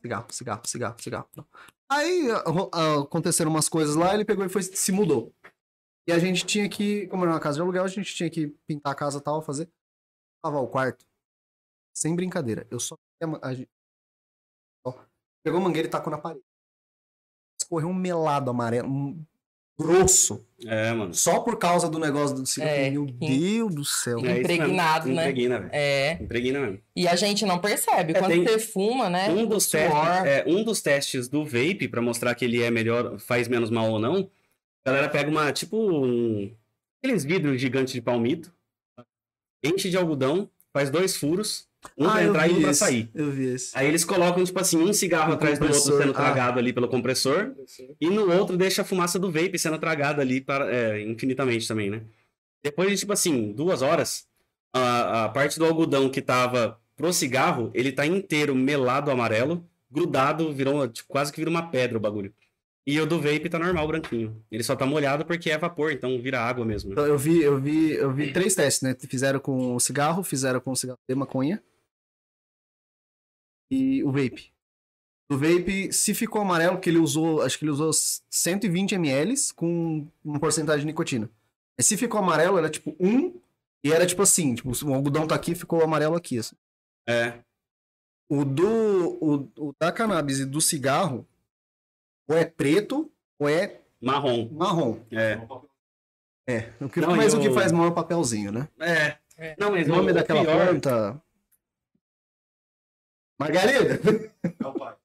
[0.01, 1.49] Cigarro, cigarro, cigarro, cigarro, cigarro.
[1.91, 5.35] Aí ah, ah, aconteceram umas coisas lá, ele pegou e foi se mudou.
[6.07, 8.49] E a gente tinha que, como era uma casa de aluguel, a gente tinha que
[8.67, 9.71] pintar a casa tal, fazer
[10.45, 11.07] lavar o quarto.
[11.95, 12.97] Sem brincadeira, eu só
[13.43, 13.71] a gente
[15.43, 16.45] Pegou a mangueira e tacou na parede.
[17.61, 18.89] Escorreu um melado amarelo,
[19.79, 20.45] grosso.
[20.67, 21.15] É, mano.
[21.15, 22.71] Só por causa do negócio do cigarro.
[22.73, 24.19] É, Meu Deus do céu.
[24.27, 24.41] É.
[24.41, 25.31] Impregnado, né?
[25.31, 25.71] Impregna, velho.
[25.73, 26.81] É, Impregna mesmo.
[26.97, 28.13] e a gente não percebe.
[28.13, 29.31] É, Quando você fuma, né?
[29.31, 29.83] Um dos, suor.
[29.83, 33.71] testes, é, um dos testes do vape, pra mostrar que ele é melhor, faz menos
[33.71, 34.29] mal ou não,
[34.85, 36.53] a galera pega uma, tipo, um,
[37.01, 38.53] aqueles vidros gigantes de palmito,
[39.63, 42.81] enche de algodão, faz dois furos, um pra Ah, eu entrar e um pra esse,
[42.81, 43.11] sair.
[43.15, 43.77] Eu vi esse.
[43.77, 46.15] Aí eles colocam, tipo assim, um cigarro atrás do outro sendo ah.
[46.15, 47.53] tragado ali pelo compressor,
[48.01, 51.91] e no outro deixa a fumaça do vape sendo tragada ali para, é, infinitamente também,
[51.91, 52.03] né?
[52.63, 54.27] Depois de, tipo assim, duas horas,
[54.73, 60.53] a, a parte do algodão que tava pro cigarro, ele tá inteiro melado amarelo, grudado,
[60.53, 62.33] virou, tipo, quase que vira uma pedra o bagulho.
[62.85, 64.43] E o do vape tá normal, branquinho.
[64.51, 66.89] Ele só tá molhado porque é vapor, então vira água mesmo.
[66.89, 66.95] né?
[66.95, 68.97] Então, eu vi, eu vi, eu vi três testes, né?
[68.99, 71.63] Fizeram com o cigarro, fizeram com o cigarro de maconha
[73.71, 74.53] e o vape.
[75.31, 80.07] O vape, se ficou amarelo, que ele usou, acho que ele usou 120 ml com
[80.25, 81.31] uma porcentagem de nicotina.
[81.77, 83.39] Mas se ficou amarelo, era tipo um
[83.85, 86.57] e era tipo assim, tipo, o algodão tá aqui, ficou amarelo aqui, assim.
[87.07, 87.35] É.
[88.29, 91.27] O do o, o da cannabis e do cigarro
[92.29, 94.49] ou é preto ou é Marrom.
[94.53, 95.01] marrom.
[95.11, 95.41] É.
[96.49, 98.69] É, o que, Não, mas e o que faz mal é o papelzinho, né?
[98.81, 99.19] É.
[99.37, 99.55] É.
[99.59, 100.67] Não, mas O nome o daquela pior...
[100.67, 101.23] planta.
[103.39, 104.01] Margarida?
[104.61, 104.97] É o pai.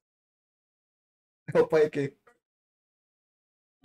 [1.53, 2.13] É o pai aqui.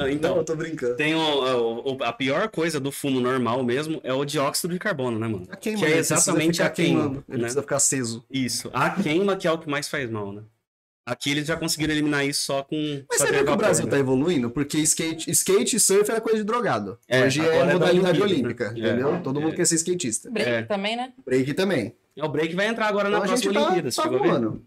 [0.00, 0.94] Então, Não, eu tô brincando.
[0.96, 5.18] Tem o, o- a pior coisa do fumo normal mesmo é o dióxido de carbono,
[5.18, 5.46] né, mano?
[5.50, 5.96] A queima, que é né?
[5.96, 7.42] Exatamente a queima, queimando, Ele né?
[7.42, 8.24] precisa ficar aceso.
[8.30, 8.70] Isso.
[8.72, 10.44] A queima que é o que mais faz mal, né?
[11.10, 12.76] Aqui eles já conseguiram eliminar isso só com.
[13.08, 13.90] Mas sabia que o Brasil né?
[13.90, 14.50] tá evoluindo?
[14.50, 16.98] Porque skate, skate e surf era coisa de drogado.
[17.08, 18.78] É, Hoje é é da modalidade Olimpíada, olímpica, né?
[18.78, 19.14] entendeu?
[19.14, 19.56] É, Todo mundo é.
[19.56, 20.30] quer ser skatista.
[20.30, 20.62] Break É.
[20.64, 21.12] também, né?
[21.24, 21.96] Break também.
[22.14, 24.18] É, O break vai entrar agora na Então a gente próxima tá, Olimpíada, tá chegou
[24.18, 24.28] a ver?
[24.28, 24.66] voando.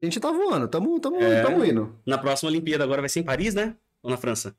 [0.00, 1.42] A gente tá voando, tamo, tamo, É.
[1.42, 1.94] tamo indo.
[2.06, 3.76] Na próxima Olimpíada agora vai ser em Paris, né?
[4.02, 4.56] Ou na França?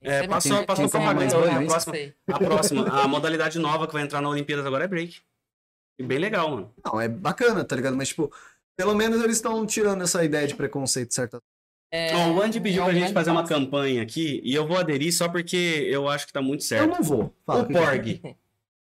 [0.00, 1.38] É, passou, não- passou propaganda.
[1.38, 2.14] banho, A próxima, Sei.
[2.26, 5.20] a próxima, a modalidade nova que vai entrar na Olimpíadas agora é break.
[5.98, 6.74] E bem legal, mano.
[6.84, 7.96] Não, é bacana, tá ligado?
[7.96, 8.32] Mas, tipo,
[8.76, 11.40] pelo menos eles estão tirando essa ideia de preconceito, certa.
[11.92, 15.12] É, o Andy pediu é pra gente fazer uma campanha aqui e eu vou aderir
[15.14, 15.56] só porque
[15.88, 16.90] eu acho que tá muito Eu certo.
[16.90, 17.32] não vou.
[17.46, 18.20] Fala, o Porg.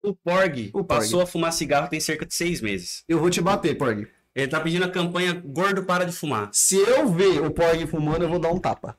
[0.01, 0.88] O Porg O Porg.
[0.88, 3.03] passou a fumar cigarro tem cerca de seis meses.
[3.07, 4.07] Eu vou te bater, Porg.
[4.34, 6.49] Ele tá pedindo a campanha Gordo Para de Fumar.
[6.53, 8.97] Se eu ver o Porg fumando, eu vou dar um tapa.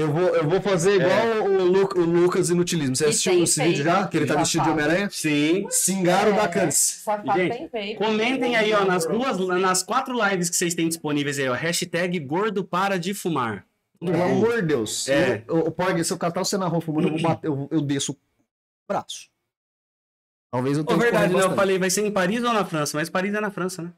[0.00, 2.96] Eu vou, eu vou fazer igual o, Lu- o Lucas Inutilismo.
[2.96, 3.84] Você assistiu esse vídeo feito.
[3.84, 4.06] já?
[4.08, 4.70] Que ele tá Já vestido de.
[4.70, 5.08] Homem-Aranha?
[5.10, 5.66] Sim.
[5.70, 6.48] Singaro da É.
[6.48, 7.00] Câncer.
[7.02, 7.96] Safado Gente.
[7.96, 11.54] Comentem aí, ó, nas duas, nas quatro lives que vocês têm disponíveis aí, ó.
[11.54, 13.66] Hashtag Gordo Para de Fumar.
[13.98, 15.08] Pelo amor de Deus.
[15.08, 15.44] É.
[15.46, 17.80] Eu- o Porg, se eu catar você na rua fumando, eu, vou bater, eu, eu
[17.82, 18.16] desço o
[18.88, 19.28] braço.
[20.50, 21.42] Talvez eu tenha que verdade, né?
[21.42, 22.96] Eu falei, vai ser em Paris ou na França?
[22.96, 23.92] Mas Paris é na França, né?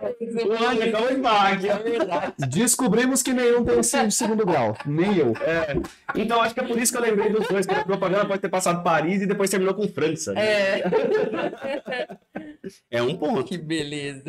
[0.02, 1.76] O ó.
[1.76, 2.46] É verdade.
[2.48, 4.76] Descobrimos que nenhum tem ensino de segundo grau.
[4.86, 5.34] Nem eu.
[5.40, 5.76] É.
[6.16, 8.40] Então acho que é por isso que eu lembrei dos dois, porque a propaganda pode
[8.40, 10.32] ter passado Paris e depois terminou com França.
[10.32, 10.42] né?
[10.42, 10.82] É.
[12.90, 13.44] É um ponto.
[13.44, 14.24] Que beleza.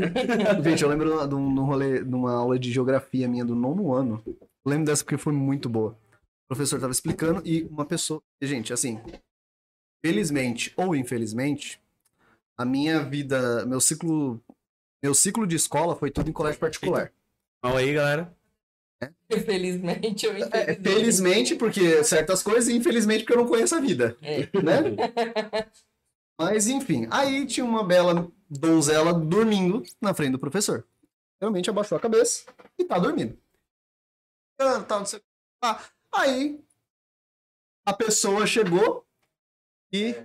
[0.64, 3.56] Gente, eu lembro de um de um rolê, de uma aula de geografia minha do
[3.56, 4.22] nono ano.
[4.26, 5.92] Eu lembro dessa porque foi muito boa.
[6.46, 8.22] O professor tava explicando e uma pessoa.
[8.42, 9.00] Gente, assim.
[10.06, 11.80] Felizmente ou infelizmente,
[12.58, 14.42] a minha vida, meu ciclo.
[15.04, 17.12] Meu ciclo de escola foi tudo em colégio particular.
[17.62, 18.34] Olha aí, galera.
[19.30, 20.82] Felizmente ou É, infelizmente.
[20.82, 24.18] felizmente, porque certas coisas, e infelizmente, porque eu não conheço a vida.
[24.22, 24.44] É.
[24.62, 25.68] Né?
[26.40, 30.88] Mas, enfim, aí tinha uma bela donzela dormindo na frente do professor.
[31.42, 32.46] Realmente abaixou a cabeça
[32.80, 33.38] e tá dormindo.
[34.58, 35.22] Ah, tá, não sei.
[35.62, 36.64] Ah, aí
[37.86, 39.06] a pessoa chegou
[39.92, 40.16] e.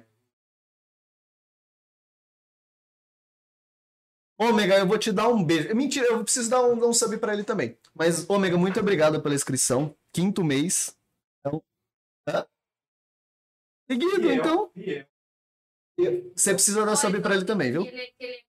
[4.39, 5.75] Ômega, eu vou te dar um beijo.
[5.75, 7.77] Mentira, eu preciso dar um, um sub pra ele também.
[7.93, 9.97] Mas, Ômega, muito obrigado pela inscrição.
[10.13, 10.97] Quinto mês.
[11.41, 11.63] Então,
[12.29, 12.47] hã?
[13.91, 14.71] Seguido, E eu, então.
[14.77, 14.91] e
[15.99, 16.33] eu.
[16.37, 17.83] Você precisa dar sub pra ele também, viu?
[17.83, 18.45] Ele, ele,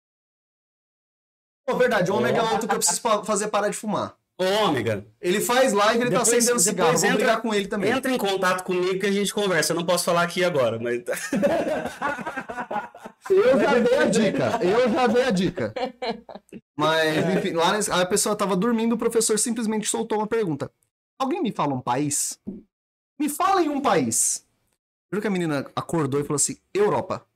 [1.66, 4.17] Pô, verdade, o Ômega é outro que eu preciso fazer parar de fumar.
[4.40, 6.92] Ô, ômega, Ele faz live e ele Depois- tá acendendo cigarro.
[6.96, 7.90] Vou entra- brigar com ele também.
[7.90, 9.72] entra em contato comigo que a gente conversa.
[9.72, 11.02] Eu não posso falar aqui agora, mas.
[13.30, 14.58] Eu já dei a dica.
[14.62, 15.74] Eu já dei a dica.
[16.76, 20.70] Mas, enfim, lá a pessoa tava dormindo, o professor simplesmente soltou uma pergunta.
[21.18, 22.38] Alguém me fala um país?
[23.20, 24.46] Me fala em um país.
[25.12, 27.26] Juro que a menina acordou e falou assim: Europa.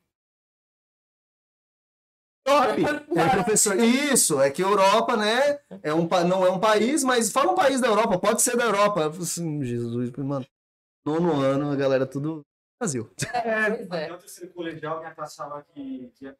[2.44, 2.82] Top!
[3.16, 3.78] É, professor.
[3.78, 5.59] Isso, é que Europa, né?
[5.82, 8.56] É um, pa- não é um país, mas fala um país da Europa, pode ser
[8.56, 9.06] da Europa.
[9.06, 10.44] Assim, Jesus, mano.
[11.06, 12.43] Nono ano, a galera tudo.
[12.81, 13.09] Brasil.
[13.16, 14.12] Pois é.
[14.12, 16.12] o terceiro colegial, minha classe falava que.
[16.16, 16.35] que...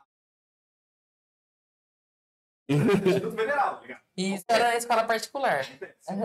[2.69, 4.01] Instituto Federal, tá ligado?
[4.17, 5.65] Isso era a escola particular.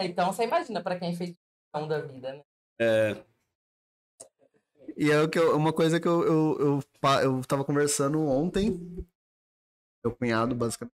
[0.03, 1.35] Então você imagina pra quem fez
[1.87, 2.41] da vida, né?
[2.81, 3.23] É,
[4.97, 6.83] E é o que eu- uma coisa que eu, eu, eu,
[7.21, 8.79] eu tava conversando ontem,
[10.07, 10.93] meu cunhado, basicamente,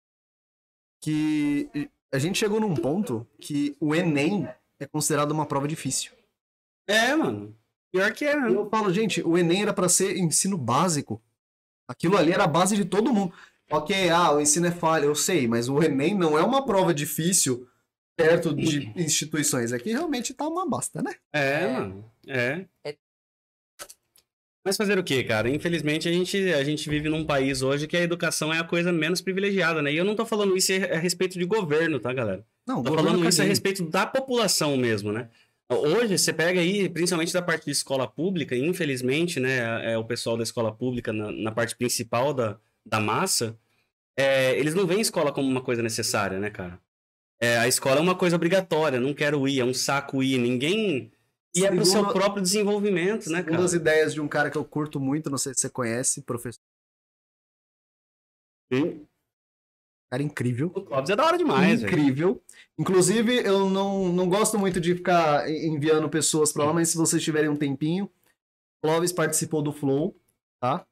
[1.01, 1.69] que
[2.13, 4.47] a gente chegou num ponto que o Enem
[4.79, 6.11] é considerado uma prova difícil.
[6.87, 7.55] é, mano.
[7.91, 8.49] Pior que é, E né?
[8.53, 11.19] eu falo, gente, o Enem era pra ser ensino básico.
[11.87, 13.33] Aquilo ali era a base de todo mundo.
[13.71, 16.93] Ok, ah, o ensino é falha, eu sei, mas o Enem não é uma prova
[16.93, 17.67] difícil
[18.15, 19.71] perto de instituições.
[19.73, 21.15] Aqui realmente tá uma bosta, né?
[21.33, 21.67] É, É.
[21.71, 22.11] mano.
[22.27, 22.65] É.
[22.83, 22.97] É.
[24.69, 25.49] Mas fazer o quê, cara?
[25.49, 28.91] Infelizmente a gente, a gente vive num país hoje que a educação é a coisa
[28.91, 29.91] menos privilegiada, né?
[29.91, 32.45] E eu não tô falando isso a respeito de governo, tá, galera?
[32.67, 35.27] Não, Tô falando isso a respeito da população mesmo, né?
[35.67, 40.05] Hoje, você pega aí, principalmente da parte de escola pública, e infelizmente, né, é o
[40.05, 42.55] pessoal da escola pública, na, na parte principal da,
[42.85, 43.57] da massa,
[44.15, 46.79] é, eles não veem escola como uma coisa necessária, né, cara?
[47.41, 51.11] É, a escola é uma coisa obrigatória, não quero ir, é um saco ir, ninguém...
[51.55, 53.61] E é pro seu próprio desenvolvimento, né, Uma cara?
[53.63, 56.61] das ideias de um cara que eu curto muito, não sei se você conhece, professor.
[58.71, 59.05] Hum?
[60.11, 60.71] Cara incrível.
[60.75, 62.41] O Clóvis é da hora demais, incrível.
[62.77, 66.97] Inclusive, eu não, não gosto muito de ficar en- enviando pessoas pra lá, mas se
[66.97, 68.09] vocês tiverem um tempinho,
[68.83, 70.15] Clóvis participou do Flow,
[70.59, 70.85] tá?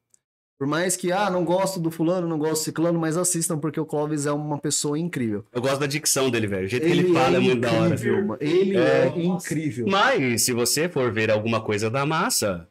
[0.58, 3.78] Por mais que, ah, não gosto do fulano, não gosto do ciclano, mas assistam, porque
[3.78, 5.44] o Clóvis é uma pessoa incrível.
[5.52, 6.64] Eu gosto da dicção dele, velho.
[6.64, 7.96] O jeito que ele fala é muito da hora.
[8.24, 8.36] mano.
[8.40, 9.06] Ele É.
[9.06, 9.86] é, incrível.
[9.88, 12.68] Mas, se você for ver alguma coisa da massa,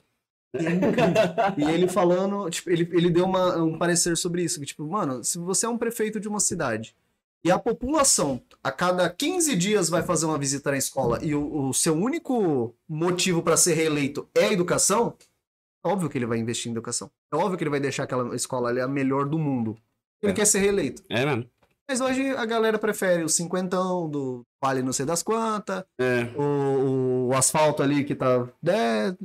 [1.57, 5.23] E ele falando, tipo, ele, ele deu uma- um parecer sobre isso, que tipo, mano,
[5.23, 6.95] se você é um prefeito de uma cidade
[7.43, 11.67] e a população a cada 15 dias vai fazer uma visita na escola e o,
[11.69, 15.36] o seu único motivo para ser reeleito é a educação, é
[15.85, 17.09] óbvio que ele vai investir em educação.
[17.33, 19.77] É óbvio que ele vai deixar aquela escola ali a melhor do mundo.
[20.21, 20.35] Ele É.
[20.35, 21.03] quer ser reeleito.
[21.09, 21.49] é mesmo.
[21.89, 26.23] Mas hoje a galera prefere o cinquentão do vale não sei das quantas, É.
[26.37, 28.45] o, o asfalto ali que tá.
[28.61, 29.15] né,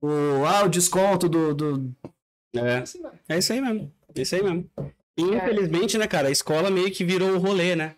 [0.00, 1.52] o, ah, o desconto do.
[1.54, 1.92] do...
[2.54, 2.78] É.
[2.78, 3.02] Assim.
[3.28, 3.92] É isso aí mesmo.
[4.14, 4.70] É isso aí mesmo.
[5.16, 7.96] E, infelizmente, né, cara, a escola meio que virou o rolê, né?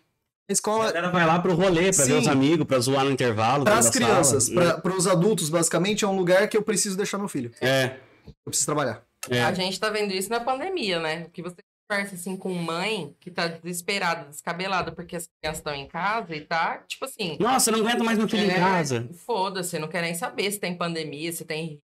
[0.49, 2.17] A A escola, galera vai lá pro rolê pra ver Sim.
[2.19, 3.65] os amigos, pra zoar no intervalo.
[3.65, 7.27] para as crianças, para os adultos, basicamente, é um lugar que eu preciso deixar meu
[7.27, 7.51] filho.
[7.59, 9.03] É, Eu preciso trabalhar.
[9.29, 9.43] é.
[9.43, 11.25] A gente tá vendo isso na pandemia, né?
[11.27, 11.57] O que você
[11.89, 16.41] conversa assim com mãe que tá desesperada, descabelada porque as crianças estão em casa e
[16.41, 17.37] tá, tipo assim.
[17.39, 19.09] Nossa, eu não aguento mais meu filho em é, casa.
[19.25, 21.81] Foda-se, não quer nem saber se tem pandemia, se tem.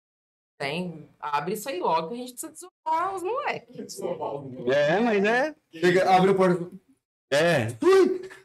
[0.59, 1.07] Tem.
[1.17, 3.97] Abre isso aí logo que a gente precisa desovar os moleques.
[4.67, 5.55] É, mas é.
[5.73, 6.69] Chega, abre o porta.
[7.32, 7.67] É.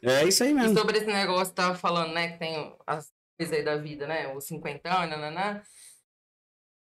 [0.02, 0.78] É isso aí E mesmo.
[0.78, 2.32] sobre esse negócio que tava falando, né?
[2.32, 4.28] Que tem as coisas aí da vida, né?
[4.28, 5.62] O cinquentão, nananã.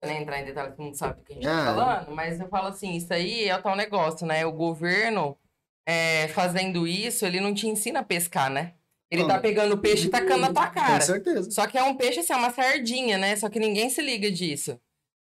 [0.02, 1.66] Não nem entrar em detalhes, todo mundo sabe o que a gente Ah.
[1.66, 4.46] tá falando, mas eu falo assim, isso aí é o tal negócio, né?
[4.46, 5.38] O governo
[5.86, 8.76] é, fazendo isso, ele não te ensina a pescar, né?
[9.12, 9.30] Ele Não.
[9.30, 11.02] tá pegando o peixe e tacando na tua Com cara.
[11.02, 11.50] certeza.
[11.50, 13.36] Só que é um peixe, assim, é uma sardinha, né?
[13.36, 14.80] Só que ninguém se liga disso.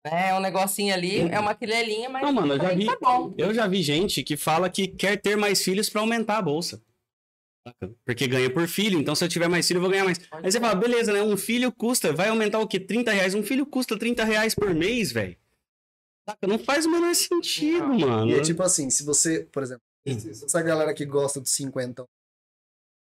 [0.05, 0.31] Né?
[0.31, 2.87] É um negocinho ali, é uma quilhelinha, mas Não, mano, eu já vi.
[2.87, 3.35] tá bom.
[3.39, 6.83] Eu já vi gente que fala que quer ter mais filhos pra aumentar a bolsa.
[8.05, 10.19] Porque ganha por filho, então se eu tiver mais filho, eu vou ganhar mais.
[10.33, 11.23] Aí você fala, beleza, né?
[11.23, 12.81] Um filho custa, vai aumentar o quê?
[12.81, 13.35] 30 reais?
[13.35, 15.37] Um filho custa 30 reais por mês, velho.
[16.29, 16.47] Saca?
[16.47, 18.29] Não faz o menor sentido, mano.
[18.29, 22.05] E é tipo assim, se você, por exemplo, essa galera que gosta dos 50.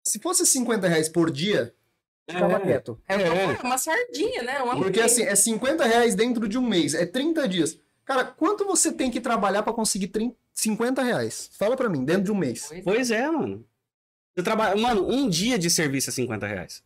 [0.06, 1.76] Se fosse 50 reais por dia,
[2.30, 2.60] ficava É.
[2.60, 3.02] quieto.
[3.08, 3.58] É, É.
[3.64, 4.60] uma sardinha, né?
[4.60, 7.80] Uma Porque assim, é 50 reais dentro de um mês, é 30 dias.
[8.06, 11.50] Cara, quanto você tem que trabalhar pra conseguir 30, 50 reais?
[11.58, 12.70] Fala pra mim, dentro de um mês.
[12.84, 13.66] Pois é, mano.
[14.36, 14.76] Você trabalha.
[14.80, 16.84] Mano, um dia de serviço é 50 reais.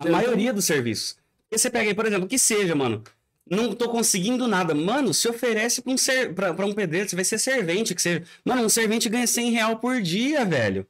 [0.00, 1.16] A Eu- maioria dos serviços.
[1.44, 3.04] Porque você pega aí, por exemplo, que seja, mano.
[3.48, 4.74] Não tô conseguindo nada.
[4.74, 6.32] Mano, se oferece pra um, ser...
[6.34, 8.24] pra, pra um pedreiro, você vai ser servente, que seja.
[8.44, 10.86] Mano, um servente ganha 100 real por dia, velho.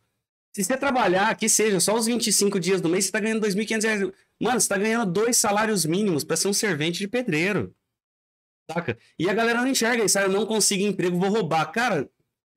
[0.54, 3.84] Se você trabalhar, que seja, só os 25 dias do mês, você tá ganhando 2.500
[3.84, 4.12] reais.
[4.40, 7.74] Mano, você tá ganhando dois salários mínimos pra ser um servente de pedreiro.
[8.70, 8.98] Saca?
[9.18, 10.18] E a galera não enxerga isso.
[10.18, 11.66] Ah, eu não consigo emprego, vou roubar.
[11.72, 12.08] Cara,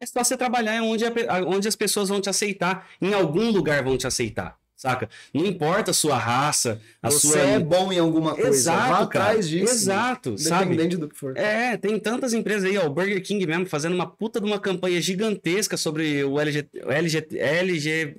[0.02, 2.90] é só você trabalhar onde, a pe- onde as pessoas vão te aceitar.
[3.02, 4.60] Em algum lugar vão te aceitar.
[4.78, 5.10] Saca?
[5.34, 7.40] Não importa a sua raça, a você sua.
[7.40, 8.50] é bom em alguma coisa.
[8.50, 9.26] Exato, Vá cara.
[9.26, 9.74] atrás disso.
[9.74, 10.66] Exato, sabe?
[10.74, 11.36] Independente do que for.
[11.38, 14.60] É, tem tantas empresas aí, ó, o Burger King mesmo, fazendo uma puta de uma
[14.60, 18.16] campanha gigantesca sobre o LG, LG, LG,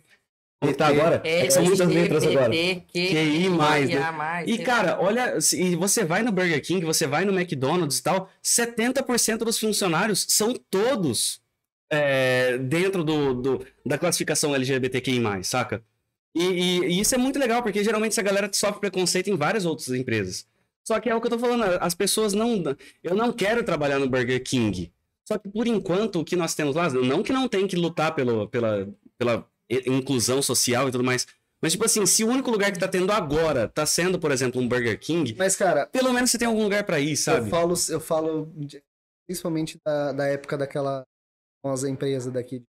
[0.78, 1.20] tá agora?
[1.24, 2.50] É que são muitas letras agora.
[2.50, 4.10] QI mais, né?
[4.10, 4.48] mais.
[4.48, 8.02] E, cara, olha, se e você vai no Burger King, você vai no McDonald's e
[8.02, 11.38] tal, 70% dos funcionários são todos
[11.92, 15.82] é, dentro do, do- da classificação LGBTQI+, saca?
[16.36, 19.64] E, e- e isso é muito legal, porque geralmente essa galera sofre preconceito em várias
[19.64, 20.46] outras empresas.
[20.86, 22.62] Só que é o que eu tô falando, as pessoas não...
[23.02, 24.92] Eu não quero trabalhar no Burger King.
[25.26, 28.14] Só que, por enquanto, o que nós temos lá, não que não tem que lutar
[28.14, 29.44] pelo, pela, pela
[29.86, 31.26] inclusão social e tudo mais,
[31.60, 34.60] mas, tipo assim, se o único lugar que tá tendo agora tá sendo, por exemplo,
[34.60, 37.50] um Burger King, Mas, cara, pelo menos você tem algum lugar pra ir, eu sabe?
[37.50, 38.52] falo, eu falo
[39.26, 41.02] principalmente da, da época daquela
[41.64, 42.64] famosa empresa daqui de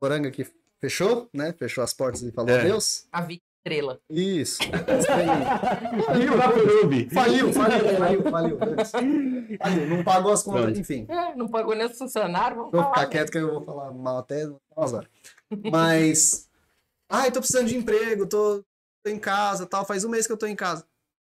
[0.00, 0.46] Poranga que
[0.80, 1.52] fechou, né?
[1.58, 2.60] Fechou as portas e falou É.
[2.60, 3.06] adeus.
[3.12, 3.98] A Vic Estrela.
[4.08, 4.58] Isso.
[6.06, 7.08] Faliu lá pro Ruby.
[7.12, 8.58] Faliu, faliu, faliu,
[9.60, 9.86] faliu.
[9.88, 10.78] Não pagou as contas, Pronto.
[10.80, 11.06] enfim.
[11.08, 12.94] É, não pagou nem os funcionários, vamos Vou falar.
[12.94, 14.46] ficar quieto que eu vou falar mal até
[14.76, 15.08] umas horas.
[15.70, 16.48] Mas.
[17.10, 18.62] Ai, tô precisando de emprego, tô,
[19.04, 19.84] tô em casa tal.
[19.84, 20.84] Faz um mês que eu tô em casa.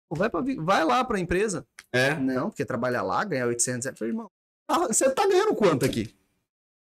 [0.09, 1.65] Pô, vai, pra, vai lá pra empresa.
[1.91, 2.15] É.
[2.15, 3.95] Não, porque trabalhar lá, ganhar 800 reais.
[3.95, 4.27] Eu falei, irmão,
[4.69, 6.15] ah, você tá ganhando quanto aqui?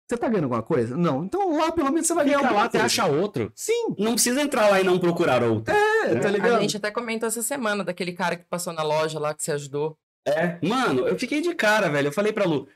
[0.09, 0.97] Você tá ganhando alguma coisa?
[0.97, 1.25] Não.
[1.25, 2.87] Então lá pelo menos você vai ganhar Fica alguma lá até coisa.
[2.87, 3.51] achar outro.
[3.55, 5.75] Sim, Não precisa entrar lá e não procurar outro.
[5.75, 6.61] é, tá A ligado?
[6.61, 9.99] gente até comentou essa semana daquele cara que passou na loja lá que você ajudou.
[10.25, 10.59] É.
[10.61, 12.09] Mano, eu fiquei de cara, velho.
[12.09, 12.67] Eu falei pra Lu,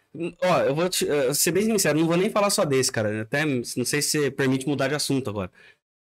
[0.43, 3.23] ó, eu vou te, eh, ser bem sincero, não vou nem falar só desse, cara.
[3.23, 5.51] Até não sei se você permite mudar de assunto agora.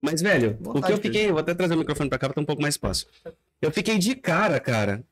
[0.02, 2.34] Mas, velho, o que eu fiquei, eu vou até trazer o microfone pra cá pra
[2.34, 3.06] ter um pouco mais espaço.
[3.60, 5.02] Eu fiquei de cara, cara.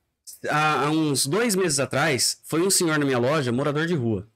[0.48, 4.28] Há, há uns dois meses atrás, foi um senhor na minha loja, morador de rua.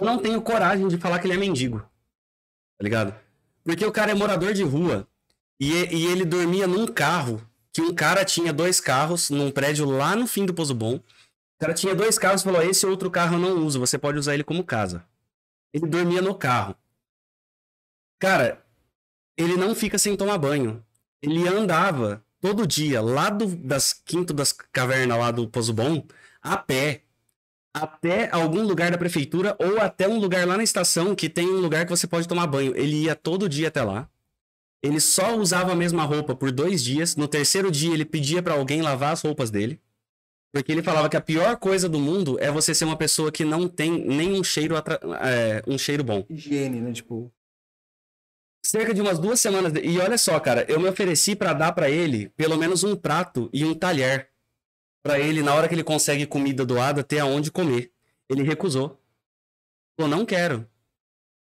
[0.00, 1.78] Eu não tenho coragem de falar que ele é mendigo.
[1.78, 3.14] Tá ligado?
[3.64, 5.06] Porque o cara é morador de rua
[5.58, 7.40] e, e- ele dormia num carro
[7.72, 10.96] que um cara tinha dois carros num prédio lá no fim do Pozo Bom.
[10.96, 11.02] O
[11.58, 14.34] cara tinha dois carros e falou: esse outro carro eu não uso, você pode usar
[14.34, 15.04] ele como casa.
[15.72, 16.76] Ele dormia no carro.
[18.18, 18.64] Cara,
[19.36, 20.84] ele não fica sem tomar banho.
[21.22, 26.06] Ele andava todo dia lá do, das quinto das cavernas lá do Pozo Bom
[26.40, 27.02] a pé
[27.82, 31.60] até algum lugar da prefeitura ou até um lugar lá na estação que tem um
[31.60, 32.74] lugar que você pode tomar banho.
[32.76, 34.08] Ele ia todo dia até lá.
[34.82, 37.16] Ele só usava a mesma roupa por dois dias.
[37.16, 39.80] No terceiro dia, ele pedia pra alguém lavar as roupas dele.
[40.52, 43.44] Porque ele falava que a pior coisa do mundo é você ser uma pessoa que
[43.44, 46.24] não tem nenhum cheiro, atra- é, um cheiro bom.
[46.30, 46.92] Higiene, né?
[46.92, 47.30] Tipo,
[48.64, 49.72] Cerca de umas duas semanas.
[49.72, 52.96] de- E olha só, cara, eu me ofereci pra dar pra ele pelo menos um
[52.96, 54.30] prato e um talher.
[55.06, 57.92] Pra ele, na hora que ele consegue comida doada, ter aonde comer.
[58.28, 59.00] Ele recusou.
[59.98, 60.68] Falou, não quero.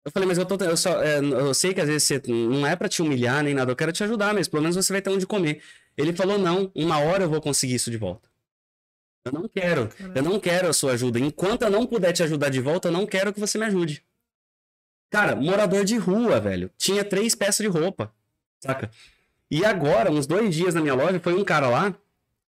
[0.06, 2.66] Eu falei, mas eu, tô, eu, só, é, eu sei que às vezes você não
[2.66, 5.02] é pra te humilhar nem nada, eu quero te ajudar, mas pelo menos você vai
[5.02, 5.62] ter onde comer.
[5.98, 8.30] Ele falou, não, uma hora eu vou conseguir isso de volta.
[9.26, 11.20] Eu não quero, eu não quero a sua ajuda.
[11.20, 14.04] Enquanto eu não puder te ajudar de volta, eu não quero que você me ajude.
[15.12, 16.72] Cara, morador de rua, velho.
[16.78, 18.14] Tinha três peças de roupa,
[18.64, 18.90] saca?
[19.52, 21.96] E agora, uns dois dias na minha loja, foi um cara lá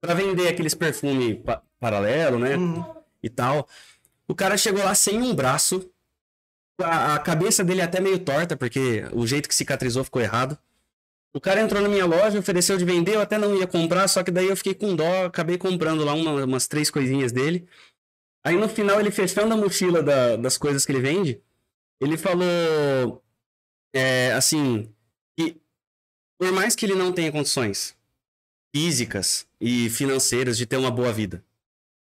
[0.06, 2.52] pra vender aqueles perfume pa- paralelo, né?
[3.24, 3.68] E tal.
[4.28, 5.90] O cara chegou lá sem um braço.
[6.82, 10.58] A, a cabeça dele é até meio torta, porque o jeito que cicatrizou ficou errado.
[11.34, 14.24] O cara entrou na minha loja, ofereceu de vender, eu até não ia comprar, só
[14.24, 17.68] que daí eu fiquei com dó, acabei comprando lá uma- umas três coisinhas dele.
[18.46, 21.42] Aí no final, ele fechando a mochila da- das coisas que ele vende,
[22.00, 23.22] ele falou
[23.94, 24.94] é, assim,
[25.38, 25.58] que
[26.38, 27.96] por mais que ele não tenha condições
[28.76, 31.44] físicas e financeiras de ter uma boa vida,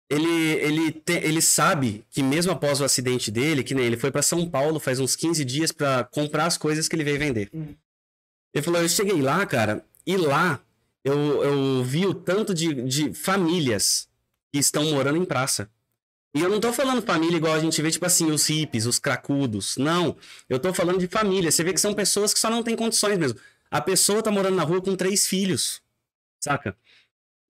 [0.10, 4.12] ele, ele, te- ele sabe que mesmo após o acidente dele, que nem ele foi
[4.12, 7.50] pra São Paulo faz uns 15 dias pra comprar as coisas que ele veio vender.
[8.54, 10.60] Ele falou, eu cheguei lá, cara, e lá
[11.04, 14.08] eu, eu vi o tanto de, de famílias
[14.52, 15.70] que estão morando em praça.
[16.36, 19.00] E eu não tô falando família igual a gente vê, tipo assim, os hippies, os
[19.00, 19.78] cracudos.
[19.78, 20.18] Não.
[20.50, 21.50] Eu tô falando de família.
[21.52, 23.40] Você vê que são pessoas que só não têm condições mesmo.
[23.72, 25.82] A pessoa tá morando na rua com três filhos,
[26.40, 26.76] saca?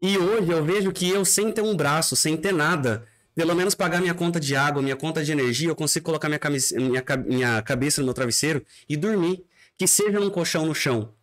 [0.02, 3.74] E hoje eu vejo que eu, sem ter um braço, sem ter nada, pelo menos
[3.76, 7.04] pagar minha conta de água, minha conta de energia, eu consigo colocar minha, camis- minha,
[7.26, 9.44] minha cabeça no meu travesseiro e dormir.
[9.78, 11.14] Que seja num colchão no chão.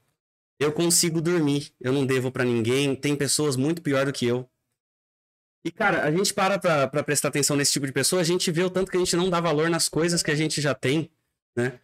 [0.61, 1.73] Eu consigo dormir.
[1.81, 2.95] Eu não devo pra ninguém.
[2.95, 4.47] Tem pessoas muito pior do que eu.
[5.65, 8.51] E, cara, a gente para pra, pra prestar atenção nesse tipo de pessoa, a gente
[8.51, 10.75] vê o tanto que a gente não dá valor nas coisas que a gente já
[10.75, 11.11] tem,
[11.57, 11.79] né?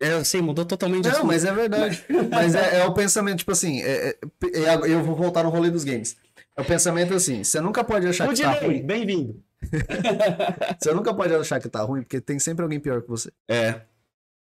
[0.00, 2.02] É, eu sei, mudou totalmente de Não, mas é verdade.
[2.30, 4.16] Mas é, é o pensamento, tipo assim, é-
[4.54, 6.16] é- é- eu vou voltar no rolê dos games.
[6.56, 8.82] É o pensamento assim, você nunca pode achar O que tá ruim.
[8.82, 9.42] bem-vindo.
[10.80, 13.30] Você nunca pode achar que tá ruim, porque tem sempre alguém pior que você.
[13.48, 13.82] É.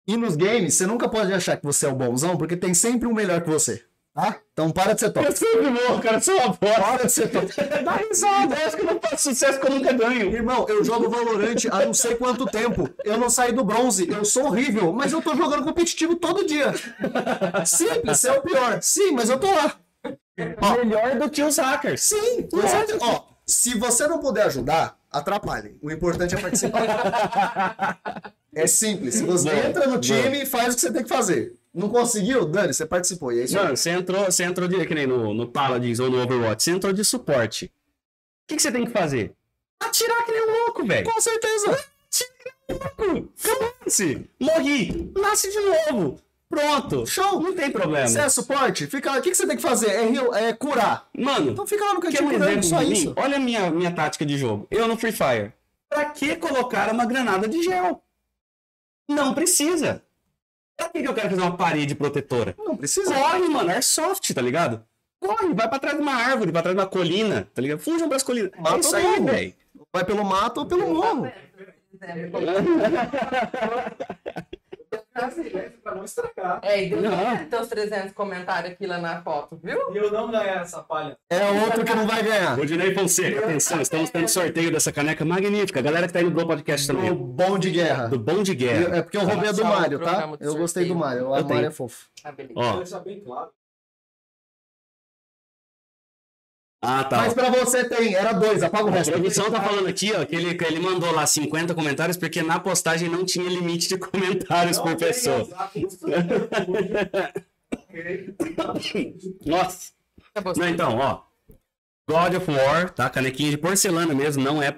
[0.08, 3.08] E nos games, você nunca pode achar que você é o bonzão, porque tem sempre
[3.08, 3.84] um melhor que você.
[4.20, 4.38] Tá?
[4.52, 5.26] Então para de ser top.
[5.26, 6.82] Eu sempre morro, cara, sou uma bosta.
[6.82, 7.48] Para de ser top.
[7.86, 10.34] Dá risada, eu acho que eu não faço sucesso que eu nunca ganho.
[10.34, 12.90] Irmão, eu jogo Valorant há não sei quanto tempo.
[13.06, 14.10] Eu não saí do bronze.
[14.10, 16.74] Eu sou horrível, mas eu tô jogando competitivo todo dia.
[17.66, 18.80] Simples, você é o pior.
[18.82, 19.78] Sim, mas eu tô lá.
[20.84, 22.04] Melhor do que os hackers.
[22.04, 22.98] Sim, exato.
[23.00, 25.78] Ó, se você não puder ajudar, atrapalhe.
[25.82, 26.82] O importante é participar.
[28.54, 29.16] é simples.
[29.16, 31.59] Se você entra no time, faz o que você tem que fazer.
[31.74, 32.46] Não conseguiu?
[32.46, 33.32] Dani, você participou.
[33.32, 33.52] E é aí.
[33.54, 36.72] Mano, você entrou, você entrou de, que nem no, no Paladins ou no Overwatch, você
[36.72, 37.66] entrou de suporte.
[37.66, 37.70] O
[38.48, 39.34] que, que você tem que fazer?
[39.80, 41.10] Atirar que nem um louco, velho.
[41.12, 41.68] Com certeza.
[41.68, 43.30] Louco.
[43.44, 44.30] Acabou-se.
[44.40, 45.12] Morri.
[45.18, 46.20] Nasce de novo.
[46.50, 47.06] Pronto.
[47.06, 47.40] Show.
[47.40, 48.08] Não tem problema.
[48.08, 48.88] Você é suporte?
[48.88, 49.20] Fica lá.
[49.20, 49.92] O que, que você tem que fazer?
[49.92, 51.08] É, heal- é curar.
[51.16, 53.14] Mano, Então fica lá no cantinho um curando, só isso.
[53.16, 54.68] Olha a minha, minha tática de jogo.
[54.72, 55.54] Eu no Free Fire.
[55.88, 58.02] Pra que colocar uma granada de gel?
[59.08, 60.04] Não precisa.
[60.80, 62.56] Pra que, que eu quero fazer uma parede protetora?
[62.58, 63.14] Não precisa.
[63.14, 64.82] Corre, mano, airsoft, tá ligado?
[65.20, 67.80] Corre, vai pra trás de uma árvore, pra trás de uma colina, tá ligado?
[67.80, 68.52] Fujam pras colinas.
[68.58, 69.54] Mata é isso o aí, velho.
[69.94, 71.30] Vai pelo mato ou pelo morro.
[75.26, 75.72] Assim, né?
[75.84, 76.60] Pra não estragar.
[76.64, 79.94] É, e certo teus 300 comentários aqui lá na foto, viu?
[79.94, 81.18] E eu não ganhar essa palha.
[81.30, 82.56] É outro que não vai ganhar.
[82.56, 85.82] Rodinei Fonseca, atenção, estamos tendo sorteio dessa caneca magnífica.
[85.82, 87.14] Galera que tá aí no Globo Podcast Do também.
[87.14, 88.08] bom de guerra.
[88.08, 88.98] Do Bom de Guerra.
[88.98, 90.30] É porque eu roubei a do Mário, tá?
[90.40, 90.96] Eu gostei do.
[90.96, 91.30] Mário.
[91.30, 92.08] O Eu Mário é fofo.
[92.24, 92.54] Ah, beleza.
[92.60, 93.50] Ó, deixar bem claro.
[96.82, 97.18] Ah, tá.
[97.18, 99.12] Mas pra você tem, era dois, apaga o A resto.
[99.12, 102.60] produção tá falando aqui, ó, que ele, que ele mandou lá 50 comentários porque na
[102.60, 105.48] postagem não tinha limite de comentários por pessoa.
[109.46, 109.92] Nossa.
[110.34, 110.54] Acabou.
[110.58, 111.22] Não, então, ó.
[112.08, 113.10] God of War, tá?
[113.10, 114.74] Canequinha de porcelana mesmo, não é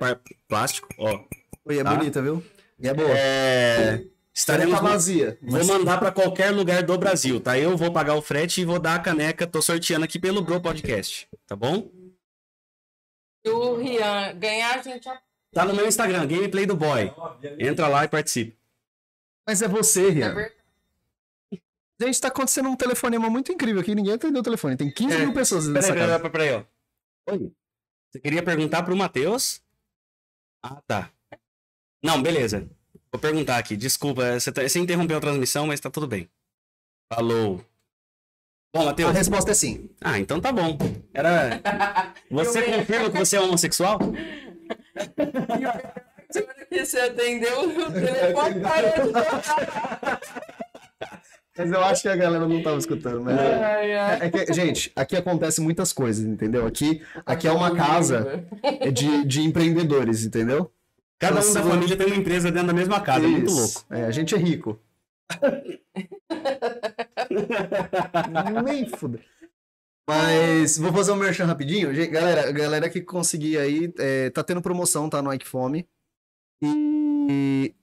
[0.47, 1.19] plástico, ó.
[1.65, 1.93] Oi, é Tá.
[1.95, 2.43] bonita, viu?
[2.79, 3.09] E é boa.
[3.11, 4.03] É.
[4.33, 5.37] Estaremos tá vazia.
[5.41, 7.57] Vou mandar pra qualquer lugar do Brasil, tá?
[7.59, 9.45] Eu vou pagar o frete e vou dar a caneca.
[9.45, 11.91] Tô sorteando aqui pelo Bro Podcast, tá bom?
[13.43, 15.21] E o Rian ganhar, a gente já
[15.53, 17.11] Tá no meu Instagram, Gameplay do Boy.
[17.59, 18.55] Entra lá e participa.
[19.45, 20.33] Mas é você, é Rian.
[20.33, 20.55] verdade.
[21.99, 23.93] Gente, tá acontecendo um telefonema muito incrível aqui.
[23.93, 24.77] Ninguém atendeu o telefone.
[24.77, 25.19] Tem 15 É.
[25.19, 26.29] mil pessoas nessa peraí, casa.
[26.29, 26.65] peraí, peraí,
[27.27, 27.31] ó.
[27.33, 27.51] Oi.
[28.09, 29.61] Você queria perguntar pro Matheus?
[30.63, 31.11] Ah, tá.
[32.01, 32.67] Não, beleza.
[33.13, 33.75] Vou perguntar aqui.
[33.75, 36.29] Desculpa, você, tá- você interrompeu a transmissão, mas tá tudo bem.
[37.13, 37.63] Falou.
[38.73, 39.11] Bom, A Matheus.
[39.13, 39.89] resposta é sim.
[39.99, 40.77] Ah, então tá bom.
[41.13, 41.61] Era.
[42.31, 43.99] Você confirma que você é homossexual?
[46.69, 50.21] que você atendeu, o telefone parou de tocar.
[51.57, 53.29] Mas eu acho que a galera não tava escutando.
[53.29, 54.19] Ai, ai.
[54.21, 56.65] É que, gente, aqui acontece muitas coisas, entendeu?
[56.65, 58.45] Aqui, aqui é uma casa
[58.93, 60.71] de, de empreendedores, entendeu?
[61.21, 63.25] Cada um Então, da se- família tem uma empresa dentro da mesma casa.
[63.25, 63.59] É muito Isso.
[63.61, 63.85] louco.
[63.91, 64.77] É, a gente é rico.
[68.63, 69.19] Nem fuda.
[70.09, 71.89] Mas vou fazer um merchan rapidinho.
[72.11, 75.87] Galera, a galera que conseguir aí, é, tá tendo promoção, tá no Ike Fome.
[76.63, 77.73] E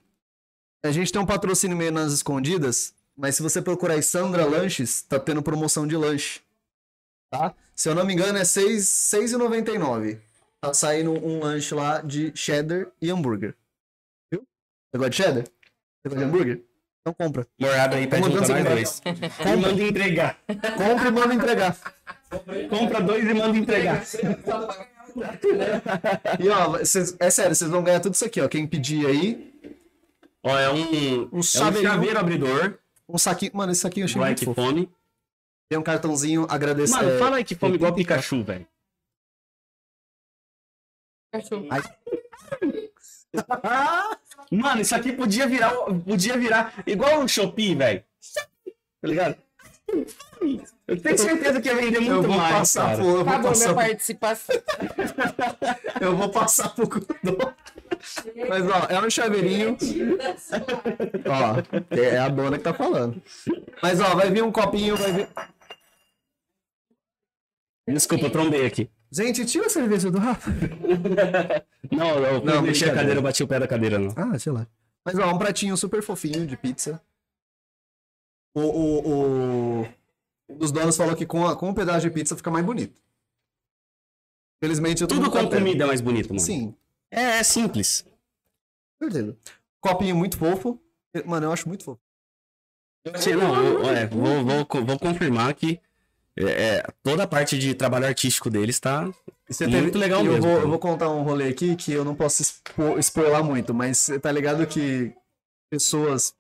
[0.85, 5.03] a gente tem um patrocínio meio nas escondidas, mas se você procurar aí Sandra Lanches,
[5.03, 6.41] tá tendo promoção de lanche.
[7.31, 7.55] Tá?
[7.75, 8.85] Se eu não me engano, é R$ 6
[9.15, 10.19] 6,99.
[10.61, 13.55] Tá saindo um lanche lá de cheddar e hambúrguer.
[14.33, 14.43] Viu?
[14.91, 15.45] Você gosta de cheddar?
[15.45, 16.63] Você gosta de hambúrguer?
[17.01, 17.47] Então compra.
[17.61, 19.03] Morada aí, pede um pra nós dois.
[19.05, 20.39] E manda entregar.
[20.77, 21.77] Compra e manda entregar.
[22.69, 24.03] Compra dois e manda entregar.
[26.39, 28.49] E ó, cês- é sério, vocês vão ganhar tudo isso aqui, ó.
[28.49, 29.49] Quem pedir aí,
[30.43, 32.79] Ó, é um, Um é um chaveiro abridor
[33.09, 33.51] um saquinho.
[33.55, 34.61] Mano, esse saquinho eu achei do muito fofo.
[34.61, 34.89] Fome.
[35.69, 36.95] Tem um cartãozinho, agradecer.
[36.95, 38.67] Mano, é, fala aí que fome igual Pikachu, velho.
[44.51, 45.73] Mano, isso aqui podia virar,
[46.05, 48.03] podia virar igual um Shopee, velho.
[49.01, 49.37] Tá ligado?
[50.87, 52.99] Eu tenho certeza que ia vender eu muito vou mais, passar cara.
[52.99, 54.57] por, eu vou Acabou passar, minha participação.
[56.01, 57.53] eu vou passar por Godô.
[58.49, 59.77] Mas ó, é um chaveirinho.
[61.27, 61.57] ó,
[61.95, 63.21] é a dona que tá falando.
[63.83, 65.29] Mas ó, vai vir um copinho, vai vir.
[67.89, 68.91] Desculpa, eu trombei aqui.
[69.11, 70.51] Gente, tira a cerveja do Rafa.
[71.91, 74.13] Não, eu Não, não, a cadeira, eu bati o pé da cadeira, não.
[74.17, 74.67] Ah, sei lá.
[75.05, 77.01] Mas ó, um pratinho super fofinho de pizza.
[78.55, 79.09] O, o,
[79.81, 79.89] o...
[80.51, 83.01] um dos donos falou que com, a- com um pedaço de pizza fica mais bonito.
[84.63, 86.41] Felizmente eu tô Tudo com comida é mais bonito, mano.
[86.41, 86.75] Sim,
[87.11, 88.05] É, é simples.
[89.01, 89.37] certeza.
[89.81, 90.79] Copinho muito fofo.
[91.25, 92.01] Mano, eu acho muito fofo.
[93.17, 95.81] Sim, não, eu- é, vou, vou, vou confirmar que
[96.47, 99.13] é, é, toda a parte de trabalho artístico deles tá
[99.49, 100.43] Você muito legal eu mesmo.
[100.43, 104.09] Vou, eu vou contar um rolê aqui que eu não posso expo, spoiler muito, mas
[104.23, 105.13] tá ligado que
[105.69, 106.35] pessoas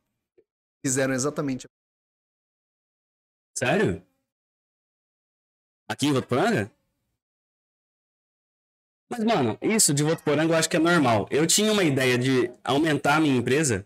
[0.84, 1.66] fizeram exatamente.
[3.58, 4.00] Sério?
[5.90, 6.70] Aqui em Votuporanga?
[9.10, 11.26] Mas, mano, isso de Votuporanga eu acho que é normal.
[11.30, 13.84] Eu tinha uma ideia de aumentar a minha empresa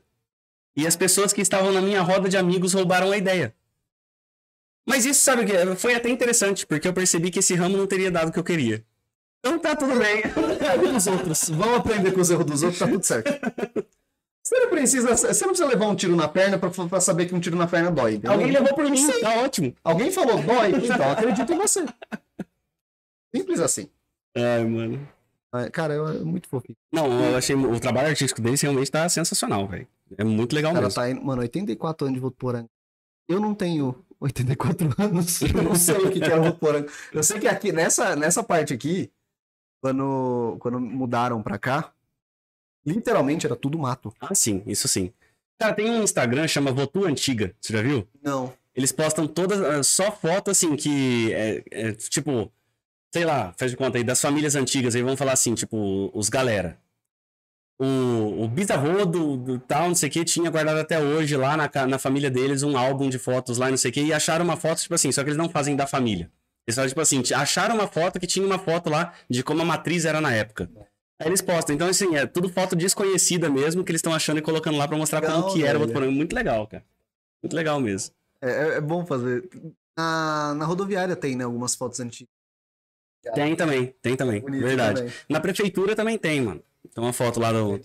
[0.77, 3.55] e as pessoas que estavam na minha roda de amigos roubaram a ideia.
[4.87, 5.77] Mas isso, sabe o que?
[5.77, 8.45] Foi até interessante, porque eu percebi que esse ramo não teria dado o que eu
[8.45, 8.85] queria.
[9.39, 10.23] Então tá tudo bem.
[10.23, 11.49] Erro dos outros.
[11.51, 13.31] Vamos aprender com os erros dos outros, tá tudo certo.
[14.45, 17.35] Você não precisa, você não precisa levar um tiro na perna pra, pra saber que
[17.35, 18.15] um tiro na perna dói.
[18.15, 18.33] entendeu?
[18.33, 19.75] Alguém levou por mim, tá ótimo.
[19.85, 21.85] Alguém falou dói, então acredito em você.
[23.35, 23.89] Simples assim.
[24.37, 25.09] Ai, mano.
[25.73, 26.77] Cara, eu, é muito fofinho.
[26.91, 29.87] Não, eu achei o trabalho artístico deles realmente tá sensacional, velho.
[30.19, 31.03] É muito legal cara mesmo.
[31.03, 32.69] tá mano, 84 anos de Votuporanga.
[33.29, 36.91] Eu não tenho 84 anos, eu não sei o que que era Votuporanga.
[37.13, 39.11] Eu sei que aqui, nessa, nessa parte aqui,
[39.81, 41.93] quando, quando mudaram pra cá,
[42.87, 44.15] literalmente era tudo mato.
[44.21, 45.13] Ah, sim, isso sim.
[45.59, 48.07] Cara, tem um Instagram chama Votu Antiga, você já viu?
[48.23, 48.53] Não.
[48.75, 52.51] Eles postam todas, ah, só foto assim, que é, é, tipo,
[53.13, 56.29] sei lá, faz de conta aí, das famílias antigas, aí vamos falar assim, tipo, os
[56.29, 56.79] galera.
[57.85, 61.57] O, o bisavô do, do tal, não sei o que, tinha guardado até hoje lá
[61.57, 64.45] na, na família deles um álbum de fotos lá, não sei o que, e acharam
[64.45, 66.31] uma foto, tipo assim, só que eles não fazem da família.
[66.65, 69.65] Eles fazem, tipo assim, acharam uma foto que tinha uma foto lá de como a
[69.65, 70.71] matriz era na época.
[71.19, 71.75] Aí eles postam.
[71.75, 74.97] Então, assim, é tudo foto desconhecida mesmo, que eles estão achando e colocando lá pra
[74.97, 75.89] mostrar Legal, como que era o velho.
[75.89, 76.13] Votuporanga.
[76.13, 76.85] Muito legal, cara.
[77.43, 78.15] Muito legal mesmo.
[78.41, 79.49] É, é- é bom fazer.
[79.99, 81.43] Na, na rodoviária tem, né?
[81.45, 82.31] Algumas fotos antigas.
[83.35, 84.41] Tem também, tem também.
[84.41, 85.01] Bonito verdade.
[85.01, 85.15] também.
[85.29, 86.63] Na prefeitura também tem, mano.
[86.95, 87.81] Tem uma foto lá do.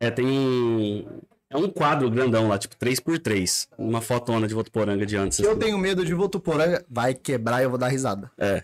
[0.00, 1.06] É, tem.
[1.48, 3.68] É um quadro grandão lá, tipo 3x3.
[3.76, 5.36] Uma fotona de Votuporanga de antes.
[5.36, 5.60] Se eu assim.
[5.60, 8.30] tenho medo de Votuporanga, vai quebrar e eu vou dar risada.
[8.38, 8.62] É.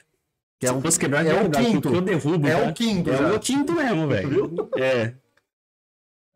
[0.59, 1.93] Que é Se um, fosse quebrar, é é o quinto.
[1.93, 2.71] Eu derrubo, é cara.
[2.71, 4.71] o quinto, É o quinto mesmo, velho.
[4.79, 5.15] É.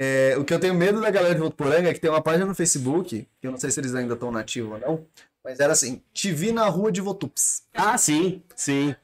[0.03, 2.47] É, o que eu tenho medo da galera de Votuporanga é que tem uma página
[2.47, 5.07] no Facebook, que eu não sei se eles ainda estão nativos ou não,
[5.45, 7.65] mas era assim, te vi na rua de Votups.
[7.75, 8.95] Ah, sim, sim.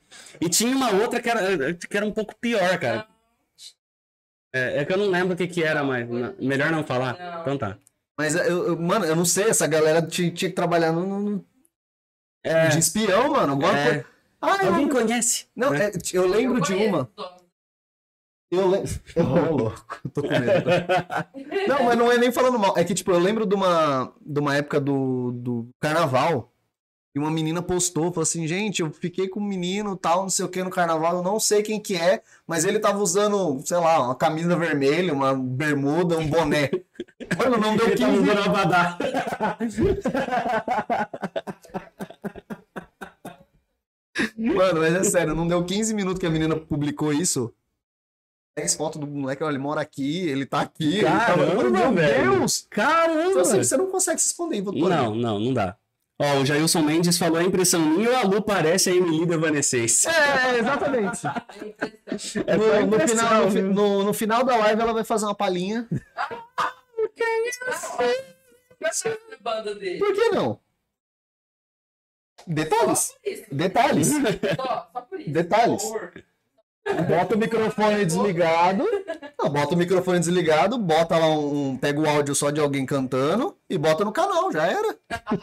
[0.40, 3.06] E tinha uma outra que era, que era um pouco pior, cara.
[4.56, 7.18] É, é que eu não lembro o que que era, mas na- melhor não falar.
[7.18, 7.40] Não.
[7.42, 7.78] Então tá.
[8.18, 11.20] Mas eu, eu- mano, eu não sei, essa galera tinha, tinha que trabalhar no, no-
[11.20, 11.44] no-
[12.44, 13.52] É, de espião, mano.
[13.52, 13.84] Alguma É.
[13.84, 14.06] coisa.
[14.40, 15.46] Ah, eu- alguém conhece?
[15.56, 15.86] não, né?
[15.88, 17.10] é, eu lembro de uma.
[18.50, 18.88] Eu lembro.
[19.52, 20.70] Ô, louco, tô com medo.
[21.68, 22.78] Não, mas não é nem falando mal.
[22.78, 26.52] É que, tipo, eu lembro de uma, de uma época do, do carnaval.
[27.16, 30.44] E uma menina postou, falou assim, gente, eu fiquei com um menino tal, não sei
[30.44, 33.78] o que no carnaval, eu não sei quem que é, mas ele tava usando, sei
[33.78, 36.68] lá, uma camisa vermelha, uma bermuda, um boné.
[37.38, 38.98] Mano, não deu Ele tá 15 usando abadá.
[44.36, 47.50] Mano, mas é sério, não deu 15 minutos que a menina publicou isso.
[48.58, 50.96] 10 fotos do moleque, olha, ele mora aqui, ele tá aqui.
[50.98, 52.32] ele tá- Caramba, Meu velho.
[52.32, 52.66] Deus!
[52.68, 53.30] Caramba!
[53.30, 54.62] Então, assim, você não consegue se esconder.
[54.62, 55.78] Não, não, não dá.
[56.18, 59.34] Ó, o Jailson Mendes falou a impressão minha ou a Lu parece a Emily da
[59.34, 60.08] Evanescence?
[60.08, 61.20] É, exatamente.
[62.46, 65.26] É No, só no impressão, final, no, no- no final da live ela vai fazer
[65.26, 65.86] uma palhinha.
[69.40, 69.98] banda dele.
[69.98, 70.58] Por que não?
[72.46, 72.98] Detalhes.
[73.00, 73.44] Só por isso.
[73.54, 74.08] Detalhes.
[74.56, 75.30] Só, só por isso.
[75.30, 75.82] Detalhes.
[77.08, 78.84] Bota o microfone desligado.
[79.38, 83.56] Não, bota o microfone desligado, bota lá um, Pega o áudio só de alguém cantando
[83.68, 84.96] e bota no canal, já era.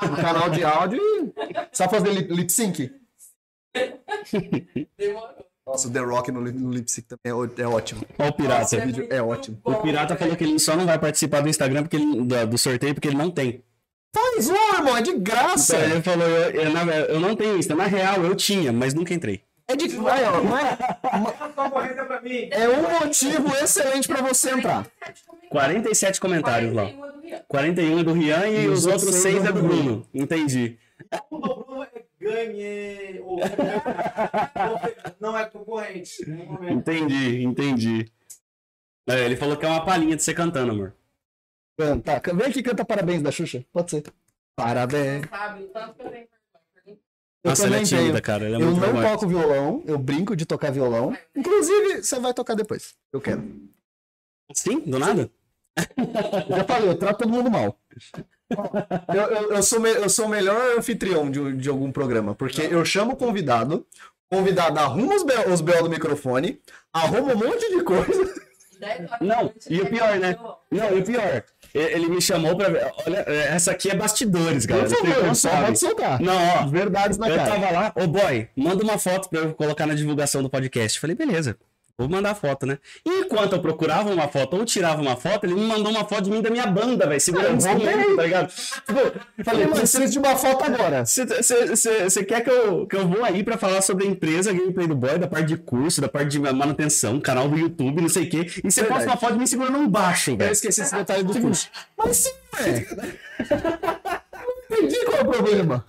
[0.09, 1.33] No canal de áudio e.
[1.71, 2.91] Sabe fazer lip, lip sync?
[4.97, 5.43] Demorou.
[5.65, 8.01] Nossa, o The Rock no, lip- no lip sync também é, é ótimo.
[8.19, 8.63] Ó o pirata.
[8.63, 9.57] Esse vídeo é ótimo.
[9.63, 12.57] O pirata falou que ele só não vai participar do Instagram porque ele- do, do
[12.57, 13.63] sorteio porque ele não tem.
[14.15, 15.75] Faz um, irmão, é de graça.
[15.77, 17.73] Então, ele falou, eu, eu, eu não tenho Insta.
[17.75, 19.41] Na real, eu tinha, mas nunca entrei.
[19.73, 20.77] É de ó, não é,
[22.51, 24.85] é um motivo excelente pra você entrar.
[25.49, 26.91] 47 comentários lá.
[26.91, 27.41] 41 do Rian.
[27.47, 30.07] 41 é do Rian e, E os os outros outros 6 seis é do Bruno.
[30.13, 30.77] Entendi.
[31.31, 33.21] O do Bruno é ganhe.
[35.19, 36.23] Não é concorrente.
[36.69, 38.11] Entendi, entendi.
[39.07, 40.95] É, ele falou que é uma palhinha de você cantando, amor.
[41.77, 43.65] Canta, vem aqui e canta parabéns da Xuxa.
[43.73, 44.03] Pode ser.
[44.55, 45.27] Parabéns.
[45.27, 45.63] Sabe?
[45.63, 46.27] O tanto que eu tenho
[47.43, 48.45] Nossa, ela é também tímida, cara.
[48.45, 51.15] Ela é Eu muito não toco violão, eu brinco de tocar violão.
[51.35, 52.95] Inclusive, você vai tocar depois.
[53.11, 53.43] Eu quero.
[54.53, 54.79] Sim?
[54.79, 55.29] Do nada?
[55.75, 57.77] Eu já falei, eu trato todo mundo mal.
[59.13, 62.61] Eu, eu, eu sou, me- eu sou o melhor anfitrião de, de algum programa, porque
[62.61, 63.85] eu chamo o convidado,
[64.31, 66.61] o convidado arruma os BO, os BO do microfone,
[66.93, 68.21] arruma um monte de coisa.
[68.81, 69.89] Horas da Não, e o né?
[69.89, 70.37] pior, né?
[70.71, 71.43] Não, e o pior,
[71.73, 72.91] ele me chamou pra ver.
[73.05, 74.87] Olha, essa aqui é bastidores, galera.
[74.87, 75.65] Por favor, não só sabem.
[75.65, 76.19] pode soltar.
[76.21, 76.67] Não, ó.
[76.67, 77.49] Verdades na Eu cara.
[77.51, 80.99] tava lá, ô boy, manda uma foto pra eu colocar na divulgação do podcast.
[80.99, 81.57] Falei, beleza,
[81.97, 82.77] vou mandar a foto, né?
[83.05, 86.31] Enquanto eu procurava uma foto ou tirava uma foto, ele me mandou uma foto de
[86.31, 88.47] mim da minha banda, velho, segurando o tá ligado?
[88.47, 91.05] Tipo, Falei, mas preciso de uma foto agora.
[91.05, 94.95] você quer que eu, que eu vou aí pra falar sobre a empresa Gameplay do
[94.95, 98.29] Boy, da parte de curso, da parte de manutenção, canal do YouTube, não sei o
[98.29, 100.51] quê, e você posta uma foto de mim segurando um baixo, Eu velho.
[100.51, 101.69] esqueci esse detalhe do curso.
[101.97, 102.87] Mas sim, velho.
[104.69, 105.85] Não entendi qual é o problema.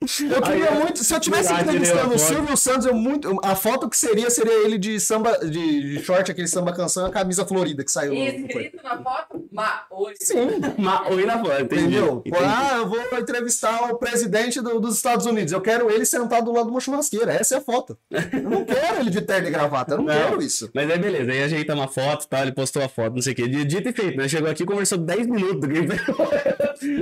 [0.00, 1.02] Eu queria Aí, muito.
[1.02, 2.18] Se eu tivesse entrevistando né, o.
[2.18, 3.36] Silvio Santos, eu muito.
[3.42, 5.50] A foto que seria seria ele de samba, de,
[5.98, 8.14] de short, aquele samba canção, e a camisa florida que saiu.
[8.14, 10.14] E escrito na foto, ma, oi.
[10.20, 10.60] Sim.
[10.78, 11.62] Ma- Oi na foto.
[11.62, 12.22] Entendeu?
[12.24, 12.44] entendi.
[12.46, 15.52] Ah, eu vou entrevistar o presidente do- dos Estados Unidos.
[15.52, 17.32] Eu quero ele sentado do lado de uma churrasqueira.
[17.32, 17.98] Essa é a foto.
[18.10, 19.94] Eu não quero ele de terno e gravata.
[19.94, 20.14] Eu não, Não.
[20.14, 20.70] quero isso.
[20.72, 23.32] Mas aí beleza, aí ajeita uma foto e tal, ele postou a foto, não sei
[23.32, 23.48] o quê.
[23.48, 24.28] Dito e feito, né?
[24.28, 25.98] Chegou aqui, conversou 10 minutos do gameplay.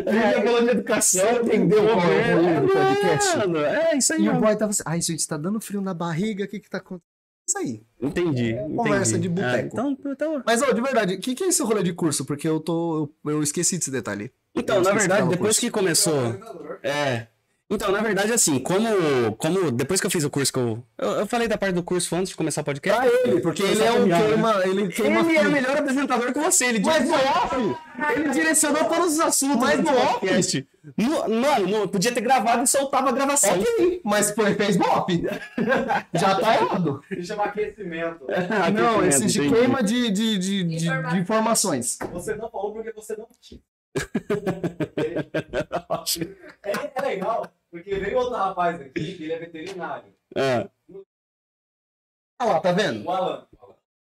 [0.07, 3.39] A gente já falou de educação, entendeu qual é o rolê do podcast?
[3.39, 5.95] Mano, é isso aí, E o boy tava assim, ai gente, tá dando frio na
[5.95, 7.17] barriga, o que que tá acontecendo?
[7.49, 7.83] Isso aí.
[8.03, 8.77] Entendi, entendi.
[8.77, 9.55] Conversa de boteco.
[9.55, 12.25] Ah, então, então, Mas, ó, de verdade, o que, que é esse rolê de curso?
[12.25, 13.09] Porque eu tô.
[13.25, 14.33] Eu, eu esqueci desse detalhe.
[14.53, 15.61] então na verdade, é depois curso.
[15.61, 16.35] que começou...
[16.83, 17.29] É...
[17.69, 18.87] Então, na verdade, assim, como,
[19.39, 20.85] como depois que eu fiz o curso que eu...
[20.97, 23.01] Eu, eu falei da parte do curso antes de começar o podcast.
[23.01, 24.63] Pra ele, porque ele é um queima.
[24.65, 27.57] Ele queima Ele é melhor apresentador que você, ele Mas no off!
[28.15, 30.21] Ele direcionou todos os assuntos Mas no off?
[30.21, 30.69] podcast.
[30.97, 33.59] No- Mano, no- podia ter gravado e soltava a gravação.
[33.59, 35.13] Ok, mas foi, fez bop.
[36.15, 37.03] Já tá errado.
[37.11, 38.25] Ele chama aquecimento.
[38.73, 39.55] Não, existe entendi.
[39.57, 41.99] queima de, de, de, de, de informações.
[42.13, 43.61] Você não falou porque você não tinha.
[46.63, 50.15] É, é legal, porque veio outro rapaz aqui, que ele é veterinário.
[50.37, 50.69] Ah,
[52.39, 53.05] Ah lá, tá vendo?
[53.07, 53.49] O Alan.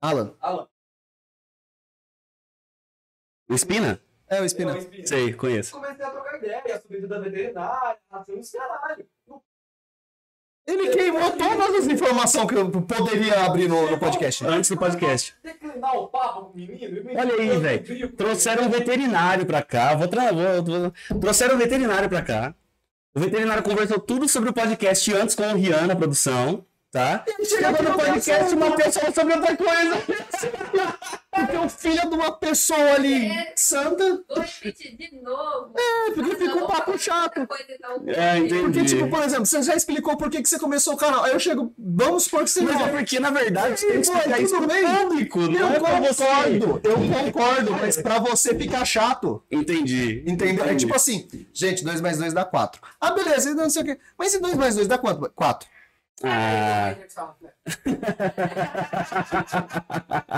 [0.00, 0.36] Alan.
[0.40, 0.68] Alan.
[3.48, 4.00] o Espina?
[4.28, 4.74] É o É Espina.
[4.74, 5.08] o Espírito.
[5.08, 5.72] Sei, conheço.
[5.72, 9.08] Comecei a trocar ideia, a subida da veterinária, assim, os caralho.
[10.66, 14.46] Ele queimou todas as informações que eu poderia abrir no, no podcast.
[14.46, 15.34] Antes do podcast.
[15.42, 17.02] Declinar o papo com o menino.
[17.18, 18.06] Olha aí, velho.
[18.06, 19.94] o- Trouxeram um veterinário pra cá.
[19.96, 20.30] Vou, tra...
[20.32, 22.54] vou, vou- Trouxeram um veterinário pra cá.
[23.14, 27.24] O veterinário conversou tudo sobre o podcast antes com o Rian na produção, tá?
[27.44, 30.02] Chegou no podcast e Matheus falou sobre outra coisa.
[31.34, 34.22] Porque o filho de uma pessoa ali santa.
[34.28, 35.72] Vou repetir de novo.
[35.78, 37.48] É, porque fica um papo chato.
[37.70, 38.04] então.
[38.06, 38.62] É, entendi.
[38.62, 41.24] Porque, tipo, por exemplo, você já explicou por que, que você começou o canal.
[41.24, 42.86] Aí eu chego, vamos supor que você Mas não.
[42.86, 44.84] é porque, na verdade, você tem que explicar tudo isso pro bem.
[44.84, 49.42] público, não Eu é concordo, eu concordo, mas pra você ficar chato.
[49.50, 50.22] Entendi.
[50.26, 50.66] Entendeu?
[50.66, 52.80] É tipo assim, gente, 2 mais 2 dá 4.
[53.00, 53.98] Ah, beleza, não sei o quê.
[54.18, 55.30] Mas e 2 mais 2 dá quanto?
[55.34, 55.71] 4.
[56.24, 56.94] Ah,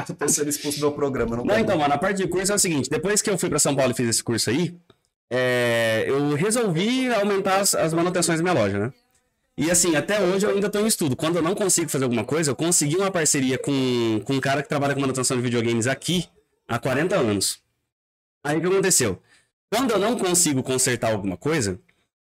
[0.08, 2.52] Eu tô sendo expulso do meu programa, não Não, então, mano, a parte de curso
[2.52, 4.76] é o seguinte: depois que eu fui pra São Paulo e fiz esse curso aí,
[5.30, 8.92] é, eu resolvi aumentar as, as manutenções da minha loja, né?
[9.56, 11.14] E assim, até hoje eu ainda tô em estudo.
[11.14, 14.62] Quando eu não consigo fazer alguma coisa, eu consegui uma parceria com, com um cara
[14.62, 16.26] que trabalha com manutenção de videogames aqui
[16.66, 17.62] há 40 anos.
[18.42, 19.20] Aí o que aconteceu?
[19.72, 21.80] Quando eu não consigo consertar alguma coisa,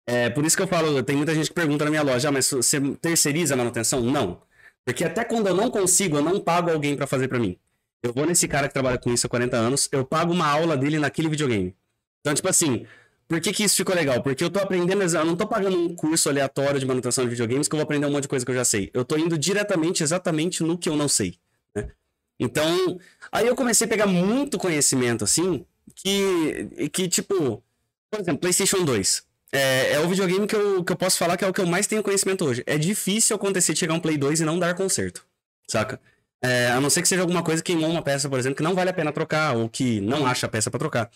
[0.05, 2.31] é por isso que eu falo, tem muita gente que pergunta na minha loja, ah,
[2.31, 4.01] mas você terceiriza a manutenção?
[4.01, 4.41] Não.
[4.85, 7.57] Porque até quando eu não consigo, eu não pago alguém pra fazer pra mim.
[8.03, 10.75] Eu vou nesse cara que trabalha com isso há 40 anos, eu pago uma aula
[10.75, 11.75] dele naquele videogame.
[12.19, 12.85] Então, tipo assim,
[13.27, 14.21] por que, que isso ficou legal?
[14.21, 17.67] Porque eu tô aprendendo, eu não tô pagando um curso aleatório de manutenção de videogames
[17.67, 18.89] que eu vou aprender um monte de coisa que eu já sei.
[18.93, 21.38] Eu tô indo diretamente, exatamente no que eu não sei.
[21.75, 21.91] né?
[22.39, 22.99] Então,
[23.31, 25.65] aí eu comecei a pegar muito conhecimento, assim,
[25.95, 27.63] que, que tipo,
[28.09, 29.31] por exemplo, PlayStation 2.
[29.53, 31.67] É, é o videogame que eu, que eu posso falar que é o que eu
[31.67, 32.63] mais tenho conhecimento hoje.
[32.65, 35.25] É difícil acontecer de chegar um Play 2 e não dar conserto,
[35.67, 35.99] saca?
[36.41, 38.63] É, a não ser que seja alguma coisa que queimou uma peça, por exemplo, que
[38.63, 41.11] não vale a pena trocar, ou que não acha a peça pra trocar.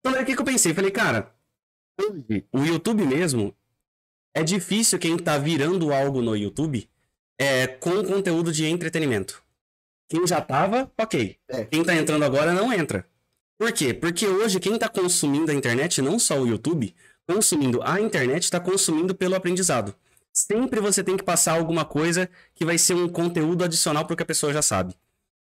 [0.00, 0.74] Então, daí o que, que eu pensei?
[0.74, 1.32] Falei, cara,
[2.52, 3.54] o YouTube mesmo,
[4.34, 6.88] é difícil quem tá virando algo no YouTube
[7.38, 9.42] é, com conteúdo de entretenimento.
[10.08, 11.38] Quem já tava, ok.
[11.48, 11.64] É.
[11.64, 13.06] Quem tá entrando agora não entra.
[13.58, 13.94] Por quê?
[13.94, 16.94] Porque hoje quem tá consumindo a internet, não só o YouTube,
[17.34, 19.94] consumindo a internet, tá consumindo pelo aprendizado.
[20.32, 24.22] Sempre você tem que passar alguma coisa que vai ser um conteúdo adicional pro que
[24.22, 24.94] a pessoa já sabe.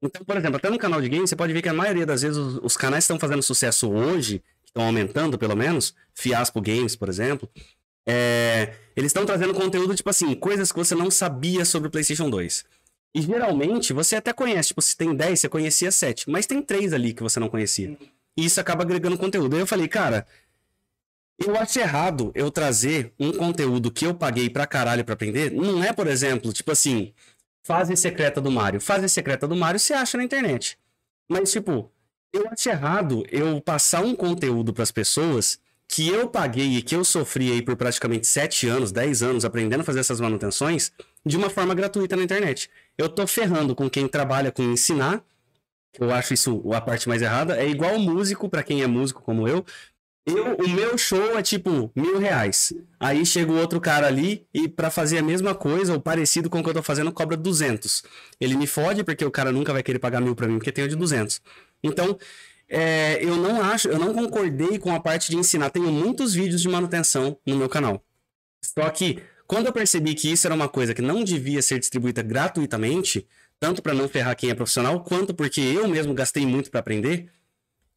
[0.01, 2.21] Então, por exemplo, até no canal de games, você pode ver que a maioria das
[2.21, 6.95] vezes os, os canais que estão fazendo sucesso hoje, estão aumentando pelo menos, Fiaspo Games,
[6.95, 7.49] por exemplo,
[8.07, 12.29] é, eles estão trazendo conteúdo, tipo assim, coisas que você não sabia sobre o PlayStation
[12.29, 12.63] 2.
[13.15, 16.93] E geralmente você até conhece, tipo, se tem 10, você conhecia 7, mas tem 3
[16.93, 17.97] ali que você não conhecia.
[18.37, 19.55] E isso acaba agregando conteúdo.
[19.55, 20.27] Aí eu falei, cara,
[21.39, 25.51] eu acho errado eu trazer um conteúdo que eu paguei pra caralho pra aprender.
[25.51, 27.13] Não é, por exemplo, tipo assim,
[27.63, 28.81] fase secreta do Mario.
[28.81, 30.77] Fase secreta do Mario você acha na internet.
[31.29, 31.91] Mas, tipo,
[32.33, 37.03] eu acho errado eu passar um conteúdo pras pessoas que eu paguei e que eu
[37.03, 40.91] sofri aí por praticamente 7 anos, 10 anos aprendendo a fazer essas manutenções
[41.25, 42.69] de uma forma gratuita na internet.
[42.97, 45.23] Eu tô ferrando com quem trabalha com ensinar,
[45.99, 47.57] eu acho isso a parte mais errada.
[47.57, 49.65] É igual músico, pra quem é músico como eu.
[50.27, 52.73] Eu, o meu show é tipo mil reais.
[52.99, 56.59] Aí chega o outro cara ali e pra fazer a mesma coisa ou parecido com
[56.59, 58.03] o que eu tô fazendo cobra 200.
[58.37, 60.83] Ele me fode porque o cara nunca vai querer pagar mil pra mim porque tem
[60.83, 61.41] o de 200.
[61.81, 62.19] Então,
[62.67, 65.69] é, eu não acho, eu não concordei com a parte de ensinar.
[65.69, 68.03] Tenho muitos vídeos de manutenção no meu canal.
[68.61, 72.21] Só que quando eu percebi que isso era uma coisa que não devia ser distribuída
[72.21, 73.25] gratuitamente,
[73.61, 77.29] tanto para não ferrar quem é profissional, quanto porque eu mesmo gastei muito para aprender,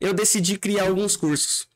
[0.00, 1.68] eu decidi criar alguns cursos.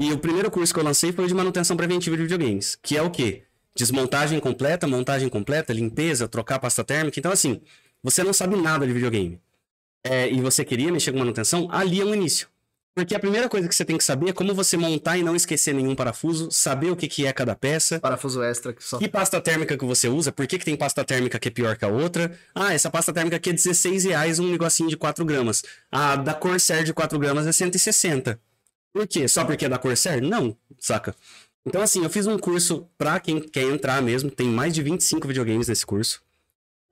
[0.00, 3.02] E o primeiro curso que eu lancei foi de manutenção preventiva de videogames, que é
[3.02, 3.42] o quê?
[3.76, 7.20] Desmontagem completa, montagem completa, limpeza, trocar pasta térmica.
[7.20, 7.60] Então, assim,
[8.02, 9.38] você não sabe nada de videogame.
[10.02, 12.48] É, e você queria mexer com manutenção, ali é um início.
[12.94, 15.36] Porque a primeira coisa que você tem que saber é como você montar e não
[15.36, 18.96] esquecer nenhum parafuso, saber o que, que é cada peça, Parafuso extra que só.
[18.96, 21.76] que pasta térmica que você usa, por que, que tem pasta térmica que é pior
[21.76, 22.32] que a outra.
[22.54, 25.62] Ah, essa pasta térmica aqui é 16 reais, um negocinho de 4 gramas.
[25.92, 28.40] A da Corsair de 4 gramas é 160.
[28.92, 29.28] Por quê?
[29.28, 30.22] Só porque é da Corsair?
[30.22, 31.14] Não, saca?
[31.64, 35.28] Então, assim, eu fiz um curso pra quem quer entrar mesmo, tem mais de 25
[35.28, 36.22] videogames nesse curso.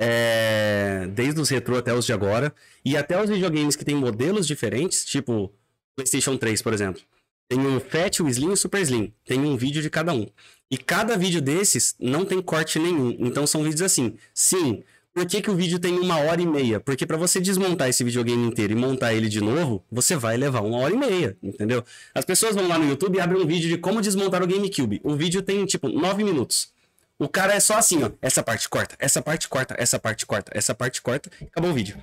[0.01, 2.55] É, desde os retrô até os de agora.
[2.85, 5.53] E até os videogames que tem modelos diferentes, tipo
[5.97, 7.03] PlayStation 3, por exemplo.
[7.49, 9.13] Tem o Fat, o Slim e o Super Slim.
[9.25, 10.27] Tem um vídeo de cada um.
[10.71, 13.17] E cada vídeo desses não tem corte nenhum.
[13.19, 14.17] Então são vídeos assim.
[14.35, 14.85] Sim,
[15.19, 16.79] por que, que o vídeo tem uma hora e meia?
[16.79, 20.61] Porque para você desmontar esse videogame inteiro e montar ele de novo, você vai levar
[20.61, 21.85] uma hora e meia, entendeu?
[22.15, 25.01] As pessoas vão lá no YouTube e abrem um vídeo de como desmontar o GameCube.
[25.03, 26.73] O vídeo tem, tipo, nove minutos.
[27.19, 28.13] O cara é só assim, ó.
[28.23, 31.97] Essa parte corta, essa parte corta, essa parte corta, essa parte corta, acabou o vídeo.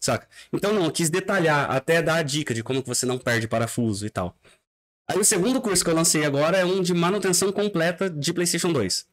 [0.00, 0.26] Saca?
[0.50, 3.46] Então não, eu quis detalhar, até dar a dica de como que você não perde
[3.46, 4.34] parafuso e tal.
[5.10, 8.72] Aí o segundo curso que eu lancei agora é um de manutenção completa de PlayStation
[8.72, 9.11] 2.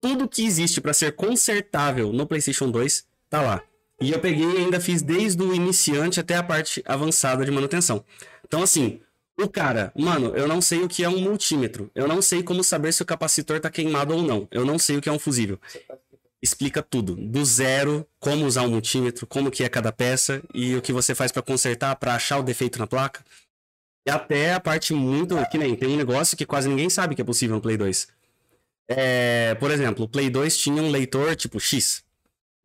[0.00, 3.62] Tudo que existe para ser consertável no PlayStation 2 tá lá.
[4.00, 8.04] E eu peguei e ainda fiz desde o iniciante até a parte avançada de manutenção.
[8.44, 9.00] Então assim,
[9.40, 11.90] o cara, mano, eu não sei o que é um multímetro.
[11.94, 14.48] Eu não sei como saber se o capacitor tá queimado ou não.
[14.50, 15.60] Eu não sei o que é um fusível.
[16.40, 20.82] Explica tudo, do zero, como usar um multímetro, como que é cada peça e o
[20.82, 23.24] que você faz para consertar, para achar o defeito na placa.
[24.06, 27.22] E até a parte muito, que nem tem um negócio que quase ninguém sabe que
[27.22, 28.08] é possível no Play 2.
[28.88, 32.02] É, por exemplo, o Play 2 tinha um leitor tipo X.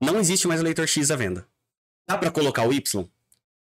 [0.02, 1.46] Não existe mais o leitor X à venda.
[2.08, 3.06] Dá para colocar o Y?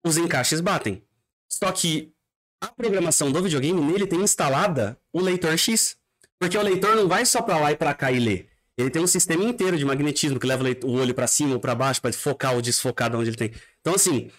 [0.06, 1.02] Os encaixes batem.
[1.50, 2.14] Só que
[2.62, 5.98] a programação do videogame nele tem instalada o leitor X.
[6.40, 8.50] Porque o leitor não vai só pra lá e pra cá e ler.
[8.78, 11.76] Ele tem um sistema inteiro de magnetismo que leva o olho pra cima ou pra
[11.76, 13.52] baixo para focar ou desfocar de onde ele tem.
[13.82, 14.32] Então, assim,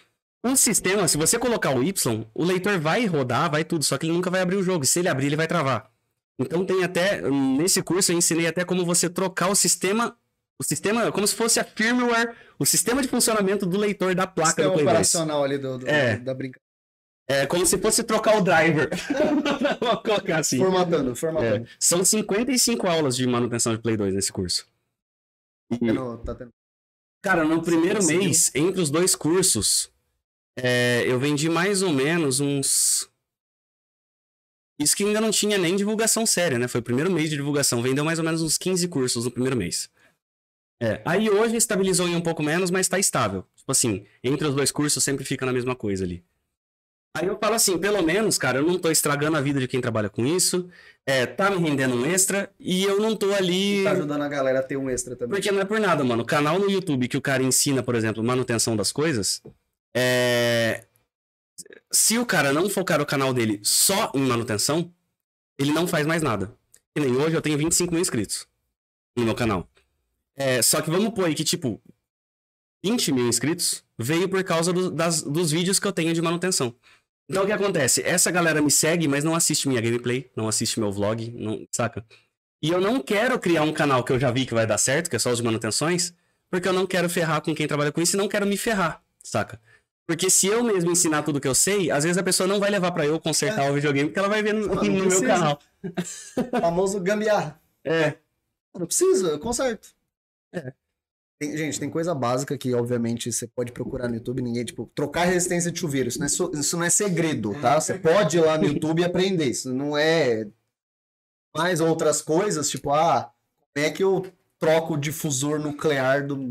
[0.42, 4.06] um sistema, se você colocar o Y, o leitor vai rodar, vai tudo, só que
[4.06, 4.86] ele nunca vai abrir o jogo.
[4.86, 5.89] Se ele abrir, ele vai travar.
[6.40, 10.16] Então tem até, nesse curso eu ensinei até como você trocar o sistema,
[10.58, 14.48] o sistema, como se fosse a firmware, o sistema de funcionamento do leitor da placa
[14.50, 14.94] Sistema do Play 2.
[14.94, 16.16] operacional ali do, do- É.
[16.16, 16.60] da brincadeira.
[17.28, 18.88] É como se fosse trocar o driver.
[19.80, 20.58] Vou colocar assim.
[20.58, 21.64] Formatando, formatando.
[21.64, 21.68] É.
[21.78, 24.66] São 55 aulas de manutenção de Play 2 nesse curso.
[25.70, 26.50] E, Tendo- tá tendo-
[27.22, 28.22] cara, no primeiro conseguiu?
[28.24, 29.92] mês, entre os dois cursos,
[30.58, 33.09] é, eu vendi mais ou menos uns.
[34.80, 36.66] Isso que ainda não tinha nem divulgação séria, né?
[36.66, 37.82] Foi o primeiro mês de divulgação.
[37.82, 39.90] Vendeu mais ou menos uns 15 cursos no primeiro mês.
[40.82, 43.44] É, aí hoje estabilizou em um pouco menos, mas tá estável.
[43.54, 46.24] Tipo assim, entre os dois cursos sempre fica na mesma coisa ali.
[47.14, 49.80] Aí eu falo assim, pelo menos, cara, eu não tô estragando a vida de quem
[49.80, 50.70] trabalha com isso,
[51.04, 53.82] é, tá me rendendo um extra, e eu não tô ali...
[53.82, 55.34] Tá ajudando a galera a ter um extra também.
[55.34, 56.22] Porque não é por nada, mano.
[56.22, 59.42] O canal no YouTube que o cara ensina, por exemplo, manutenção das coisas,
[59.94, 60.84] é...
[61.92, 64.92] Se o cara não focar o canal dele só em manutenção,
[65.58, 66.54] ele não faz mais nada.
[66.94, 68.46] Que nem hoje eu tenho 25 mil inscritos
[69.16, 69.68] no meu canal.
[70.36, 71.80] É, só que vamos pôr aí que, tipo,
[72.84, 76.74] 20 mil inscritos veio por causa do- das- dos vídeos que eu tenho de manutenção.
[77.28, 78.02] Então o que acontece?
[78.02, 82.04] Essa galera me segue, mas não assiste minha gameplay, não assiste meu vlog, não, saca?
[82.62, 85.08] E eu não quero criar um canal que eu já vi que vai dar certo,
[85.10, 86.12] que é só os de manutenções,
[86.50, 89.02] porque eu não quero ferrar com quem trabalha com isso e não quero me ferrar,
[89.22, 89.60] saca?
[90.10, 92.68] Porque se eu mesmo ensinar tudo que eu sei, às vezes a pessoa não vai
[92.68, 95.60] levar pra eu consertar o videogame, porque ela vai ver no, no meu canal.
[96.60, 97.60] Famoso gambiarra.
[97.84, 98.14] É.
[98.76, 99.94] Não precisa, eu conserto.
[100.52, 100.72] É.
[101.40, 105.26] Tem- gente, tem coisa básica que, obviamente, você pode procurar no YouTube, ninguém, tipo, trocar
[105.26, 106.08] resistência de chuveiro.
[106.08, 107.80] Isso não é, so- isso não é segredo, tá?
[107.80, 109.46] Você pode ir lá no YouTube e aprender.
[109.46, 110.44] Isso não é
[111.56, 113.30] mais outras coisas, tipo, ah,
[113.72, 114.26] como é que eu
[114.58, 116.50] troco o difusor nuclear do.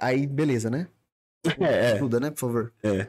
[0.00, 0.88] Aí, beleza, né?
[1.60, 1.92] É, é.
[1.92, 2.72] Ajuda, né, por favor?
[2.82, 3.08] É.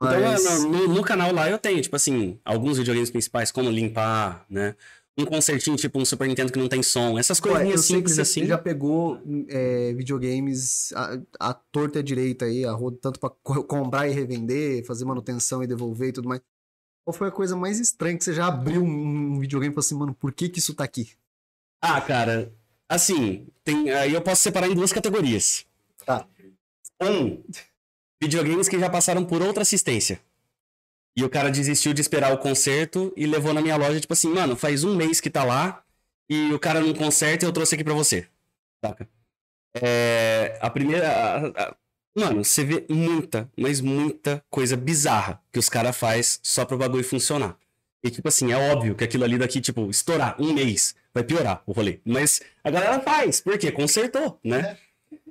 [0.00, 0.40] Mas...
[0.42, 4.74] Então, no, no- canal lá eu tenho, tipo assim, alguns videogames principais, como limpar, né?
[5.18, 7.18] Um concertinho, tipo um Super Nintendo que não tem som.
[7.18, 8.46] Essas eu coisinhas simples você assim.
[8.46, 13.28] já pegou é, videogames a, a torta e a direita aí, a roda, tanto pra
[13.28, 16.40] co- comprar e revender, fazer manutenção e devolver e tudo mais.
[17.04, 19.84] Qual foi a coisa mais estranha que você já abriu um um videogame e falou
[19.84, 21.10] assim, mano, por que que isso tá aqui?
[21.82, 22.52] Ah, cara,
[22.88, 25.66] assim, tem, aí eu posso separar em duas categorias.
[26.06, 26.26] Tá.
[27.02, 27.42] Um,
[28.22, 30.20] videogames que já passaram por outra assistência.
[31.16, 34.28] E o cara desistiu de esperar o conserto e levou na minha loja, tipo assim,
[34.28, 35.82] mano, faz um mês que tá lá
[36.28, 38.26] e o cara não conserta e eu trouxe aqui pra você.
[38.84, 39.08] Saca?
[39.74, 41.08] É, a primeira.
[41.08, 41.76] a- a-
[42.16, 47.04] mano, você vê muita, mas muita coisa bizarra que os caras faz só pro bagulho
[47.04, 47.56] funcionar.
[48.02, 51.62] E tipo assim, é óbvio que aquilo ali daqui, tipo, estourar um mês, vai piorar
[51.66, 52.00] o rolê.
[52.04, 54.78] Mas a galera faz, porque consertou, né?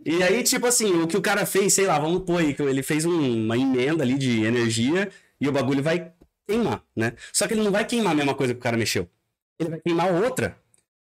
[0.06, 2.62] E aí, tipo assim, o que o cara fez, sei lá, vamos pôr aí, que
[2.64, 6.12] ele fez um- uma emenda ali de energia e o bagulho vai
[6.48, 7.14] queimar, né?
[7.34, 9.08] Só que ele não vai queimar a mesma coisa que o cara mexeu.
[9.60, 10.58] Ele vai queimar outra.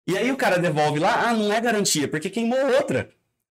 [0.06, 3.10] E aí o cara devolve lá, ah, não é garantia, porque queimou outra.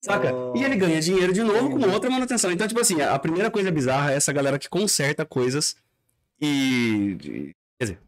[0.04, 0.34] Saca?
[0.34, 0.54] Oh.
[0.58, 2.52] E ele ganha dinheiro de novo com outra manutenção.
[2.52, 5.76] Então, tipo assim, a primeira coisa bizarra é essa galera que conserta coisas
[6.42, 7.18] e.
[7.24, 8.00] e- Quer dizer,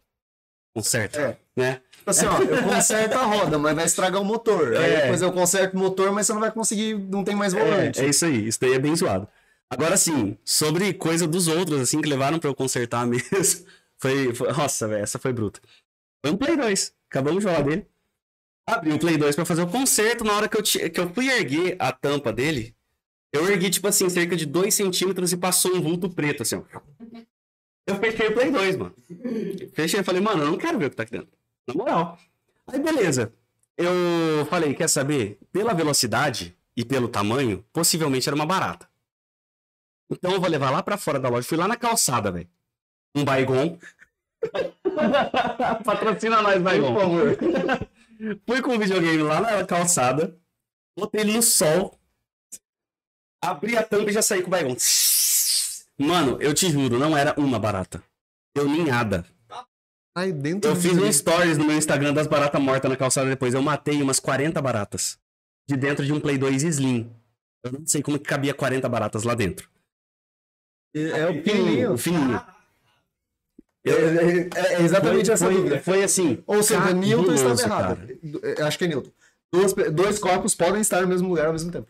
[0.76, 1.38] conserta, É.
[1.56, 1.82] né?
[2.04, 4.76] Tipo assim, ó, eu conserto a roda, mas vai estragar o motor.
[4.76, 5.02] Aí É.
[5.04, 8.02] depois eu conserto o motor, mas você não vai conseguir, não tem mais volante.
[8.02, 9.26] É, é isso aí, isso daí é bem zoado.
[9.70, 13.66] Agora sim, sobre coisa dos outros, assim, que levaram pra eu consertar mesmo.
[13.98, 14.36] Foi.
[14.36, 15.62] foi- nossa, velho, essa foi bruta.
[16.22, 16.94] Foi um Play 2.
[17.10, 17.88] Acabamos de falar dele.
[18.68, 20.26] Abri o Play 2 pra fazer o conserto.
[20.26, 22.76] Na hora que eu, que eu fui erguer a tampa dele,
[23.34, 26.80] eu ergui, tipo assim, cerca de 2 centímetros e passou um vulto preto, assim, ó.
[27.88, 28.94] Eu fechei o Play 2, mano.
[29.74, 31.30] Fechei, eu falei, mano, eu não quero ver o que tá aqui dentro.
[31.68, 32.18] Na moral.
[32.68, 33.34] Aí, beleza.
[33.78, 35.40] Eu falei, quer saber?
[35.52, 38.88] Pela velocidade e pelo tamanho, possivelmente era uma barata.
[40.10, 41.48] Então eu vou levar lá pra fora da loja.
[41.48, 42.50] Fui lá na calçada, velho.
[43.16, 43.78] Um Baigon.
[45.84, 46.94] Patrocina nós, Baigon.
[46.94, 47.38] Por favor.
[48.48, 50.38] Fui com o videogame lá na calçada.
[50.98, 51.98] Botei ele no sol.
[53.42, 54.76] Abri a tampa e já saí com o Baigon.
[55.98, 58.04] Mano, eu te juro, não era uma barata.
[58.56, 59.26] Deu ninhada.
[60.16, 63.30] Aí dentro Eu fiz um videogame- stories no meu Instagram das baratas mortas na calçada
[63.30, 63.54] depois.
[63.54, 65.18] Eu matei umas 40 baratas.
[65.68, 67.12] De dentro de um Play 2 Slim.
[67.64, 69.70] Eu não sei como que cabia 40 baratas lá dentro.
[70.96, 71.94] É o pequenininho.
[71.94, 72.40] O fininho.
[73.86, 75.80] É, é- é exatamente foi, essa foi, dúvida.
[75.82, 76.44] foi assim.
[76.46, 77.98] Ou seja, Newton estava errado.
[77.98, 78.18] cara.
[78.60, 79.12] Eu Acho que é Newton.
[79.76, 81.88] Pe- dois corpos podem estar no mesmo lugar ao mesmo tempo.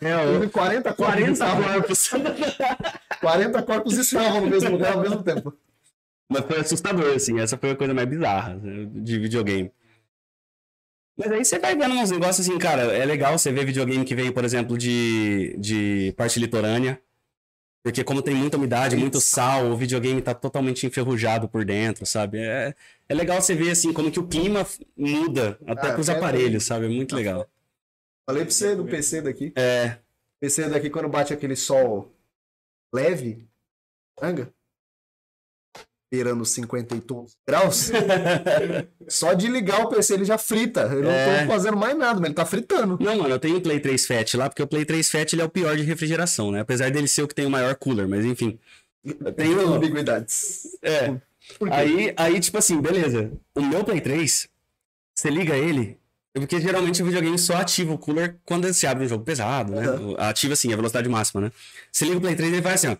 [0.00, 2.10] É, Houve 40 corpos, 40 estavam- corpos.
[3.20, 5.52] 40 corpos estavam no mesmo lugar ao mesmo tempo.
[6.30, 7.38] Mas foi assustador, assim.
[7.40, 9.72] Essa foi a coisa mais bizarra né, de videogame.
[11.16, 12.82] Mas aí você vai vendo uns negócios assim, cara.
[12.92, 17.00] É legal você ver videogame que veio, por exemplo, de, de parte litorânea.
[17.84, 22.38] Porque como tem muita umidade, muito sal, o videogame tá totalmente enferrujado por dentro, sabe?
[22.38, 22.74] É,
[23.06, 26.64] é legal você ver, assim, como que o clima muda até Ah, pros é aparelhos,
[26.64, 26.86] sabe?
[26.86, 27.46] É muito legal.
[28.26, 29.52] Falei pra você do PC daqui.
[29.54, 29.98] É,
[30.40, 32.10] PC daqui, quando bate aquele sol
[32.92, 33.46] leve,
[34.22, 34.53] anga,
[36.14, 37.02] beirando 50 e
[37.46, 37.90] graus,
[39.08, 40.82] só de ligar o PC ele já frita.
[40.82, 41.42] Eu não É.
[41.42, 42.96] tô fazendo mais nada, mas ele tá fritando.
[43.00, 45.42] Não, mano, eu tenho um Play 3 Fat lá, porque o Play 3 Fat ele
[45.42, 46.60] é o pior de refrigeração, né?
[46.60, 48.58] Apesar dele ser o que tem o maior cooler, mas enfim.
[49.04, 49.74] Eu tenho.
[49.74, 50.78] ambiguidades.
[50.82, 51.14] É.
[51.70, 53.30] Aí, aí, tipo assim, beleza.
[53.54, 54.48] O meu Play 3,
[55.14, 55.98] você liga ele,
[56.32, 59.82] porque geralmente o videogame só ativa o cooler quando você abre um jogo pesado, né?
[60.18, 61.52] Ativa assim, a velocidade máxima, né?
[61.92, 62.96] Você liga o Play 3 ele vai assim, ó.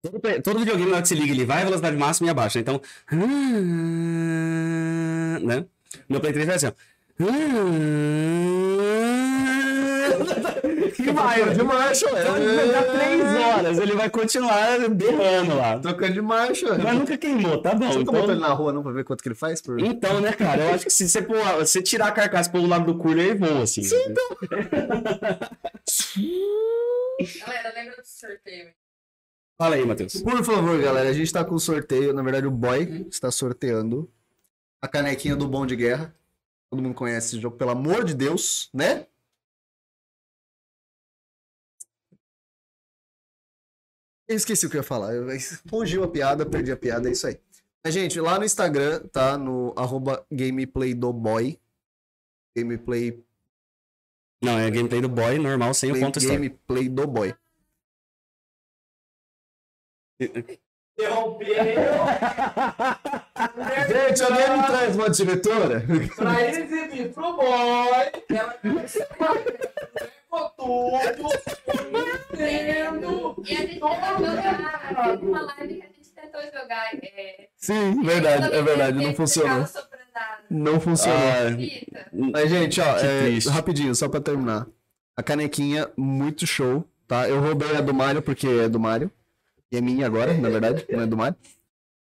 [0.00, 2.60] Todo, todo videogame, na hora que você liga, ele vai a velocidade máxima e abaixa.
[2.60, 2.80] Então.
[5.42, 5.64] Né?
[6.08, 6.72] Meu Play 3 vai assim, ó.
[10.98, 15.78] E vai, de marcha, pegar três horas, ele vai continuar berrando lá.
[15.80, 16.78] Trocando de marcha.
[16.78, 17.90] Mas nunca queimou, tá bom.
[17.90, 19.60] Você nunca botou ele Então, na rua não pra ver quanto que ele faz?
[19.60, 19.80] Por...
[19.80, 22.84] então, né, cara, eu acho que se você, pôr, você tirar a carcaça pelo lado
[22.92, 23.82] do cooler, ele voa, assim.
[23.82, 24.36] Sim, então.
[27.46, 28.68] Galera, lembra do sorteio?
[29.60, 30.22] Fala aí, Matheus.
[30.22, 32.12] Por favor, galera, a gente tá com sorteio.
[32.12, 34.08] Na verdade, o Boy está sorteando
[34.80, 36.14] a canequinha do Bom de Guerra.
[36.70, 39.08] Todo mundo conhece esse jogo, pelo amor de Deus, né?
[44.28, 45.12] Eu esqueci o que eu ia falar.
[45.12, 45.26] Eu
[45.66, 47.40] fugiu a piada, perdi a piada, é isso aí.
[47.82, 49.36] Mas, gente, lá no Instagram, tá?
[49.36, 51.58] No arroba gameplay do boy.
[52.56, 53.24] Gameplay,
[54.40, 57.34] Não, é gameplay do boy normal, sem o ponto gameplay do boy.
[60.20, 61.74] Interromper
[63.88, 65.84] Gente, alguém me traz uma diretora?
[66.16, 68.12] pra exibir pro boy.
[68.28, 68.54] Ela
[70.56, 71.28] tudo.
[72.32, 73.42] Entendo.
[73.46, 74.94] E a gente tentou jogar.
[75.04, 76.94] Teve uma live que a gente tentou jogar.
[76.94, 77.48] É...
[77.56, 79.66] Sim, verdade, é verdade, não funcionou.
[80.50, 81.18] Não funcionou.
[81.18, 84.66] Ah, Mas, gente, ó, é, rapidinho, só pra terminar.
[85.16, 87.28] A canequinha, muito show, tá?
[87.28, 89.10] Eu roubei a do Mario porque é do Mario.
[89.70, 91.36] E é minha agora, na verdade, não é do Mario.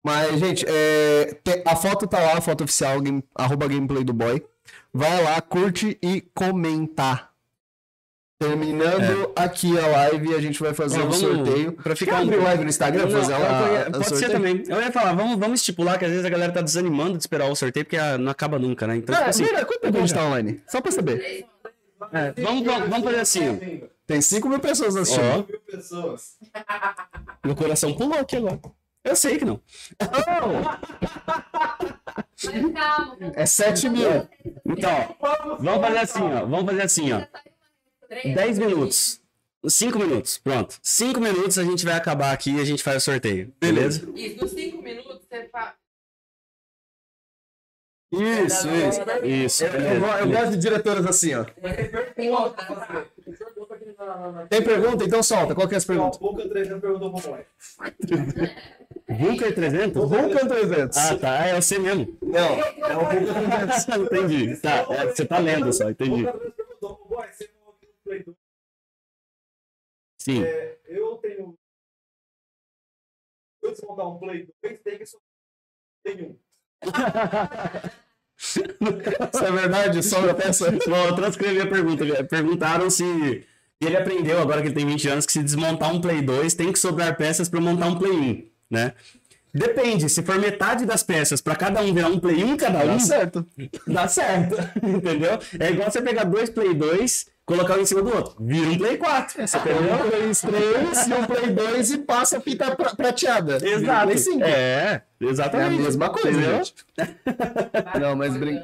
[0.03, 4.41] Mas, gente, é, a foto tá lá, a foto oficial, game, arroba gameplay do boy.
[4.93, 7.27] Vai lá, curte e comenta.
[8.41, 11.73] Terminando aqui a live, a gente vai fazer Ó, um sorteio.
[11.73, 13.03] pra ficar abrir live no Instagram?
[13.07, 14.31] Não, fazer lá eu- a- a pode ser sorteio?
[14.31, 14.63] também.
[14.65, 17.47] Eu ia falar, vamos, vamos estipular que às vezes a galera tá desanimando de esperar
[17.51, 18.95] o sorteio porque ah, não acaba nunca, né?
[18.95, 20.61] Então, Ah, tipo assim, mira, quanto tempo a gente tá online?
[20.69, 21.45] Só pra saber.
[22.13, 23.98] é, vamos, vamos, vamos fazer assim, ó.
[24.09, 25.23] Tem 5 mil pessoas assistindo.
[25.23, 26.35] Ó, Mil pessoas.
[27.45, 28.59] meu coração pulou aqui agora.
[29.03, 29.61] Eu sei que não.
[29.99, 30.81] Mas calma.
[33.35, 34.27] É 7 mil.
[34.65, 36.39] Então, ó, vamos fazer assim, ó.
[36.43, 37.21] Vamos fazer assim, ó.
[38.33, 39.21] 10 minutos.
[39.67, 40.79] 5 minutos, pronto.
[40.81, 43.53] 5 minutos a gente vai acabar aqui e a gente faz o sorteio.
[43.61, 44.09] Beleza?
[44.15, 45.73] Isso, nos cinco minutos você faz.
[48.11, 49.01] Isso, isso.
[49.23, 49.65] Isso.
[49.65, 51.45] Eu, eu gosto de diretoras assim, ó.
[54.49, 55.03] Tem pergunta?
[55.03, 55.53] Então solta.
[55.53, 56.17] Qual que é as perguntas?
[56.17, 57.45] O Boca 300 perguntou pro boy.
[59.09, 60.09] Vulcan 300?
[60.09, 60.97] Vulcan 300.
[60.97, 61.45] Ah, tá.
[61.45, 62.17] É você mesmo.
[62.21, 63.87] Não, é o Vulcan 300.
[63.97, 64.57] entendi.
[64.57, 66.23] Tá, é, você tá lendo só, entendi.
[66.23, 67.27] Boca 300 perguntou pro boy.
[67.27, 68.37] Você falou que no Play 2.
[70.21, 70.43] Sim.
[70.45, 71.57] É, eu tenho.
[73.59, 75.17] Se eu desmontar um Play 2, tem que só.
[76.03, 76.39] Tem um.
[78.39, 78.63] Isso
[79.43, 80.01] é verdade?
[80.01, 80.71] Sobra peça?
[80.71, 82.05] Bom, eu transcrevi a pergunta.
[82.23, 83.45] Perguntaram se
[83.85, 86.71] ele aprendeu, agora que ele tem 20 anos, que se desmontar um Play 2, tem
[86.71, 88.93] que sobrar peças para montar um Play 1, né?
[89.51, 92.87] Depende, se for metade das peças para cada um virar um Play 1 cada um,
[92.87, 93.45] Tá certo.
[93.87, 95.39] dá certo, entendeu?
[95.59, 98.77] É igual você pegar dois Play 2, colocar um em cima do outro, vira um
[98.77, 99.47] Play 4.
[99.47, 103.57] Você pega um Play 3 e um Play 2 e passa a fita pra- prateada.
[103.67, 104.05] Exato.
[104.05, 104.43] Play 5.
[104.43, 105.81] É, É a exatamente.
[105.81, 106.61] mesma coisa, Entendeu?
[107.99, 108.59] Não, mas brin...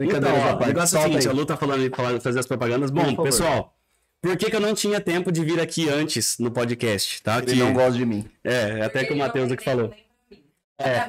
[0.00, 1.32] Então, ó, o negócio é o seguinte, a.
[1.32, 2.90] Lu tá falando, falando fazer as propagandas.
[2.90, 3.74] Bom, pessoal,
[4.20, 7.38] por que, que eu não tinha tempo de vir aqui antes no podcast, tá?
[7.38, 8.24] Ele Que, não gosta de mim.
[8.44, 9.92] é, até que o Matheus aqui falou.
[10.80, 11.08] É.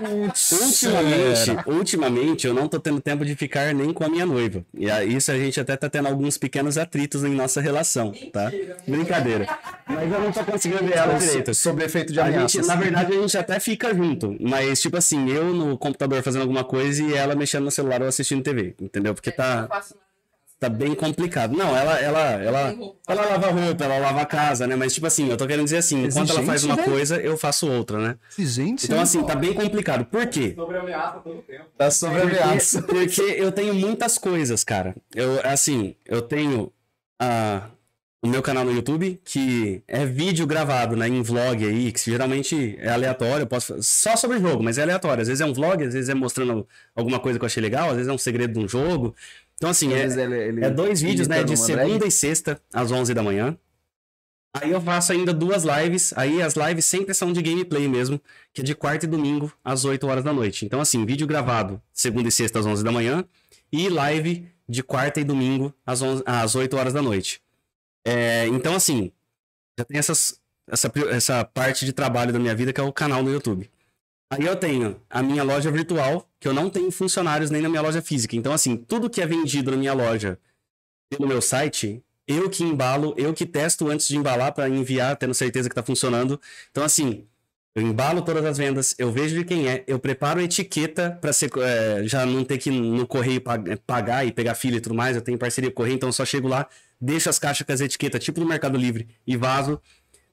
[0.64, 4.66] Ultimamente, ultimamente, eu não tô tendo tempo de ficar nem com a minha noiva.
[4.76, 8.52] E isso a gente até tá tendo alguns pequenos atritos em nossa relação, tá?
[8.88, 9.48] Brincadeira.
[9.86, 11.54] Mas eu não tô conseguindo ver ela direito.
[11.54, 12.52] Sobre efeito de A ameaças.
[12.54, 14.36] gente, na verdade, a gente até fica junto.
[14.40, 18.08] Mas, tipo assim, eu no computador fazendo alguma coisa e ela mexendo no celular ou
[18.08, 19.14] assistindo TV, entendeu?
[19.14, 19.96] Porque Eu tá, faço
[20.60, 21.56] tá bem complicado.
[21.56, 22.76] Não, ela, ela, ela,
[23.08, 24.76] ela lava roupa, ela lava a casa, né?
[24.76, 26.84] Mas, tipo assim, eu tô querendo dizer assim, enquanto ela faz Exigente, uma né?
[26.84, 28.18] coisa, eu faço outra, né?
[28.38, 30.06] Gente, Então, assim, tá bem complicado.
[30.06, 30.54] Por quê?
[30.56, 31.66] Sobre ameaça todo tempo.
[31.78, 32.82] tá sobre ameaça.
[32.82, 34.96] Porque, porque eu tenho muitas coisas, cara.
[35.16, 36.72] Eu, assim, eu tenho
[37.20, 37.70] ah,
[38.22, 42.76] o meu canal no YouTube, que é vídeo gravado, né, em vlog aí, que geralmente
[42.80, 45.22] é aleatório, eu posso só sobre jogo, mas é aleatório.
[45.22, 47.90] Às vezes é um vlog, às vezes é mostrando alguma coisa que eu achei legal,
[47.90, 49.16] às vezes é um segredo de um jogo.
[49.60, 51.44] Então, assim, é, ele- ele é dois vídeos, né?
[51.44, 52.08] De segunda drag.
[52.08, 53.58] e sexta, às 11 da manhã.
[54.56, 56.14] Aí eu faço ainda duas lives.
[56.16, 58.20] Aí as lives sempre são de gameplay mesmo,
[58.54, 60.66] que é de quarta e domingo, às 8 horas da noite.
[60.66, 63.24] Então, assim, vídeo gravado segunda e sexta, às 11 da manhã.
[63.72, 67.42] E live de quarta e domingo, às, 11, às 8 horas da noite.
[68.06, 69.12] É, então, assim,
[69.78, 73.22] já tem essas, essa, essa parte de trabalho da minha vida, que é o canal
[73.22, 73.70] no YouTube.
[74.32, 77.82] Aí eu tenho a minha loja virtual, que eu não tenho funcionários nem na minha
[77.82, 78.36] loja física.
[78.36, 80.38] Então, assim, tudo que é vendido na minha loja
[81.10, 85.34] pelo meu site, eu que embalo, eu que testo antes de embalar para enviar, tendo
[85.34, 86.40] certeza que tá funcionando.
[86.70, 87.26] Então, assim,
[87.74, 91.32] eu embalo todas as vendas, eu vejo de quem é, eu preparo a etiqueta para
[92.04, 95.16] já não ter que no correio eh, pagar e pegar fila e tudo mais.
[95.16, 96.68] Eu tenho parceria com o correio, então eu só chego lá,
[97.00, 99.82] deixo as caixas com as etiquetas, tipo no Mercado Livre, e vazo.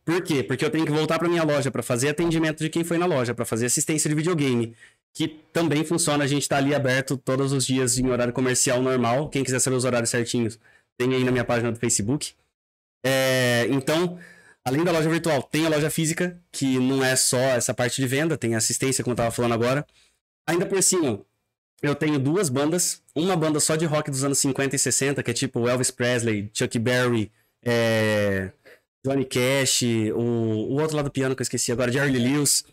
[0.07, 0.41] Por quê?
[0.45, 3.07] Porque eu tenho que voltar para minha loja para fazer atendimento de quem foi na
[3.07, 4.77] loja, para fazer assistência de videogame,
[5.13, 6.23] que também funciona.
[6.23, 9.29] A gente está ali aberto todos os dias em horário comercial normal.
[9.29, 10.61] Quem quiser saber os horários certinhos,
[10.97, 12.35] tem aí na minha página do Facebook.
[13.05, 14.17] É, então,
[14.65, 18.07] além da loja virtual, tem a loja física, que não é só essa parte de
[18.07, 19.85] venda, tem assistência, como eu estava falando agora.
[20.47, 21.21] Ainda por cima,
[21.83, 23.03] eu tenho duas bandas.
[23.13, 26.49] Uma banda só de rock dos anos 50 e 60, que é tipo Elvis Presley,
[26.55, 27.33] Chuck Berry,
[27.65, 28.53] é,
[29.09, 29.83] Johnny Cash,
[30.15, 32.65] o, o outro lado do piano que eu esqueci agora, Jerry Lee Lewis.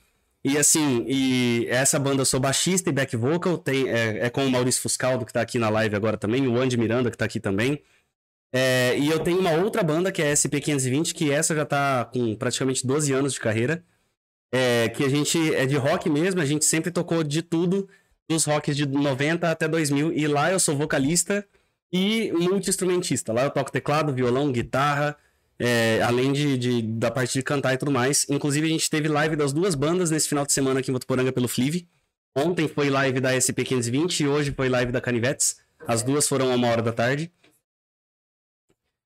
[0.44, 4.46] E assim, e essa banda eu sou baixista e back vocal, tem, é, é com
[4.46, 7.26] o Maurício Fuscaldo, que tá aqui na live agora também, o Andy Miranda, que tá
[7.26, 7.82] aqui também.
[8.52, 12.06] É, e eu tenho uma outra banda, que é a SP520, que essa já tá
[12.06, 13.84] com praticamente 12 anos de carreira.
[14.52, 17.90] É, que a gente é de rock mesmo, a gente sempre tocou de tudo,
[18.30, 20.14] dos rocks de 90 até 2000.
[20.14, 21.44] E lá eu sou vocalista
[21.92, 23.34] e multi-instrumentista.
[23.34, 25.18] Lá eu toco teclado, violão, guitarra,
[25.60, 28.26] é, além de, de- da parte de cantar e tudo mais.
[28.30, 31.32] Inclusive, a gente teve live das duas bandas nesse final de semana aqui em Votuporanga
[31.32, 31.88] pelo Flive.
[32.36, 35.58] Ontem foi live da SP520 e hoje foi live da Canivetes.
[35.88, 37.32] As duas foram a uma hora da tarde.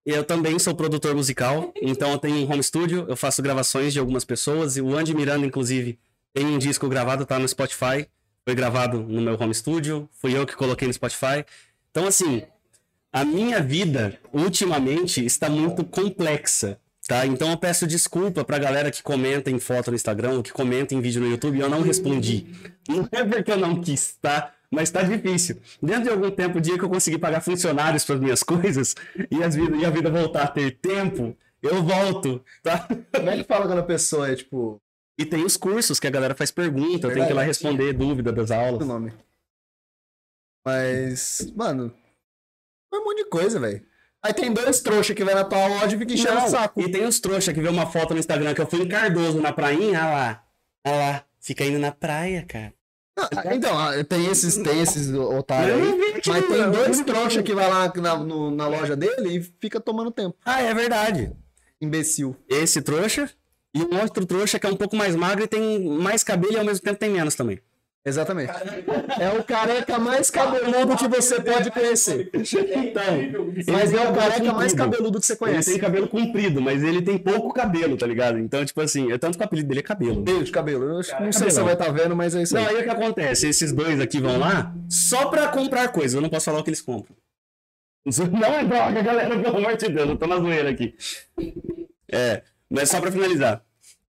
[0.06, 4.00] Eu também sou produtor musical, então eu tenho um home studio, eu faço gravações de
[4.00, 4.78] algumas pessoas.
[4.78, 6.00] E o Andy Miranda, inclusive,
[6.34, 8.08] tem um disco gravado, tá no Spotify.
[8.46, 11.44] Foi gravado no meu home studio, fui eu que coloquei no Spotify.
[11.92, 12.44] Então, assim,
[13.22, 17.26] a minha vida, ultimamente, está muito complexa, tá?
[17.26, 20.94] Então eu peço desculpa pra galera que comenta em foto no Instagram, ou que comenta
[20.94, 22.48] em vídeo no YouTube, e eu não respondi.
[22.88, 24.54] Não é porque eu não quis, tá?
[24.70, 25.60] Mas tá difícil.
[25.82, 28.94] Dentro de algum tempo, o dia que eu conseguir pagar funcionários para minhas coisas
[29.32, 32.88] e, as vida, e a vida voltar a ter tempo, eu volto, tá?
[33.16, 34.80] Como é que fala quando a pessoa é, tipo,
[35.18, 37.94] E tem os cursos que a galera faz pergunta, eu tenho que ir lá responder
[37.94, 38.88] dúvida das o aulas.
[38.88, 39.12] nome?
[40.66, 41.94] Mas, mano,
[42.98, 43.82] um monte de coisa, velho.
[44.22, 46.82] Aí tem dois trouxa que vai na tua loja e fica enchendo o saco.
[46.82, 49.40] E tem os trouxa que vê uma foto no Instagram que eu fui em Cardoso
[49.42, 50.44] na prainha, olha lá.
[50.86, 51.24] Olha lá.
[51.40, 52.74] Fica indo na praia, cara.
[53.18, 56.22] Ah, Então, ah, tem esses, tem esses otários aí.
[56.28, 57.04] Mas tem dois não vi.
[57.06, 60.36] trouxa que vai lá na, no- na loja dele e fica tomando tempo.
[60.46, 61.32] Ah, é verdade.
[61.80, 62.36] Imbecil.
[62.50, 63.30] Esse trouxa
[63.74, 66.58] e um outro trouxa que é um pouco mais magro e tem mais cabelo e
[66.60, 67.60] ao mesmo tempo tem menos também.
[68.08, 68.52] Exatamente.
[69.20, 72.30] É o careca mais cabeludo que você pode conhecer.
[72.34, 73.04] Então,
[73.74, 75.80] Mas é o careca mais cabeludo que você Ele tem conhece.
[75.80, 78.40] cabelo comprido, mas ele tem pouco cabelo, tá ligado?
[78.40, 80.24] Então, tipo assim, é tanto que o apelido dele é cabelo.
[80.24, 80.86] Meio de cabelo.
[80.86, 81.50] Eu acho- não sei cabelão.
[81.50, 82.76] se você vai estar vendo, mas é isso Não, aí.
[82.78, 83.48] aí o que acontece?
[83.50, 86.14] Esses dois aqui vão lá só pra comprar coisas.
[86.14, 87.16] Eu não posso falar o que eles compram.
[88.32, 90.96] Não é droga, galera, pelo amor de Deus, eu tô na zoeira aqui.
[92.10, 93.62] É, mas só pra finalizar.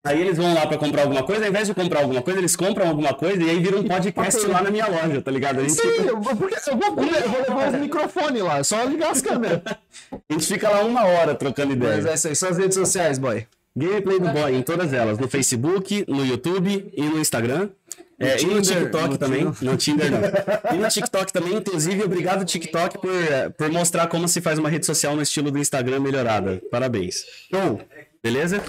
[0.04, 2.56] Aí eles vão lá pra comprar alguma coisa, ao invés de comprar alguma coisa, eles
[2.56, 5.60] compram alguma coisa e aí vira um podcast lá na minha loja, tá ligado?
[5.60, 8.64] A gente, Sim, fica, eu vou, porque eu vou, eu vou levar os microfones lá,
[8.64, 9.60] só ligar as câmeras.
[10.10, 11.96] a gente fica lá uma hora trocando ideia.
[11.96, 13.46] Mas é isso aí, suas redes sociais, boy.
[13.74, 17.70] Gameplay do Boy em todas elas, no Facebook, no YouTube e no Instagram.
[18.18, 19.52] É, e no Tinder, TikTok no também.
[19.62, 20.20] No Tinder não.
[20.76, 24.68] E no TikTok também, inclusive, obrigado TikTok por, eh, por mostrar como se faz uma
[24.68, 26.60] rede social no estilo do Instagram melhorada.
[26.70, 27.24] Parabéns.
[27.50, 27.80] Show.
[28.22, 28.62] Beleza?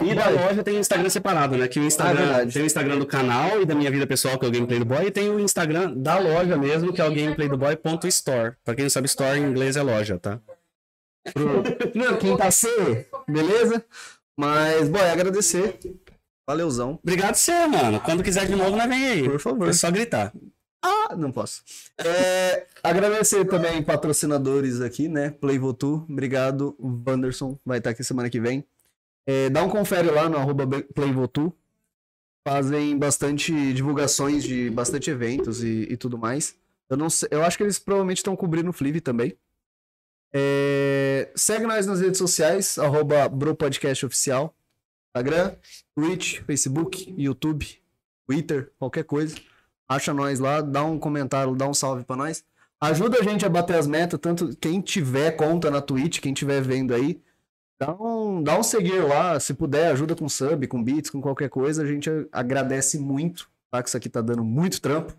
[0.00, 1.68] E da loja tem o Instagram separado, né?
[1.68, 2.52] Que o Ah, Instagram verdade.
[2.54, 4.84] tem o Instagram do canal e da minha vida pessoal, que é o Gameplay do
[4.84, 8.54] Boy, e tem o Instagram da loja mesmo, que é o gameplaydoboy.store.
[8.64, 10.40] Pra quem não sabe, store em inglês é loja, tá?
[11.94, 13.84] Não, quinta C, beleza?
[14.36, 15.78] Mas, boy, agradecer.
[16.44, 16.98] Valeuzão.
[17.00, 18.00] Obrigado você, mano.
[18.00, 19.28] Quando quiser de novo, nós vem aí.
[19.28, 19.68] Por favor.
[19.68, 20.32] É só gritar.
[20.84, 21.62] Ah, não posso.
[21.96, 25.30] É, agradecer também patrocinadores aqui, né?
[25.30, 26.74] Playvotu, obrigado.
[26.80, 28.64] Wanderson vai estar aqui semana que vem.
[29.26, 31.52] É, dá um confere lá no arroba Playvotu.
[32.46, 36.56] Fazem bastante divulgações de bastante eventos e, e tudo mais.
[36.90, 39.36] Eu não sei, eu acho que eles provavelmente estão cobrindo o Flive também.
[40.34, 44.54] É, segue nós nas redes sociais, arroba Bropodcast Oficial.
[45.14, 45.54] Instagram,
[45.94, 47.66] Twitch, Facebook, YouTube,
[48.26, 49.36] Twitter, qualquer coisa.
[49.86, 52.42] Acha nós lá, dá um comentário, dá um salve pra nós.
[52.80, 56.62] Ajuda a gente a bater as metas, tanto quem tiver conta na Twitch, quem tiver
[56.62, 57.20] vendo aí,
[57.90, 61.82] um, dá um seguir lá, se puder, ajuda com sub, com beats, com qualquer coisa,
[61.82, 63.82] a gente agradece muito, tá?
[63.82, 65.14] Que isso aqui tá dando muito trampo.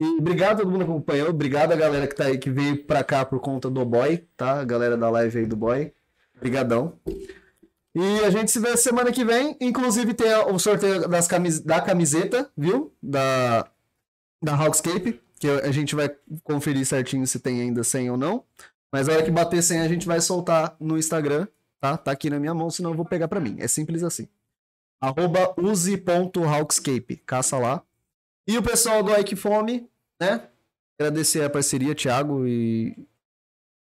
[0.00, 2.84] E obrigado a todo mundo que acompanhou, obrigado a galera que tá aí, que veio
[2.84, 4.60] pra cá por conta do boy, tá?
[4.60, 5.92] A galera da live aí do boy.
[6.36, 6.98] Obrigadão.
[7.94, 9.56] E a gente se vê semana que vem.
[9.60, 12.94] Inclusive tem o sorteio das camis da camiseta, viu?
[13.02, 13.68] Da,
[14.42, 15.20] da Hawkscape.
[15.38, 16.10] Que a gente vai
[16.44, 18.44] conferir certinho se tem ainda 100 ou não.
[18.92, 21.46] Mas a hora que bater 100 a gente vai soltar no Instagram,
[21.80, 21.96] tá?
[21.96, 23.56] Tá aqui na minha mão, senão eu vou pegar pra mim.
[23.58, 24.28] É simples assim.
[25.00, 27.16] Arroba use.hawkscape.
[27.26, 27.82] Caça lá.
[28.46, 29.88] E o pessoal do Ike Fome,
[30.20, 30.48] né?
[30.98, 32.94] Agradecer a parceria, Thiago e,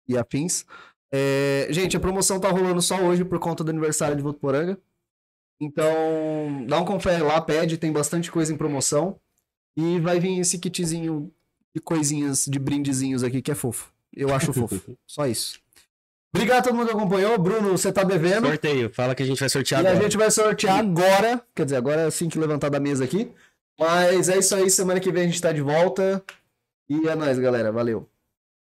[0.08, 0.66] e afins.
[1.12, 4.80] É, gente, a promoção tá rolando só hoje por conta do aniversário de Votuporanga.
[5.60, 9.20] Então, dá um confere lá, pede, tem bastante coisa em promoção.
[9.76, 11.34] E vai vir esse kitzinho
[11.76, 13.92] de coisinhas, de brindezinhos aqui que é fofo.
[14.14, 14.98] Eu acho fofo.
[15.06, 15.60] Só isso.
[16.34, 17.38] Obrigado a todo mundo que acompanhou.
[17.40, 18.46] Bruno, você tá devendo.
[18.48, 18.92] Sorteio.
[18.94, 20.04] Fala que a gente vai sortear E a agora.
[20.04, 21.42] gente vai sortear agora.
[21.56, 23.32] Quer dizer, agora é assim que levantar da mesa aqui.
[23.80, 24.70] Mas é isso aí.
[24.70, 26.24] Semana que vem a gente tá de volta.
[26.88, 27.72] E é nóis, galera.
[27.72, 28.08] Valeu.